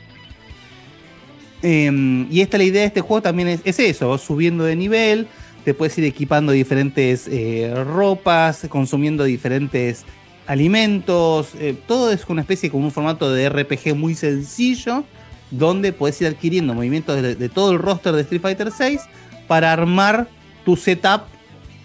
[1.63, 5.27] Eh, y esta la idea de este juego también es, es eso, subiendo de nivel,
[5.67, 10.07] te puedes ir equipando diferentes eh, ropas, consumiendo diferentes
[10.47, 15.05] alimentos, eh, todo es una especie como un formato de RPG muy sencillo,
[15.51, 18.99] donde puedes ir adquiriendo movimientos de, de todo el roster de Street Fighter VI
[19.47, 20.29] para armar
[20.65, 21.23] tu setup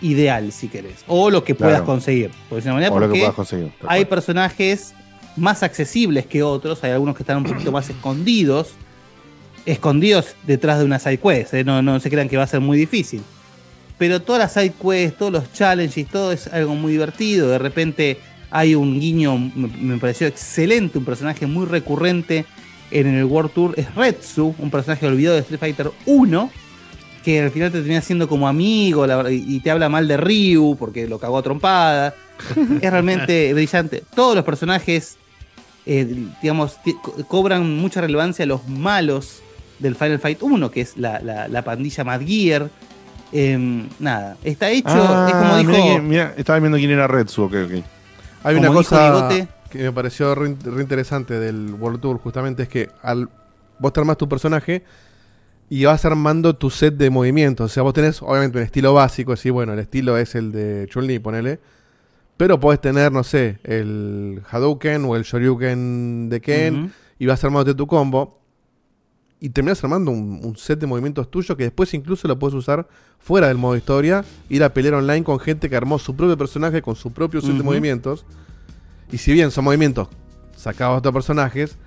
[0.02, 1.86] ideal, si querés, o lo que puedas Claro.
[1.86, 2.32] conseguir.
[2.50, 3.72] Por de O manera, lo que porque puedas conseguir.
[3.88, 4.94] hay personajes
[5.38, 8.72] más accesibles que otros, hay algunos que están un poquito más escondidos,
[9.66, 11.64] escondidos detrás de una side quest, ¿eh?
[11.64, 13.22] no, no se crean que va a ser muy difícil.
[13.98, 17.48] Pero todas las side quests, todos los challenges, todo es algo muy divertido.
[17.50, 18.18] De repente
[18.52, 22.46] hay un guiño, me, me pareció excelente, un personaje muy recurrente
[23.00, 26.52] en el World Tour, es Retsu, un personaje olvidado de Street Fighter 1,
[27.24, 30.76] que al final te termina siendo como amigo la y te habla mal de Ryu
[30.78, 32.14] porque lo cagó a trompada.
[32.82, 34.04] es realmente brillante.
[34.16, 35.18] Todos los personajes,
[35.86, 36.78] eh, digamos,
[37.28, 39.42] cobran mucha relevancia los malos
[39.80, 42.70] del Final Fight 1, que es la, la- la pandilla Mad Gear.
[43.32, 46.32] Em, nada, está hecho, Ah, es como dijo.
[46.38, 47.72] estaba viendo quién era Retsu, ok, ok.
[48.44, 49.48] Hay una dijo cosa Diegote.
[49.74, 53.30] Que me pareció re, re interesante del World Tour, justamente es que al
[53.80, 54.84] vos te armás tu personaje
[55.70, 57.72] y vas armando tu set de movimientos.
[57.72, 60.88] O sea, vos tenés obviamente un estilo básico, sí, bueno, el estilo es el de
[60.90, 61.60] Chun-Li, ponele.
[62.38, 67.76] Pero podés tener, no sé, el Hadouken o el Shoryuken de Ken y vas armándote
[67.76, 68.40] tu combo.
[69.40, 72.88] Y terminas armando un, un set de movimientos tuyos que después incluso lo puedes usar
[73.20, 74.24] fuera del modo historia.
[74.50, 77.52] Ir a pelear online con gente que armó su propio personaje con su propio set
[77.52, 78.26] de movimientos.
[79.12, 80.08] Y si bien son movimientos
[80.56, 81.78] sacados de otros personajes,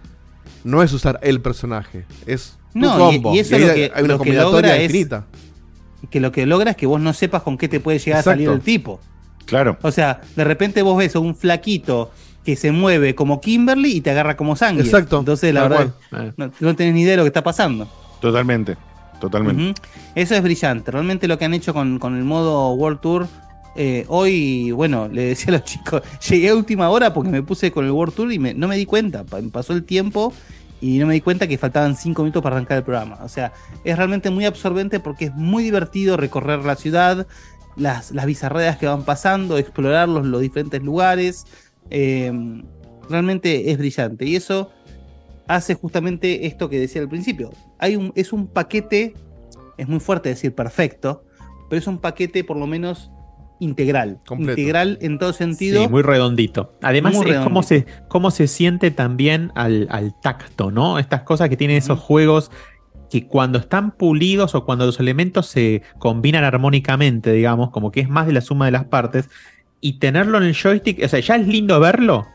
[0.64, 3.34] no es usar el personaje, es tu No, y- combo.
[3.34, 5.24] y eso ahí lo hay que- hay una lo que combinatoria logra es- infinita.
[6.10, 8.30] que lo que logra es que vos no sepas con qué te puede llegar Exacto.
[8.30, 9.00] a salir el tipo.
[9.46, 9.78] Claro.
[9.82, 12.10] O sea, de repente vos ves a un flaquito
[12.44, 14.84] que se mueve como Kimberly y te agarra como sangre.
[14.84, 16.34] Exacto, Entonces, la verdad, cual.
[16.36, 17.88] no, no tenés ni idea de lo que está pasando.
[18.20, 18.76] Totalmente.
[19.20, 19.80] Totalmente.
[20.14, 20.90] Eso es brillante.
[20.90, 23.26] Realmente lo que han hecho con, con el modo World Tour.
[23.76, 27.70] Eh, hoy, bueno, le decía a los chicos, llegué a última hora porque me puse
[27.70, 29.24] con el World Tour y no me di cuenta.
[29.24, 30.32] Pa- Pasó el tiempo
[30.80, 33.18] y no me di cuenta que faltaban cinco minutos para arrancar el programa.
[33.22, 33.52] O sea,
[33.84, 37.26] es realmente muy absorbente porque es muy divertido recorrer la ciudad,
[37.76, 41.44] las, las bizarredas que van pasando, explorar los, los diferentes lugares.
[41.90, 42.32] Eh,
[43.08, 44.24] realmente es brillante.
[44.26, 44.70] Y eso
[45.48, 47.52] hace justamente esto que decía al principio.
[47.78, 49.14] Hay un, es un paquete,
[49.78, 51.22] es muy fuerte decir perfecto,
[51.70, 53.10] pero es un paquete por lo menos
[53.60, 54.20] integral.
[54.26, 54.60] Completo.
[54.60, 55.82] Integral en todo sentido.
[55.82, 56.74] Sí, muy redondito.
[56.82, 60.98] Además, Muy es cómo se, cómo se siente también al, al tacto, ¿no?
[60.98, 62.50] Estas cosas que tienen esos juegos
[63.10, 68.08] que cuando están pulidos o cuando los elementos se combinan armónicamente, digamos, como que es
[68.08, 69.28] más de la suma de las partes,
[69.80, 72.26] y tenerlo en el joystick, o sea, ya es lindo verlo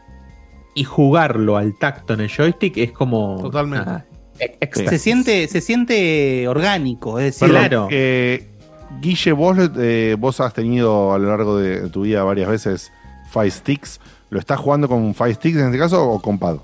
[0.74, 3.40] y jugarlo al tacto en el joystick es como.
[3.42, 3.90] Totalmente.
[3.90, 4.06] ah,
[4.40, 7.88] e- se siente, se siente orgánico, es decir, Perdón, Claro.
[7.92, 8.51] eh,
[9.00, 12.92] Guille, vos, eh, vos has tenido a lo largo de tu vida varias veces
[13.32, 14.00] Five Sticks.
[14.30, 16.58] ¿Lo estás jugando con Five Sticks en este caso o con Pad?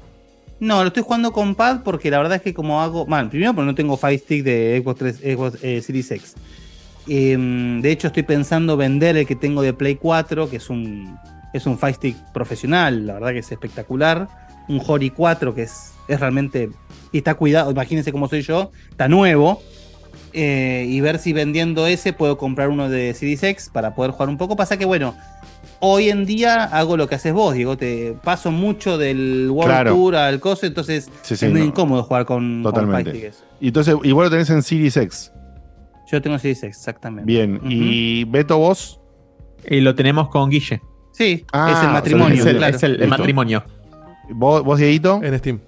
[0.60, 3.06] No, lo estoy jugando con pad porque la verdad es que como hago...
[3.06, 6.36] Bueno, primero porque no tengo Fire Stick de Xbox, 3, Xbox eh, Series X.
[7.08, 11.16] Em, de hecho estoy pensando vender el que tengo de Play 4, que es un,
[11.54, 14.28] es un Fire Stick profesional, la verdad que es espectacular.
[14.68, 16.70] Un Hori 4 que es, es realmente...
[17.14, 19.62] Está cuidado, imagínense cómo soy yo, está nuevo.
[20.34, 24.30] Eh, y ver si vendiendo ese puedo comprar uno de Series X para poder jugar
[24.30, 24.56] un poco.
[24.56, 25.16] Pasa que bueno,
[25.80, 27.78] hoy en día hago lo que haces vos, Diego.
[27.78, 29.94] Te paso mucho del World Claro.
[29.94, 31.68] Tour al coso, entonces Sí, sí, es muy no.
[31.68, 33.28] incómodo jugar con, con Totalmente.
[33.28, 33.44] Eso.
[33.60, 35.32] Y entonces, igual lo tenés en Series X.
[36.12, 37.26] Yo tengo Series X, exactamente.
[37.26, 37.60] Bien.
[37.64, 39.00] Y Beto, vos.
[39.70, 40.82] Y lo tenemos con Guille.
[41.12, 42.36] Sí, Ah, es el o sea, matrimonio.
[42.42, 42.76] es el, claro.
[42.76, 43.18] es el- el Listo.
[43.18, 43.64] matrimonio.
[44.30, 45.20] ¿Vos, vos Dieguito?
[45.24, 45.60] En Steam.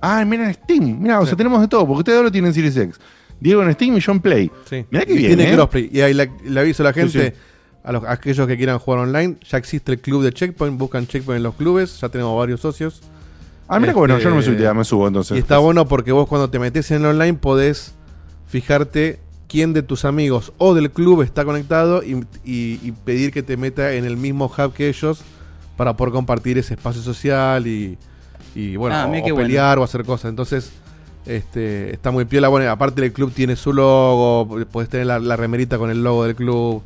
[0.00, 0.98] Ah, mira en Steam.
[1.00, 3.00] Mira, o sea, tenemos de todo, porque ustedes lo tienen en Series X.
[3.40, 4.50] Diego en Steam y yo en Play.
[4.68, 4.84] Sí.
[4.90, 5.54] Mirá qué Y bien, tiene ¿eh?
[5.54, 5.90] crossplay.
[5.92, 7.40] Y ahí le, le aviso a la gente, sí.
[7.82, 11.06] A, los, a aquellos que quieran jugar online, ya existe el club de Checkpoint, buscan
[11.06, 13.00] Checkpoint en los clubes, ya tenemos varios socios.
[13.68, 15.36] Ah, mira que bueno, Este, yo no me subí, ya me subo entonces.
[15.36, 17.94] Y está bueno porque vos cuando te metes en el online podés
[18.48, 23.42] fijarte quién de tus amigos o del club está conectado y, y- y pedir que
[23.42, 25.22] te meta en el mismo hub que ellos
[25.76, 27.96] para poder compartir ese espacio social y,
[28.54, 29.36] y, bueno, Ah, o, bueno.
[29.36, 30.28] pelear o hacer cosas.
[30.30, 30.70] Entonces,
[31.26, 32.48] este, está muy piola.
[32.48, 36.24] Bueno, aparte el club tiene su logo, podés tener la, la remerita con el logo
[36.24, 36.82] del club.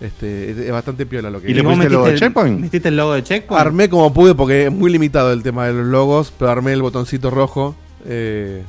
[0.00, 2.60] Este, es, es bastante piola lo que ¿Y le pusiste el logo de metiste Checkpoint?
[2.60, 3.60] ¿Metiste el logo de Checkpoint?
[3.60, 6.82] Armé como pude porque es muy limitado el tema de los logos, pero armé el
[6.82, 8.62] botoncito rojo eh,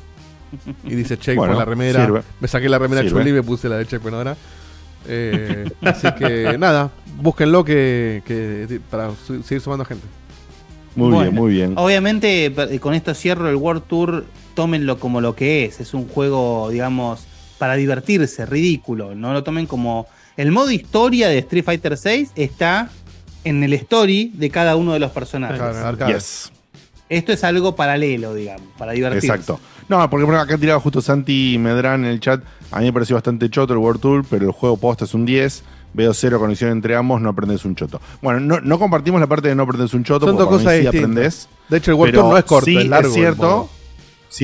[0.83, 2.06] y dice Checkpoint Bueno, en la remera.
[2.06, 2.22] sirve.
[2.40, 3.19] Me saqué la remera Sirve.
[3.19, 4.38] Chuli y me puse la de Checkpoint ahora.
[5.08, 10.06] Eh, así que nada, búsquenlo que, que para su- seguir sumando gente.
[10.95, 11.74] Muy Bueno, bien, muy bien.
[11.77, 14.24] Obviamente, con esto cierro el World Tour.
[14.53, 15.80] Tómenlo como lo que es.
[15.80, 17.25] Es un juego, digamos,
[17.57, 19.15] para divertirse, ridículo.
[19.15, 20.07] No lo tomen como.
[20.35, 22.90] El modo historia de Street Fighter VI está
[23.43, 25.61] en el story de cada uno de los personajes.
[26.07, 26.51] Yes.
[27.09, 29.27] Esto es algo paralelo, digamos, para divertirse.
[29.27, 29.59] Exacto.
[29.90, 32.41] No, porque por acá tiraba justo Santi Medrán en el chat.
[32.72, 35.25] A mí me pareció bastante choto el World Tour, pero el juego posta es un
[35.25, 35.64] 10.
[35.93, 38.01] Veo cero conexión entre ambos, no aprendes un choto.
[38.22, 40.25] Bueno, no, no compartimos la parte de no aprendes un choto.
[40.25, 41.11] Son porque dos cosas sí distintas.
[41.11, 41.49] aprendés.
[41.69, 43.09] De hecho, el World Tour no es corto, sí es largo.
[43.09, 43.69] Es el cierto.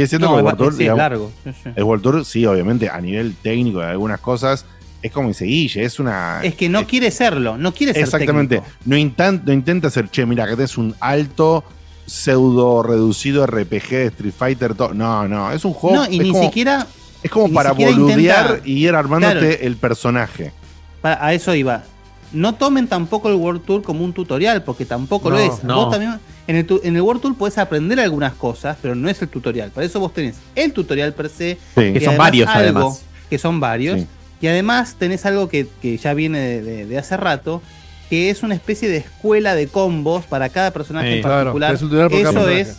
[0.01, 1.31] Es cierto No, que el es World Tour, sí, es largo.
[1.43, 1.69] Sí, sí.
[1.75, 4.65] el World Tour, sí, obviamente, a nivel técnico de algunas cosas,
[5.01, 6.41] es como dice Guille, es una.
[6.43, 8.57] Es que no quiere serlo, no quiere ser Exactamente.
[8.57, 8.75] técnico.
[8.85, 11.63] No, intan- no intenta hacer, che, mira, que tenés un alto
[12.05, 14.73] pseudo reducido RPG de Street Fighter.
[14.75, 14.93] to-".
[14.93, 15.97] No, no, es un juego.
[15.97, 16.87] No, y es ni como- siquiera.
[17.21, 19.57] Es como para boludear intenta- y ir armándote Claro.
[19.61, 20.53] el personaje.
[21.01, 21.83] Para- a eso iba.
[22.31, 25.63] No tomen tampoco el World Tour como un tutorial, porque tampoco lo es.
[25.63, 25.75] no.
[25.85, 26.19] Vos también,
[26.49, 29.27] en, el, tu- en el World Tour podés aprender algunas cosas, pero no es el
[29.29, 29.69] tutorial.
[29.71, 31.93] Para eso vos tenés el tutorial per se, Sí.
[31.93, 33.01] Que son además varios, algo- además.
[33.29, 33.99] Que son varios.
[34.01, 34.07] Sí.
[34.41, 37.61] Y además tenés algo que, que ya viene de, de- de hace rato,
[38.09, 41.77] que es una especie de escuela de combos para cada personaje Sí, en claro, particular.
[41.77, 42.61] por cada eso personaje.
[42.61, 42.77] es,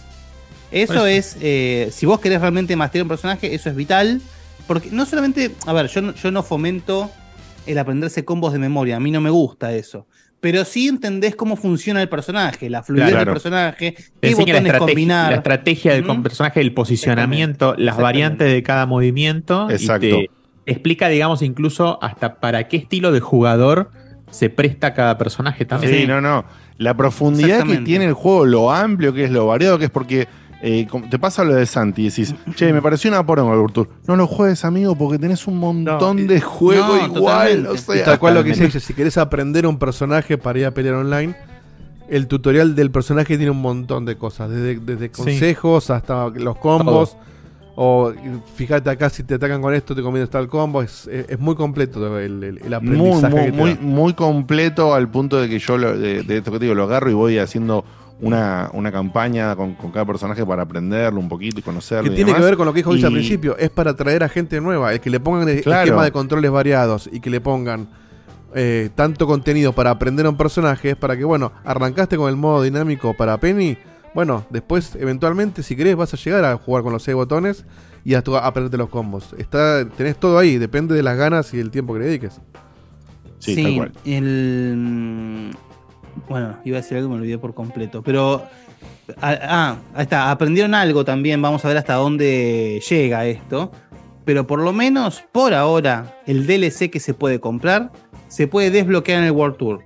[0.73, 4.21] eso es, eh, si vos querés realmente masterar un personaje, eso es vital.
[4.67, 7.11] Porque no solamente, a ver, yo no, yo no fomento
[7.67, 10.07] el aprenderse combos de memoria, a mí no me gusta eso.
[10.41, 13.25] Pero sí entendés cómo funciona el personaje, la fluidez Claro.
[13.27, 15.31] del personaje, Te qué la botones estrategia, combinar.
[15.31, 19.67] la estrategia del personaje, el posicionamiento, las variantes de cada movimiento.
[19.70, 20.07] y Exacto.
[20.07, 20.31] te
[20.67, 23.91] explica, digamos, incluso hasta para qué estilo de jugador
[24.31, 25.93] se presta cada personaje también.
[25.94, 26.44] Sí, no, no.
[26.78, 30.27] La profundidad que tiene el juego, lo amplio que es, lo variado que es, porque
[30.63, 33.89] eh, te pasa lo de Santi y decís, che, me pareció una poronga el.
[34.07, 37.67] No lo juegues, amigo, porque tenés un montón de juegos no, igual.
[37.67, 40.71] O sea, tal cual lo que dice, si querés aprender un personaje para ir a
[40.73, 41.35] pelear online,
[42.09, 47.17] el tutorial del personaje tiene un montón de cosas, desde, desde consejos hasta los combos.
[47.83, 48.13] O
[48.57, 50.83] fíjate acá si te atacan con esto, te conviene tal combo.
[50.83, 53.81] Es, es- es muy completo el, el- el muy, aprendizaje muy, que te muy, da.
[53.81, 56.83] muy completo al punto de que yo lo- de, de esto que te digo, lo
[56.85, 57.85] agarro y voy haciendo
[58.23, 62.05] una, una campaña con, con cada personaje para aprenderlo un poquito y conocerlo.
[62.05, 64.23] Que y tiene que ver con lo que dijo Luis al principio, es para atraer
[64.25, 65.85] a gente nueva, el que le pongan el Claro.
[65.85, 67.89] esquema de controles variados y que le pongan
[68.55, 72.37] eh, tanto contenido para aprender a un personaje, es para que, bueno, arrancaste con el
[72.37, 73.79] modo dinámico para Penny,
[74.15, 77.65] bueno, después eventualmente si querés vas a llegar a jugar con los seis botones
[78.05, 79.35] y a, aprenderte los combos.
[79.39, 82.41] Está, tenés todo ahí, depende de las ganas y el tiempo que le dediques.
[83.39, 83.93] Sí, tal cual.
[84.05, 85.57] el.
[86.29, 88.03] Bueno, iba a decir algo y me olvidé por completo.
[88.03, 88.45] Pero.
[89.21, 90.31] Ah, ah, ahí está.
[90.31, 91.41] Aprendieron algo también.
[91.43, 93.71] Vamos a ver hasta dónde llega esto.
[94.25, 97.91] Pero por lo menos, por ahora, el DLC que se puede comprar
[98.29, 99.81] se puede desbloquear en el World Tour.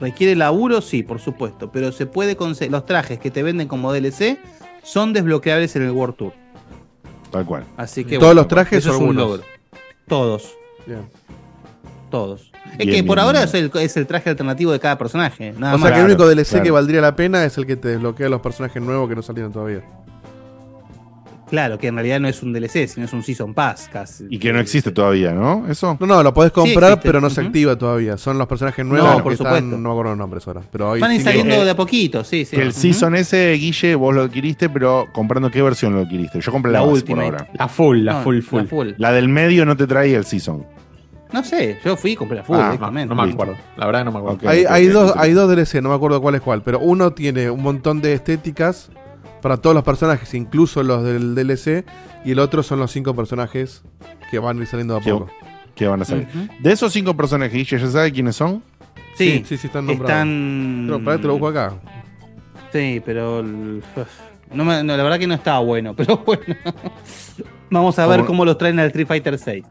[0.00, 0.80] ¿Requiere laburo?
[0.80, 1.72] Sí, por supuesto.
[1.72, 4.38] Pero se puede conse- Los trajes que te venden como DLC
[4.82, 6.32] son desbloqueables en el World Tour.
[7.30, 7.64] Tal cual.
[7.76, 8.16] Así que.
[8.18, 9.42] ¿Todos bueno, los trajes eso o es un logro.
[10.06, 10.54] Todos.
[10.86, 11.08] Bien.
[12.10, 12.50] Todos.
[12.78, 15.52] Es que por ahora es el, es el traje alternativo de cada personaje.
[15.58, 15.88] Nada o más.
[15.88, 16.64] sea que el único DLC claro.
[16.64, 19.52] que valdría la pena es el que te desbloquea los personajes nuevos que no salieron
[19.52, 19.82] todavía.
[21.48, 24.26] Claro, que en realidad no es un DLC, sino es un Season Pass casi.
[24.28, 25.64] Y que no existe todavía, ¿no?
[25.66, 25.96] Eso.
[25.98, 28.18] No, no, lo podés comprar, pero no se activa todavía.
[28.18, 29.76] Son los personajes nuevos No, que por están, supuesto.
[29.78, 30.60] no me acuerdo los nombres ahora.
[30.70, 32.54] Pero hay Van cinco- saliendo eh, de a poquito, sí, sí.
[32.54, 36.38] Que el season ese, Guille, vos lo adquiriste, pero comprando qué versión lo adquiriste.
[36.42, 37.24] Yo compré la, La última.
[37.24, 37.48] por ahora.
[37.54, 38.64] La full, la No, full, la full.
[38.66, 38.88] full.
[38.98, 40.66] La del medio no te traía el season.
[41.32, 43.14] No sé, yo fui y compré la full Ah, No, directamente.
[43.14, 43.56] no me acuerdo.
[43.76, 44.48] La verdad que no me acuerdo.
[44.48, 46.62] Hay, hay dos, hay dos DLC, no me acuerdo cuál es cuál.
[46.62, 48.90] Pero uno tiene un montón de estéticas
[49.42, 51.84] para todos los personajes, incluso los del DLC.
[52.24, 53.82] Y el otro son los cinco personajes
[54.30, 55.30] que van a ir saliendo de a poco.
[55.74, 56.26] que van a salir.
[56.60, 58.62] De esos cinco personajes, ¿ya sabe quiénes son?
[59.14, 60.10] Sí, sí, sí, están nombrados.
[60.10, 60.84] están.
[60.86, 61.74] Pero para te lo busco acá.
[62.72, 63.42] Sí, pero.
[63.42, 66.42] No me- no, la verdad que no estaba bueno, pero bueno.
[67.70, 68.26] Vamos a ver ¿Cómo?
[68.28, 69.64] cómo los traen al Street Fighter 6.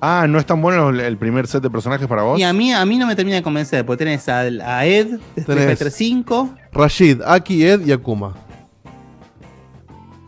[0.00, 2.38] Ah, ¿no es tan bueno el, el primer set de personajes para vos?
[2.40, 5.16] Y a mí, a mí no me termina de convencer, porque tenés a, Ed de
[5.42, 6.54] Street Tenés- Fighter 5.
[6.72, 8.34] Rashid, Aki, Ed y Akuma.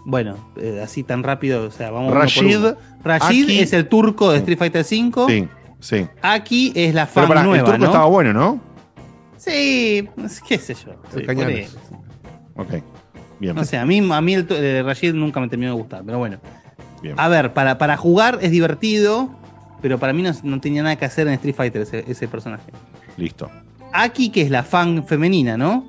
[0.04, 2.76] Bueno, eh, así tan rápido, o sea, vamos uno por Rashid, uno.
[3.04, 5.28] Rashid Aki- es el turco de Street Fighter 5.
[5.28, 5.48] Sí,
[5.80, 6.06] sí.
[6.20, 7.86] Aki es la Pero fan para, el nueva, turco ¿no?
[7.86, 8.60] estaba bueno, ¿no?
[9.36, 10.08] Sí,
[10.48, 10.92] qué sé yo.
[11.16, 11.76] El Sí.
[12.56, 12.74] Ok.
[13.40, 13.56] Bien.
[13.56, 16.18] No sé, a mí, a mí el, eh, Rashid nunca me terminó de gustar, pero
[16.18, 16.38] bueno.
[17.02, 17.14] Bien.
[17.18, 19.30] A ver, para, para jugar es divertido,
[19.82, 22.70] pero para mí no, no tenía nada que hacer en Street Fighter ese, ese personaje.
[23.18, 23.50] Listo.
[23.92, 25.84] Aki, que es la fan femenina, ¿no?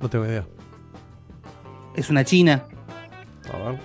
[0.00, 0.44] No tengo idea.
[1.96, 2.64] Es una china.
[3.52, 3.80] A ver.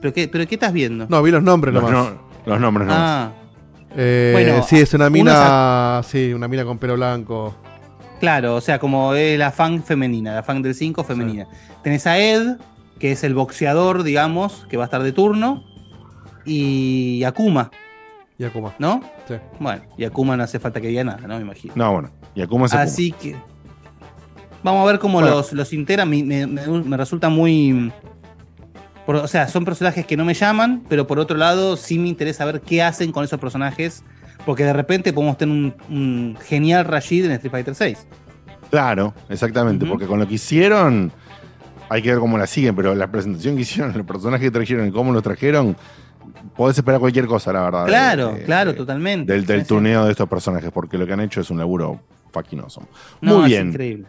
[0.00, 1.06] ¿Pero qué, pero qué estás viendo?
[1.08, 2.12] No, vi los nombres Los, nomás.
[2.12, 2.94] no- los nombres no.
[2.96, 3.32] ah,
[3.96, 6.00] Eh, Bueno, sí, es una mina.
[6.04, 7.54] Sí, una mina con pelo blanco.
[8.20, 11.46] claro, o sea, como es la fan femenina, la fan del 5 femenina.
[11.82, 12.56] Tenés a Ed,
[12.98, 15.64] que es el boxeador, digamos, que va a estar de turno,
[16.44, 17.70] y Akuma,
[18.38, 18.74] Y Akuma.
[18.78, 19.02] ¿no?
[19.28, 19.34] Sí.
[19.58, 21.36] Bueno, y Akuma no hace falta que diga nada, ¿no?
[21.36, 21.74] Me imagino.
[21.76, 22.10] No, bueno.
[22.34, 23.36] Y Akuma se Así que.
[24.62, 25.36] Vamos a ver cómo Bueno.
[25.36, 26.08] los, los integran.
[26.08, 27.92] Me, me- me- me resulta muy.
[29.06, 32.08] por- o sea, son personajes que no me llaman, pero por otro lado, sí me
[32.08, 34.04] interesa ver qué hacen con esos personajes.
[34.46, 38.06] Porque de repente podemos tener un, un genial Rashid en Street Fighter 6.
[38.70, 41.12] Claro, exactamente, porque con lo que hicieron,
[41.90, 44.88] hay que ver cómo la siguen, pero la presentación que hicieron, el personaje que trajeron
[44.88, 45.76] y cómo lo trajeron,
[46.56, 47.86] podés esperar cualquier cosa, la verdad.
[47.86, 49.32] Claro, de- claro, totalmente.
[49.32, 49.68] Del, del Sí, sí.
[49.68, 52.00] tuneo de estos personajes, porque lo que han hecho es un laburo
[52.32, 52.86] fucking awesome.
[53.20, 53.68] No, Muy es bien.
[53.68, 54.06] increíble.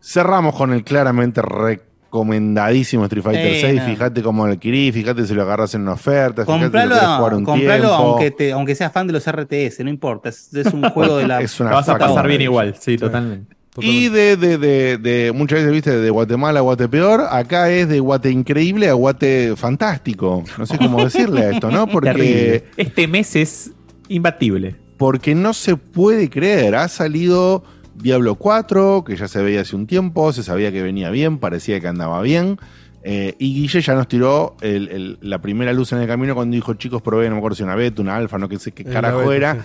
[0.00, 3.80] Cerramos con el claramente recomendadísimo Street Fighter Sí, 6.
[3.80, 3.86] no.
[3.86, 6.94] Fíjate cómo lo adquirí, fíjate si lo agarras en una oferta, fíjate si lo Compralo,
[6.94, 10.28] querés jugar un compralo aunque, te, aunque seas fan de los RTS, no importa.
[10.28, 11.40] Es, es un juego de la.
[11.40, 13.56] Es una vas a pasar bien igual, sí, totalmente.
[13.80, 18.00] Y de, de, de, de- muchas veces viste de Guatemala a Guatepeor, acá es de
[18.00, 20.44] Guate increíble a Guate fantástico.
[20.58, 21.86] No sé cómo decirle a esto, ¿no?
[21.90, 22.64] Porque, Terrible.
[22.76, 23.70] Este mes es
[24.08, 24.76] imbatible.
[24.96, 26.74] porque no se puede creer.
[26.76, 27.62] Ha salido
[27.94, 31.80] Diablo 4, que ya se veía hace un tiempo, se sabía que venía bien, parecía
[31.80, 32.58] que andaba bien.
[33.04, 36.54] eh, y Guille ya nos tiró el- el- la primera luz en el camino cuando
[36.56, 38.84] dijo, chicos, probé, no me acuerdo si una beta, una alfa, no que sé qué
[38.84, 39.54] carajo beta, era.
[39.54, 39.60] sí.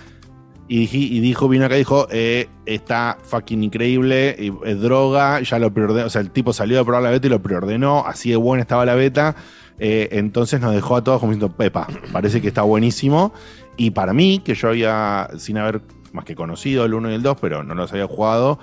[0.66, 5.74] Y, y dijo, vino acá y dijo, eh, está fucking increíble, es droga, ya lo
[5.74, 8.36] preordenó, o sea, el tipo salió a probar la beta y lo preordenó, así de
[8.36, 9.36] buena estaba la beta,
[9.78, 13.34] eh, entonces nos dejó a todos como diciendo, Pepa, parece que está buenísimo,
[13.76, 17.22] y para mí, que yo había, sin haber más que conocido el 1 y el
[17.22, 18.58] 2, pero no los había jugado,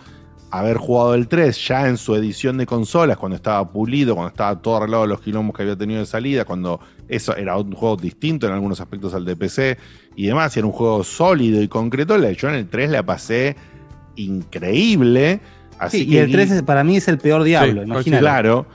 [0.49, 4.59] haber jugado el 3 ya en su edición de consolas, cuando estaba pulido, cuando estaba
[4.59, 8.47] todo arreglado los quilombos que había tenido de salida, cuando eso era un juego distinto
[8.47, 9.77] en algunos aspectos al de PC
[10.15, 13.03] y demás, y era un juego sólido y concreto, la- yo en el 3 la
[13.03, 13.55] pasé
[14.15, 15.39] increíble.
[15.79, 18.21] Así Sí, que y el Gui- 3 es- para mí es el peor diablo, imagínate.
[18.21, 18.65] Claro.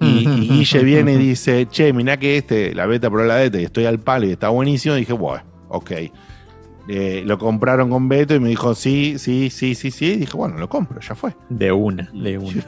[0.00, 3.60] Y, y Guille viene y dice, che, mirá que este, la beta pro la beta,
[3.60, 4.96] y estoy al palo y está buenísimo.
[4.96, 5.92] Y dije, bueno, ok.
[6.88, 10.04] Eh, lo compraron con Beto y me dijo, sí, sí, sí, sí, sí.
[10.12, 11.34] Y dije, bueno, lo compro, ya fue.
[11.48, 12.62] De una, de una.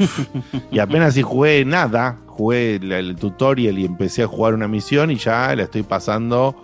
[0.73, 5.17] Y apenas si jugué nada, jugué el, tutorial y empecé a jugar una misión y
[5.17, 6.57] ya la estoy pasando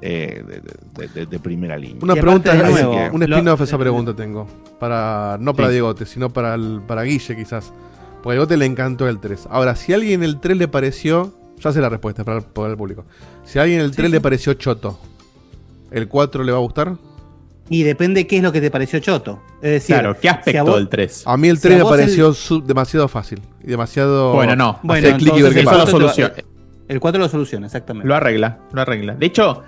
[0.00, 1.98] eh, de, de- de- de primera línea.
[2.02, 4.46] Una pregunta, que- un spin-off esa pregunta tengo.
[4.78, 5.72] Para, no para Sí.
[5.74, 7.72] Diegote, sino para, el- para Guille quizás.
[8.22, 9.46] Porque a Diegote le encantó el 3.
[9.50, 12.76] Ahora, si a alguien el 3 le pareció, ya sé la respuesta para, para el
[12.76, 13.04] público.
[13.44, 14.98] Si a alguien el 3 le pareció choto,
[15.90, 16.94] ¿el 4 le va a gustar?
[17.70, 19.40] Y depende qué es lo que te pareció choto.
[19.60, 21.22] Es decir, Claro, ¿qué aspecto si vos- del 3?
[21.26, 23.40] A mí el Si 3 a me el- pareció su- demasiado fácil.
[23.62, 24.32] Y demasiado.
[24.32, 24.78] Bueno, no.
[24.82, 26.32] Bueno, clic y ver entonces te va- soluciona.
[26.88, 28.08] El 4 lo soluciona, exactamente.
[28.08, 29.14] Lo arregla, lo arregla.
[29.14, 29.62] De hecho,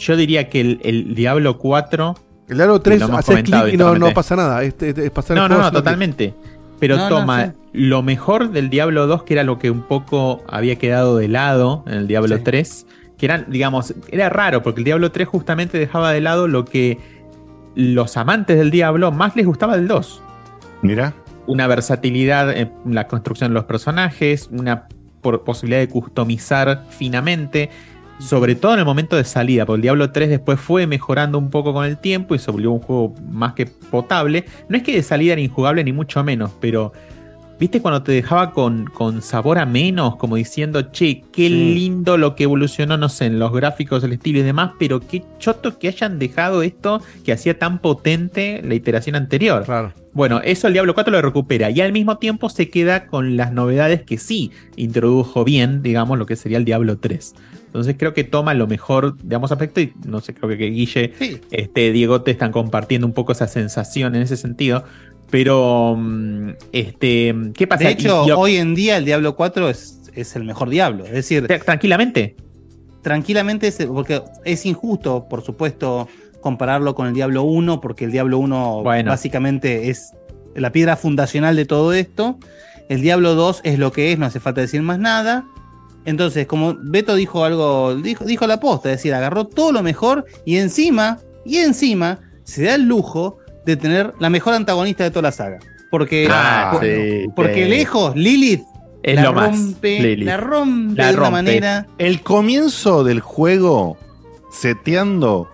[0.00, 2.14] yo diría que el, el Diablo 4.
[2.48, 4.62] El Diablo 3 lo hemos haces comentado clic y no, no pasa nada.
[4.64, 6.34] Es, es- es pasar el No, no, no, que- totalmente.
[6.80, 7.52] Pero No, no, toma sí.
[7.74, 11.84] lo mejor del Diablo 2, que era lo que un poco había quedado de lado
[11.86, 12.42] en el Diablo Sí.
[12.42, 12.86] 3,
[13.18, 16.98] que eran, digamos, era raro, porque el Diablo 3 justamente dejaba de lado lo que
[17.74, 20.22] los amantes del Diablo más les gustaba del 2.
[20.82, 21.12] Mira.
[21.46, 24.88] Una versatilidad en la construcción de los personajes, una
[25.20, 27.68] por- posibilidad de customizar finamente,
[28.20, 31.50] sobre todo en el momento de salida, porque el Diablo 3 después fue mejorando un
[31.50, 34.44] poco con el tiempo y se volvió un juego más que potable.
[34.68, 36.92] No es que de salida era injugable ni mucho menos, pero
[37.58, 40.16] ¿viste cuando te dejaba con, con sabor a menos?
[40.16, 44.40] Como diciendo, che, qué lindo lo que evolucionó, no sé, en los gráficos, el estilo
[44.40, 49.16] y demás, pero qué choto que hayan dejado esto que hacía tan potente la iteración
[49.16, 49.64] anterior.
[50.12, 53.52] Bueno, eso el Diablo 4 lo recupera y al mismo tiempo se queda con las
[53.52, 57.34] novedades que sí introdujo bien, digamos, lo que sería el Diablo 3.
[57.70, 60.66] Entonces creo que toma lo mejor de ambos aspectos y no sé, creo que, que
[60.70, 61.12] Guille,
[61.52, 64.82] este, Diego te están compartiendo un poco esa sensación en ese sentido.
[65.30, 67.84] Pero, mm, este, ¿qué pasa?
[67.84, 71.04] De hecho, Y- y- hoy en día el Diablo 4 es, es el mejor Diablo.
[71.06, 72.34] Es decir, tranquilamente.
[73.02, 76.08] Tranquilamente, es, porque es injusto, por supuesto,
[76.40, 79.10] compararlo con el Diablo 1, porque el Diablo 1 Bueno.
[79.10, 80.12] básicamente es
[80.56, 82.38] la piedra fundacional de todo esto.
[82.88, 85.44] El Diablo 2 es lo que es, no hace falta decir más nada.
[86.04, 90.24] Entonces, como Beto dijo algo, dijo, dijo la posta, es decir, agarró todo lo mejor
[90.44, 95.22] y encima, y encima, se da el lujo de tener la mejor antagonista de toda
[95.22, 95.58] la saga.
[95.90, 97.70] Porque, Ah, por- sí, porque sí.
[97.70, 98.62] lejos, Lilith
[99.02, 100.26] Es la lo más, rompe, Lilith.
[100.26, 101.32] la rompe La de una rompe.
[101.32, 101.86] manera.
[101.98, 103.96] El comienzo del juego,
[104.50, 105.48] seteando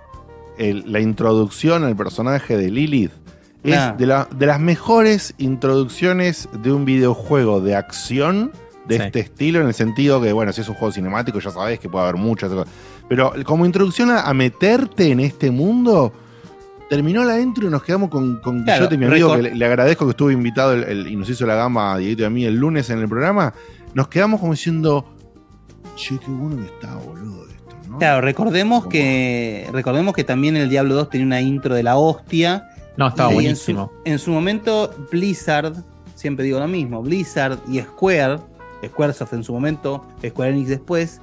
[0.58, 3.12] el- la introducción al personaje de Lilith,
[3.62, 3.90] Nah.
[3.92, 8.52] es de, la- de las mejores introducciones de un videojuego de acción
[8.88, 9.02] de Sí.
[9.04, 11.88] este estilo, en el sentido que, bueno, si es un juego cinemático, ya sabes que
[11.88, 12.68] puede haber muchas cosas.
[13.08, 16.12] Pero como introducción a, a meterte en este mundo,
[16.88, 19.64] terminó la intro y nos quedamos con, con Claro, Guillote, mi amigo, que le, le
[19.66, 22.30] agradezco que estuvo invitado el- el- y nos hizo la gama a Dieguito y a
[22.30, 23.52] mí el lunes en el programa.
[23.94, 25.04] Nos quedamos como diciendo,
[25.96, 27.98] che, qué bueno que está, boludo, esto, ¿no?
[27.98, 32.68] Claro, recordemos que recordemos que también el Diablo 2 tenía una intro de la hostia.
[32.96, 33.90] No, estaba en buenísimo.
[34.04, 35.74] su- En su, momento, Blizzard,
[36.14, 38.38] siempre digo lo mismo, Blizzard y Square,
[38.88, 41.20] Squaresoft en su momento, Square Enix después,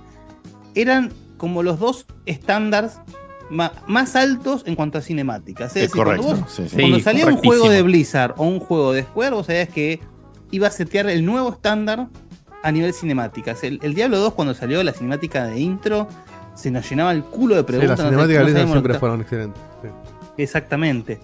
[0.76, 3.00] eran como los dos estándares
[3.50, 5.72] más altos en cuanto a cinemáticas.
[5.76, 6.76] Es Es decir, cuando, correcto, vos- sí, sí.
[6.78, 10.00] cuando Sí, salía un juego de Blizzard o un juego de Square, vos sabías que
[10.52, 12.08] iba a setear el nuevo estándar
[12.64, 13.64] a nivel cinemáticas.
[13.64, 16.08] El, el Diablo 2 cuando salió la cinemática de intro
[16.56, 17.90] se nos llenaba el culo de Sí, preguntas.
[17.90, 19.62] las no sé- cinemáticas no de siempre fueron excelentes.
[19.84, 19.90] sí.
[20.38, 21.20] Exactamente.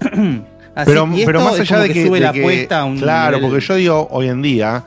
[0.74, 2.40] Así- pero, y pero esto más es allá como de que, sube de la que-
[2.40, 4.84] apuesta a un claro, nivel- porque yo digo hoy en día,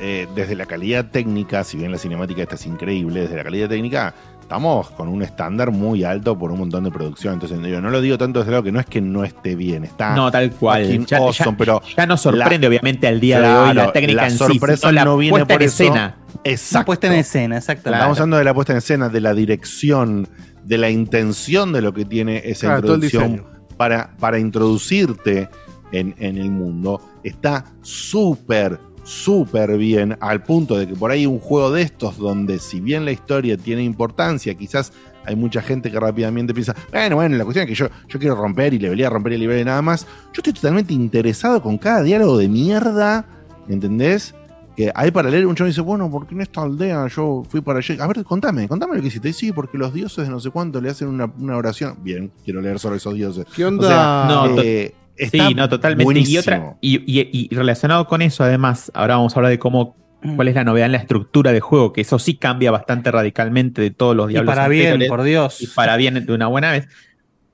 [0.00, 3.68] eh, desde la calidad técnica, si bien la cinemática esta es increíble, desde la calidad
[3.68, 7.34] técnica estamos con un estándar muy alto por un montón de producción.
[7.34, 9.84] Entonces, digo, no lo digo tanto desde luego que no es que no esté bien,
[9.84, 11.06] está No, tal cual.
[11.06, 14.22] Ya, awesome, ya- pero ya nos sorprende, la- obviamente, al día de hoy la técnica
[14.22, 15.82] la en sí, sorpresa sino la no viene puesta por en eso.
[15.84, 16.16] escena.
[16.44, 16.86] Exacto.
[16.86, 17.98] puesta en escena, exactamente.
[18.00, 20.28] Estamos hablando de la puesta en escena, de la dirección,
[20.64, 23.44] de la intención de lo que tiene esa Claro, introducción
[23.76, 25.48] para, para introducirte
[25.92, 27.00] en, en el mundo.
[27.22, 32.58] Está súper, súper bien, al punto de que por ahí un juego de estos, donde
[32.58, 34.92] si bien la historia tiene importancia, quizás
[35.24, 38.34] hay mucha gente que rápidamente piensa, bueno, bueno, la cuestión es que yo, yo quiero
[38.34, 40.06] romper y le a romper y le y nada más.
[40.32, 43.24] Yo estoy totalmente interesado con cada diálogo de mierda,
[43.68, 44.34] ¿entendés?
[44.76, 47.78] que hay para leer, un chavo dice, bueno, porque en esta aldea yo fui para
[47.78, 48.02] allá.
[48.02, 49.28] A ver, contame, contame lo que hiciste.
[49.28, 51.96] Y Sí, porque los dioses de no sé cuánto le hacen una, una oración.
[52.02, 53.44] Bien, quiero leer sobre esos dioses.
[53.54, 53.86] ¿Qué onda?
[53.86, 56.20] O sea, No, eh, está Sí, no, totalmente.
[56.20, 59.96] Y, otra, y, y- y relacionado con eso, además, ahora vamos a hablar de cómo
[60.24, 60.36] Mm.
[60.36, 63.82] cuál es la novedad en la estructura de juego, que eso sí cambia bastante radicalmente
[63.82, 65.60] de todos los Y diablos para bien, por Dios.
[65.60, 66.86] y para bien de una buena vez.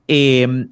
[0.07, 0.67] Eh,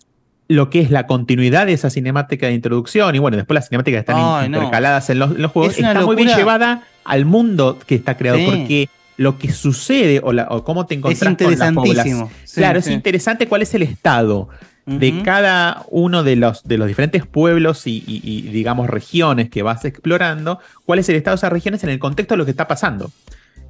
[0.49, 3.99] lo que es la continuidad de esa cinemática de introducción y bueno, después las cinemáticas
[3.99, 4.57] están Ay, in- no.
[4.59, 7.95] intercaladas en los, en los juegos, Es una está muy bien llevada al mundo que
[7.95, 8.45] está creado Sí.
[8.45, 11.81] porque lo que sucede o, la- o cómo te encontrás con la interesantísimo.
[11.83, 12.29] población.
[12.45, 12.89] Sí, claro, sí.
[12.89, 14.47] es interesante cuál es el estado
[14.87, 19.61] de cada uno de los, de los diferentes pueblos y, y- y, digamos regiones que
[19.61, 22.51] vas explorando, cuál es el estado de esas regiones en el contexto de lo que
[22.51, 23.11] está pasando.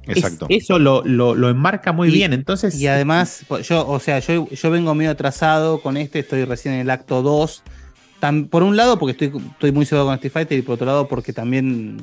[0.06, 0.46] Es- Exacto.
[0.48, 2.32] eso lo, lo- lo enmarca muy Y- bien.
[2.32, 6.74] Entonces, Y además, yo, o sea, yo, yo vengo medio atrasado con este, estoy recién
[6.74, 7.62] en el acto 2.
[8.20, 10.86] Tam- por un lado, porque estoy, estoy muy seguro con Street Fighter, y por otro
[10.86, 12.00] lado, porque también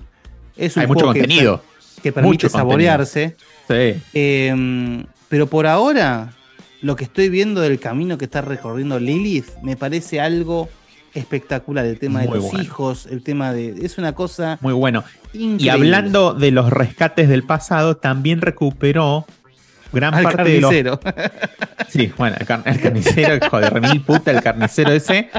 [0.58, 1.64] es un hay mucho juego que- contenido.
[2.04, 2.70] que, permite mucho contenido.
[2.92, 3.36] saborearse.
[3.68, 4.02] Sí.
[4.14, 6.34] Eh, pero por ahora,
[6.86, 10.70] lo que estoy viendo del camino que está recorriendo Lilith me parece algo
[11.16, 11.84] espectacular.
[11.86, 12.62] El tema de Muy los bueno.
[12.64, 13.70] hijos, el tema de.
[13.84, 14.60] Es una cosa.
[14.62, 15.04] Muy bueno.
[15.34, 15.66] Increíble.
[15.66, 19.26] Y hablando de los rescates del pasado, también recuperó
[19.92, 20.70] gran Al parte de los.
[20.70, 21.00] carnicero.
[21.90, 25.30] Sí, bueno, el, car- el carnicero, joder, remil puta, el carnicero ese.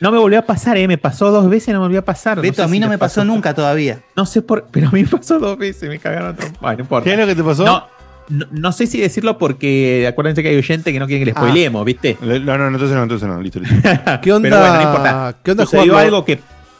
[0.00, 0.88] No me volvió a pasar, ¿eh?
[0.88, 2.40] Me pasó dos veces y no me volvió a pasar.
[2.40, 4.00] Beto, sé a mí si no me pasó nunca todavía.
[4.16, 6.36] No sé por pero a mí me pasó dos veces, me cagaron.
[6.60, 7.04] Bueno, no importa.
[7.04, 7.64] ¿Qué es lo que te pasó?
[7.64, 7.86] No,
[8.28, 11.36] no, no sé si decirlo porque acuérdense que hay oyentes que no quieren que les
[11.36, 11.40] Ah.
[11.40, 12.16] spoileemos, ¿viste?
[12.22, 13.74] Le- No, no, no, entonces no, entonces no, listo, listo.
[14.22, 14.48] ¿Qué onda?
[14.48, 15.36] Pero bueno, no importa.
[15.42, 16.38] ¿Qué onda Sucedió algo que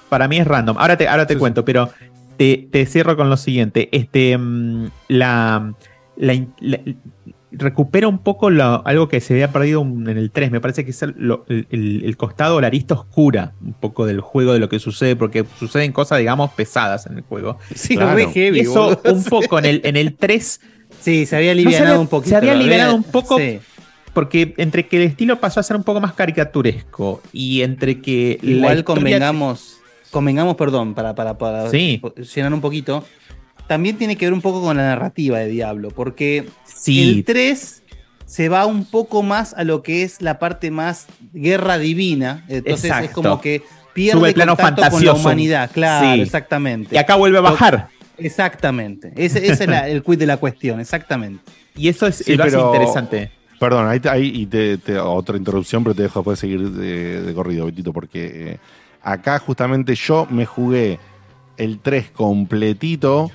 [0.08, 0.76] para mí es random.
[0.78, 1.90] Ahora te, ahora te cuento, pero
[2.36, 3.89] te, te cierro con lo siguiente.
[3.92, 5.73] Este, mm, la,
[6.16, 6.34] la
[7.52, 10.50] recupera un poco lo- algo que se había perdido en el 3.
[10.50, 13.74] Me parece que es el, lo- el- el- el costado o la arista oscura un
[13.74, 17.58] poco del juego, de lo que sucede, porque suceden cosas, digamos, pesadas en el juego.
[17.74, 20.60] Sí, re heavy, Eso un poco en el, en el 3
[21.05, 22.31] Sí, se había no había- un poquito.
[22.31, 23.60] Se había lo alivianado un poco sí.
[24.12, 28.39] porque entre que el estilo pasó a ser un poco más caricaturesco y entre que
[28.42, 29.78] Igual historia- convengamos,
[30.10, 32.00] convengamos, perdón, para, para, para Sí.
[32.34, 33.05] llenar un poquito.
[33.66, 37.02] También tiene que ver un poco con la narrativa de Diablo, porque Sí.
[37.18, 37.83] el 3
[38.26, 42.44] se va un poco más a lo que es la parte más guerra divina.
[42.49, 43.62] Entonces es como que
[43.94, 45.70] pierde Sube el plano contacto con la humanidad.
[45.73, 46.20] Claro, Sí.
[46.23, 46.94] exactamente.
[46.94, 47.89] Y acá vuelve a bajar.
[48.18, 49.12] Exactamente.
[49.17, 51.43] Ese, ese es la- el quid de la cuestión, exactamente.
[51.76, 53.31] Y eso es Sí, lo hace pero- interesante.
[53.60, 57.23] Perdón, ahí, te- ahí y te, te- otra interrupción, pero te dejo después seguir de,
[57.23, 58.59] de corrido, Betito, porque eh,
[59.02, 60.99] acá justamente yo me jugué
[61.57, 63.31] el 3 completito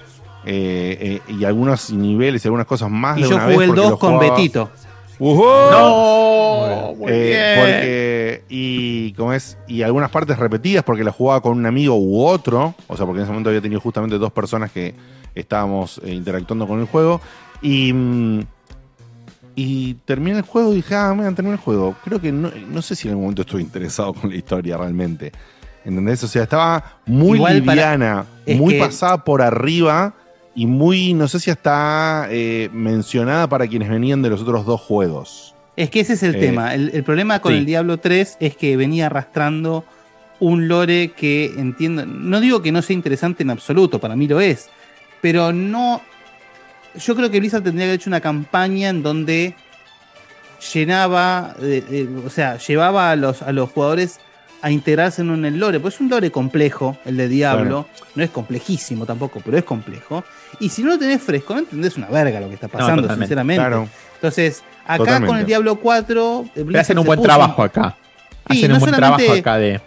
[0.46, 3.64] eh, eh, y algunos niveles y algunas cosas más Y de yo una jugué vez
[3.64, 4.72] el porque 2 lo con jugaba- Betito.
[5.20, 5.44] ¡Uhú!
[5.72, 7.60] No, muy Eh, bien.
[7.60, 12.24] porque y como es y algunas partes repetidas porque la jugaba con un amigo u
[12.26, 14.96] otro, o sea, porque en ese momento había tenido justamente dos personas que
[15.36, 17.20] estábamos eh, interactuando con el juego
[17.62, 18.40] y mm,
[19.56, 21.94] y terminé el juego y dije, ah, mira, terminé el juego.
[22.06, 25.34] Creo que no, no sé si en algún momento estuve interesado con la historia realmente.
[25.84, 26.24] ¿Entendés?
[26.24, 30.14] O sea, estaba muy Igual liviana, muy pasada por arriba
[30.60, 34.82] y muy, no sé si hasta eh, mencionada para quienes venían de los otros dos
[34.82, 35.56] juegos.
[35.78, 36.74] Es que ese es el Eh, tema.
[36.74, 37.60] El, el problema con sí.
[37.60, 39.86] el Diablo 3 es que venía arrastrando
[40.42, 42.06] un lore que entiendo.
[42.06, 44.70] No digo que no sea interesante en absoluto, para mí lo es.
[45.22, 46.02] Pero no.
[47.06, 49.56] yo creo que Blizzard tendría que haber hecho una campaña en donde
[50.74, 54.20] llenaba, eh, eh, o sea, llevaba a los, a los jugadores
[54.62, 58.30] a integrarse en un lore, pues es un lore complejo, el de Diablo, no es
[58.30, 60.24] complejísimo tampoco, pero es complejo.
[60.60, 63.62] Y si no lo tenés fresco, no entendés una verga lo que está pasando, sinceramente.
[63.62, 63.88] Claro.
[64.16, 65.28] Entonces, acá Totalmente.
[65.28, 67.96] con el Diablo 4, eh, Pero hacen un buen puso- trabajo acá.
[68.50, 69.80] Sí, Hacen no un buen trabajo acá de.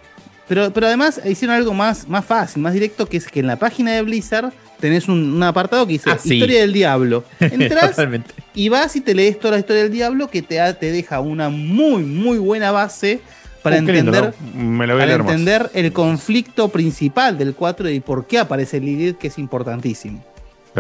[0.49, 3.57] Pero, pero además hicieron algo más, más fácil, más directo, que es que en la
[3.57, 6.35] página de Blizzard tenés un, un apartado que dice Ah, sí.
[6.35, 7.25] Historia del Diablo.
[7.41, 8.35] Entrás Totalmente.
[8.55, 11.49] y vas y te lees toda la historia del Diablo que te, te deja una
[11.49, 13.21] muy, muy buena base
[13.63, 14.61] para Uh, entender, ¿no?
[14.61, 18.81] Me lo voy a para entender el conflicto principal del 4 y por qué aparece
[18.81, 20.23] Lilith, que es importantísimo.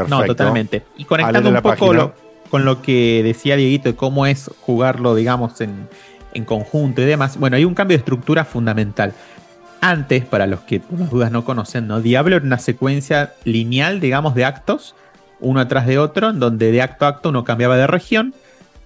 [0.08, 0.82] No, totalmente.
[0.96, 2.14] Y conectando un poco lo-
[2.50, 5.88] con lo que decía Dieguito de cómo es jugarlo, digamos, en,
[6.34, 7.38] en conjunto y demás.
[7.38, 9.12] Bueno, hay un cambio de estructura fundamental.
[9.80, 12.00] Antes, para los que por las dudas no conocen, ¿no?
[12.00, 14.94] Diablo era una secuencia lineal, digamos, de actos,
[15.40, 18.32] uno atrás de otro, en donde de acto a acto uno cambiaba de región,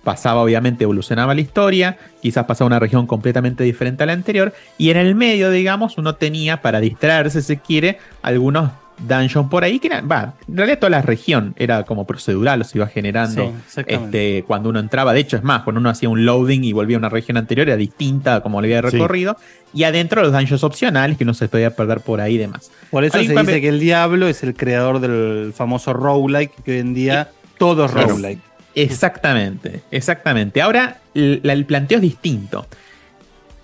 [0.07, 4.55] pasaba, obviamente, evolucionaba la historia, quizás pasaba a una región completamente diferente a la anterior,
[4.79, 9.65] y en el medio, digamos, uno tenía, para distraerse, si se quiere, algunos dungeons por
[9.65, 13.49] ahí, que eran, va, en realidad toda la región era como procedural, los iba generando
[13.49, 14.37] Sí, exactamente.
[14.39, 16.97] este, cuando uno entraba, de hecho es más, cuando uno hacía un loading y volvía
[16.97, 18.97] a una región anterior, era distinta como le había Sí.
[18.97, 19.37] recorrido,
[19.75, 22.71] y adentro los dungeons opcionales que uno se podía perder por ahí y demás.
[22.91, 26.79] Por eso se dice que el Diablo es el creador del famoso roguelike, que hoy
[26.79, 27.29] en día
[27.59, 28.09] todo es Claro.
[28.11, 28.41] roguelike.
[28.77, 30.63] Exactamente, exactamente.
[30.63, 32.67] Ahora el, la- el planteo es distinto.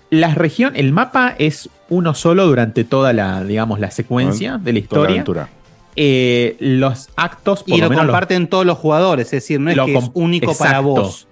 [0.09, 4.59] La región, el mapa es uno solo durante toda la, digamos, la secuencia de la
[4.59, 5.09] Toda la historia.
[5.13, 5.49] aventura.
[5.95, 9.69] Eh, los actos, por Y lo, menos los- comparten todos los jugadores, es decir, no
[9.69, 11.27] es Lo que es único para vos.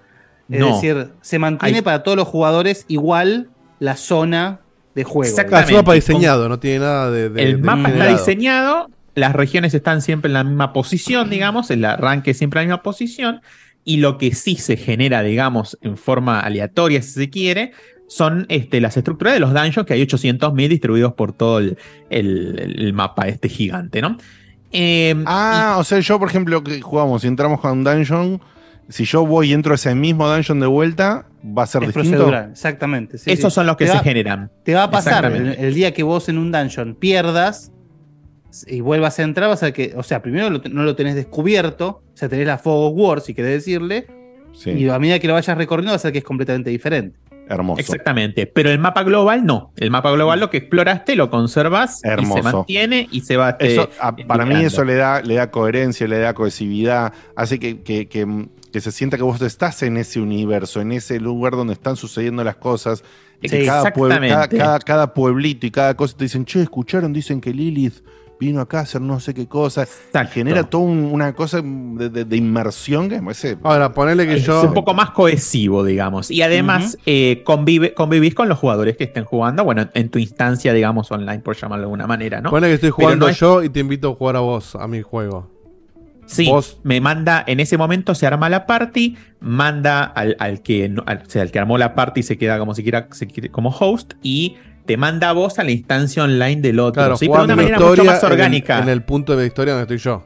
[0.49, 0.75] Es No.
[0.75, 4.59] decir, se mantiene Hay- para todos los jugadores igual la zona
[4.93, 5.23] de juego.
[5.29, 5.71] Exactamente.
[5.71, 7.29] Es un mapa diseñado, no tiene nada de.
[7.29, 11.71] de- el de mapa está diseñado, las regiones están siempre en la misma posición, digamos,
[11.71, 13.41] el arranque es siempre en la misma posición,
[13.83, 17.71] y lo que sí se genera, digamos, en forma aleatoria, si se quiere,
[18.07, 21.77] son este, las estructuras de los dungeons, que hay 800.000 distribuidos por todo el,
[22.09, 24.17] el- el mapa este gigante, ¿no?
[24.71, 28.41] Eh, Ah, o sea, yo, por ejemplo, que jugamos y entramos a un dungeon,
[28.89, 31.87] si yo voy y entro a ese mismo dungeon de vuelta, va a ser Es
[31.89, 32.17] distinto.
[32.17, 33.17] procedural, exactamente.
[33.17, 33.55] sí, Esos sí.
[33.55, 34.51] son los que Te se va- generan.
[34.63, 37.71] Te va a pasar el día que vos en un dungeon pierdas
[38.67, 42.03] y vuelvas a entrar, vas a que, o sea, primero lo- no lo tenés descubierto,
[42.13, 44.07] o sea, tenés la Fog of War, si querés decirle,
[44.53, 44.71] Sí.
[44.71, 47.17] y a medida que lo vayas recorriendo va a ser que es completamente diferente.
[47.49, 47.81] Hermoso.
[47.81, 49.73] Exactamente, pero el mapa global no.
[49.75, 53.73] El mapa global lo que exploraste lo conservas y se mantiene y se va este,
[53.73, 57.81] Eso, a- para mí eso le da, le da coherencia, le da cohesividad, hace que,
[57.81, 61.73] que- que- que se sienta que vos estás en ese universo, en ese lugar donde
[61.73, 63.03] están sucediendo las cosas.
[63.41, 64.57] Y que Sí, cada, puebl- cada, exactamente.
[64.57, 67.95] cada- cada pueblito y cada cosa te dicen, che, escucharon, dicen que Lilith
[68.41, 69.85] vino acá a hacer no sé qué cosa.
[69.85, 73.55] Y genera toda un- una cosa de, de- de inmersión que me parece.
[73.61, 74.63] Ahora, ponele que es yo.
[74.63, 76.31] un poco más cohesivo, digamos.
[76.31, 80.73] Y además eh, convive, convivís con los jugadores que estén jugando, bueno, en tu instancia,
[80.73, 82.49] digamos, online, por llamarlo de alguna manera, ¿no?
[82.49, 84.87] Ponele que estoy jugando no es- yo y te invito a jugar a vos, a
[84.87, 85.47] mi juego.
[86.25, 90.87] Sí, Vos- me manda, en ese momento se arma la party, manda al, al que
[90.89, 93.27] no- al, o sea, al que armó la party se queda como si quiera, se
[93.27, 97.01] quiere- como host y te manda a vos a la instancia online del otro.
[97.01, 97.27] Claro, ¿sí?
[97.27, 98.79] Pero de una manera mucho historia más en el- orgánica.
[98.79, 100.23] En el, punto de la historia donde estoy yo.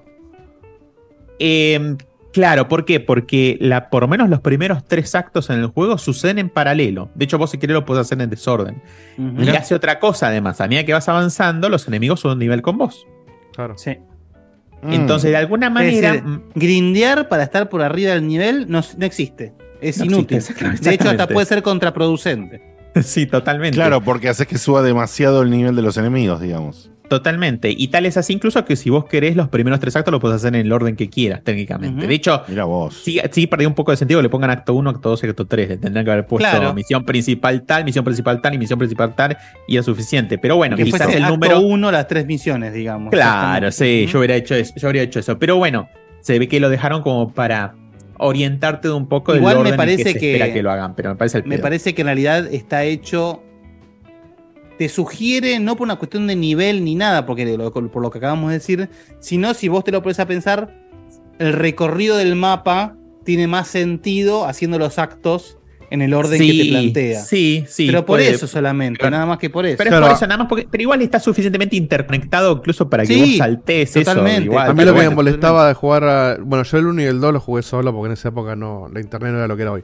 [1.40, 1.96] Eh,
[2.34, 3.00] claro, ¿por qué?
[3.00, 7.10] Porque la, por lo menos los primeros tres actos en el juego suceden en paralelo.
[7.16, 8.82] De hecho, vos si querés lo podés hacer en desorden.
[9.18, 10.62] Y hace otra cosa además.
[10.62, 13.06] A medida que vas avanzando, los enemigos suben nivel con vos.
[13.54, 13.78] Claro.
[13.78, 13.98] Sí.
[14.84, 16.12] Entonces, de alguna manera.
[16.14, 19.54] decir, grindear para estar por arriba del nivel no, no existe.
[19.82, 20.38] Es No inútil.
[20.38, 22.75] existe, de hecho, hasta puede ser contraproducente.
[23.04, 23.76] sí, totalmente.
[23.76, 26.92] Claro, porque haces que suba demasiado el nivel de los enemigos, digamos.
[27.08, 27.70] Totalmente.
[27.70, 30.38] Y tal es así incluso que si vos querés los primeros tres actos los podés
[30.38, 32.00] hacer en el orden que quieras, técnicamente.
[32.00, 32.08] Ujú.
[32.08, 32.96] De hecho, Mira vos.
[32.96, 35.28] sí, sí perdí un poco de sentido que le pongan acto 1, acto 2 y
[35.28, 35.70] acto 3.
[35.70, 36.74] Le tendrían que haber puesto Claro.
[36.74, 40.40] misión principal tal, misión principal tal y misión principal tal y es suficiente.
[40.40, 41.60] Pero bueno, que quizás el acto número.
[41.62, 43.12] uno las tres misiones, digamos.
[43.12, 45.38] Claro, sí, yo hubiera hecho eso, yo habría hecho eso.
[45.38, 45.88] Pero bueno,
[46.22, 47.76] se ve que lo dejaron como para
[48.18, 50.64] orientarte de un poco del Igual me orden en parece que se que- espera que
[50.64, 51.64] lo hagan, pero me parece el Me pedo.
[51.64, 53.42] parece que en realidad está hecho.
[54.78, 58.18] Te sugiere, no por una cuestión de nivel ni nada, porque lo- por lo que
[58.18, 60.76] acabamos de decir, sino si vos te lo pones a pensar,
[61.40, 65.58] el recorrido del mapa tiene más sentido haciendo los actos
[65.96, 67.22] en el orden que te plantea.
[67.22, 67.88] Sí, sí.
[67.88, 69.78] Pero por puede- eso solamente, pero- nada más que por eso.
[69.78, 70.68] Pero es por eso, nada más porque.
[70.70, 74.34] Pero igual está suficientemente interconectado incluso para que Sí, vos saltees totalmente.
[74.42, 74.52] eso.
[74.52, 75.10] Igual, a mí lo que bueno.
[75.10, 77.92] me molestaba de jugar a- Bueno, yo el 1 y el 2 lo jugué solo
[77.92, 79.84] porque en esa época no la internet no era lo que era hoy.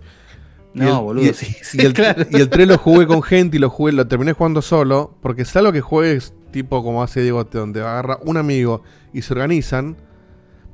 [0.73, 2.23] Y No, el- boludo, y- sí, sí, y el, claro.
[2.29, 5.17] y el 3 lo jugué con gente y lo jugué, lo terminé jugando solo.
[5.21, 8.83] Porque salvo que juegues tipo como hace Diego, donde agarra un amigo
[9.13, 9.97] y se organizan.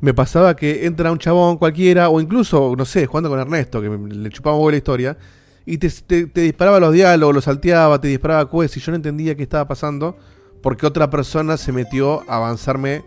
[0.01, 3.90] Me pasaba que entra un chabón cualquiera, o incluso, no sé, jugando con Ernesto, que
[3.90, 5.17] me- le chupaba un huevo la historia,
[5.66, 8.95] y te, te- te disparaba los diálogos, los salteaba, te disparaba quests, y yo no
[8.98, 10.16] entendía qué estaba pasando,
[10.61, 13.03] porque otra persona se metió a avanzarme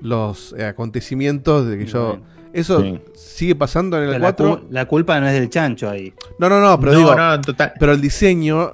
[0.00, 2.18] los eh, acontecimientos de que yo...
[2.52, 3.00] ¿Eso Sí.
[3.14, 4.60] sigue pasando en el La, 4?
[4.62, 6.12] cu- la culpa no es del chancho ahí.
[6.40, 7.74] No, no, no, pero No, digo, no, total.
[7.78, 8.72] pero el diseño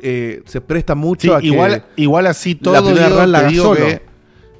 [0.00, 3.74] eh, se presta mucho Sí, a que igual, igual así todo, la run la digo
[3.74, 4.00] que-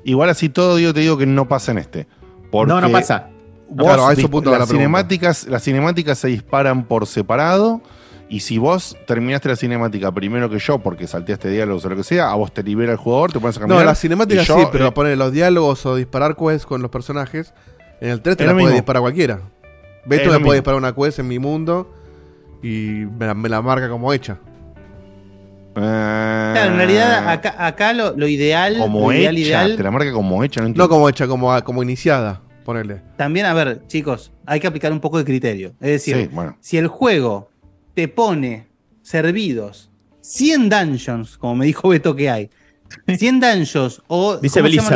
[0.03, 2.09] igual así todo, Diego, te digo que no pasa en este.
[2.51, 3.29] Porque No, no pasa.
[3.69, 4.85] vos Claro, a eso punto la las, pregunta.
[4.85, 7.81] cinemáticas, las cinemáticas se disparan por separado.
[8.29, 12.05] Y si vos terminaste la cinemática primero que yo, porque salteaste diálogos o lo que
[12.05, 13.81] sea, a vos te libera el jugador, te pones a caminar.
[13.81, 16.81] No, la cinemática y yo, sí, pero eh, poner los diálogos o disparar quests con
[16.81, 17.53] los personajes,
[18.01, 19.41] en el 3 te la puede disparar cualquiera.
[20.07, 21.93] Beto me puede disparar una quest en mi mundo
[22.63, 24.39] y me la, me la marca como hecha.
[25.75, 29.91] Claro, en realidad acá, acá lo, lo ideal, como lo ideal, hecha, ideal, te la
[29.91, 30.89] marca como hecha, no No entiendo.
[30.89, 33.03] como hecha, como, como iniciada, ponerle.
[33.17, 35.69] también, a ver, chicos, hay que aplicar un poco de criterio.
[35.81, 36.57] Es decir, Sí, bueno.
[36.61, 37.51] si el juego
[37.95, 38.67] te pone
[39.03, 39.91] servidos
[40.23, 42.51] 100 dungeons, como me dijo Beto que hay,
[43.07, 44.95] 100 dungeons o Dice ¿cómo se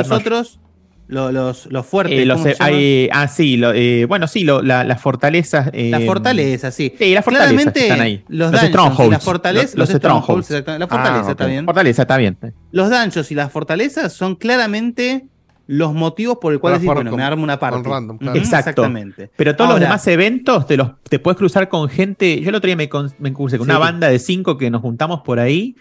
[1.06, 1.32] los?
[1.32, 2.18] Lo- Los, los fuertes.
[2.18, 2.74] Eh, los- ¿cómo se llaman?
[2.74, 5.70] hay- ah, sí, lo- eh, bueno, sí, lo- la- las fortalezas.
[5.72, 6.92] eh, Las fortalezas, sí.
[6.98, 8.24] Sí, las fortalezas Claramente, están ahí.
[8.28, 9.10] Los, Los strongholds.
[9.12, 9.74] las fortalezas.
[9.76, 10.50] Los- strongholds, strongholds.
[10.50, 10.78] exactamente.
[10.80, 11.30] La Ah, fortaleza ok.
[11.30, 11.64] está bien.
[11.64, 12.38] Fortaleza, está bien.
[12.72, 15.26] Los dungeons y las fortalezas son claramente
[15.66, 17.88] los motivos por el cual bueno, con- me armo una parte.
[17.88, 18.36] random, claro.
[18.38, 18.70] Exacto.
[18.82, 19.30] Exactamente.
[19.34, 22.38] Pero todos Ahora, los demás eventos te los te puedes cruzar con gente.
[22.40, 23.70] Yo el otro día me, con- me crucé con Sí.
[23.70, 25.74] una banda de cinco que nos juntamos por ahí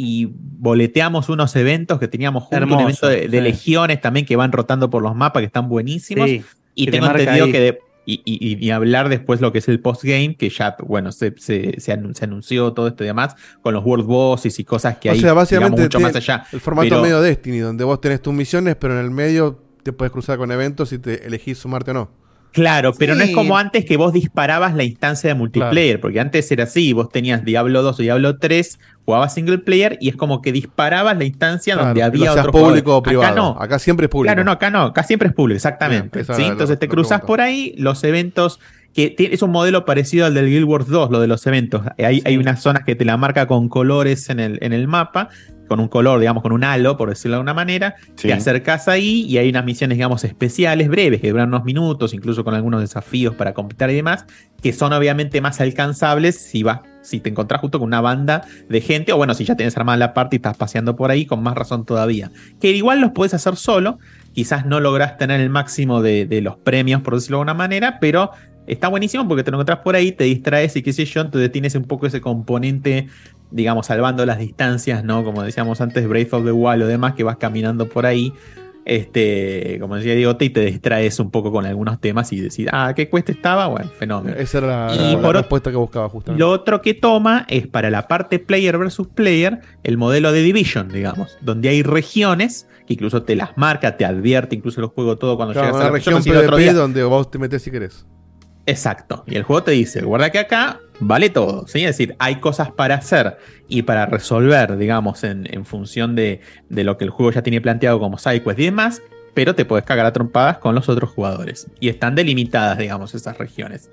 [0.00, 3.42] y boleteamos unos eventos que teníamos juntos, un evento de, de sí.
[3.42, 6.28] legiones también que van rotando por los mapas que están buenísimos.
[6.30, 6.44] Sí,
[6.76, 7.52] y que tengo entendido ahí.
[7.52, 7.78] que de-
[8.10, 11.92] y, y- hablar después lo que es el postgame, que ya, bueno, se, se, se
[11.94, 15.12] anun- se anunció todo esto y demás, con los World Bosses y cosas que o
[15.12, 16.44] hay sea, digamos, básicamente mucho más allá.
[16.52, 19.92] el formato Pero- medio Destiny, donde vos tenés tus misiones, pero en el medio te
[19.92, 22.10] puedes cruzar con eventos y te elegís sumarte o no.
[22.52, 26.50] Claro, pero no es como antes que vos disparabas la instancia de multiplayer, porque antes
[26.50, 30.42] era así, vos tenías Diablo 2 o Diablo 3, jugabas single player y es como
[30.42, 33.02] que disparabas la instancia Claro, donde había otro público o jugador.
[33.02, 33.26] privado.
[33.32, 33.56] Acá no.
[33.60, 34.32] Acá siempre es público.
[34.32, 36.18] Claro, no, acá no, acá siempre es público, exactamente.
[36.18, 36.40] Bien, esa ¿sí?
[36.42, 38.60] era la- Entonces te cruzas por ahí, los eventos,
[38.98, 41.82] que es un modelo parecido al del Guild Wars 2, lo de los eventos.
[41.98, 45.28] Hay, hay unas zonas que te la marca con colores en el, en el mapa,
[45.68, 47.94] con un color, digamos, con un halo, por decirlo de alguna manera.
[48.16, 48.26] Sí.
[48.26, 52.42] Te acercas ahí y hay unas misiones, digamos, especiales, breves, que duran unos minutos, incluso
[52.42, 54.24] con algunos desafíos para completar y demás,
[54.60, 56.80] que son obviamente más alcanzables si vas.
[57.00, 59.96] Si te encontrás justo con una banda de gente, o bueno, si ya tenés armada
[59.96, 62.32] la parte y estás paseando por ahí, con más razón todavía.
[62.60, 64.00] Que igual los puedes hacer solo,
[64.32, 67.98] quizás no lográs tener el máximo de, de los premios, por decirlo de alguna manera,
[68.00, 68.32] pero
[68.68, 71.50] está buenísimo porque te lo encontrás por ahí, te distraes y qué sé yo, entonces
[71.50, 73.06] tienes un poco ese componente,
[73.50, 75.24] digamos, salvando las distancias, ¿no?
[75.24, 78.32] Como decíamos antes, Brave of the Wild o demás, que vas caminando por ahí.
[78.84, 82.94] Este, como decía Diego, y te distraes un poco con algunos temas y decís, ah,
[82.96, 83.66] ¿qué cuesta estaba?
[83.66, 84.34] Bueno, fenómeno.
[84.38, 86.40] Esa era la, Y respuesta que buscaba justamente.
[86.42, 90.88] Lo otro que toma es para la parte player versus player el modelo de Division,
[90.88, 95.36] digamos, donde hay regiones que incluso te las marca, te advierte incluso el juego todo
[95.36, 97.70] cuando Claro, llegas a la región el otro PvP día- donde vos te metes si
[97.70, 98.06] querés.
[98.68, 99.24] Exacto.
[99.26, 101.64] Y el juego te dice, guarda que acá vale todo.
[101.64, 106.98] Es decir, hay cosas para hacer y para resolver, digamos, en, función de, de lo
[106.98, 109.00] que el juego ya tiene planteado como sidequest y demás,
[109.32, 111.66] pero te puedes cagar a trompadas con los otros jugadores.
[111.80, 113.88] Y están delimitadas, digamos, esas regiones.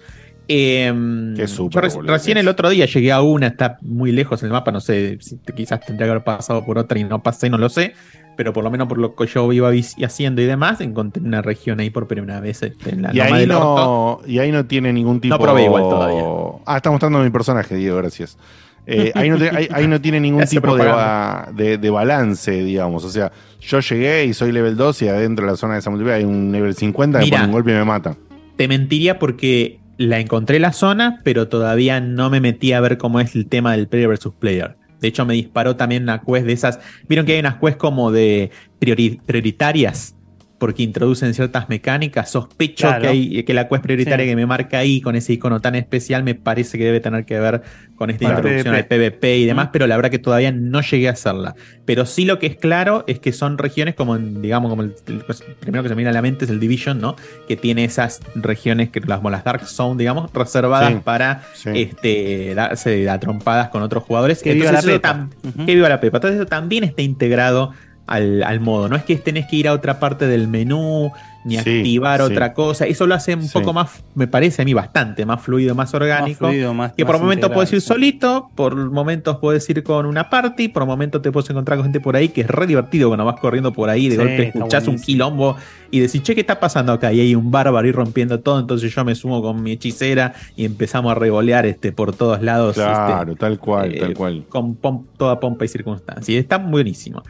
[0.48, 4.48] Em, Qué súper, yo recién el otro día llegué a una, está muy lejos en
[4.48, 5.18] el mapa, no sé,
[5.56, 7.94] quizás tendría que haber pasado por otra y no pasé, no lo sé,
[8.38, 9.72] pero por lo menos por lo que yo iba
[10.04, 13.48] haciendo y demás, encontré una región ahí por primera vez este, en la y, ahí
[13.48, 16.24] no, y ahí no tiene ningún tipo No probé igual todavía.
[16.66, 18.38] Ah, está mostrando mi personaje, Diego, gracias.
[18.88, 20.86] Eh, ahí, no te- ahí- ahí no tiene ningún tipo de,
[21.56, 23.04] de- de balance, digamos.
[23.04, 25.90] O sea, yo llegué y soy level 2 y adentro de la zona de esa
[25.90, 27.38] multiplayer hay un level 50 que Mira.
[27.38, 28.16] pone un golpe y me mata.
[28.58, 33.20] Te mentiría porque la encontré la zona, pero todavía no me metí a ver cómo
[33.20, 34.78] es el tema del player versus player.
[35.00, 36.80] De hecho, me disparó también una quest de esas.
[37.08, 40.16] Vieron que hay unas quests como de priori- prioritarias,
[40.58, 42.32] porque introducen ciertas mecánicas.
[42.32, 43.02] Sospecho Claro.
[43.02, 44.30] que, hay, que la quest prioritaria Sí.
[44.32, 47.38] que me marca ahí con ese icono tan especial me parece que debe tener que
[47.40, 47.62] ver
[47.98, 51.12] con esta introducción al PvP y demás, pero la verdad que todavía no llegué a
[51.12, 51.56] hacerla.
[51.86, 54.96] Pero sí lo que es claro es que son regiones como, en, digamos, como el,
[55.08, 57.16] el- pues, primero que se me viene a la mente es el Division, ¿no?
[57.48, 61.70] Que tiene esas regiones, que las, como las Dark Zone, digamos, reservadas Sí, para sí.
[61.74, 64.42] este, darse a trompadas con otros jugadores.
[64.42, 65.66] Que viva la Ujú.
[65.66, 66.18] que viva la Pepa.
[66.18, 67.72] Entonces eso también está integrado
[68.08, 68.88] al, al modo.
[68.90, 71.12] No es que tenés que ir a otra parte del menú
[71.44, 72.26] ni Sí, activar sí.
[72.26, 72.86] otra cosa.
[72.88, 73.50] Eso lo hace un Sí.
[73.54, 76.48] poco más, me parece a mí, bastante más fluido, más orgánico.
[76.48, 80.70] fluido, más- que por momentos puedes ir solito, por momentos puedes ir con una party,
[80.70, 83.40] por momentos te puedes encontrar con gente por ahí que es re divertido cuando vas
[83.40, 85.56] corriendo por ahí, de golpe escuchás un quilombo
[85.92, 87.14] y decís, che, ¿qué está pasando acá?
[87.14, 90.66] Y hay un bárbaro ahí rompiendo todo, entonces yo me sumo con mi hechicera y
[90.66, 92.74] empezamos a revolear este, por todos lados.
[92.74, 94.46] Claro, este, tal cual, eh, tal cual.
[94.50, 96.34] con pom- toda pompa y circunstancia.
[96.34, 97.22] Y está buenísimo.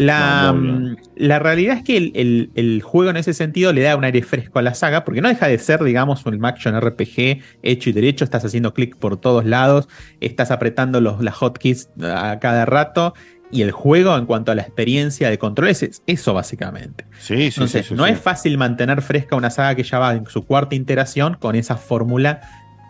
[0.00, 3.82] La, No, mm, la realidad es que el, el- el juego en ese sentido le
[3.82, 6.74] da un aire fresco a la saga, porque no deja de ser, digamos, un action
[6.80, 8.24] RPG hecho y derecho.
[8.24, 9.88] Estás haciendo clic por todos lados,
[10.20, 13.12] estás apretando los, las hotkeys a cada rato.
[13.52, 17.04] Y el juego, en cuanto a la experiencia de controles, es eso básicamente.
[17.18, 20.14] Sí, sí, Entonces, sí, sí, no es fácil mantener fresca una saga que ya va
[20.14, 22.40] en su cuarta iteración con esa fórmula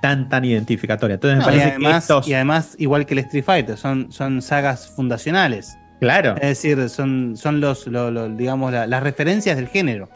[0.03, 1.15] tan, tan identificatoria.
[1.15, 2.29] Entonces, me y, parece que además, estos.
[2.29, 5.77] y además, igual que el Street Fighter, son, son sagas fundacionales.
[6.01, 6.35] Claro.
[6.37, 10.09] Es decir, son, son los, lo- lo- digamos, la- las referencias del género.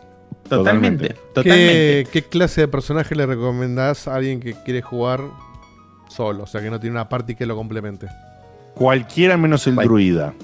[0.49, 1.09] Totalmente.
[1.09, 2.07] ¿Qué, Totalmente.
[2.13, 5.21] qué clase de personaje le recomendás a alguien que quiere jugar
[6.09, 6.43] solo?
[6.45, 8.07] O sea, que no tiene una party que lo complemente.
[8.75, 10.35] Cualquiera menos el druida.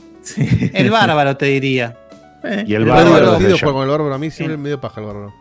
[0.73, 1.97] El bárbaro, te diría.
[2.67, 4.15] Y el Es bárbaro divertido el bárbaro.
[4.15, 5.35] A mí siempre me dio paja el bárbaro.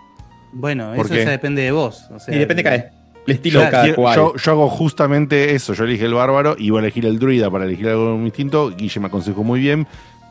[0.52, 2.06] Bueno, ¿Por eso ya depende de vos.
[2.12, 2.90] o sea, Y depende cada
[3.30, 4.16] el estilo Yo, de cada quiero- cual.
[4.16, 5.74] yo- yo hago justamente eso.
[5.74, 8.72] Yo elegí el bárbaro y iba a elegir el druida para elegir algo distinto.
[8.76, 9.88] Guille me aconsejó muy bien.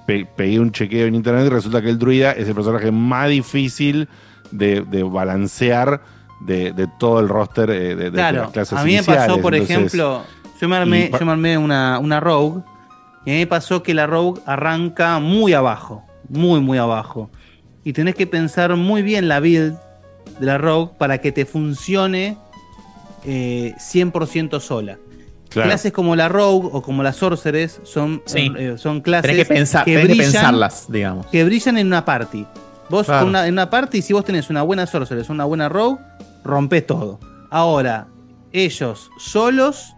[0.07, 3.29] Pe- pegué un chequeo en internet y resulta que el druida es el personaje más
[3.29, 4.09] difícil
[4.51, 6.01] de, de balancear
[6.41, 8.99] de, de todo el roster eh, de, de- de Claro, las clases a mí me
[9.03, 9.43] pasó, iniciales.
[9.43, 10.23] por Entonces, ejemplo,
[10.61, 12.63] yo me armé, yo me armé una, una Rogue
[13.27, 17.29] y a mí me pasó que la Rogue arranca muy abajo, muy, muy abajo.
[17.85, 19.77] Y tenés que pensar muy bien la build
[20.41, 22.39] de la Rogue para que te funcione
[23.31, 24.99] eh, 100% sola.
[25.51, 25.69] Claro.
[25.71, 28.51] Clases como la Rogue o como la Sorceress son, Sí.
[28.59, 31.27] eh, son clases Tenés que pensar- tenés que pensarlas, digamos.
[31.27, 32.47] que brillan en una party.
[32.91, 33.27] Vos Claro.
[33.27, 35.99] una- en una party, si vos tenés una buena Sorceress, una buena Rogue,
[36.45, 37.19] rompés todo.
[37.51, 38.09] Ahora,
[38.53, 39.95] ellos solos,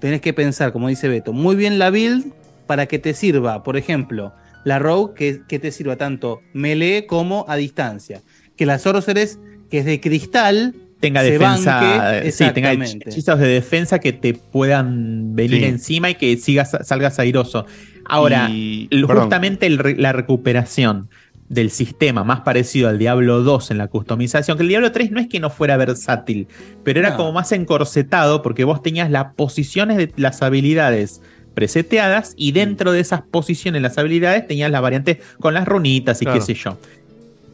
[0.00, 2.32] tenés que pensar, como dice Beto, muy bien la build
[2.66, 4.32] para que te sirva, por ejemplo,
[4.64, 8.22] la Rogue que, que te sirva tanto melee como a distancia.
[8.56, 9.38] Que la Sorceress,
[9.70, 14.32] que es de cristal, tenga se defensa, banque, sí, tenga hechizos de defensa que te
[14.32, 15.64] puedan venir Sí.
[15.64, 17.66] encima y que sigas, salgas airoso.
[18.06, 21.10] Ahora, Y- justamente el la recuperación
[21.48, 25.20] del sistema más parecido al Diablo 2 en la customización, que el Diablo 3 no
[25.20, 26.46] es que no fuera versátil,
[26.82, 27.16] pero era No.
[27.18, 31.20] como más encorsetado porque vos tenías las posiciones de las habilidades
[31.54, 36.24] preseteadas y dentro de esas posiciones las habilidades tenías las variantes con las runitas y
[36.24, 36.40] Claro.
[36.40, 36.78] qué sé yo.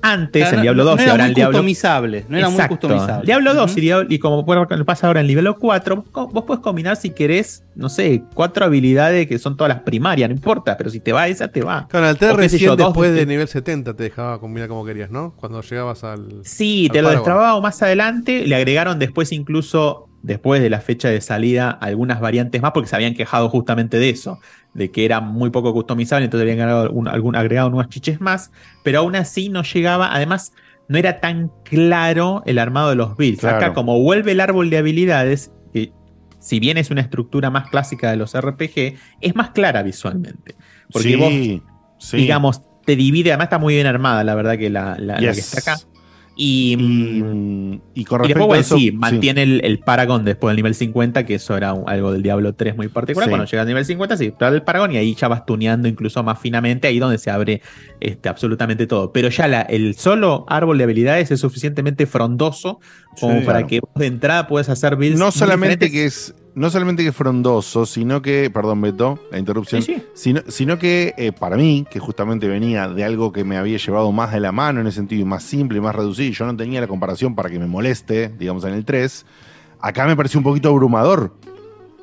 [0.03, 1.59] Antes, Claro, en Diablo no 2 y ahora el Diablo.
[1.59, 3.27] customizable, no era muy customizable.
[3.27, 3.79] Diablo 2 Ujú.
[3.79, 4.45] y, Diablo- y como
[4.85, 9.39] pasa ahora en Diablo 4, vos, puedes combinar si querés, no sé, cuatro habilidades que
[9.39, 11.87] son todas las primarias, no importa, pero si te va esa, te va.
[11.89, 14.69] Claro, el O 3 qué sé recién yo, después de nivel 70 te dejaba combinar
[14.69, 15.35] como querías, ¿no?
[15.37, 16.41] Cuando llegabas al.
[16.45, 18.47] Sí, al te lo destrababa más adelante.
[18.47, 22.97] Le agregaron después, incluso después de la fecha de salida, algunas variantes más, porque se
[22.97, 24.41] habían quejado justamente de eso,
[24.75, 28.51] de que era muy poco customizable, entonces habían algún, agregado unos chiches más,
[28.83, 30.13] pero aún así no llegaba.
[30.15, 30.53] Además,
[30.89, 33.41] no era tan claro el armado de los builds.
[33.41, 33.57] Claro.
[33.57, 35.93] Acá, como vuelve el árbol de habilidades, que
[36.41, 40.57] si bien es una estructura más clásica de los RPG, es más clara visualmente.
[40.91, 41.33] Porque Sí, vos,
[41.99, 42.17] sí.
[42.17, 45.61] digamos, te divide, además está muy bien armada, la verdad, que la, la- que está
[45.61, 45.79] acá.
[46.41, 50.57] Y, y, y con y después, bueno, eso, sí, mantiene el, el Paragon después del
[50.57, 53.27] nivel 50, que eso era un- algo del Diablo 3 muy particular.
[53.27, 53.31] Sí.
[53.31, 56.23] Cuando llega al nivel 50, sí, trae el Paragon y ahí ya vas tuneando incluso
[56.23, 57.61] más finamente, ahí donde se abre
[57.99, 59.13] este, absolutamente todo.
[59.13, 62.79] Pero ya la, el solo árbol de habilidades es suficientemente frondoso
[63.21, 63.45] como Sí.
[63.45, 63.67] para Claro.
[63.67, 65.19] que vos de entrada puedas hacer builds.
[65.19, 65.91] no solamente diferentes.
[65.91, 70.03] que es no solamente que frondoso, sino que, perdón Beto, la interrupción, Sí, sí.
[70.15, 74.11] Sino, sino que eh, para mí, que justamente venía de algo que me había llevado
[74.13, 76.57] más de la mano en ese sentido, más simple y más reducido, y yo no
[76.57, 79.25] tenía la comparación para que me moleste, digamos, en el 3,
[79.81, 81.33] acá me pareció un poquito abrumador.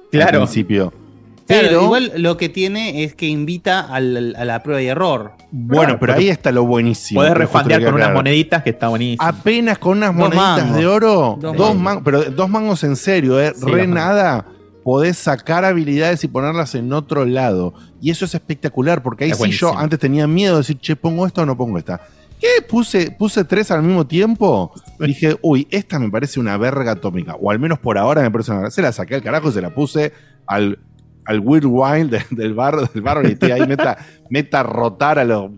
[0.10, 0.40] Claro.
[0.40, 1.05] Al principio.
[1.48, 5.34] Claro, Pero- igual lo que tiene es que invita al- a la prueba y error.
[5.52, 7.22] Bueno, pero ahí está lo buenísimo.
[7.22, 9.24] Podés refandear con unas moneditas que está buenísimo.
[9.24, 10.78] Apenas con unas Dos moneditas mangos.
[10.78, 12.02] de oro, Dos dos, mangos.
[12.04, 14.48] pero dos mangos en serio, eh, Sí, re nada,
[14.84, 17.76] podés sacar habilidades y ponerlas en otro lado.
[18.02, 19.72] Y eso es espectacular, porque ahí Es sí buenísimo.
[19.74, 22.02] yo antes tenía miedo de decir, che, pongo esta o no pongo esta.
[22.42, 22.62] ¿Qué?
[22.68, 24.72] Puse, puse tres al mismo tiempo.
[25.00, 27.36] Dije, uy, esta me parece una verga atómica.
[27.40, 28.72] O al menos por ahora me parece una verga.
[28.72, 30.12] Se la saqué al carajo y se la puse
[30.48, 30.78] al,
[31.26, 33.98] al Weird Wild de- del bar, del bar y estoy ahí meta,
[34.30, 35.52] meta a rotar a lo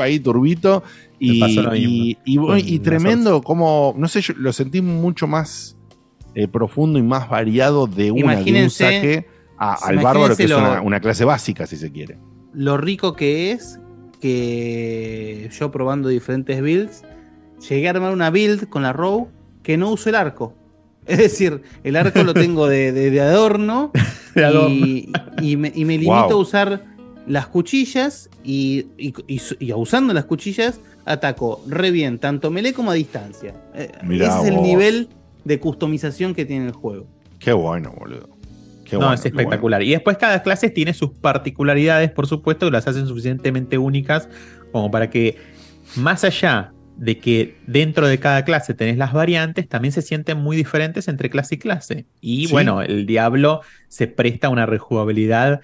[0.00, 0.82] ahí turbito.
[1.18, 2.56] Y, y, mismo.
[2.56, 5.76] y, y tremendo, como, no sé, yo lo sentí mucho más
[6.34, 9.26] eh, profundo y más variado de una de un saque
[9.58, 12.16] a- al bárbaro, que es una, una clase básica, si se quiere.
[12.54, 13.78] Lo rico que es
[14.20, 17.02] que yo probando diferentes builds,
[17.68, 19.28] llegué a armar una build con la Row
[19.62, 20.54] que no uso el arco.
[21.06, 23.90] Es decir, el arco lo tengo de, De adorno.
[24.70, 25.10] Y,
[25.42, 26.30] y me, y me limito Wow.
[26.32, 26.84] a usar
[27.26, 32.90] las cuchillas y, y- y- y usando las cuchillas ataco re bien, tanto melee como
[32.90, 33.54] a distancia.
[33.74, 35.08] Eh, Mirá Ese es el nivel
[35.44, 37.06] de customización que tiene el juego.
[37.38, 38.28] Qué bueno, boludo.
[38.84, 39.38] Qué no, bueno, es bueno.
[39.38, 39.82] espectacular.
[39.82, 44.28] Y después cada clase tiene sus particularidades, por supuesto, que las hacen suficientemente únicas
[44.72, 45.36] como para que,
[45.96, 50.54] más allá de que dentro de cada clase tenés las variantes, también se sienten muy
[50.54, 52.04] diferentes entre clase y clase.
[52.20, 52.52] Y Sí.
[52.52, 55.62] bueno, el Diablo se presta a una rejugabilidad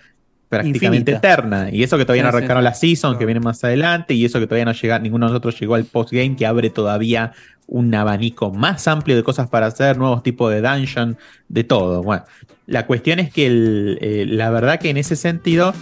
[0.49, 1.33] prácticamente Infinita.
[1.35, 1.69] eterna.
[1.71, 2.37] Y eso que todavía Sí, no sí.
[2.39, 5.33] arrancaron la season, que viene más adelante, y eso que todavía no llega, ninguno de
[5.33, 7.33] nosotros llegó al postgame, que abre todavía
[7.67, 12.03] un abanico más amplio de cosas para hacer, nuevos tipos de dungeon, de todo.
[12.03, 12.25] Bueno,
[12.67, 15.75] la cuestión es que el, eh, la verdad que en ese sentido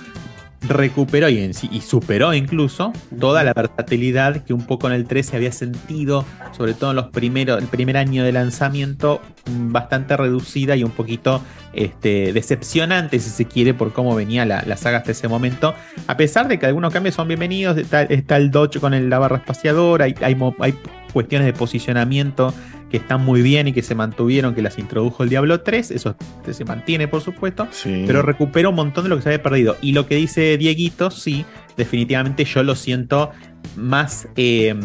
[0.68, 5.06] recuperó y, en sí- y superó incluso toda la versatilidad que un poco en el
[5.06, 6.24] 13 había sentido,
[6.56, 9.20] sobre todo en los primeros, el primer año de lanzamiento,
[9.50, 11.40] mm, bastante reducida y un poquito
[11.72, 15.74] este, decepcionante, si se quiere, por cómo venía la, la saga hasta ese momento.
[16.06, 19.18] A pesar de que algunos cambios son bienvenidos, está, está el dodge con el- la
[19.18, 20.74] barra espaciadora, hay, hay
[21.12, 22.54] cuestiones de posicionamiento
[22.94, 26.14] que están muy bien y que se mantuvieron, que las introdujo el Diablo 3, eso
[26.48, 28.04] se mantiene por supuesto, Sí.
[28.06, 29.76] pero recupera un montón de lo que se había perdido.
[29.82, 31.44] Y lo que dice Dieguito, sí,
[31.76, 33.32] definitivamente yo lo siento
[33.74, 34.76] más, eh,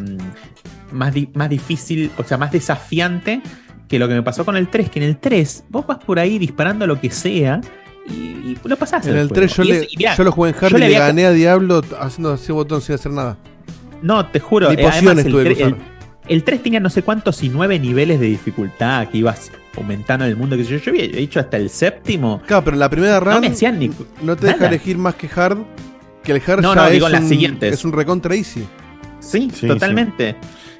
[0.91, 3.41] más, di- más difícil, o sea, más desafiante
[3.87, 6.17] que lo que me pasó con el 3, que en el 3 vos vas por
[6.17, 7.61] ahí disparando lo que sea
[8.07, 9.05] y, y lo pasás.
[9.05, 9.35] En el juego.
[9.35, 10.99] 3 yo, Y le, es- y mirá, yo lo jugué en hard y le había-
[10.99, 13.37] gané a Diablo haciendo ese botón sin hacer nada.
[14.01, 14.69] No, te juro.
[14.69, 15.98] Ni eh, además, pociones el, tuve que tre- el- usar.
[16.29, 20.31] El 3 tenía no sé cuántos y nueve niveles de dificultad que ibas aumentando en
[20.31, 20.55] el mundo.
[20.55, 22.41] Que yo, yo había hecho hasta el séptimo.
[22.45, 23.91] Claro, pero la primera run No me hacían ni.
[24.21, 25.57] no te deja elegir más que hard.
[26.23, 27.73] Que el hard No, ya no, es, digo en las un, siguientes.
[27.73, 28.63] es un recontra easy.
[29.19, 30.35] Sí, Sí, totalmente.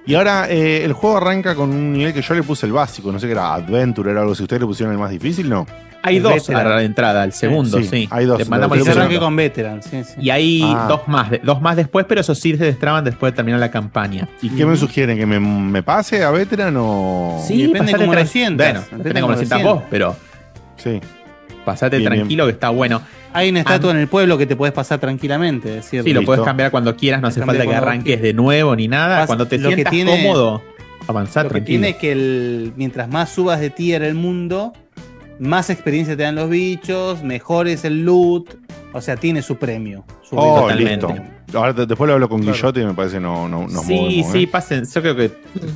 [0.06, 3.12] Y ahora eh, el juego arranca con un nivel que yo le puse el básico,
[3.12, 4.34] no sé qué era, Adventure, era algo.
[4.34, 5.66] Si ustedes le pusieron el más difícil, no.
[6.02, 6.66] Hay El dos veteran.
[6.68, 8.08] a la entrada, el segundo, Sí, sí.
[8.10, 8.40] hay dos.
[8.40, 10.14] Le mandamos el con Veteran, sí, sí.
[10.22, 10.86] Y hay Ah.
[10.88, 14.28] dos más, dos más después, pero esos sí se destraban después de terminar la campaña.
[14.42, 15.18] ¿Y qué me sugieren?
[15.18, 17.44] ¿Que me, me pase a Veteran o.?
[17.46, 20.16] Sí, depende cómo lo sientas, Bueno, depende cómo lo sientas vos, pero
[20.78, 21.02] Sí.
[21.66, 23.02] pasate Bien, tranquilo que está bueno.
[23.34, 25.70] Hay una estatua en el pueblo que te puedes pasar tranquilamente.
[25.70, 28.76] Es decir, Sí, lo puedes cambiar cuando quieras, no hace falta que arranques de nuevo
[28.76, 29.24] ni nada.
[29.24, 30.64] Pas- Cuando te lo que sientas tiene- cómodo,
[31.08, 31.66] avanzar Lo que tranquilo.
[31.82, 34.74] tiene es que el, mientras más subas de tier el mundo,
[35.40, 38.56] más experiencia te dan los bichos, mejor es el loot.
[38.92, 40.04] O sea, tiene su premio.
[40.24, 41.08] Su Oh, Totalmente.
[41.08, 41.58] listo.
[41.58, 42.56] Ahora después lo hablo con Claro.
[42.56, 44.48] Guillote y me parece no, no nos sí, movemos, sí, ¿eh?
[44.48, 44.84] pasen.
[44.86, 45.32] Yo creo que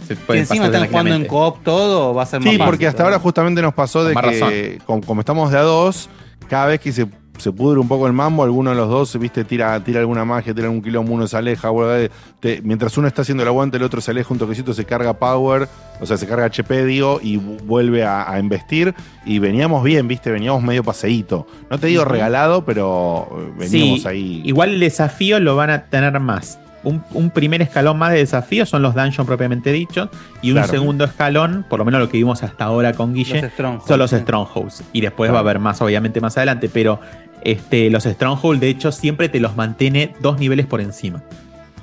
[0.07, 2.57] se Y puede encima pasar están jugando en co-op todo, va a ser más Sí,
[2.57, 5.61] fácil, porque hasta ahora justamente nos pasó de más que, con- como estamos de a
[5.61, 6.09] dos,
[6.49, 9.43] cada vez que se, se pudre un poco el mambo, alguno de los dos, viste,
[9.43, 13.23] tira, tira alguna magia, tira algún quilombo, uno se aleja, vuelve, te- mientras uno está
[13.23, 15.67] haciendo el aguante, el otro se aleja un toquecito, se carga power,
[15.99, 18.93] o sea, se carga HP, digo, y vu- vuelve a, a investir.
[19.25, 21.47] Y veníamos bien, viste, veníamos medio paseíto.
[21.69, 24.41] No te digo regalado, pero eh, veníamos Sí, ahí.
[24.45, 26.59] Igual el desafío lo van a tener más.
[26.85, 30.09] Un, un primer escalón más de desafío son los dungeons propiamente dichos.
[30.41, 30.67] Y un Claro.
[30.69, 34.11] segundo escalón, por lo menos lo que vimos hasta ahora con Guille, Los son los.
[34.11, 34.83] Strongholds.
[34.91, 36.67] Y después va a haber más, obviamente, más adelante.
[36.67, 36.99] Pero
[37.45, 41.21] este, los Strongholds, de hecho, siempre te los mantiene dos niveles por encima.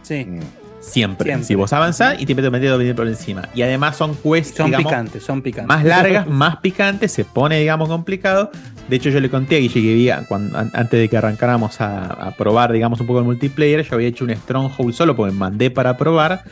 [0.03, 0.41] Sí, Mm.
[0.83, 1.27] Siempre.
[1.27, 1.45] Siempre.
[1.47, 3.47] Si vos avanzás y te metes dos niveles por encima.
[3.55, 5.69] Y además son quests, son digamos, picantes, son picantes.
[5.69, 8.51] más largas, más picantes, se pone, digamos, complicado.
[8.89, 11.83] De hecho, yo le conté a Guille que había, cuando, an- antes de que arrancáramos
[11.83, 15.33] a, a probar, digamos, un poco el multiplayer, yo había hecho un Stronghold solo porque
[15.33, 16.45] me mandé para probar.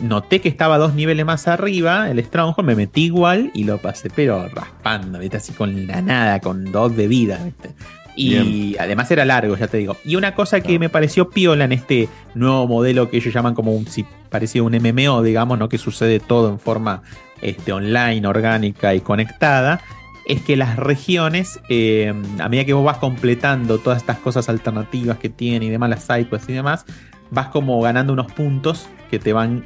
[0.00, 4.10] Noté que estaba dos niveles más arriba, el Stronghold, me metí igual y lo pasé,
[4.14, 5.38] pero raspando, ¿viste?
[5.38, 7.70] Así con la nada, con dos de vida, ¿viste?
[8.16, 9.96] Y además era largo, ya te digo.
[10.04, 13.74] Y una cosa que me pareció piola en este nuevo modelo que ellos llaman como
[13.74, 15.68] un si parecido un MMO, digamos, ¿no?
[15.68, 17.02] Que sucede todo en forma
[17.42, 19.80] este, online, orgánica y conectada.
[20.26, 25.18] Es que las regiones, eh, a medida que vos vas completando todas estas cosas alternativas
[25.18, 26.86] que tiene y demás, las sidequests y demás,
[27.30, 29.64] vas como ganando unos puntos que te van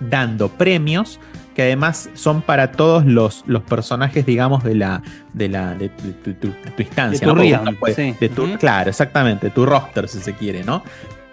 [0.00, 1.18] dando premios
[1.56, 5.02] que además son para todos los, los personajes, digamos, de la
[5.32, 7.18] de la de, tu- tu- tu- de tu instancia.
[7.18, 7.34] De tu ¿no?
[7.34, 8.14] Porque realm, uno puede- sí.
[8.20, 8.58] de tu- Ujú.
[8.58, 10.84] Claro, exactamente, tu roster, si se quiere, ¿no?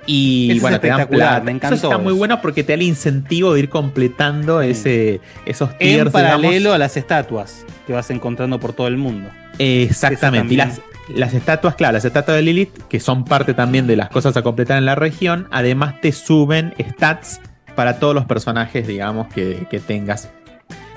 [0.06, 1.44] Y Eso es bueno, te dan espectacular, plata.
[1.46, 2.18] me Eso encantó está muy eso.
[2.18, 6.76] bueno porque te da el incentivo de ir completando ese, esos En tiers, paralelo digamos.
[6.76, 9.30] a las estatuas que vas encontrando por todo el mundo.
[9.60, 10.54] Exactamente.
[10.54, 10.68] Y Eso
[11.10, 14.36] las, las estatuas, claro, las estatuas de Lilith, que son parte también de las cosas
[14.38, 17.42] a completar en la región, además te suben stats
[17.76, 20.30] para todos los personajes, digamos, que, que tengas.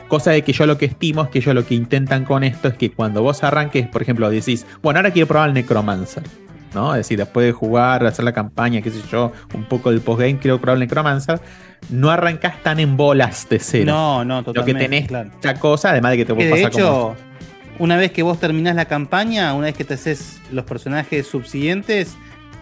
[0.09, 2.69] Cosa de que yo lo que estimo es que ellos lo que intentan con esto
[2.69, 6.23] es que cuando vos arranques, por ejemplo, decís, bueno, ahora quiero probar el Necromancer.
[6.75, 6.93] ¿no?
[6.95, 10.39] Es decir, después de jugar, hacer la campaña, qué sé yo, un poco del postgame,
[10.39, 11.41] creo que Necromancer,
[11.89, 13.87] no arrancás tan en bolas de cero.
[13.87, 14.85] No, no, Lo que totalmente.
[14.85, 15.31] tenés claro.
[15.33, 17.17] mucha cosa, además de que te puede de pasar hecho, como.
[17.79, 22.17] una vez que vos terminás la campaña, una vez que te haces los personajes subsiguientes,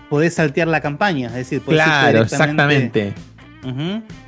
[0.09, 1.29] podés saltear la campaña.
[1.29, 3.13] Es decir, podés Claro, directamente,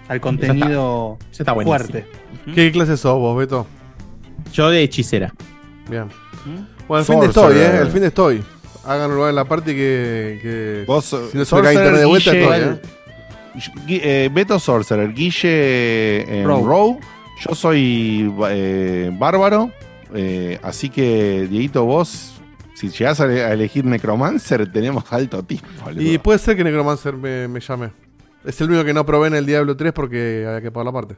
[0.08, 1.78] al contenido Eso está buenísimo.
[1.78, 2.06] fuerte.
[2.54, 3.66] ¿Qué clase sos vos, Beto?
[4.52, 5.32] Yo de hechicera.
[5.90, 6.08] Bien.
[6.88, 7.78] Bueno, el fin de estoy, ¿eh?
[7.80, 8.42] El fin de estoy.
[8.84, 10.38] Háganlo en la parte que.
[10.40, 12.80] que Vos, si no se cae internet de vuelta, Guille, estoy, ¿eh?
[13.88, 16.64] Eh, Beto Sorcerer, Guille en Rogue.
[16.66, 16.98] Rogue.
[17.46, 19.70] Yo soy eh, bárbaro.
[20.14, 22.40] eh, así que, Dieguito, vos,
[22.74, 25.66] si llegás a, a elegir Necromancer, tenemos alto tipo.
[25.98, 27.90] Y puede ser que Necromancer me, me llame.
[28.46, 30.92] Es el único que no probé en el Diablo 3 porque había que pagar la
[30.92, 31.16] parte.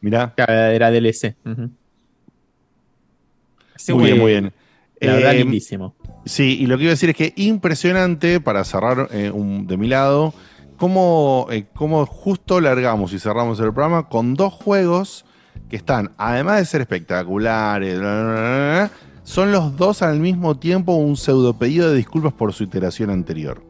[0.00, 0.34] Mirá.
[0.36, 1.36] Era DLC.
[3.94, 4.52] Muy bien, muy bien.
[5.00, 5.94] La verdad, Eh, lindísimo.
[6.24, 9.76] Sí, y lo que iba a decir es que impresionante, para cerrar eh, un- de
[9.76, 10.32] mi lado,
[10.76, 15.24] cómo, eh, cómo justo largamos y cerramos el programa con dos juegos
[15.68, 18.90] que están, además de ser espectaculares, bla, bla, bla, bla,
[19.24, 23.62] son los dos al mismo tiempo un pseudo pedido de disculpas por su iteración anterior.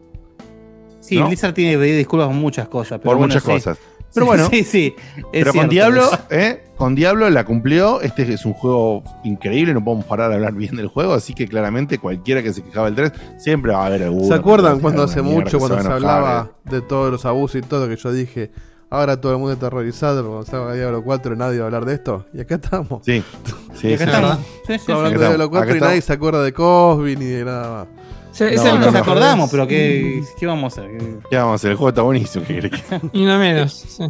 [1.12, 1.26] Sí, ¿No?
[1.26, 2.98] Blizzard tiene que pedir disculpas por muchas cosas.
[2.98, 3.50] Pero por bueno, muchas sí.
[3.50, 3.78] cosas.
[4.14, 4.94] Pero bueno, sí, sí.
[5.32, 6.06] pero con Diablo.
[6.28, 6.64] ¿eh?
[6.76, 8.02] con Diablo la cumplió.
[8.02, 11.48] Este es un juego increíble, no podemos parar de hablar bien del juego, así que
[11.48, 14.26] claramente cualquiera que se quejaba del 3, siempre va a haber alguno.
[14.26, 17.96] ¿Se acuerdan cuando hace mucho, cuando se hablaba de todos los abusos y todo, que
[17.96, 18.50] yo dije,
[18.90, 21.94] ahora todo el mundo está terrorizado, cuando salga Diablo 4 nadie va a hablar de
[21.94, 22.26] esto?
[22.34, 23.02] Y acá estamos.
[23.06, 23.24] Sí,
[23.74, 24.36] sí, Y acá sí, estamos.
[24.36, 24.44] sí.
[24.44, 24.92] Sí, sí, Estamos sí.
[24.92, 28.01] hablando de Diablo estamos, 4 y nadie se acuerda de Cosby ni de nada más.
[28.42, 28.98] No, el no, Nos no.
[28.98, 30.98] acordamos, pero ¿qué, qué vamos a hacer?
[31.30, 31.70] ¿Qué vamos a hacer?
[31.72, 32.44] El juego está buenísimo.
[32.46, 32.70] ¿qué
[33.12, 33.72] Y no menos.
[33.72, 34.04] sí.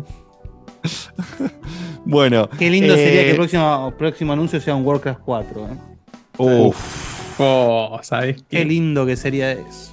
[2.05, 2.49] Bueno.
[2.59, 5.61] Qué lindo sería eh, que el próximo, próximo anuncio sea un Warcraft 4.
[5.61, 5.77] ¿eh?
[6.39, 9.93] Uf, Oh, ¿sabes Qué lindo que sería eso.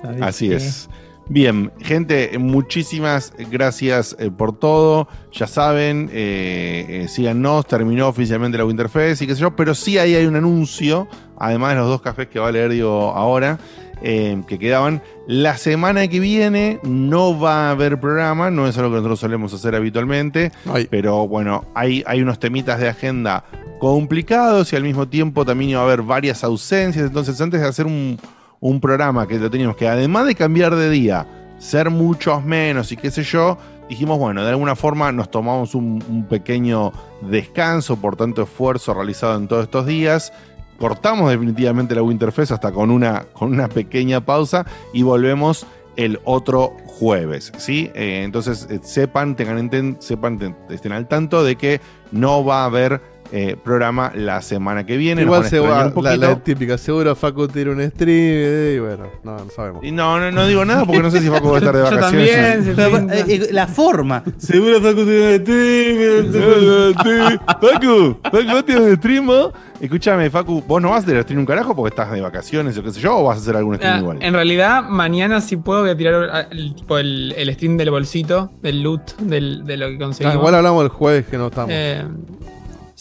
[0.00, 0.56] ¿Sabés así qué?
[0.56, 0.88] es.
[1.28, 5.08] Bien, gente, muchísimas gracias eh, por todo.
[5.32, 9.98] Ya saben, eh, eh, síganos, terminó oficialmente la Winterfest y qué sé yo, pero sí
[9.98, 11.06] ahí hay un anuncio,
[11.42, 13.58] además de los dos cafés que va a leer Diego ahora,
[14.00, 15.02] eh, que quedaban.
[15.26, 19.52] La semana que viene no va a haber programa, no es algo que nosotros solemos
[19.52, 20.86] hacer habitualmente, Ay.
[20.88, 23.44] pero bueno, hay, hay unos temitas de agenda
[23.80, 27.86] complicados y al mismo tiempo también iba a haber varias ausencias, entonces antes de hacer
[27.86, 28.18] un,
[28.60, 31.26] un programa que lo teníamos que además de cambiar de día,
[31.58, 36.02] ser muchos menos y qué sé yo, dijimos, bueno, de alguna forma nos tomamos un,
[36.08, 40.32] un pequeño descanso por tanto esfuerzo realizado en todos estos días.
[40.78, 46.74] Cortamos definitivamente la Winterfest hasta con una, con una pequeña pausa y volvemos el otro
[46.86, 47.90] jueves, ¿sí?
[47.94, 52.64] Eh, entonces eh, sepan, tengan enten- sepan, estén al tanto de que no va a
[52.64, 53.00] haber
[53.32, 55.22] eh, programa la semana que viene.
[55.22, 56.16] Igual se va, un la, poquito.
[56.16, 59.82] la típica, seguro Facu tiene un stream eh, y bueno, no, no sabemos.
[59.84, 61.82] Y no, no, no digo nada porque no sé si Facu va a estar de
[61.90, 62.30] Yo vacaciones.
[62.30, 63.16] también, se Pero, pinta.
[63.18, 64.22] eh, eh, la forma.
[64.36, 65.40] Seguro Facu tiene
[66.92, 69.26] Facu, Facu, ¿vos tienes un stream?
[69.26, 69.52] vos?
[69.80, 72.82] Escúchame, Facu, ¿vos no vas a tener stream un carajo porque estás de vacaciones o
[72.82, 73.16] qué sé yo?
[73.18, 74.18] ¿O vas a hacer algún stream Ah, igual?
[74.20, 77.90] en realidad, mañana sí puedo voy a tirar ah, el, tipo el, el stream del
[77.90, 80.36] bolsito, del loot, del, de lo que Ah, conseguimos.
[80.36, 81.70] igual hablamos el jueves que no estamos.
[81.72, 82.04] Eh,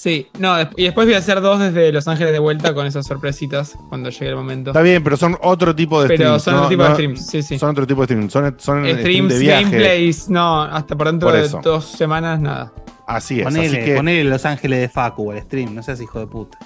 [0.02, 3.06] sí, no, y después voy a hacer dos desde Los Ángeles de vuelta con esas
[3.06, 4.72] sorpresitas cuando llegue el momento.
[4.72, 6.44] Está bien, pero son otro tipo de Pero streams.
[6.44, 6.60] son ¿no?
[6.62, 7.60] otro tipo de streams, sí, sí.
[7.60, 8.34] Son otro tipo de streams.
[8.34, 9.64] Son, son streams Streams, de viaje.
[9.64, 12.74] gameplays, no, hasta por dentro Por de dos semanas, nada.
[13.08, 13.48] Así es.
[13.48, 16.58] así Ponele, que, ponele Los Ángeles de Facu al stream, no seas hijo de puta.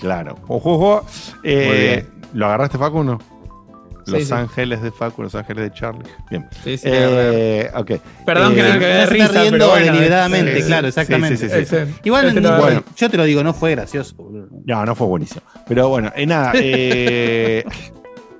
[0.00, 0.36] Claro.
[0.48, 1.06] Ojo, ojo.
[1.44, 2.28] Eh, Muy bien.
[2.34, 3.18] ¿Lo agarraste, Facu, o no?
[4.06, 4.32] Los sí.
[4.32, 6.02] Ángeles de Facu, Los Ángeles de Charlie.
[6.30, 6.48] Bien.
[6.64, 7.92] Sí, sí, Eh, ok.
[8.26, 11.36] Perdón Eh, que no me risa, está riendo pero bueno, deliberadamente, es- claro, exactamente.
[11.36, 11.76] sí, sí, sí.
[11.76, 12.82] es- Igual, Este lo- bueno.
[12.96, 14.14] yo te lo digo, no fue gracioso.
[14.64, 15.42] No, no fue buenísimo.
[15.68, 16.52] Pero bueno, eh, nada.
[16.64, 17.64] Eh,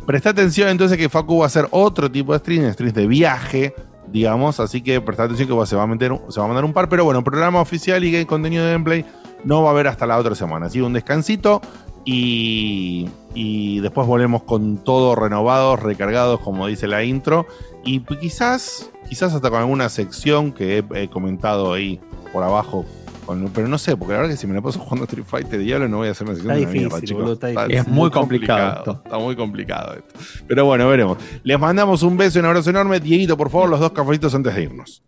[0.07, 3.75] presta atención entonces que Facu va a hacer otro tipo de stream, streams de viaje,
[4.09, 4.59] digamos.
[4.61, 6.73] Así que presta atención que se va a meter, un- se va a mandar un
[6.73, 6.89] par.
[6.89, 9.05] Pero bueno, programa oficial y game- contenido de gameplay
[9.45, 10.67] no va a haber hasta la otra semana.
[10.67, 11.61] Así un descansito
[12.05, 17.47] y, y después volvemos con todo renovados, recargados, como dice la intro.
[17.85, 22.01] Y quizás, quizás hasta con alguna sección que he, he comentado ahí
[22.33, 22.85] por abajo.
[23.27, 25.61] con- pero no sé, porque la verdad que si me la paso jugando Street Fighter
[25.61, 27.17] Diablo no voy a hacer una sección Está de difícil, mierda, chicos.
[27.23, 27.75] boludo, está difícil.
[27.77, 29.01] Es muy complicado esto.
[29.05, 30.15] Está muy complicado esto.
[30.49, 31.19] Pero bueno, veremos.
[31.45, 33.01] Les mandamos un beso y un abrazo enorme.
[33.01, 35.03] Dieguito, por favor, los dos cafecitos antes de irnos.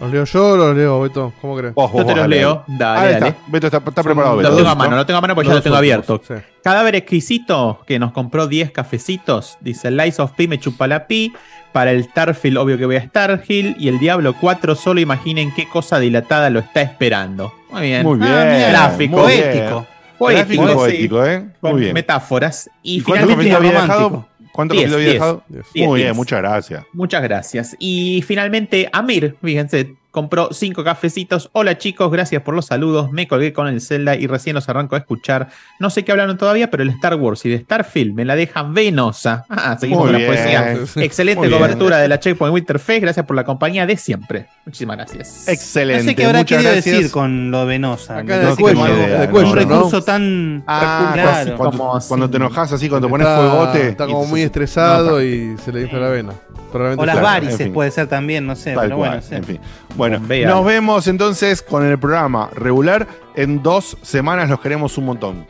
[0.00, 1.32] ¿Los leo yo o los leo, Beto?
[1.40, 1.74] ¿Cómo crees?
[1.74, 2.64] Vos, vos, Yo te vos, los dale, leo.
[2.66, 3.00] dale.
[3.00, 3.28] Ahí dale.
[3.28, 3.40] está.
[3.46, 4.32] Beto está, preparado.
[4.36, 4.56] Lo Beto.
[4.56, 6.22] tengo a mano, lo tengo a mano porque ya Los lo tengo últimos, abierto.
[6.26, 6.34] sí.
[6.62, 9.56] Cadáver exquisito que nos compró 10 cafecitos.
[9.60, 11.32] Dice Lies of P me chupa la pi.
[11.72, 13.76] Para el Starfield, obvio que voy a Starhill.
[13.78, 17.52] Y el Diablo 4, solo imaginen qué cosa dilatada lo está esperando.
[17.70, 18.02] Muy bien.
[18.02, 18.30] Muy bien.
[18.32, 19.16] Ah, mira, Gráfico.
[19.18, 19.42] muy bien.
[19.52, 19.86] Poético.
[20.18, 20.74] Poético, Gráfico sí.
[20.74, 21.46] poético, ¿eh?
[21.60, 21.92] Con Muy bien.
[21.94, 22.70] metáforas.
[22.82, 24.28] Y, ¿Y finalmente romántico.
[24.56, 25.20] ¿Cuántos Diez, capítulos había diez.
[25.20, 25.44] dejado?
[25.72, 26.06] Diez, Muy diez.
[26.08, 26.84] bien, muchas gracias.
[26.92, 27.76] Muchas gracias.
[27.78, 31.50] Y finalmente, Amir, fíjense, compró cinco cafecitos.
[31.52, 33.12] Hola chicos, gracias por los saludos.
[33.12, 35.48] Me colgué con el Zelda y recién los arranco a escuchar.
[35.78, 38.72] No sé qué hablaron todavía, pero el Star Wars y de Starfield me la dejan
[38.72, 39.44] venosa.
[39.50, 40.30] Ah, seguimos Muy con bien.
[40.30, 40.72] la poesía.
[41.04, 41.60] Excelente Muy bien.
[41.60, 43.02] cobertura de la Checkpoint Winterfest.
[43.02, 44.46] Gracias por la compañía de siempre.
[44.64, 45.48] Muchísimas gracias.
[45.48, 46.04] Excelente.
[46.04, 46.94] No sé qué habrá muchas querido gracias.
[46.96, 48.16] decir con lo venosa.
[48.16, 48.86] Acá cuello,
[49.30, 50.64] como un recurso tan.
[50.66, 51.56] Ah, claro.
[51.58, 53.88] cuando, como cuando te enojas así, cuando pones fuegote.
[53.88, 56.32] Está y como muy estresado y se le infla la vena.
[56.72, 57.26] Probablemente O las claro.
[57.26, 57.74] varices en fin.
[57.74, 58.72] puede ser también, no sé.
[58.74, 59.34] Tal pero cual, bueno, sí.
[59.34, 59.60] en fin.
[59.96, 60.50] Bueno, Vean.
[60.50, 63.06] nos vemos entonces con el programa regular.
[63.34, 65.46] En dos semanas los queremos un montón.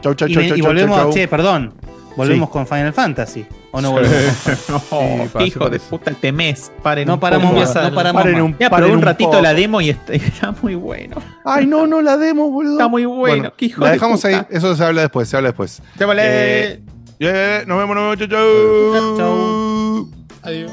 [0.00, 1.12] Chau, chau, Y, chau, me- chau, y chau, volvemos, chau, chau.
[1.14, 1.74] che, perdón.
[2.16, 2.52] Volvemos Sí.
[2.52, 3.46] con Final Fantasy.
[3.70, 4.36] ¿O no volvemos?
[5.34, 6.70] No, hijo de puta, el temés.
[6.82, 7.60] Paren No un paramos poco.
[7.60, 7.74] más.
[7.74, 8.42] No paramos Paren más.
[8.42, 9.42] un- Ya, paren probé un un ratito poco.
[9.42, 11.16] la demo y está, está muy bueno.
[11.44, 12.72] Ay, no, no la demos, boludo.
[12.74, 13.52] Está muy bueno.
[13.56, 14.28] Qué hijo la de dejamos puta.
[14.40, 14.46] ahí.
[14.50, 15.80] Eso se habla después, se habla después.
[16.18, 16.82] Eh,
[17.20, 18.18] eh, nos vemos, nos vemos.
[18.18, 19.16] Chau, chau.
[19.16, 20.10] Chau.
[20.42, 20.72] Adiós.